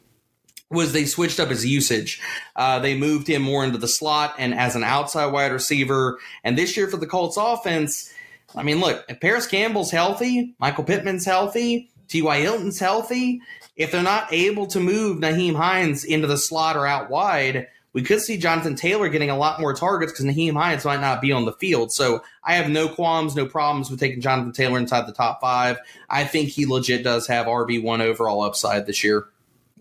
was 0.72 0.92
they 0.92 1.04
switched 1.04 1.38
up 1.38 1.48
his 1.48 1.64
usage. 1.64 2.20
Uh, 2.56 2.78
they 2.78 2.96
moved 2.96 3.28
him 3.28 3.42
more 3.42 3.64
into 3.64 3.78
the 3.78 3.88
slot 3.88 4.34
and 4.38 4.54
as 4.54 4.74
an 4.74 4.84
outside 4.84 5.32
wide 5.32 5.52
receiver. 5.52 6.18
And 6.44 6.56
this 6.56 6.76
year 6.76 6.88
for 6.88 6.96
the 6.96 7.06
Colts 7.06 7.36
offense, 7.36 8.12
I 8.54 8.62
mean, 8.62 8.80
look, 8.80 9.04
if 9.08 9.20
Parris 9.20 9.46
Campbell's 9.46 9.90
healthy, 9.90 10.54
Michael 10.58 10.84
Pittman's 10.84 11.24
healthy, 11.24 11.90
T.Y. 12.08 12.40
Hilton's 12.40 12.78
healthy, 12.78 13.40
if 13.76 13.92
they're 13.92 14.02
not 14.02 14.32
able 14.32 14.66
to 14.66 14.80
move 14.80 15.18
Nyheim 15.18 15.54
Hines 15.54 16.04
into 16.04 16.26
the 16.26 16.36
slot 16.36 16.76
or 16.76 16.86
out 16.86 17.08
wide, 17.08 17.68
we 17.94 18.02
could 18.02 18.20
see 18.20 18.38
Jonathan 18.38 18.74
Taylor 18.74 19.08
getting 19.08 19.30
a 19.30 19.36
lot 19.36 19.60
more 19.60 19.74
targets 19.74 20.12
because 20.12 20.24
Nyheim 20.24 20.54
Hines 20.54 20.84
might 20.84 21.00
not 21.00 21.20
be 21.20 21.32
on 21.32 21.44
the 21.44 21.52
field. 21.52 21.92
So 21.92 22.22
I 22.44 22.54
have 22.54 22.70
no 22.70 22.88
qualms, 22.88 23.36
no 23.36 23.46
problems 23.46 23.90
with 23.90 24.00
taking 24.00 24.20
Jonathan 24.20 24.52
Taylor 24.52 24.78
inside 24.78 25.06
the 25.06 25.12
top 25.12 25.40
five. 25.40 25.78
I 26.08 26.24
think 26.24 26.48
he 26.48 26.66
legit 26.66 27.04
does 27.04 27.26
have 27.26 27.46
RB1 27.46 28.00
overall 28.00 28.42
upside 28.42 28.86
this 28.86 29.04
year. 29.04 29.26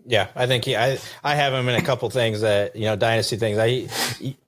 Yeah, 0.06 0.28
I 0.34 0.46
think 0.46 0.64
he, 0.64 0.76
I 0.76 0.98
I 1.22 1.34
have 1.34 1.52
him 1.52 1.68
in 1.68 1.76
a 1.76 1.82
couple 1.82 2.10
things 2.10 2.40
that 2.40 2.74
you 2.76 2.86
know 2.86 2.96
dynasty 2.96 3.36
things. 3.36 3.58
I 3.58 3.88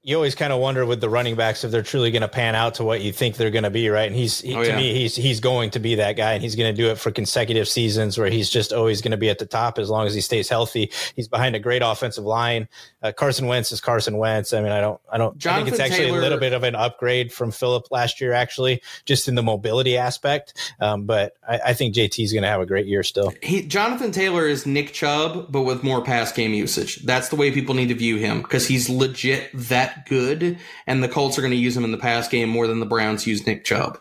you 0.07 0.17
always 0.17 0.35
kind 0.35 0.53
of 0.53 0.61
wonder 0.61 0.85
with 0.85 1.01
the 1.01 1.09
running 1.09 1.35
backs 1.35 1.65
if 1.65 1.71
they're 1.71 1.83
truly 1.83 2.11
going 2.11 2.21
to 2.21 2.29
pan 2.29 2.55
out 2.55 2.75
to 2.75 2.85
what 2.85 3.01
you 3.01 3.11
think 3.11 3.37
they're 3.37 3.51
going 3.51 3.65
to 3.65 3.71
be, 3.71 3.89
right? 3.89 4.07
And 4.07 4.15
he's 4.15 4.39
he, 4.39 4.55
oh, 4.55 4.63
to 4.63 4.77
me 4.77 4.93
he's 4.93 5.17
he's 5.17 5.41
going 5.41 5.71
to 5.71 5.79
be 5.79 5.95
that 5.95 6.13
guy, 6.13 6.35
and 6.35 6.43
he's 6.43 6.57
going 6.57 6.73
to 6.73 6.77
do 6.77 6.91
it 6.91 6.99
for 6.99 7.11
consecutive 7.11 7.67
seasons 7.67 8.19
where 8.19 8.29
he's 8.29 8.51
just 8.51 8.71
always 8.71 9.01
going 9.01 9.13
to 9.13 9.17
be 9.17 9.31
at 9.31 9.39
the 9.39 9.47
top 9.47 9.79
as 9.79 9.89
long 9.89 10.07
as 10.07 10.15
he 10.15 10.21
stays 10.21 10.47
healthy. 10.51 10.93
He's 11.17 11.27
behind 11.27 11.57
a 11.57 11.59
great 11.59 11.81
offensive 11.83 12.25
line. 12.25 12.69
Uh, 13.03 13.13
Carson 13.13 13.47
Wentz 13.47 13.73
is 13.73 13.81
Carson 13.81 14.19
Wentz. 14.19 14.53
I 14.53 14.61
mean, 14.61 14.73
I 14.73 14.83
don't 14.83 15.01
I 15.11 15.17
don't 15.17 15.39
Jonathan 15.39 15.69
I 15.69 15.71
think 15.71 15.75
it's 15.75 15.91
actually 15.91 16.07
Taylor, 16.09 16.19
a 16.19 16.23
little 16.23 16.39
bit 16.39 16.53
of 16.53 16.65
an 16.65 16.75
upgrade 16.75 17.33
from 17.33 17.51
Philip 17.51 17.91
last 17.91 18.21
year, 18.21 18.35
actually, 18.35 18.83
just 19.07 19.27
in 19.27 19.37
the 19.37 19.43
mobility 19.43 19.97
aspect. 19.97 20.75
Um, 20.81 21.05
but 21.07 21.33
I, 21.49 21.61
I 21.69 21.73
think 21.73 21.95
JT 21.95 22.23
is 22.23 22.33
going 22.35 22.43
to 22.43 22.49
have 22.49 22.61
a 22.61 22.67
great 22.67 22.87
year 22.87 23.05
still. 23.05 23.33
He, 23.43 23.67
Jonathan 23.67 24.13
Taylor 24.13 24.47
is 24.47 24.67
Nick 24.67 24.93
Chubb, 24.93 25.51
but 25.51 25.63
with 25.63 25.83
more 25.83 26.03
pass 26.03 26.31
game 26.31 26.53
usage. 26.53 26.97
That's 27.05 27.31
the 27.31 27.37
way 27.37 27.51
people 27.51 27.75
need 27.75 27.89
to 27.89 27.95
view 27.95 28.19
him 28.19 28.43
because 28.43 28.69
he's 28.69 28.91
legit 28.91 29.49
that 29.55 29.94
good, 30.07 30.59
and 30.87 31.03
the 31.03 31.09
Colts 31.09 31.39
are 31.39 31.43
going 31.43 31.53
to 31.53 31.57
use 31.57 31.77
him 31.77 31.85
in 31.85 31.93
the 31.93 31.99
pass 31.99 32.29
game 32.29 32.49
more 32.49 32.67
than 32.67 32.81
the 32.81 32.87
Browns 32.87 33.27
use 33.27 33.47
Nick 33.47 33.65
Chubb. 33.65 33.99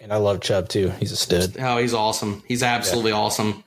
And 0.00 0.12
I 0.12 0.16
love 0.16 0.40
Chubb 0.40 0.68
too. 0.68 0.90
He's 1.00 1.12
a 1.12 1.16
stud. 1.16 1.56
Oh, 1.58 1.78
he's 1.78 1.94
awesome. 1.94 2.42
He's 2.46 2.62
absolutely 2.62 3.12
yeah. 3.12 3.18
awesome. 3.18 3.64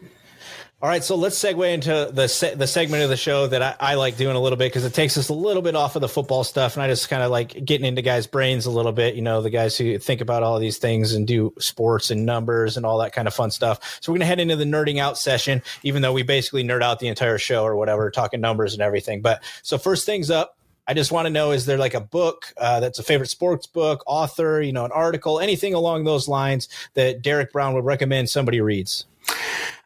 All 0.81 0.87
right, 0.87 1.03
so 1.03 1.17
let's 1.17 1.37
segue 1.37 1.73
into 1.73 2.09
the 2.13 2.29
se- 2.29 2.55
the 2.55 2.65
segment 2.65 3.03
of 3.03 3.09
the 3.09 3.17
show 3.17 3.47
that 3.47 3.61
I, 3.61 3.75
I 3.81 3.95
like 3.95 4.15
doing 4.15 4.37
a 4.37 4.39
little 4.39 4.57
bit 4.57 4.71
because 4.71 4.85
it 4.85 4.93
takes 4.93 5.17
us 5.17 5.27
a 5.27 5.33
little 5.33 5.61
bit 5.61 5.75
off 5.75 5.97
of 5.97 6.01
the 6.01 6.07
football 6.07 6.45
stuff, 6.45 6.75
and 6.75 6.83
I 6.83 6.87
just 6.87 7.09
kind 7.09 7.21
of 7.21 7.31
like 7.31 7.65
getting 7.65 7.85
into 7.85 8.01
guys' 8.01 8.27
brains 8.27 8.65
a 8.65 8.71
little 8.71 8.93
bit. 8.93 9.15
You 9.15 9.21
know, 9.21 9.41
the 9.41 9.49
guys 9.49 9.77
who 9.77 9.99
think 9.99 10.21
about 10.21 10.41
all 10.41 10.57
these 10.57 10.77
things 10.77 11.13
and 11.13 11.27
do 11.27 11.53
sports 11.59 12.11
and 12.11 12.25
numbers 12.25 12.77
and 12.77 12.85
all 12.85 12.99
that 12.99 13.11
kind 13.11 13.27
of 13.27 13.33
fun 13.33 13.51
stuff. 13.51 13.99
So 13.99 14.13
we're 14.13 14.19
gonna 14.19 14.27
head 14.27 14.39
into 14.39 14.55
the 14.55 14.63
nerding 14.63 14.99
out 14.99 15.17
session, 15.17 15.63
even 15.83 16.01
though 16.01 16.13
we 16.13 16.23
basically 16.23 16.63
nerd 16.63 16.81
out 16.81 16.99
the 16.99 17.09
entire 17.09 17.39
show 17.39 17.65
or 17.65 17.75
whatever, 17.75 18.09
talking 18.09 18.39
numbers 18.39 18.71
and 18.71 18.81
everything. 18.81 19.21
But 19.21 19.43
so 19.63 19.77
first 19.77 20.05
things 20.05 20.31
up, 20.31 20.55
I 20.89 20.95
just 20.95 21.11
want 21.11 21.27
to 21.27 21.29
know 21.29 21.51
is 21.51 21.67
there 21.67 21.77
like 21.77 21.93
a 21.93 22.01
book 22.01 22.51
uh, 22.57 22.79
that's 22.79 22.97
a 22.97 23.03
favorite 23.03 23.29
sports 23.29 23.67
book, 23.67 24.01
author, 24.07 24.59
you 24.59 24.73
know, 24.73 24.85
an 24.85 24.91
article, 24.91 25.39
anything 25.39 25.75
along 25.75 26.05
those 26.05 26.27
lines 26.27 26.67
that 26.95 27.21
Derek 27.21 27.53
Brown 27.53 27.75
would 27.75 27.85
recommend 27.85 28.27
somebody 28.27 28.59
reads? 28.59 29.05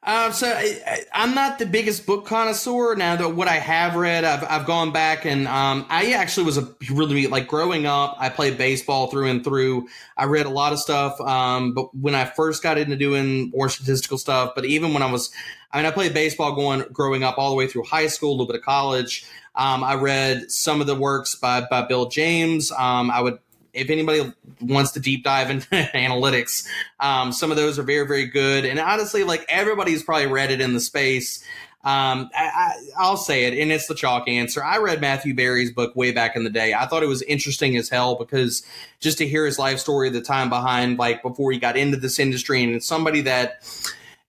Uh, 0.03 0.31
so 0.31 0.47
I, 0.47 1.03
am 1.13 1.35
not 1.35 1.59
the 1.59 1.65
biggest 1.65 2.05
book 2.05 2.25
connoisseur. 2.25 2.95
Now 2.95 3.17
that 3.17 3.35
what 3.35 3.49
I 3.49 3.55
have 3.55 3.95
read, 3.95 4.23
I've, 4.23 4.45
I've 4.49 4.65
gone 4.65 4.93
back 4.93 5.25
and 5.25 5.45
um, 5.49 5.85
I 5.89 6.13
actually 6.13 6.45
was 6.45 6.57
a 6.57 6.73
really 6.89 7.27
like 7.27 7.49
growing 7.49 7.85
up. 7.85 8.15
I 8.17 8.29
played 8.29 8.57
baseball 8.57 9.07
through 9.07 9.29
and 9.29 9.43
through. 9.43 9.89
I 10.15 10.23
read 10.23 10.45
a 10.45 10.49
lot 10.49 10.71
of 10.71 10.79
stuff. 10.79 11.19
Um, 11.19 11.73
but 11.73 11.93
when 11.93 12.15
I 12.15 12.23
first 12.23 12.63
got 12.63 12.77
into 12.77 12.95
doing 12.95 13.49
more 13.51 13.67
statistical 13.67 14.17
stuff, 14.17 14.53
but 14.55 14.63
even 14.63 14.93
when 14.93 15.03
I 15.03 15.11
was, 15.11 15.31
I 15.73 15.77
mean, 15.77 15.87
I 15.87 15.91
played 15.91 16.13
baseball 16.13 16.53
going 16.53 16.85
growing 16.93 17.23
up 17.23 17.39
all 17.39 17.49
the 17.49 17.55
way 17.55 17.67
through 17.67 17.83
high 17.83 18.07
school, 18.07 18.29
a 18.29 18.33
little 18.33 18.45
bit 18.45 18.55
of 18.55 18.61
college. 18.61 19.25
Um, 19.55 19.83
I 19.83 19.95
read 19.95 20.51
some 20.51 20.81
of 20.81 20.87
the 20.87 20.95
works 20.95 21.35
by, 21.35 21.61
by 21.61 21.81
Bill 21.81 22.07
James. 22.07 22.71
Um, 22.71 23.09
I 23.09 23.21
would, 23.21 23.39
if 23.73 23.89
anybody 23.89 24.31
wants 24.61 24.91
to 24.91 24.99
deep 24.99 25.23
dive 25.23 25.49
into 25.49 25.67
analytics, 25.71 26.67
um, 26.99 27.31
some 27.31 27.49
of 27.49 27.57
those 27.57 27.79
are 27.79 27.83
very, 27.83 28.05
very 28.05 28.27
good. 28.27 28.65
And 28.65 28.79
honestly, 28.79 29.23
like 29.23 29.45
everybody's 29.49 30.03
probably 30.03 30.27
read 30.27 30.51
it 30.51 30.61
in 30.61 30.73
the 30.73 30.79
space. 30.79 31.43
Um, 31.83 32.29
I, 32.33 32.75
will 32.97 33.17
say 33.17 33.43
it, 33.43 33.59
and 33.59 33.69
it's 33.69 33.87
the 33.87 33.95
chalk 33.95 34.29
answer. 34.29 34.63
I 34.63 34.77
read 34.77 35.01
Matthew 35.01 35.33
Berry's 35.33 35.69
book 35.69 35.93
way 35.97 36.13
back 36.13 36.37
in 36.37 36.45
the 36.45 36.49
day. 36.49 36.73
I 36.73 36.85
thought 36.85 37.03
it 37.03 37.07
was 37.07 37.21
interesting 37.23 37.75
as 37.75 37.89
hell 37.89 38.15
because 38.15 38.63
just 39.01 39.17
to 39.17 39.27
hear 39.27 39.45
his 39.45 39.59
life 39.59 39.79
story, 39.79 40.09
the 40.09 40.21
time 40.21 40.49
behind, 40.49 40.97
like 40.97 41.21
before 41.21 41.51
he 41.51 41.59
got 41.59 41.75
into 41.75 41.97
this 41.97 42.19
industry, 42.19 42.63
and 42.63 42.73
it's 42.73 42.87
somebody 42.87 43.19
that 43.21 43.65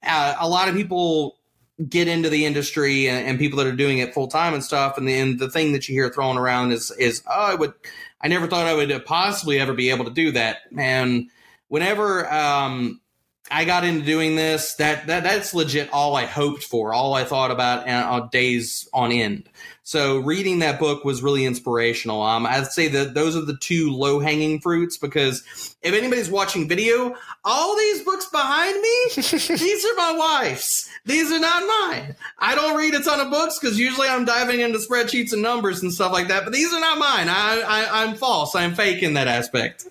uh, 0.07 0.37
a 0.39 0.49
lot 0.49 0.69
of 0.69 0.75
people 0.75 1.37
get 1.89 2.07
into 2.07 2.29
the 2.29 2.47
industry 2.47 3.09
and, 3.09 3.27
and 3.27 3.39
people 3.39 3.59
that 3.59 3.67
are 3.67 3.73
doing 3.73 3.99
it 3.99 4.15
full 4.15 4.29
time 4.29 4.55
and 4.55 4.63
stuff. 4.63 4.97
And 4.97 5.09
then 5.09 5.39
the 5.39 5.51
thing 5.51 5.73
that 5.73 5.89
you 5.89 5.95
hear 5.95 6.11
thrown 6.11 6.39
around 6.39 6.73
is 6.73 6.91
is 6.99 7.23
oh, 7.27 7.33
I 7.33 7.55
would 7.55 7.75
I 8.21 8.29
never 8.29 8.47
thought 8.47 8.67
I 8.67 8.75
would 8.75 9.05
possibly 9.07 9.59
ever 9.59 9.75
be 9.75 9.91
able 9.91 10.05
to 10.05 10.11
do 10.11 10.33
that. 10.33 10.59
And 10.77 11.31
whenever 11.69 12.33
um, 12.33 13.01
I 13.51 13.65
got 13.65 13.85
into 13.85 14.05
doing 14.05 14.37
this, 14.37 14.75
that 14.77 15.07
that 15.09 15.25
that's 15.25 15.53
legit 15.53 15.91
all 15.93 16.17
I 16.17 16.25
hoped 16.25 16.63
for, 16.65 16.95
all 16.95 17.15
I 17.15 17.25
thought 17.25 17.51
about 17.51 17.89
uh, 17.89 18.29
days 18.29 18.89
on 18.93 19.13
end. 19.13 19.49
So 19.87 20.19
reading 20.19 20.61
that 20.61 20.81
book 20.81 21.05
was 21.05 21.23
really 21.23 21.45
inspirational. 21.45 22.23
Um, 22.23 22.47
I'd 22.47 22.69
say 22.69 22.89
that 22.89 23.13
those 23.13 23.37
are 23.37 23.43
the 23.43 23.57
two 23.59 23.93
low 23.93 24.19
hanging 24.19 24.59
fruits 24.59 24.97
because 24.97 25.45
if 25.83 25.93
anybody's 25.95 26.31
watching 26.31 26.67
video, 26.67 27.15
all 27.45 27.77
these 27.77 28.03
books 28.03 28.25
behind 28.31 28.81
me, 28.81 29.09
these 29.15 29.85
are 29.85 29.95
my 29.97 30.15
wife's. 30.17 30.91
These 31.05 31.31
are 31.31 31.39
not 31.39 31.63
mine. 31.67 32.17
I 32.39 32.55
don't 32.55 32.79
read 32.79 32.95
a 32.95 33.03
ton 33.03 33.21
of 33.21 33.31
books 33.31 33.59
because 33.59 33.79
usually 33.79 34.09
I'm 34.09 34.25
diving 34.25 34.61
into 34.61 34.79
spreadsheets 34.79 35.35
and 35.35 35.43
numbers 35.43 35.83
and 35.83 35.93
stuff 35.93 36.13
like 36.13 36.29
that. 36.29 36.45
But 36.45 36.55
these 36.55 36.73
are 36.73 36.81
not 36.81 36.99
mine. 36.99 37.29
I, 37.29 37.63
I 37.67 38.05
I'm 38.05 38.15
false. 38.15 38.55
I'm 38.55 38.75
fake 38.75 39.03
in 39.03 39.13
that 39.15 39.29
aspect. 39.29 39.87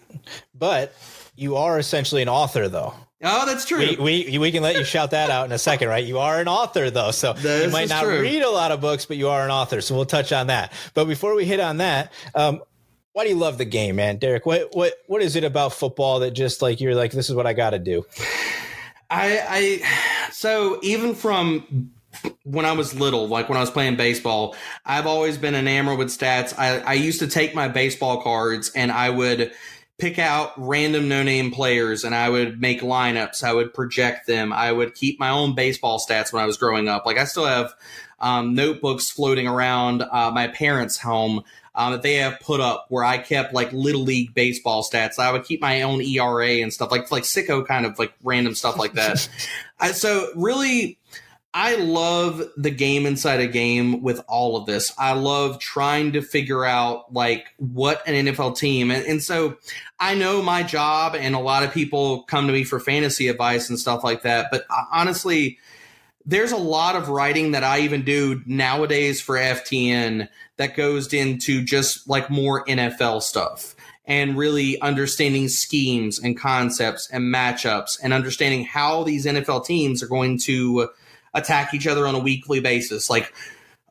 But 0.58 0.96
you 1.36 1.56
are 1.56 1.78
essentially 1.78 2.24
an 2.24 2.30
author, 2.30 2.68
though. 2.68 2.96
Oh, 3.24 3.46
that's 3.46 3.66
true. 3.66 3.80
We, 3.80 3.96
we, 4.28 4.38
we 4.38 4.52
can 4.52 4.62
let 4.62 4.76
you 4.76 4.84
shout 4.84 5.12
that 5.12 5.30
out 5.30 5.46
in 5.46 5.52
a 5.54 5.58
second, 5.58 5.88
right? 5.88 6.04
You 6.04 6.20
are 6.20 6.42
an 6.42 6.48
author, 6.50 6.90
though, 6.90 7.12
so 7.12 7.34
this 7.34 7.66
you 7.66 7.72
might 7.72 7.88
not 7.88 8.04
true. 8.04 8.20
read 8.20 8.42
a 8.42 8.50
lot 8.50 8.72
of 8.72 8.82
books, 8.82 9.06
but 9.06 9.16
you 9.16 9.30
are 9.30 9.44
an 9.44 9.52
author. 9.52 9.80
So 9.80 9.96
we'll 9.96 10.06
touch 10.06 10.34
on 10.34 10.48
that. 10.48 10.74
But 10.94 11.06
before 11.06 11.34
we 11.34 11.46
hit 11.46 11.62
on 11.62 11.78
that, 11.78 12.12
um, 12.36 12.62
why 13.14 13.24
do 13.24 13.30
you 13.30 13.38
love 13.38 13.58
the 13.58 13.66
game, 13.66 13.96
man, 13.96 14.18
Derek? 14.18 14.46
What 14.46 14.70
what 14.74 14.94
what 15.08 15.22
is 15.22 15.36
it 15.36 15.44
about 15.44 15.74
football 15.74 16.20
that 16.20 16.32
just 16.32 16.64
like 16.64 16.82
you're 16.82 16.96
like 16.96 17.12
this 17.12 17.30
is 17.30 17.36
what 17.36 17.46
I 17.46 17.54
got 17.54 17.70
to 17.70 17.80
do? 17.80 18.06
I 19.10 19.40
I 19.48 20.32
so 20.32 20.80
even 20.82 21.14
from 21.14 21.92
when 22.44 22.66
I 22.66 22.72
was 22.74 22.94
little, 22.94 23.28
like 23.28 23.50
when 23.50 23.58
I 23.58 23.62
was 23.62 23.72
playing 23.72 23.96
baseball, 23.96 24.56
I've 24.86 25.06
always 25.06 25.38
been 25.38 25.56
enamored 25.56 25.98
with 25.98 26.10
stats. 26.10 26.58
I, 26.58 26.80
I 26.80 26.94
used 26.94 27.20
to 27.20 27.28
take 27.28 27.56
my 27.56 27.68
baseball 27.68 28.22
cards 28.22 28.72
and 28.76 28.92
I 28.92 29.10
would 29.10 29.52
pick 30.00 30.18
out 30.20 30.52
random 30.58 31.08
no 31.08 31.24
name 31.24 31.52
players 31.52 32.04
and 32.04 32.16
I 32.16 32.30
would 32.30 32.60
make 32.60 32.82
lineups. 32.82 33.44
I 33.44 33.54
would 33.54 33.74
project 33.74 34.28
them. 34.28 34.52
I 34.52 34.72
would 34.72 34.96
keep 34.96 35.20
my 35.20 35.30
own 35.30 35.56
baseball 35.56 36.00
stats 36.00 36.34
when 36.34 36.42
I 36.42 36.46
was 36.46 36.58
growing 36.58 36.88
up. 36.88 37.06
Like 37.06 37.18
I 37.18 37.26
still 37.26 37.46
have 37.46 37.74
um, 38.20 38.56
notebooks 38.56 39.10
floating 39.10 39.48
around 39.48 40.02
uh, 40.02 40.32
my 40.32 40.48
parents' 40.48 40.98
home 40.98 41.44
um, 41.76 41.92
that 41.94 42.02
they 42.02 42.16
have 42.16 42.40
put 42.40 42.60
up 42.60 42.86
where 42.90 43.04
I 43.04 43.18
kept 43.18 43.54
like 43.54 43.72
little 43.74 44.02
league 44.02 44.34
baseball 44.34 44.84
stats. 44.84 45.20
I 45.20 45.32
would 45.32 45.44
keep 45.44 45.62
my 45.62 45.82
own 45.82 46.02
ERA 46.02 46.62
and 46.62 46.72
stuff 46.72 46.92
like 46.92 47.12
like 47.12 47.24
sicko 47.24 47.66
kind 47.66 47.86
of 47.86 47.98
like 47.98 48.14
random 48.24 48.56
stuff 48.56 48.78
like 48.78 48.94
that. 48.94 49.28
I, 49.80 49.92
so 49.92 50.30
really 50.36 50.98
I 51.56 51.76
love 51.76 52.42
the 52.58 52.72
game 52.72 53.06
inside 53.06 53.40
a 53.40 53.48
game 53.48 54.02
with 54.02 54.24
all 54.28 54.58
of 54.58 54.66
this. 54.66 54.92
I 54.98 55.14
love 55.14 55.60
trying 55.60 56.14
to 56.14 56.22
figure 56.22 56.66
out 56.66 57.14
like 57.14 57.46
what 57.58 58.08
an 58.08 58.26
NFL 58.26 58.58
team 58.58 58.90
and, 58.90 59.06
and, 59.06 59.22
so 59.22 59.58
I 60.00 60.16
know 60.16 60.42
my 60.42 60.64
job 60.64 61.16
and 61.16 61.36
a 61.36 61.40
lot 61.40 61.64
of 61.64 61.72
people 61.72 62.24
come 62.24 62.48
to 62.48 62.54
me 62.54 62.64
for 62.64 62.80
fantasy 62.80 63.28
advice 63.28 63.70
and 63.70 63.78
stuff 63.78 64.04
like 64.04 64.24
that. 64.24 64.48
But 64.52 64.66
uh, 64.70 64.84
honestly, 64.92 65.60
there's 66.26 66.52
a 66.52 66.58
lot 66.58 66.96
of 66.96 67.10
writing 67.10 67.52
that 67.52 67.64
I 67.64 67.82
even 67.82 68.04
do 68.04 68.42
nowadays 68.46 69.22
for 69.22 69.36
FTN 69.36 70.30
that 70.58 70.76
goes 70.76 71.14
into 71.14 71.64
just 71.64 72.10
like 72.10 72.30
more 72.30 72.66
NFL 72.66 73.22
stuff 73.22 73.76
and 74.06 74.38
really 74.38 74.80
understanding 74.82 75.48
schemes 75.48 76.20
and 76.20 76.38
concepts 76.38 77.10
and 77.12 77.34
matchups 77.34 78.00
and 78.02 78.12
understanding 78.12 78.66
how 78.66 79.04
these 79.04 79.26
NFL 79.26 79.66
teams 79.66 80.02
are 80.02 80.08
going 80.08 80.40
to 80.40 80.90
attack 81.34 81.74
each 81.74 81.88
other 81.88 82.08
on 82.08 82.16
a 82.16 82.20
weekly 82.20 82.60
basis. 82.60 83.10
Like, 83.10 83.34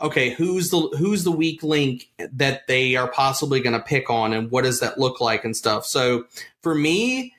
okay, 0.01 0.31
who's 0.31 0.71
the 0.71 0.81
who's 0.99 1.25
the 1.25 1.33
weak 1.33 1.63
link 1.63 2.11
that 2.33 2.67
they 2.67 2.97
are 2.97 3.09
possibly 3.09 3.61
going 3.61 3.75
to 3.75 3.81
pick 3.81 4.11
on, 4.11 4.33
and 4.33 4.51
what 4.51 4.65
does 4.65 4.81
that 4.81 4.99
look 4.99 5.21
like 5.21 5.45
and 5.45 5.57
stuff. 5.57 5.87
So 5.87 6.25
for 6.63 6.75
me, 6.75 7.35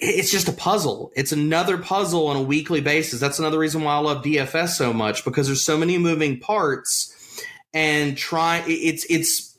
it's 0.00 0.30
just 0.30 0.48
a 0.48 0.52
puzzle. 0.52 1.12
It's 1.14 1.32
another 1.32 1.76
puzzle 1.76 2.26
on 2.28 2.36
a 2.36 2.42
weekly 2.42 2.80
basis. 2.80 3.20
That's 3.20 3.38
another 3.38 3.58
reason 3.58 3.82
why 3.82 3.94
I 3.94 3.98
love 3.98 4.24
DFS 4.24 4.70
so 4.70 4.92
much 4.92 5.24
because 5.24 5.46
there's 5.46 5.64
so 5.64 5.76
many 5.76 5.98
moving 5.98 6.38
parts 6.40 7.14
and 7.74 8.16
try 8.16 8.64
it's 8.66 9.06
it's 9.08 9.58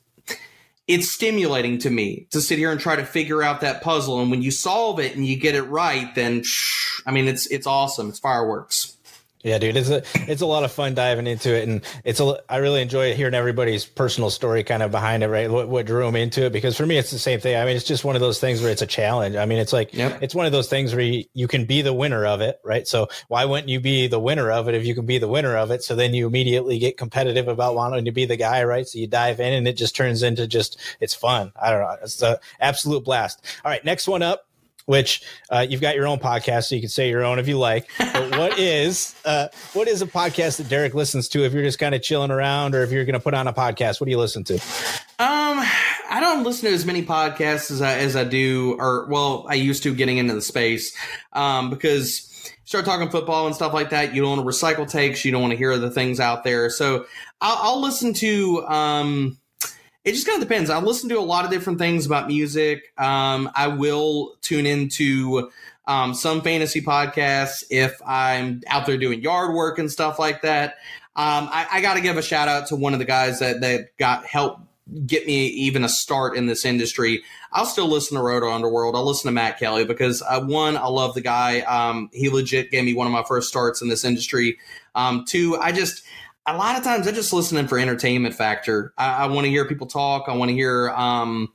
it's 0.88 1.10
stimulating 1.10 1.78
to 1.78 1.90
me 1.90 2.28
to 2.32 2.42
sit 2.42 2.58
here 2.58 2.72
and 2.72 2.82
try 2.82 2.96
to 2.96 3.06
figure 3.06 3.42
out 3.42 3.62
that 3.62 3.82
puzzle 3.82 4.20
and 4.20 4.32
when 4.32 4.42
you 4.42 4.52
solve 4.52 5.00
it 5.00 5.16
and 5.16 5.26
you 5.26 5.38
get 5.38 5.56
it 5.56 5.62
right 5.64 6.14
then 6.16 6.44
I 7.06 7.12
mean 7.12 7.28
it's 7.28 7.48
it's 7.48 7.68
awesome. 7.68 8.10
It's 8.10 8.20
fireworks. 8.20 8.91
Yeah, 9.44 9.58
dude, 9.58 9.76
it's 9.76 9.90
a 9.90 10.04
it's 10.30 10.42
a 10.42 10.46
lot 10.46 10.64
of 10.64 10.72
fun 10.72 10.94
diving 10.94 11.26
into 11.26 11.56
it, 11.56 11.68
and 11.68 11.82
it's 12.04 12.20
a 12.20 12.38
I 12.48 12.58
really 12.58 12.82
enjoy 12.82 13.16
hearing 13.16 13.34
everybody's 13.34 13.86
personal 13.86 14.30
story 14.30 14.64
kind 14.64 14.84
of 14.84 14.92
behind 14.92 15.24
it, 15.24 15.30
right? 15.30 15.50
What 15.50 15.68
what 15.68 15.86
drew 15.88 16.06
them 16.06 16.16
into 16.16 16.46
it? 16.46 16.54
Because 16.54 16.78
for 16.78 16.86
me, 16.86 16.98
it's 16.98 17.10
the 17.10 17.20
same 17.20 17.40
thing. 17.40 17.58
I 17.58 17.66
mean, 17.66 17.76
it's 17.76 17.86
just 17.86 18.06
one 18.06 18.16
of 18.16 18.22
those 18.22 18.40
things 18.40 18.62
where 18.62 18.72
it's 18.72 18.84
a 18.84 18.88
challenge. 18.88 19.36
I 19.36 19.46
mean, 19.46 19.58
it's 19.58 19.74
like 19.74 19.94
yep. 19.94 20.22
it's 20.22 20.36
one 20.36 20.46
of 20.46 20.52
those 20.52 20.70
things 20.70 20.94
where 20.94 21.04
you, 21.04 21.26
you 21.34 21.48
can 21.48 21.66
be 21.66 21.82
the 21.82 21.94
winner 21.94 22.26
of 22.26 22.42
it, 22.42 22.60
right? 22.64 22.88
So 22.88 23.08
why 23.30 23.46
wouldn't 23.46 23.70
you 23.70 23.80
be 23.80 24.08
the 24.08 24.20
winner 24.20 24.52
of 24.52 24.68
it 24.68 24.76
if 24.76 24.86
you 24.86 24.94
can 24.94 25.08
be 25.08 25.18
the 25.18 25.28
winner 25.28 25.58
of 25.58 25.72
it? 25.72 25.84
So 25.84 25.96
then 25.96 26.14
you 26.14 26.28
immediately 26.28 26.78
get 26.78 26.98
competitive 26.98 27.48
about 27.48 27.74
wanting 27.74 28.06
to 28.06 28.12
be 28.12 28.26
the 28.26 28.38
guy, 28.38 28.64
right? 28.64 28.88
So 28.88 29.00
you 29.00 29.08
dive 29.08 29.40
in, 29.40 29.54
and 29.54 29.68
it 29.68 29.74
just 29.74 29.96
turns 29.96 30.22
into 30.22 30.46
just 30.46 30.80
it's 31.00 31.16
fun. 31.16 31.52
I 31.60 31.72
don't 31.72 31.82
know, 31.82 31.98
it's 32.04 32.22
an 32.22 32.38
absolute 32.60 33.04
blast. 33.04 33.44
All 33.66 33.72
right, 33.72 33.84
next 33.84 34.08
one 34.08 34.22
up 34.22 34.46
which 34.92 35.22
uh, 35.50 35.66
you've 35.68 35.80
got 35.80 35.96
your 35.96 36.06
own 36.06 36.20
podcast, 36.20 36.66
so 36.66 36.76
you 36.76 36.82
can 36.82 36.90
say 36.90 37.10
your 37.10 37.24
own 37.24 37.40
if 37.40 37.48
you 37.48 37.58
like. 37.58 37.90
But 37.98 38.38
what 38.38 38.60
is 38.60 39.16
uh, 39.24 39.48
what 39.72 39.88
is 39.88 40.02
a 40.02 40.06
podcast 40.06 40.58
that 40.58 40.68
Derek 40.68 40.94
listens 40.94 41.30
to 41.30 41.46
if 41.46 41.54
you're 41.54 41.64
just 41.64 41.80
kind 41.80 41.96
of 41.96 42.02
chilling 42.02 42.30
around, 42.30 42.76
or 42.76 42.84
if 42.84 42.92
you're 42.92 43.06
going 43.06 43.14
to 43.14 43.22
put 43.22 43.34
on 43.34 43.48
a 43.48 43.54
podcast? 43.54 44.02
What 44.02 44.06
do 44.08 44.12
you 44.12 44.18
listen 44.18 44.44
to? 44.44 44.56
Um, 44.56 44.60
I 46.10 46.18
don't 46.20 46.44
listen 46.44 46.68
to 46.68 46.76
as 46.76 46.86
many 46.86 47.06
podcasts 47.06 47.72
as 47.72 47.82
I 47.82 48.00
as 48.00 48.18
I 48.18 48.26
do, 48.26 48.76
or 48.80 49.08
well, 49.08 49.46
I 49.48 49.54
used 49.54 49.82
to 49.84 49.96
getting 49.96 50.18
into 50.18 50.34
the 50.34 50.42
space, 50.42 50.94
um, 51.32 51.70
because 51.70 52.28
start 52.66 52.84
talking 52.84 53.10
football 53.10 53.46
and 53.46 53.56
stuff 53.56 53.74
like 53.74 53.92
that. 53.92 54.14
You 54.14 54.22
don't 54.22 54.38
want 54.38 54.42
to 54.42 54.66
recycle 54.66 54.90
takes. 54.90 55.24
You 55.24 55.32
don't 55.32 55.42
want 55.42 55.52
to 55.52 55.58
hear 55.58 55.78
the 55.78 55.90
things 55.90 56.20
out 56.20 56.44
there. 56.44 56.70
So 56.70 57.06
I'll, 57.40 57.76
I'll 57.76 57.82
listen 57.82 58.14
to 58.16 58.68
um 58.68 59.38
it 60.04 60.14
just 60.14 60.28
kind 60.28 60.42
of 60.42 60.48
depends. 60.48 60.70
I 60.70 60.80
listen 60.80 61.10
to 61.10 61.20
a 61.20 61.22
lot 61.22 61.46
of 61.46 61.52
different 61.52 61.80
things 61.80 62.06
about 62.06 62.28
music. 62.28 62.92
Um, 62.98 63.50
I 63.56 63.68
will 63.68 64.36
tune 64.42 64.66
into 64.66 65.52
um, 65.86 66.14
some 66.14 66.42
fantasy 66.42 66.82
podcasts 66.82 67.64
if 67.70 68.02
I'm 68.06 68.62
out 68.68 68.86
there 68.86 68.98
doing 68.98 69.22
yard 69.22 69.54
work 69.54 69.78
and 69.78 69.92
stuff 69.92 70.18
like 70.18 70.42
that. 70.42 70.76
Um, 71.16 71.50
I, 71.52 71.68
I 71.74 71.82
got 71.82 71.96
to 71.96 72.02
give 72.02 72.18
a 72.18 72.22
shout 72.22 72.48
out 72.48 72.68
to 72.68 72.76
one 72.76 72.94
of 72.94 73.00
the 73.00 73.06
guys 73.06 73.40
that 73.40 73.62
that 73.62 73.98
got 73.98 74.26
help 74.26 74.60
get 75.06 75.26
me 75.26 75.48
even 75.48 75.84
a 75.84 75.90
start 75.90 76.36
in 76.36 76.48
this 76.48 76.66
industry. 76.66 77.24
I'll 77.54 77.66
still 77.66 77.88
listen 77.88 78.18
to 78.18 78.24
Roto 78.24 78.52
Underworld. 78.52 78.96
I'll 78.96 79.06
listen 79.06 79.28
to 79.28 79.32
Matt 79.32 79.60
Kelley 79.60 79.86
because 79.86 80.22
uh, 80.22 80.42
one, 80.42 80.78
I 80.78 80.88
love 80.88 81.14
the 81.14 81.22
guy. 81.22 81.62
Um, 81.62 82.10
he 82.14 82.30
legit 82.30 82.72
gave 82.72 82.84
me 82.84 82.94
one 82.94 83.08
of 83.08 83.14
my 83.14 83.24
first 83.24 83.50
starts 83.50 83.82
in 83.82 83.90
this 83.90 84.04
industry. 84.04 84.58
Um, 84.96 85.26
two, 85.26 85.58
I 85.58 85.72
just 85.72 86.04
a 86.46 86.58
lot 86.58 86.78
of 86.78 86.84
times 86.84 87.08
I 87.08 87.12
just 87.12 87.34
listening 87.34 87.68
for 87.68 87.78
entertainment 87.78 88.36
factor. 88.36 88.94
I, 88.98 89.24
I 89.24 89.26
want 89.28 89.46
to 89.46 89.52
hear 89.52 89.68
people 89.68 89.88
talk. 89.88 90.26
I 90.28 90.36
want 90.36 90.50
to 90.50 90.56
hear 90.56 90.90
um, 90.90 91.52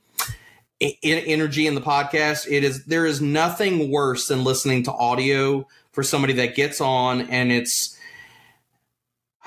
energy 1.03 1.67
in 1.67 1.75
the 1.75 1.81
podcast. 1.81 2.47
It 2.49 2.63
is 2.63 2.85
there 2.85 3.05
is 3.05 3.21
nothing 3.21 3.91
worse 3.91 4.27
than 4.27 4.43
listening 4.43 4.83
to 4.83 4.93
audio 4.93 5.67
for 5.91 6.03
somebody 6.03 6.33
that 6.33 6.55
gets 6.55 6.79
on 6.79 7.21
and 7.21 7.51
it's 7.51 7.96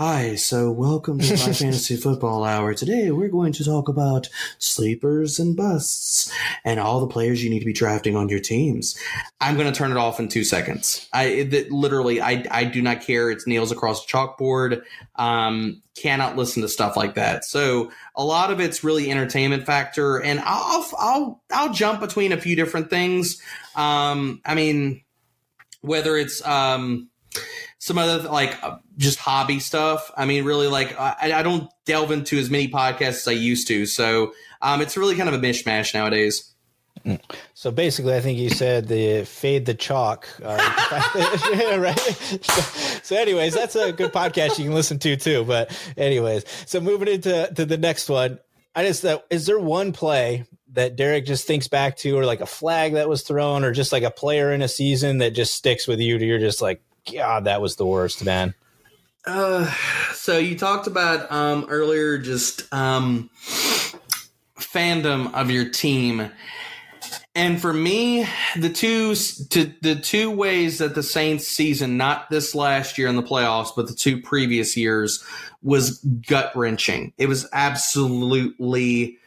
Hi, 0.00 0.34
so 0.36 0.70
welcome 0.70 1.18
to 1.18 1.30
my 1.30 1.36
fantasy 1.52 1.94
football 1.94 2.42
hour. 2.42 2.72
Today 2.72 3.10
we're 3.10 3.28
going 3.28 3.52
to 3.52 3.62
talk 3.62 3.86
about 3.86 4.30
sleepers 4.56 5.38
and 5.38 5.54
busts 5.54 6.32
and 6.64 6.80
all 6.80 7.00
the 7.00 7.06
players 7.06 7.44
you 7.44 7.50
need 7.50 7.58
to 7.58 7.66
be 7.66 7.74
drafting 7.74 8.16
on 8.16 8.30
your 8.30 8.40
teams. 8.40 8.98
I'm 9.42 9.58
going 9.58 9.70
to 9.70 9.78
turn 9.78 9.90
it 9.90 9.98
off 9.98 10.18
in 10.18 10.28
two 10.28 10.42
seconds. 10.42 11.06
I 11.12 11.24
it, 11.24 11.70
literally, 11.70 12.18
I, 12.18 12.46
I 12.50 12.64
do 12.64 12.80
not 12.80 13.02
care. 13.02 13.30
It's 13.30 13.46
nails 13.46 13.72
across 13.72 14.06
the 14.06 14.10
chalkboard. 14.10 14.80
Um, 15.16 15.82
cannot 15.98 16.34
listen 16.34 16.62
to 16.62 16.68
stuff 16.70 16.96
like 16.96 17.16
that. 17.16 17.44
So 17.44 17.90
a 18.16 18.24
lot 18.24 18.50
of 18.50 18.58
it's 18.58 18.82
really 18.82 19.10
entertainment 19.10 19.66
factor, 19.66 20.16
and 20.16 20.40
I'll 20.46 20.86
I'll 20.98 21.42
I'll 21.52 21.74
jump 21.74 22.00
between 22.00 22.32
a 22.32 22.40
few 22.40 22.56
different 22.56 22.88
things. 22.88 23.38
Um, 23.76 24.40
I 24.46 24.54
mean, 24.54 25.02
whether 25.82 26.16
it's 26.16 26.42
um 26.46 27.10
some 27.80 27.96
other 27.96 28.28
like 28.28 28.62
uh, 28.62 28.76
just 28.98 29.18
hobby 29.18 29.58
stuff. 29.58 30.12
I 30.16 30.26
mean, 30.26 30.44
really, 30.44 30.68
like 30.68 30.98
I, 31.00 31.32
I, 31.34 31.42
don't 31.42 31.68
delve 31.86 32.12
into 32.12 32.38
as 32.38 32.50
many 32.50 32.68
podcasts 32.68 33.22
as 33.22 33.28
I 33.28 33.32
used 33.32 33.66
to, 33.68 33.86
so 33.86 34.32
um, 34.62 34.82
it's 34.82 34.96
really 34.96 35.16
kind 35.16 35.28
of 35.28 35.34
a 35.34 35.38
mishmash 35.38 35.94
nowadays. 35.94 36.54
So 37.54 37.70
basically, 37.70 38.14
I 38.14 38.20
think 38.20 38.38
you 38.38 38.50
said 38.50 38.86
the 38.86 39.24
fade 39.24 39.64
the 39.64 39.72
chalk, 39.72 40.28
uh, 40.44 40.56
right? 41.78 41.98
So, 41.98 42.60
so, 43.02 43.16
anyways, 43.16 43.54
that's 43.54 43.74
a 43.74 43.92
good 43.92 44.12
podcast 44.12 44.58
you 44.58 44.64
can 44.66 44.74
listen 44.74 44.98
to 44.98 45.16
too. 45.16 45.44
But 45.44 45.74
anyways, 45.96 46.44
so 46.66 46.80
moving 46.80 47.08
into 47.08 47.50
to 47.56 47.64
the 47.64 47.78
next 47.78 48.10
one, 48.10 48.38
I 48.74 48.84
just 48.84 49.00
thought, 49.00 49.24
is 49.30 49.46
there 49.46 49.58
one 49.58 49.92
play 49.92 50.44
that 50.72 50.96
Derek 50.96 51.24
just 51.24 51.46
thinks 51.46 51.68
back 51.68 51.96
to, 51.98 52.18
or 52.18 52.26
like 52.26 52.42
a 52.42 52.46
flag 52.46 52.92
that 52.92 53.08
was 53.08 53.22
thrown, 53.22 53.64
or 53.64 53.72
just 53.72 53.92
like 53.92 54.02
a 54.02 54.10
player 54.10 54.52
in 54.52 54.60
a 54.60 54.68
season 54.68 55.18
that 55.18 55.30
just 55.30 55.54
sticks 55.54 55.88
with 55.88 56.00
you? 56.00 56.18
To 56.18 56.26
you're 56.26 56.38
just 56.38 56.60
like, 56.60 56.82
God, 57.12 57.44
that 57.44 57.60
was 57.60 57.76
the 57.76 57.86
worst, 57.86 58.24
man. 58.24 58.54
Uh, 59.26 59.70
so 60.12 60.38
you 60.38 60.56
talked 60.56 60.86
about 60.86 61.30
um, 61.30 61.66
earlier 61.68 62.18
just 62.18 62.72
um, 62.72 63.30
fandom 64.58 65.32
of 65.34 65.50
your 65.50 65.68
team. 65.68 66.30
And 67.34 67.60
for 67.60 67.72
me, 67.72 68.26
the 68.56 68.70
two 68.70 69.14
to 69.14 69.72
the 69.82 69.94
two 69.94 70.30
ways 70.30 70.78
that 70.78 70.94
the 70.94 71.02
Saints 71.02 71.46
season, 71.46 71.96
not 71.96 72.28
this 72.28 72.54
last 72.54 72.98
year 72.98 73.08
in 73.08 73.16
the 73.16 73.22
playoffs, 73.22 73.70
but 73.74 73.86
the 73.86 73.94
two 73.94 74.20
previous 74.20 74.76
years, 74.76 75.24
was 75.62 75.98
gut 76.26 76.50
wrenching. 76.56 77.12
It 77.18 77.28
was 77.28 77.48
absolutely 77.52 79.18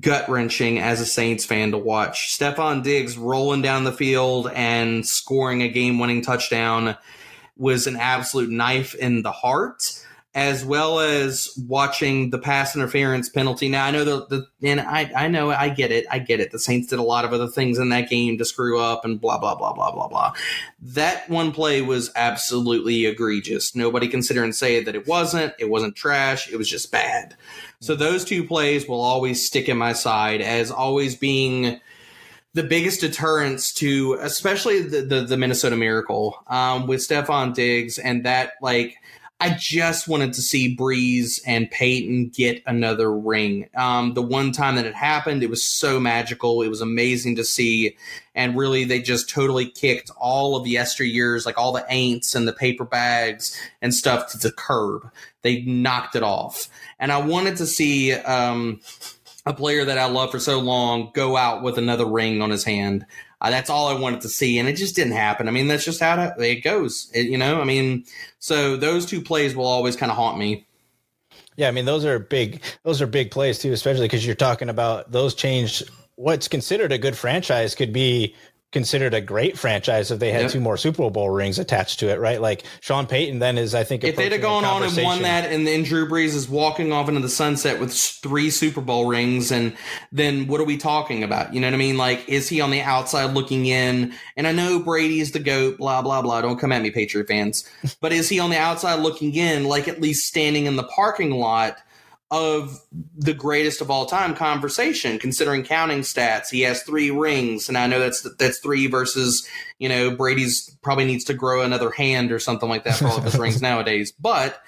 gut 0.00 0.28
wrenching 0.28 0.78
as 0.78 1.00
a 1.00 1.06
Saints 1.06 1.44
fan 1.44 1.72
to 1.72 1.78
watch. 1.78 2.36
Stefon 2.38 2.82
Diggs 2.82 3.18
rolling 3.18 3.62
down 3.62 3.84
the 3.84 3.92
field 3.92 4.50
and 4.54 5.06
scoring 5.06 5.62
a 5.62 5.68
game 5.68 5.98
winning 5.98 6.22
touchdown 6.22 6.96
was 7.56 7.86
an 7.86 7.96
absolute 7.96 8.50
knife 8.50 8.94
in 8.94 9.22
the 9.22 9.32
heart. 9.32 9.98
As 10.34 10.64
well 10.64 10.98
as 10.98 11.50
watching 11.68 12.30
the 12.30 12.38
pass 12.38 12.74
interference 12.74 13.28
penalty. 13.28 13.68
Now 13.68 13.84
I 13.84 13.90
know 13.90 14.02
the, 14.02 14.26
the 14.28 14.46
and 14.66 14.80
I 14.80 15.12
I 15.14 15.28
know 15.28 15.50
I 15.50 15.68
get 15.68 15.92
it 15.92 16.06
I 16.10 16.20
get 16.20 16.40
it. 16.40 16.52
The 16.52 16.58
Saints 16.58 16.88
did 16.88 16.98
a 16.98 17.02
lot 17.02 17.26
of 17.26 17.34
other 17.34 17.48
things 17.48 17.78
in 17.78 17.90
that 17.90 18.08
game 18.08 18.38
to 18.38 18.46
screw 18.46 18.80
up 18.80 19.04
and 19.04 19.20
blah 19.20 19.36
blah 19.36 19.54
blah 19.54 19.74
blah 19.74 19.92
blah 19.92 20.08
blah. 20.08 20.32
That 20.80 21.28
one 21.28 21.52
play 21.52 21.82
was 21.82 22.10
absolutely 22.16 23.04
egregious. 23.04 23.76
Nobody 23.76 24.08
here 24.08 24.42
and 24.42 24.56
say 24.56 24.82
that 24.82 24.94
it 24.94 25.06
wasn't. 25.06 25.52
It 25.58 25.68
wasn't 25.68 25.96
trash. 25.96 26.50
It 26.50 26.56
was 26.56 26.70
just 26.70 26.90
bad. 26.90 27.36
So 27.82 27.96
those 27.96 28.24
two 28.24 28.44
plays 28.44 28.86
will 28.86 29.00
always 29.00 29.44
stick 29.44 29.68
in 29.68 29.76
my 29.76 29.92
side 29.92 30.40
as 30.40 30.70
always 30.70 31.16
being 31.16 31.80
the 32.54 32.62
biggest 32.62 33.00
deterrence 33.00 33.72
to 33.74 34.18
especially 34.20 34.82
the, 34.82 35.02
the, 35.02 35.22
the 35.22 35.36
Minnesota 35.36 35.74
Miracle 35.74 36.40
um, 36.46 36.86
with 36.86 37.00
Stefon 37.00 37.54
Diggs 37.54 37.98
and 37.98 38.24
that 38.24 38.52
like 38.62 38.98
I 39.42 39.50
just 39.58 40.06
wanted 40.06 40.34
to 40.34 40.40
see 40.40 40.76
Brees 40.76 41.40
and 41.44 41.68
Payton 41.68 42.28
get 42.28 42.62
another 42.64 43.12
ring. 43.12 43.68
Um, 43.74 44.14
the 44.14 44.22
one 44.22 44.52
time 44.52 44.76
that 44.76 44.86
it 44.86 44.94
happened, 44.94 45.42
it 45.42 45.50
was 45.50 45.64
so 45.64 45.98
magical. 45.98 46.62
It 46.62 46.68
was 46.68 46.80
amazing 46.80 47.34
to 47.36 47.44
see. 47.44 47.96
And 48.36 48.56
really, 48.56 48.84
they 48.84 49.02
just 49.02 49.28
totally 49.28 49.68
kicked 49.68 50.12
all 50.16 50.54
of 50.54 50.68
yesteryears, 50.68 51.44
like 51.44 51.58
all 51.58 51.72
the 51.72 51.84
ain'ts 51.90 52.36
and 52.36 52.46
the 52.46 52.52
paper 52.52 52.84
bags 52.84 53.60
and 53.82 53.92
stuff 53.92 54.30
to 54.30 54.38
the 54.38 54.52
curb. 54.52 55.10
They 55.42 55.62
knocked 55.62 56.14
it 56.14 56.22
off. 56.22 56.68
And 57.00 57.10
I 57.10 57.18
wanted 57.18 57.56
to 57.56 57.66
see 57.66 58.12
um, 58.12 58.80
a 59.44 59.52
player 59.52 59.84
that 59.84 59.98
I 59.98 60.06
love 60.06 60.30
for 60.30 60.38
so 60.38 60.60
long 60.60 61.10
go 61.14 61.36
out 61.36 61.62
with 61.62 61.78
another 61.78 62.06
ring 62.06 62.42
on 62.42 62.50
his 62.50 62.64
hand. 62.64 63.04
Uh, 63.40 63.50
that's 63.50 63.70
all 63.70 63.88
I 63.88 63.98
wanted 63.98 64.20
to 64.20 64.28
see, 64.28 64.58
and 64.58 64.68
it 64.68 64.74
just 64.74 64.94
didn't 64.94 65.14
happen. 65.14 65.48
I 65.48 65.50
mean, 65.50 65.66
that's 65.66 65.84
just 65.84 66.00
how 66.00 66.32
it 66.38 66.62
goes. 66.62 67.10
It, 67.12 67.26
you 67.26 67.36
know, 67.36 67.60
I 67.60 67.64
mean, 67.64 68.04
so 68.38 68.76
those 68.76 69.04
two 69.04 69.20
plays 69.20 69.56
will 69.56 69.66
always 69.66 69.96
kind 69.96 70.12
of 70.12 70.16
haunt 70.16 70.38
me. 70.38 70.66
Yeah, 71.56 71.68
I 71.68 71.72
mean, 71.72 71.84
those 71.84 72.04
are 72.04 72.18
big. 72.18 72.62
Those 72.84 73.02
are 73.02 73.06
big 73.06 73.30
plays 73.30 73.58
too, 73.58 73.72
especially 73.72 74.06
because 74.06 74.24
you're 74.24 74.36
talking 74.36 74.68
about 74.68 75.10
those 75.10 75.34
changed. 75.34 75.90
What's 76.14 76.46
considered 76.46 76.92
a 76.92 76.98
good 76.98 77.16
franchise 77.16 77.74
could 77.74 77.92
be 77.92 78.36
considered 78.72 79.12
a 79.12 79.20
great 79.20 79.58
franchise 79.58 80.10
if 80.10 80.18
they 80.18 80.32
had 80.32 80.42
yep. 80.42 80.50
two 80.50 80.60
more 80.60 80.76
Super 80.76 81.08
Bowl 81.10 81.30
rings 81.30 81.58
attached 81.58 82.00
to 82.00 82.08
it, 82.08 82.18
right? 82.18 82.40
Like 82.40 82.64
Sean 82.80 83.06
Payton 83.06 83.38
then 83.38 83.58
is, 83.58 83.74
I 83.74 83.84
think, 83.84 84.02
if 84.02 84.16
they'd 84.16 84.32
have 84.32 84.40
gone 84.40 84.64
on 84.64 84.82
and 84.82 84.96
won 84.96 85.22
that, 85.22 85.50
and 85.50 85.66
then 85.66 85.82
Drew 85.82 86.08
Brees 86.08 86.34
is 86.34 86.48
walking 86.48 86.90
off 86.90 87.08
into 87.08 87.20
the 87.20 87.28
sunset 87.28 87.78
with 87.78 87.92
three 87.92 88.50
Super 88.50 88.80
Bowl 88.80 89.06
rings, 89.06 89.52
and 89.52 89.76
then 90.10 90.46
what 90.46 90.60
are 90.60 90.64
we 90.64 90.78
talking 90.78 91.22
about? 91.22 91.52
You 91.54 91.60
know 91.60 91.66
what 91.68 91.74
I 91.74 91.78
mean? 91.78 91.98
Like, 91.98 92.28
is 92.28 92.48
he 92.48 92.60
on 92.60 92.70
the 92.70 92.80
outside 92.80 93.34
looking 93.34 93.66
in? 93.66 94.14
And 94.36 94.46
I 94.46 94.52
know 94.52 94.80
Brady's 94.80 95.32
the 95.32 95.38
goat, 95.38 95.78
blah 95.78 96.02
blah 96.02 96.22
blah. 96.22 96.40
Don't 96.40 96.58
come 96.58 96.72
at 96.72 96.82
me, 96.82 96.90
Patriot 96.90 97.28
fans. 97.28 97.68
but 98.00 98.12
is 98.12 98.28
he 98.28 98.40
on 98.40 98.50
the 98.50 98.58
outside 98.58 99.00
looking 99.00 99.34
in, 99.34 99.64
like 99.64 99.86
at 99.86 100.00
least 100.00 100.26
standing 100.26 100.66
in 100.66 100.76
the 100.76 100.84
parking 100.84 101.30
lot? 101.30 101.78
Of 102.32 102.80
the 103.14 103.34
greatest 103.34 103.82
of 103.82 103.90
all 103.90 104.06
time 104.06 104.34
conversation, 104.34 105.18
considering 105.18 105.62
counting 105.62 106.00
stats. 106.00 106.48
He 106.50 106.62
has 106.62 106.82
three 106.82 107.10
rings, 107.10 107.68
and 107.68 107.76
I 107.76 107.86
know 107.86 108.00
that's 108.00 108.26
that's 108.38 108.58
three 108.58 108.86
versus 108.86 109.46
you 109.78 109.88
know 109.88 110.10
Brady's 110.10 110.74
probably 110.80 111.04
needs 111.04 111.24
to 111.24 111.34
grow 111.34 111.62
another 111.62 111.90
hand 111.90 112.32
or 112.32 112.38
something 112.38 112.70
like 112.70 112.84
that 112.84 112.96
for 112.96 113.06
all 113.06 113.18
of 113.18 113.24
his 113.24 113.38
rings 113.38 113.60
nowadays. 113.62 114.12
But 114.18 114.62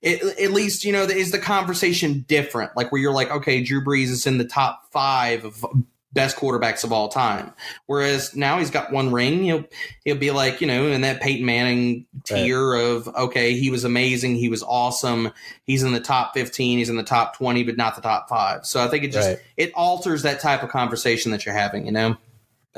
it, 0.00 0.22
at 0.38 0.52
least 0.52 0.84
you 0.84 0.92
know 0.92 1.02
is 1.02 1.32
the 1.32 1.40
conversation 1.40 2.24
different? 2.28 2.76
Like 2.76 2.92
where 2.92 3.00
you're 3.00 3.12
like, 3.12 3.32
okay, 3.32 3.64
Drew 3.64 3.84
Brees 3.84 4.10
is 4.10 4.24
in 4.24 4.38
the 4.38 4.46
top 4.46 4.84
five 4.92 5.44
of 5.44 5.66
best 6.12 6.36
quarterbacks 6.36 6.84
of 6.84 6.92
all 6.92 7.08
time. 7.08 7.52
Whereas 7.86 8.34
now 8.34 8.58
he's 8.58 8.70
got 8.70 8.92
one 8.92 9.12
ring. 9.12 9.42
He'll 9.42 9.64
he'll 10.04 10.16
be 10.16 10.30
like, 10.30 10.60
you 10.60 10.66
know, 10.66 10.86
in 10.86 11.02
that 11.02 11.20
Peyton 11.20 11.44
Manning 11.44 12.06
tier 12.24 12.72
right. 12.72 12.80
of 12.80 13.08
okay, 13.08 13.54
he 13.54 13.70
was 13.70 13.84
amazing, 13.84 14.36
he 14.36 14.48
was 14.48 14.62
awesome. 14.62 15.32
He's 15.64 15.82
in 15.82 15.92
the 15.92 16.00
top 16.00 16.34
15, 16.34 16.78
he's 16.78 16.88
in 16.88 16.96
the 16.96 17.02
top 17.02 17.36
20, 17.36 17.64
but 17.64 17.76
not 17.76 17.94
the 17.94 18.02
top 18.02 18.28
5. 18.28 18.64
So 18.66 18.82
I 18.82 18.88
think 18.88 19.04
it 19.04 19.12
just 19.12 19.28
right. 19.28 19.38
it 19.56 19.72
alters 19.74 20.22
that 20.22 20.40
type 20.40 20.62
of 20.62 20.70
conversation 20.70 21.32
that 21.32 21.44
you're 21.44 21.54
having, 21.54 21.86
you 21.86 21.92
know. 21.92 22.16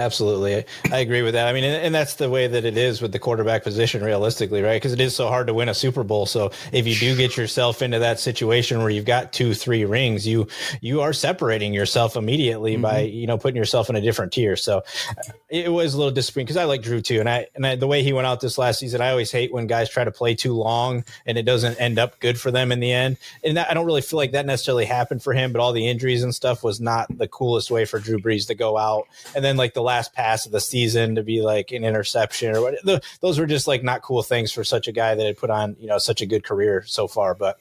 Absolutely. 0.01 0.65
I 0.91 1.01
agree 1.01 1.21
with 1.21 1.35
that. 1.35 1.47
I 1.47 1.53
mean, 1.53 1.63
and, 1.63 1.95
that's 1.95 2.15
the 2.15 2.31
way 2.31 2.47
that 2.47 2.65
it 2.65 2.79
is 2.79 3.03
with 3.03 3.13
the 3.13 3.19
quarterback 3.19 3.63
position, 3.63 4.03
realistically, 4.03 4.63
right? 4.63 4.77
Because 4.77 4.95
it 4.95 5.01
is 5.01 5.15
so 5.15 5.29
hard 5.29 5.49
to 5.49 5.55
win 5.55 5.69
a 5.69 5.75
Super 5.75 6.03
Bowl. 6.03 6.25
So 6.25 6.53
if 6.73 6.87
you 6.87 6.95
do 6.95 7.15
get 7.15 7.37
yourself 7.37 7.83
into 7.83 7.99
that 7.99 8.19
situation 8.19 8.79
where 8.79 8.89
you've 8.89 9.05
got 9.05 9.35
two, 9.35 9.53
three 9.53 9.85
rings, 9.85 10.27
you 10.27 10.49
you 10.81 11.03
are 11.03 11.13
separating 11.13 11.75
yourself 11.75 12.17
immediately 12.17 12.75
mm-hmm. 12.75 12.83
by 12.83 13.01
you 13.01 13.27
know 13.27 13.37
putting 13.37 13.57
yourself 13.57 13.91
in 13.91 13.97
a 13.97 14.01
different 14.01 14.33
tier. 14.33 14.57
So 14.57 14.83
it 15.51 15.73
was 15.73 15.95
a 15.95 15.99
little 15.99 16.13
disappointing 16.13 16.47
because 16.47 16.57
I 16.57 16.65
like 16.65 16.81
Drew 16.81 17.01
too, 17.01 17.19
and 17.19 17.29
I 17.29 17.49
and 17.57 17.67
I, 17.67 17.75
the 17.75 17.89
way 17.89 18.05
he 18.05 18.13
went 18.13 18.27
out 18.27 18.41
this 18.41 18.57
last 18.57 18.79
season, 18.79 19.01
I 19.01 19.11
always 19.11 19.33
hate 19.33 19.53
when 19.53 19.67
guys 19.67 19.91
try 19.91 20.05
to 20.05 20.13
play 20.13 20.37
too 20.37 20.55
long 20.55 21.05
and 21.27 21.37
it 21.37 21.43
doesn't 21.43 21.81
end 21.81 21.99
up 21.99 22.21
good 22.21 22.39
for 22.39 22.53
them 22.53 22.71
in 22.71 22.79
the 22.79 22.93
end. 22.93 23.17
And 23.43 23.57
that, 23.57 23.69
I 23.69 23.75
don't 23.75 23.85
really 23.85 24.01
feel 24.01 24.17
like 24.17 24.31
that 24.33 24.47
necessarily 24.47 24.85
happened 24.85 25.25
for 25.25 25.33
him, 25.33 25.53
but 25.53 25.61
all 25.61 25.73
the 25.73 25.89
injuries 25.89 26.23
and 26.23 26.33
stuff 26.33 26.63
was 26.63 26.81
not 26.81 27.09
the 27.19 27.27
coolest 27.27 27.69
way 27.69 27.85
for 27.85 27.99
Drew 27.99 28.19
Brees 28.19 28.47
to 28.47 28.55
go 28.55 28.79
out. 28.79 29.09
And 29.35 29.45
then 29.45 29.57
like 29.57 29.75
the 29.75 29.83
last 29.83 30.15
pass 30.15 30.47
of 30.47 30.53
the 30.53 30.61
season 30.61 31.17
to 31.17 31.25
be 31.25 31.43
like 31.43 31.73
an 31.73 31.83
interception 31.83 32.55
or 32.55 32.63
what. 32.63 32.75
The, 32.85 33.03
those 33.21 33.39
were 33.39 33.47
just 33.47 33.67
like 33.67 33.83
not 33.83 34.03
cool 34.03 34.23
things 34.23 34.53
for 34.53 34.63
such 34.63 34.87
a 34.87 34.93
guy 34.93 35.17
that 35.17 35.27
had 35.27 35.37
put 35.37 35.51
on 35.51 35.77
you 35.81 35.89
know 35.89 35.99
such 35.99 36.23
a 36.23 36.27
good 36.27 36.45
career 36.45 36.85
so 36.87 37.09
far. 37.09 37.35
But 37.35 37.59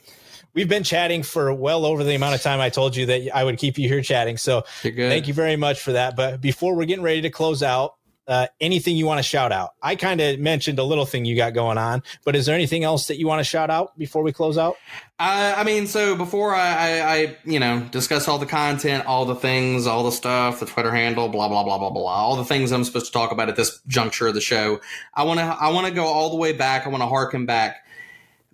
we've 0.53 0.69
been 0.69 0.83
chatting 0.83 1.23
for 1.23 1.53
well 1.53 1.85
over 1.85 2.03
the 2.03 2.15
amount 2.15 2.35
of 2.35 2.41
time 2.41 2.59
I 2.59 2.69
told 2.69 2.95
you 2.95 3.05
that 3.07 3.35
I 3.35 3.43
would 3.43 3.57
keep 3.57 3.77
you 3.77 3.87
here 3.87 4.01
chatting. 4.01 4.37
So 4.37 4.63
thank 4.81 5.27
you 5.27 5.33
very 5.33 5.55
much 5.55 5.81
for 5.81 5.93
that. 5.93 6.15
But 6.15 6.41
before 6.41 6.75
we're 6.75 6.85
getting 6.85 7.03
ready 7.03 7.21
to 7.21 7.29
close 7.29 7.63
out, 7.63 7.95
uh, 8.29 8.45
anything 8.61 8.95
you 8.95 9.07
want 9.07 9.17
to 9.17 9.23
shout 9.23 9.51
out? 9.51 9.71
I 9.81 9.95
kind 9.95 10.21
of 10.21 10.39
mentioned 10.39 10.77
a 10.77 10.83
little 10.83 11.07
thing 11.07 11.25
you 11.25 11.35
got 11.35 11.55
going 11.55 11.79
on, 11.79 12.03
but 12.23 12.35
is 12.35 12.45
there 12.45 12.53
anything 12.53 12.83
else 12.83 13.07
that 13.07 13.17
you 13.17 13.25
want 13.25 13.39
to 13.39 13.43
shout 13.43 13.71
out 13.71 13.97
before 13.97 14.21
we 14.21 14.31
close 14.31 14.55
out? 14.55 14.75
Uh, 15.17 15.55
I 15.57 15.63
mean, 15.63 15.87
so 15.87 16.15
before 16.15 16.53
I, 16.53 16.67
I, 16.69 17.13
I, 17.15 17.37
you 17.43 17.59
know, 17.59 17.79
discuss 17.89 18.27
all 18.27 18.37
the 18.37 18.45
content, 18.45 19.07
all 19.07 19.25
the 19.25 19.33
things, 19.33 19.87
all 19.87 20.03
the 20.03 20.11
stuff, 20.11 20.59
the 20.59 20.67
Twitter 20.67 20.91
handle, 20.91 21.27
blah 21.27 21.49
blah 21.49 21.63
blah 21.63 21.79
blah 21.79 21.89
blah, 21.89 22.03
all 22.03 22.35
the 22.35 22.45
things 22.45 22.71
I'm 22.71 22.83
supposed 22.83 23.07
to 23.07 23.11
talk 23.11 23.31
about 23.31 23.49
at 23.49 23.55
this 23.55 23.81
juncture 23.87 24.27
of 24.27 24.35
the 24.35 24.41
show, 24.41 24.79
I 25.15 25.23
want 25.23 25.39
to, 25.39 25.45
I 25.45 25.71
want 25.71 25.87
to 25.87 25.93
go 25.93 26.05
all 26.05 26.29
the 26.29 26.37
way 26.37 26.53
back. 26.53 26.85
I 26.85 26.89
want 26.89 27.01
to 27.01 27.07
harken 27.07 27.47
back 27.47 27.83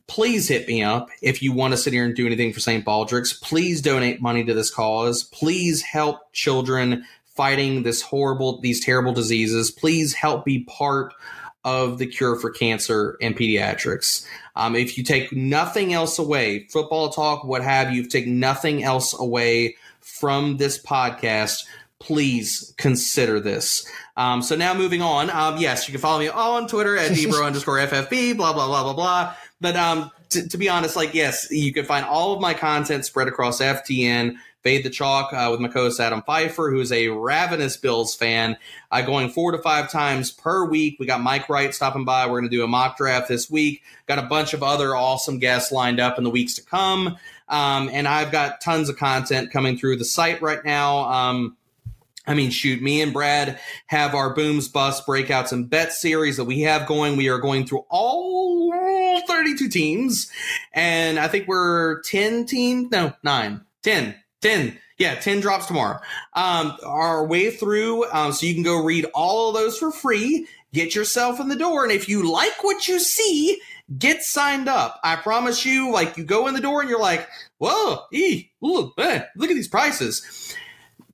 please 0.07 0.47
hit 0.47 0.67
me 0.67 0.83
up 0.83 1.09
if 1.21 1.41
you 1.41 1.51
want 1.51 1.73
to 1.73 1.77
sit 1.77 1.93
here 1.93 2.05
and 2.05 2.15
do 2.15 2.25
anything 2.25 2.53
for 2.53 2.59
St. 2.59 2.85
Baldrick's. 2.85 3.33
Please 3.33 3.81
donate 3.81 4.21
money 4.21 4.43
to 4.43 4.53
this 4.53 4.71
cause. 4.71 5.23
Please 5.23 5.81
help 5.81 6.31
children 6.33 7.05
fighting 7.25 7.83
this 7.83 8.01
horrible, 8.01 8.59
these 8.61 8.83
terrible 8.83 9.13
diseases. 9.13 9.71
Please 9.71 10.13
help 10.13 10.45
be 10.45 10.63
part 10.63 11.13
of 11.63 11.97
the 11.97 12.05
cure 12.05 12.35
for 12.39 12.51
cancer 12.51 13.17
and 13.21 13.35
pediatrics. 13.35 14.25
Um, 14.55 14.75
if 14.75 14.97
you 14.97 15.03
take 15.03 15.33
nothing 15.33 15.93
else 15.93 16.19
away, 16.19 16.67
football 16.67 17.09
talk, 17.09 17.43
what 17.43 17.63
have 17.63 17.91
you, 17.91 18.05
take 18.05 18.27
nothing 18.27 18.83
else 18.83 19.19
away 19.19 19.75
from 19.99 20.57
this 20.57 20.81
podcast, 20.81 21.65
please 21.99 22.73
consider 22.77 23.39
this. 23.39 23.89
Um, 24.15 24.43
so 24.43 24.55
now 24.55 24.73
moving 24.75 25.01
on. 25.01 25.29
Um, 25.31 25.57
yes, 25.57 25.87
you 25.87 25.91
can 25.91 26.01
follow 26.01 26.19
me 26.19 26.27
all 26.27 26.57
on 26.57 26.67
Twitter 26.67 26.95
at 26.95 27.11
dbro 27.17 27.45
underscore 27.45 27.77
ffb, 27.79 28.37
blah, 28.37 28.53
blah, 28.53 28.67
blah, 28.67 28.83
blah, 28.83 28.93
blah. 28.93 29.33
But 29.61 29.75
um, 29.75 30.11
t- 30.29 30.47
to 30.47 30.57
be 30.57 30.69
honest, 30.69 30.95
like, 30.95 31.13
yes, 31.13 31.47
you 31.49 31.73
can 31.73 31.85
find 31.85 32.05
all 32.05 32.33
of 32.33 32.41
my 32.41 32.53
content 32.53 33.05
spread 33.05 33.27
across 33.27 33.61
FTN. 33.61 34.35
Fade 34.65 34.83
the 34.83 34.89
Chalk 34.89 35.31
uh, 35.31 35.49
with 35.51 35.59
my 35.59 35.67
co-host 35.67 35.99
Adam 35.99 36.23
Pfeifer, 36.27 36.71
who 36.71 36.79
is 36.79 36.91
a 36.91 37.09
ravenous 37.09 37.77
Bills 37.77 38.15
fan, 38.15 38.57
uh, 38.89 39.03
going 39.03 39.29
four 39.29 39.51
to 39.51 39.59
five 39.59 39.91
times 39.91 40.31
per 40.31 40.65
week. 40.65 40.97
We 40.99 41.05
got 41.05 41.21
Mike 41.21 41.47
Wright 41.49 41.71
stopping 41.71 42.03
by. 42.03 42.25
We're 42.25 42.39
going 42.39 42.49
to 42.49 42.57
do 42.57 42.63
a 42.63 42.67
mock 42.67 42.97
draft 42.97 43.27
this 43.27 43.47
week. 43.47 43.83
Got 44.07 44.17
a 44.17 44.23
bunch 44.23 44.55
of 44.55 44.63
other 44.63 44.95
awesome 44.95 45.37
guests 45.37 45.71
lined 45.71 45.99
up 45.99 46.17
in 46.17 46.23
the 46.23 46.31
weeks 46.31 46.55
to 46.55 46.63
come. 46.63 47.15
Um, 47.47 47.91
and 47.93 48.07
I've 48.07 48.31
got 48.31 48.59
tons 48.59 48.89
of 48.89 48.97
content 48.97 49.51
coming 49.51 49.77
through 49.77 49.97
the 49.97 50.05
site 50.05 50.41
right 50.41 50.65
now. 50.65 50.97
Um, 51.11 51.57
I 52.27 52.33
mean, 52.33 52.49
shoot, 52.49 52.81
me 52.81 53.01
and 53.01 53.13
Brad 53.13 53.59
have 53.87 54.15
our 54.15 54.33
booms, 54.33 54.67
bust, 54.67 55.05
breakouts, 55.05 55.51
and 55.51 55.69
bet 55.69 55.93
series 55.93 56.37
that 56.37 56.45
we 56.45 56.61
have 56.61 56.87
going. 56.87 57.17
We 57.17 57.29
are 57.29 57.39
going 57.39 57.65
through 57.65 57.85
all 57.89 59.21
32 59.27 59.69
teams, 59.69 60.31
and 60.73 61.19
I 61.19 61.27
think 61.27 61.47
we're 61.47 62.01
10 62.03 62.45
teams, 62.45 62.89
no, 62.91 63.13
nine, 63.23 63.61
10 63.83 64.15
10. 64.45 64.77
Yeah, 64.99 65.15
10 65.15 65.39
drops 65.39 65.65
tomorrow. 65.65 65.99
Um, 66.33 66.77
our 66.85 67.25
way 67.25 67.49
through, 67.49 68.09
um, 68.11 68.31
so 68.31 68.45
you 68.45 68.53
can 68.53 68.61
go 68.61 68.83
read 68.83 69.07
all 69.15 69.49
of 69.49 69.55
those 69.55 69.77
for 69.77 69.91
free. 69.91 70.47
Get 70.71 70.93
yourself 70.93 71.39
in 71.39 71.47
the 71.47 71.55
door. 71.55 71.83
And 71.83 71.91
if 71.91 72.07
you 72.07 72.31
like 72.31 72.63
what 72.63 72.87
you 72.87 72.99
see, 72.99 73.59
get 73.97 74.21
signed 74.21 74.69
up. 74.69 74.99
I 75.03 75.15
promise 75.15 75.65
you, 75.65 75.91
like, 75.91 76.15
you 76.15 76.23
go 76.23 76.47
in 76.47 76.53
the 76.53 76.61
door 76.61 76.81
and 76.81 76.89
you're 76.89 76.99
like, 76.99 77.27
whoa, 77.57 78.03
ee, 78.13 78.51
ooh, 78.63 78.93
eh, 78.99 79.23
look 79.35 79.49
at 79.49 79.55
these 79.55 79.67
prices. 79.67 80.55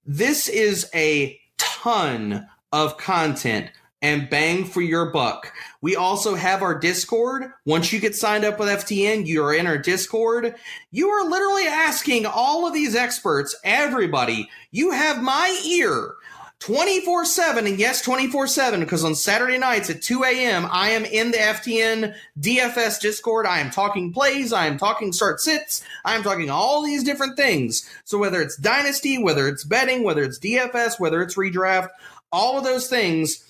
This 0.05 0.47
is 0.47 0.89
a 0.95 1.39
ton 1.57 2.47
of 2.71 2.97
content 2.97 3.69
and 4.01 4.29
bang 4.29 4.65
for 4.65 4.81
your 4.81 5.11
buck. 5.11 5.53
We 5.81 5.95
also 5.95 6.33
have 6.33 6.63
our 6.63 6.77
Discord. 6.77 7.51
Once 7.65 7.93
you 7.93 7.99
get 7.99 8.15
signed 8.15 8.43
up 8.43 8.57
with 8.57 8.67
FTN, 8.67 9.27
you 9.27 9.43
are 9.43 9.53
in 9.53 9.67
our 9.67 9.77
Discord. 9.77 10.55
You 10.89 11.09
are 11.09 11.29
literally 11.29 11.67
asking 11.67 12.25
all 12.25 12.65
of 12.65 12.73
these 12.73 12.95
experts, 12.95 13.55
everybody, 13.63 14.49
you 14.71 14.91
have 14.91 15.21
my 15.21 15.59
ear 15.67 16.15
24 16.61 17.25
7. 17.25 17.67
And 17.67 17.79
yes, 17.79 18.01
24 18.01 18.47
7, 18.47 18.79
because 18.79 19.03
on 19.03 19.15
Saturday 19.15 19.57
nights 19.57 19.89
at 19.89 20.01
2 20.01 20.23
a.m., 20.23 20.67
I 20.71 20.91
am 20.91 21.05
in 21.05 21.31
the 21.31 21.37
FTN 21.37 22.15
DFS 22.39 23.01
Discord. 23.01 23.45
I 23.45 23.59
am 23.59 23.71
talking 23.71 24.13
plays. 24.13 24.53
I 24.53 24.67
am 24.67 24.77
talking 24.77 25.11
start 25.11 25.41
sits. 25.41 25.83
I 26.05 26.15
am 26.15 26.23
talking 26.23 26.49
all 26.49 26.83
these 26.83 27.03
different 27.03 27.35
things. 27.35 27.89
So 28.05 28.17
whether 28.17 28.41
it's 28.41 28.55
Dynasty, 28.57 29.21
whether 29.21 29.47
it's 29.47 29.63
betting, 29.63 30.03
whether 30.03 30.23
it's 30.23 30.39
DFS, 30.39 30.99
whether 30.99 31.21
it's 31.21 31.35
redraft, 31.35 31.89
all 32.31 32.57
of 32.57 32.63
those 32.63 32.87
things 32.87 33.43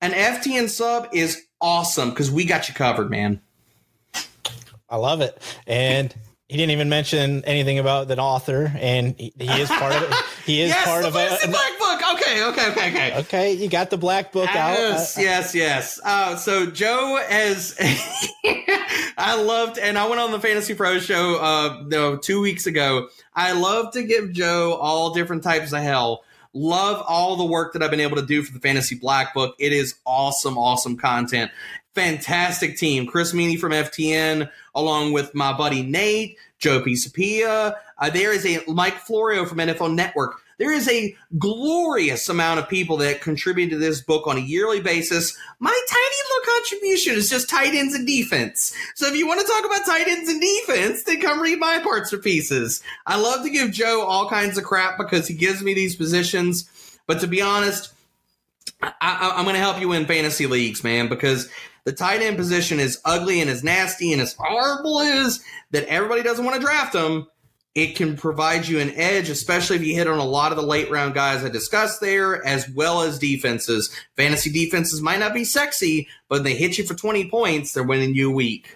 an 0.00 0.12
FTN 0.12 0.68
sub 0.68 1.08
is 1.12 1.46
awesome 1.60 2.10
because 2.10 2.30
we 2.30 2.44
got 2.44 2.68
you 2.68 2.74
covered, 2.74 3.10
man. 3.10 3.40
I 4.90 4.96
love 4.96 5.20
it. 5.20 5.40
And 5.66 6.14
he 6.48 6.56
didn't 6.56 6.70
even 6.70 6.88
mention 6.88 7.44
anything 7.44 7.78
about 7.78 8.06
the 8.06 8.16
author, 8.18 8.72
and 8.78 9.18
he, 9.18 9.32
he 9.36 9.60
is 9.60 9.68
part 9.68 9.96
of 9.96 10.02
it. 10.02 10.14
He 10.44 10.60
is 10.60 10.68
yes, 10.70 10.84
part 10.84 11.04
of 11.04 11.16
it. 11.16 11.32
The 12.12 12.14
black 12.14 12.20
book. 12.20 12.26
Okay, 12.26 12.44
okay, 12.44 12.70
okay, 12.70 12.88
okay. 12.90 13.18
Okay, 13.18 13.52
you 13.52 13.68
got 13.68 13.90
the 13.90 13.96
black 13.96 14.32
book 14.32 14.48
yes, 14.52 15.16
out. 15.16 15.22
Yes, 15.22 15.54
yes, 15.54 16.00
uh, 16.04 16.36
so 16.36 16.66
Joe 16.66 17.20
has. 17.28 17.76
I 19.18 19.40
loved, 19.40 19.78
and 19.78 19.98
I 19.98 20.06
went 20.08 20.20
on 20.20 20.30
the 20.30 20.40
Fantasy 20.40 20.74
Pro 20.74 20.98
show 20.98 21.36
uh, 21.36 21.84
no, 21.86 22.16
two 22.16 22.40
weeks 22.40 22.66
ago. 22.66 23.08
I 23.34 23.52
love 23.52 23.92
to 23.92 24.02
give 24.02 24.32
Joe 24.32 24.74
all 24.74 25.14
different 25.14 25.42
types 25.42 25.72
of 25.72 25.80
hell 25.80 26.22
Love 26.56 27.04
all 27.06 27.36
the 27.36 27.44
work 27.44 27.74
that 27.74 27.82
I've 27.82 27.90
been 27.90 28.00
able 28.00 28.16
to 28.16 28.24
do 28.24 28.42
for 28.42 28.50
the 28.50 28.60
Fantasy 28.60 28.94
Black 28.94 29.34
Book. 29.34 29.54
It 29.58 29.74
is 29.74 29.96
awesome, 30.06 30.56
awesome 30.56 30.96
content. 30.96 31.50
Fantastic 31.94 32.78
team. 32.78 33.06
Chris 33.06 33.34
Meaney 33.34 33.58
from 33.58 33.72
FTN, 33.72 34.50
along 34.74 35.12
with 35.12 35.34
my 35.34 35.54
buddy 35.54 35.82
Nate, 35.82 36.38
Joe 36.58 36.80
Pisapia. 36.80 37.74
Uh, 37.98 38.08
there 38.08 38.32
is 38.32 38.46
a 38.46 38.62
Mike 38.68 38.96
Florio 38.96 39.44
from 39.44 39.58
NFL 39.58 39.94
Network. 39.94 40.40
There 40.58 40.72
is 40.72 40.88
a 40.88 41.14
glorious 41.38 42.28
amount 42.30 42.60
of 42.60 42.68
people 42.68 42.96
that 42.98 43.20
contribute 43.20 43.68
to 43.70 43.78
this 43.78 44.00
book 44.00 44.26
on 44.26 44.38
a 44.38 44.40
yearly 44.40 44.80
basis. 44.80 45.36
My 45.58 45.78
tiny 45.88 46.16
little 46.30 46.54
contribution 46.54 47.14
is 47.14 47.28
just 47.28 47.50
tight 47.50 47.74
ends 47.74 47.94
and 47.94 48.06
defense. 48.06 48.74
So 48.94 49.06
if 49.06 49.16
you 49.16 49.26
want 49.26 49.40
to 49.40 49.46
talk 49.46 49.66
about 49.66 49.84
tight 49.84 50.08
ends 50.08 50.30
and 50.30 50.40
defense, 50.40 51.02
then 51.02 51.20
come 51.20 51.42
read 51.42 51.58
my 51.58 51.78
parts 51.80 52.12
or 52.12 52.18
pieces. 52.18 52.82
I 53.06 53.20
love 53.20 53.44
to 53.44 53.50
give 53.50 53.70
Joe 53.70 54.02
all 54.06 54.30
kinds 54.30 54.56
of 54.56 54.64
crap 54.64 54.96
because 54.96 55.28
he 55.28 55.34
gives 55.34 55.62
me 55.62 55.74
these 55.74 55.94
positions. 55.94 56.70
But 57.06 57.20
to 57.20 57.26
be 57.26 57.42
honest, 57.42 57.92
I, 58.82 59.34
am 59.36 59.44
going 59.44 59.54
to 59.54 59.60
help 59.60 59.80
you 59.80 59.88
win 59.88 60.06
fantasy 60.06 60.46
leagues, 60.46 60.82
man, 60.82 61.08
because 61.08 61.50
the 61.84 61.92
tight 61.92 62.22
end 62.22 62.36
position 62.38 62.80
is 62.80 63.00
ugly 63.04 63.40
and 63.40 63.50
as 63.50 63.62
nasty 63.62 64.12
and 64.12 64.22
as 64.22 64.34
horrible 64.38 65.00
as 65.00 65.42
that 65.70 65.84
everybody 65.84 66.22
doesn't 66.22 66.44
want 66.44 66.56
to 66.56 66.66
draft 66.66 66.94
them 66.94 67.26
it 67.76 67.94
can 67.94 68.16
provide 68.16 68.66
you 68.66 68.80
an 68.80 68.90
edge, 68.96 69.28
especially 69.28 69.76
if 69.76 69.84
you 69.84 69.94
hit 69.94 70.08
on 70.08 70.18
a 70.18 70.24
lot 70.24 70.50
of 70.50 70.56
the 70.56 70.64
late 70.64 70.90
round 70.90 71.12
guys 71.12 71.44
I 71.44 71.50
discussed 71.50 72.00
there, 72.00 72.44
as 72.44 72.68
well 72.70 73.02
as 73.02 73.18
defenses. 73.18 73.94
Fantasy 74.16 74.50
defenses 74.50 75.02
might 75.02 75.20
not 75.20 75.34
be 75.34 75.44
sexy, 75.44 76.08
but 76.30 76.42
they 76.42 76.54
hit 76.54 76.78
you 76.78 76.84
for 76.84 76.94
20 76.94 77.28
points, 77.28 77.74
they're 77.74 77.84
winning 77.84 78.14
you 78.14 78.30
a 78.30 78.34
week. 78.34 78.75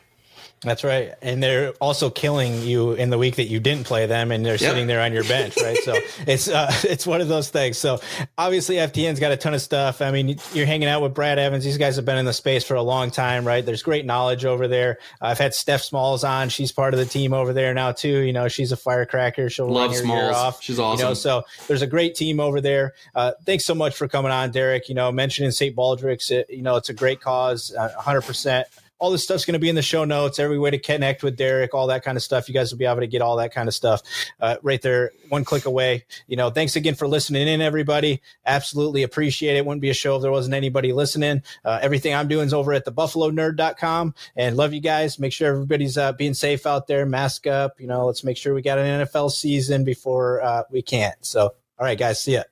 That's 0.63 0.85
right. 0.85 1.15
And 1.23 1.43
they're 1.43 1.71
also 1.81 2.11
killing 2.11 2.61
you 2.61 2.93
in 2.93 3.09
the 3.09 3.17
week 3.17 3.37
that 3.37 3.47
you 3.47 3.61
didn't 3.61 3.87
play 3.87 4.05
them 4.05 4.31
and 4.31 4.45
they're 4.45 4.53
yep. 4.53 4.61
sitting 4.61 4.87
there 4.87 5.01
on 5.01 5.11
your 5.11 5.25
bench, 5.25 5.57
right? 5.57 5.77
so 5.79 5.95
it's 6.27 6.49
uh, 6.49 6.71
it's 6.85 7.07
one 7.07 7.23
of 7.23 7.29
those 7.29 7.49
things. 7.49 7.79
So 7.79 7.99
obviously 8.37 8.77
FTN's 8.77 9.21
got 9.21 9.33
a 9.33 9.39
ton 9.39 9.55
of 9.55 9.63
stuff. 9.63 10.03
I 10.03 10.11
mean, 10.11 10.39
you're 10.53 10.67
hanging 10.67 10.89
out 10.89 11.01
with 11.01 11.15
Brad 11.15 11.39
Evans. 11.39 11.65
These 11.65 11.79
guys 11.79 11.97
have 11.97 12.05
been 12.05 12.19
in 12.19 12.27
the 12.27 12.35
space 12.35 12.63
for 12.63 12.75
a 12.75 12.83
long 12.83 13.11
time, 13.11 13.47
right? 13.47 13.65
There's 13.65 13.83
great 13.83 14.05
knowledge 14.05 14.45
over 14.45 14.69
there. 14.69 14.99
I've 15.23 15.39
had 15.39 15.55
Steph 15.55 15.83
Smalls 15.83 16.25
on. 16.25 16.51
She's 16.51 16.73
part 16.73 16.93
of 16.93 17.01
the 17.01 17.07
team 17.07 17.33
over 17.33 17.55
there 17.55 17.73
now 17.73 17.93
too. 17.93 18.19
You 18.19 18.35
know, 18.35 18.49
she's 18.49 18.71
a 18.71 18.77
firecracker. 18.77 19.49
She'll 19.49 19.67
love 19.67 19.93
run 19.93 20.09
your 20.09 20.35
off. 20.35 20.63
She's 20.63 20.79
awesome. 20.79 21.03
You 21.03 21.09
know, 21.11 21.15
so 21.15 21.43
there's 21.69 21.83
a 21.83 21.87
great 21.87 22.15
team 22.15 22.39
over 22.39 22.61
there. 22.61 22.93
Uh, 23.15 23.33
thanks 23.47 23.65
so 23.65 23.75
much 23.75 23.97
for 23.97 24.09
coming 24.09 24.31
on, 24.31 24.51
Derek. 24.51 24.91
You 24.91 24.95
know, 24.95 25.11
mentioning 25.11 25.53
St. 25.53 25.75
Baldrick's, 25.75 26.31
it, 26.31 26.51
you 26.51 26.61
know, 26.61 26.77
it's 26.77 26.91
a 26.91 26.95
great 26.95 27.23
cause, 27.23 27.75
uh, 27.75 27.89
100% 27.99 28.65
all 29.01 29.11
this 29.11 29.25
stuff's 29.25 29.47
going 29.47 29.55
to 29.55 29.59
be 29.59 29.71
in 29.71 29.75
the 29.75 29.83
show 29.83 30.05
notes. 30.05 30.39
Every 30.39 30.59
way 30.59 30.71
to 30.71 30.79
connect 30.79 31.23
with 31.23 31.37
Derek, 31.37 31.73
all 31.75 31.87
that 31.89 32.05
kind 32.05 32.17
of 32.17 32.23
stuff. 32.23 32.49
You 32.49 32.55
guys 32.55 32.71
will 32.71 32.79
be 32.79 32.85
able 32.85 33.01
to 33.01 33.07
get 33.07 33.23
all 33.23 33.37
that 33.37 33.53
kind 33.53 33.67
of 33.67 33.75
stuff 33.75 34.03
uh, 34.41 34.57
right 34.63 34.81
there, 34.81 35.11
one 35.31 35.43
click 35.43 35.65
away. 35.65 36.05
You 36.27 36.37
know, 36.37 36.51
thanks 36.51 36.77
again 36.77 36.95
for 36.95 37.09
listening 37.09 37.49
in, 37.49 37.63
everybody. 37.63 38.21
Absolutely 38.45 39.03
appreciate 39.03 39.57
it. 39.57 39.65
Wouldn't 39.65 39.81
be 39.81 39.91
a 39.91 39.95
show 39.95 40.17
if 40.17 40.23
there 40.23 40.31
wasn't 40.31 40.55
anybody 40.55 40.93
listening. 40.93 41.43
Uh, 41.65 41.79
everything 41.81 42.15
I'm 42.15 42.29
doing 42.29 42.47
is 42.47 42.55
over 42.55 42.75
at 42.75 42.85
the 42.85 42.93
buffalonerd.com 42.93 44.15
and 44.37 44.57
love 44.57 44.75
you 44.75 44.81
guys. 44.81 45.19
Make 45.19 45.33
sure 45.33 45.49
everybody's 45.49 45.97
uh, 45.97 46.13
being 46.13 46.35
safe 46.35 46.67
out 46.67 46.87
there, 46.87 47.07
mask 47.07 47.47
up. 47.47 47.81
You 47.81 47.87
know, 47.87 48.07
let's 48.07 48.23
make 48.23 48.37
sure 48.37 48.55
we 48.55 48.61
got 48.61 48.79
an 48.79 49.07
NFL 49.07 49.31
season 49.33 49.83
before 49.83 50.43
uh, 50.43 50.65
we 50.71 50.83
can't. 50.83 51.17
So, 51.25 51.55
all 51.79 51.87
right, 51.87 51.99
guys, 51.99 52.23
see 52.23 52.35
ya. 52.35 52.43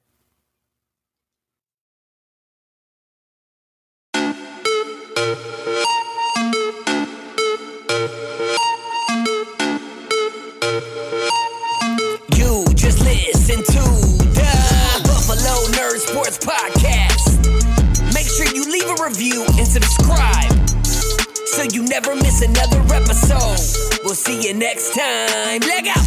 Review 19.08 19.42
and 19.56 19.66
subscribe 19.66 20.52
so 20.84 21.62
you 21.72 21.82
never 21.82 22.14
miss 22.14 22.42
another 22.42 22.80
episode. 22.94 24.04
We'll 24.04 24.14
see 24.14 24.46
you 24.46 24.52
next 24.54 24.94
time. 24.94 25.60
Leg 25.60 25.86
out. 25.88 26.04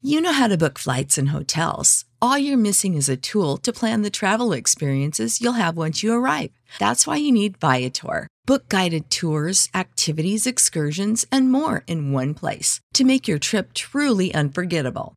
You 0.00 0.20
know 0.20 0.32
how 0.32 0.46
to 0.46 0.56
book 0.56 0.78
flights 0.78 1.18
and 1.18 1.30
hotels. 1.30 2.04
All 2.22 2.38
you're 2.38 2.56
missing 2.56 2.94
is 2.94 3.08
a 3.08 3.16
tool 3.16 3.56
to 3.58 3.72
plan 3.72 4.02
the 4.02 4.10
travel 4.10 4.52
experiences 4.52 5.40
you'll 5.40 5.54
have 5.54 5.76
once 5.76 6.04
you 6.04 6.12
arrive. 6.12 6.50
That's 6.78 7.06
why 7.08 7.16
you 7.16 7.32
need 7.32 7.58
Viator. 7.58 8.28
Book 8.46 8.68
guided 8.68 9.10
tours, 9.10 9.68
activities, 9.74 10.46
excursions, 10.46 11.26
and 11.32 11.50
more 11.50 11.82
in 11.88 12.12
one 12.12 12.32
place 12.32 12.78
to 12.94 13.02
make 13.02 13.26
your 13.26 13.40
trip 13.40 13.74
truly 13.74 14.32
unforgettable. 14.32 15.16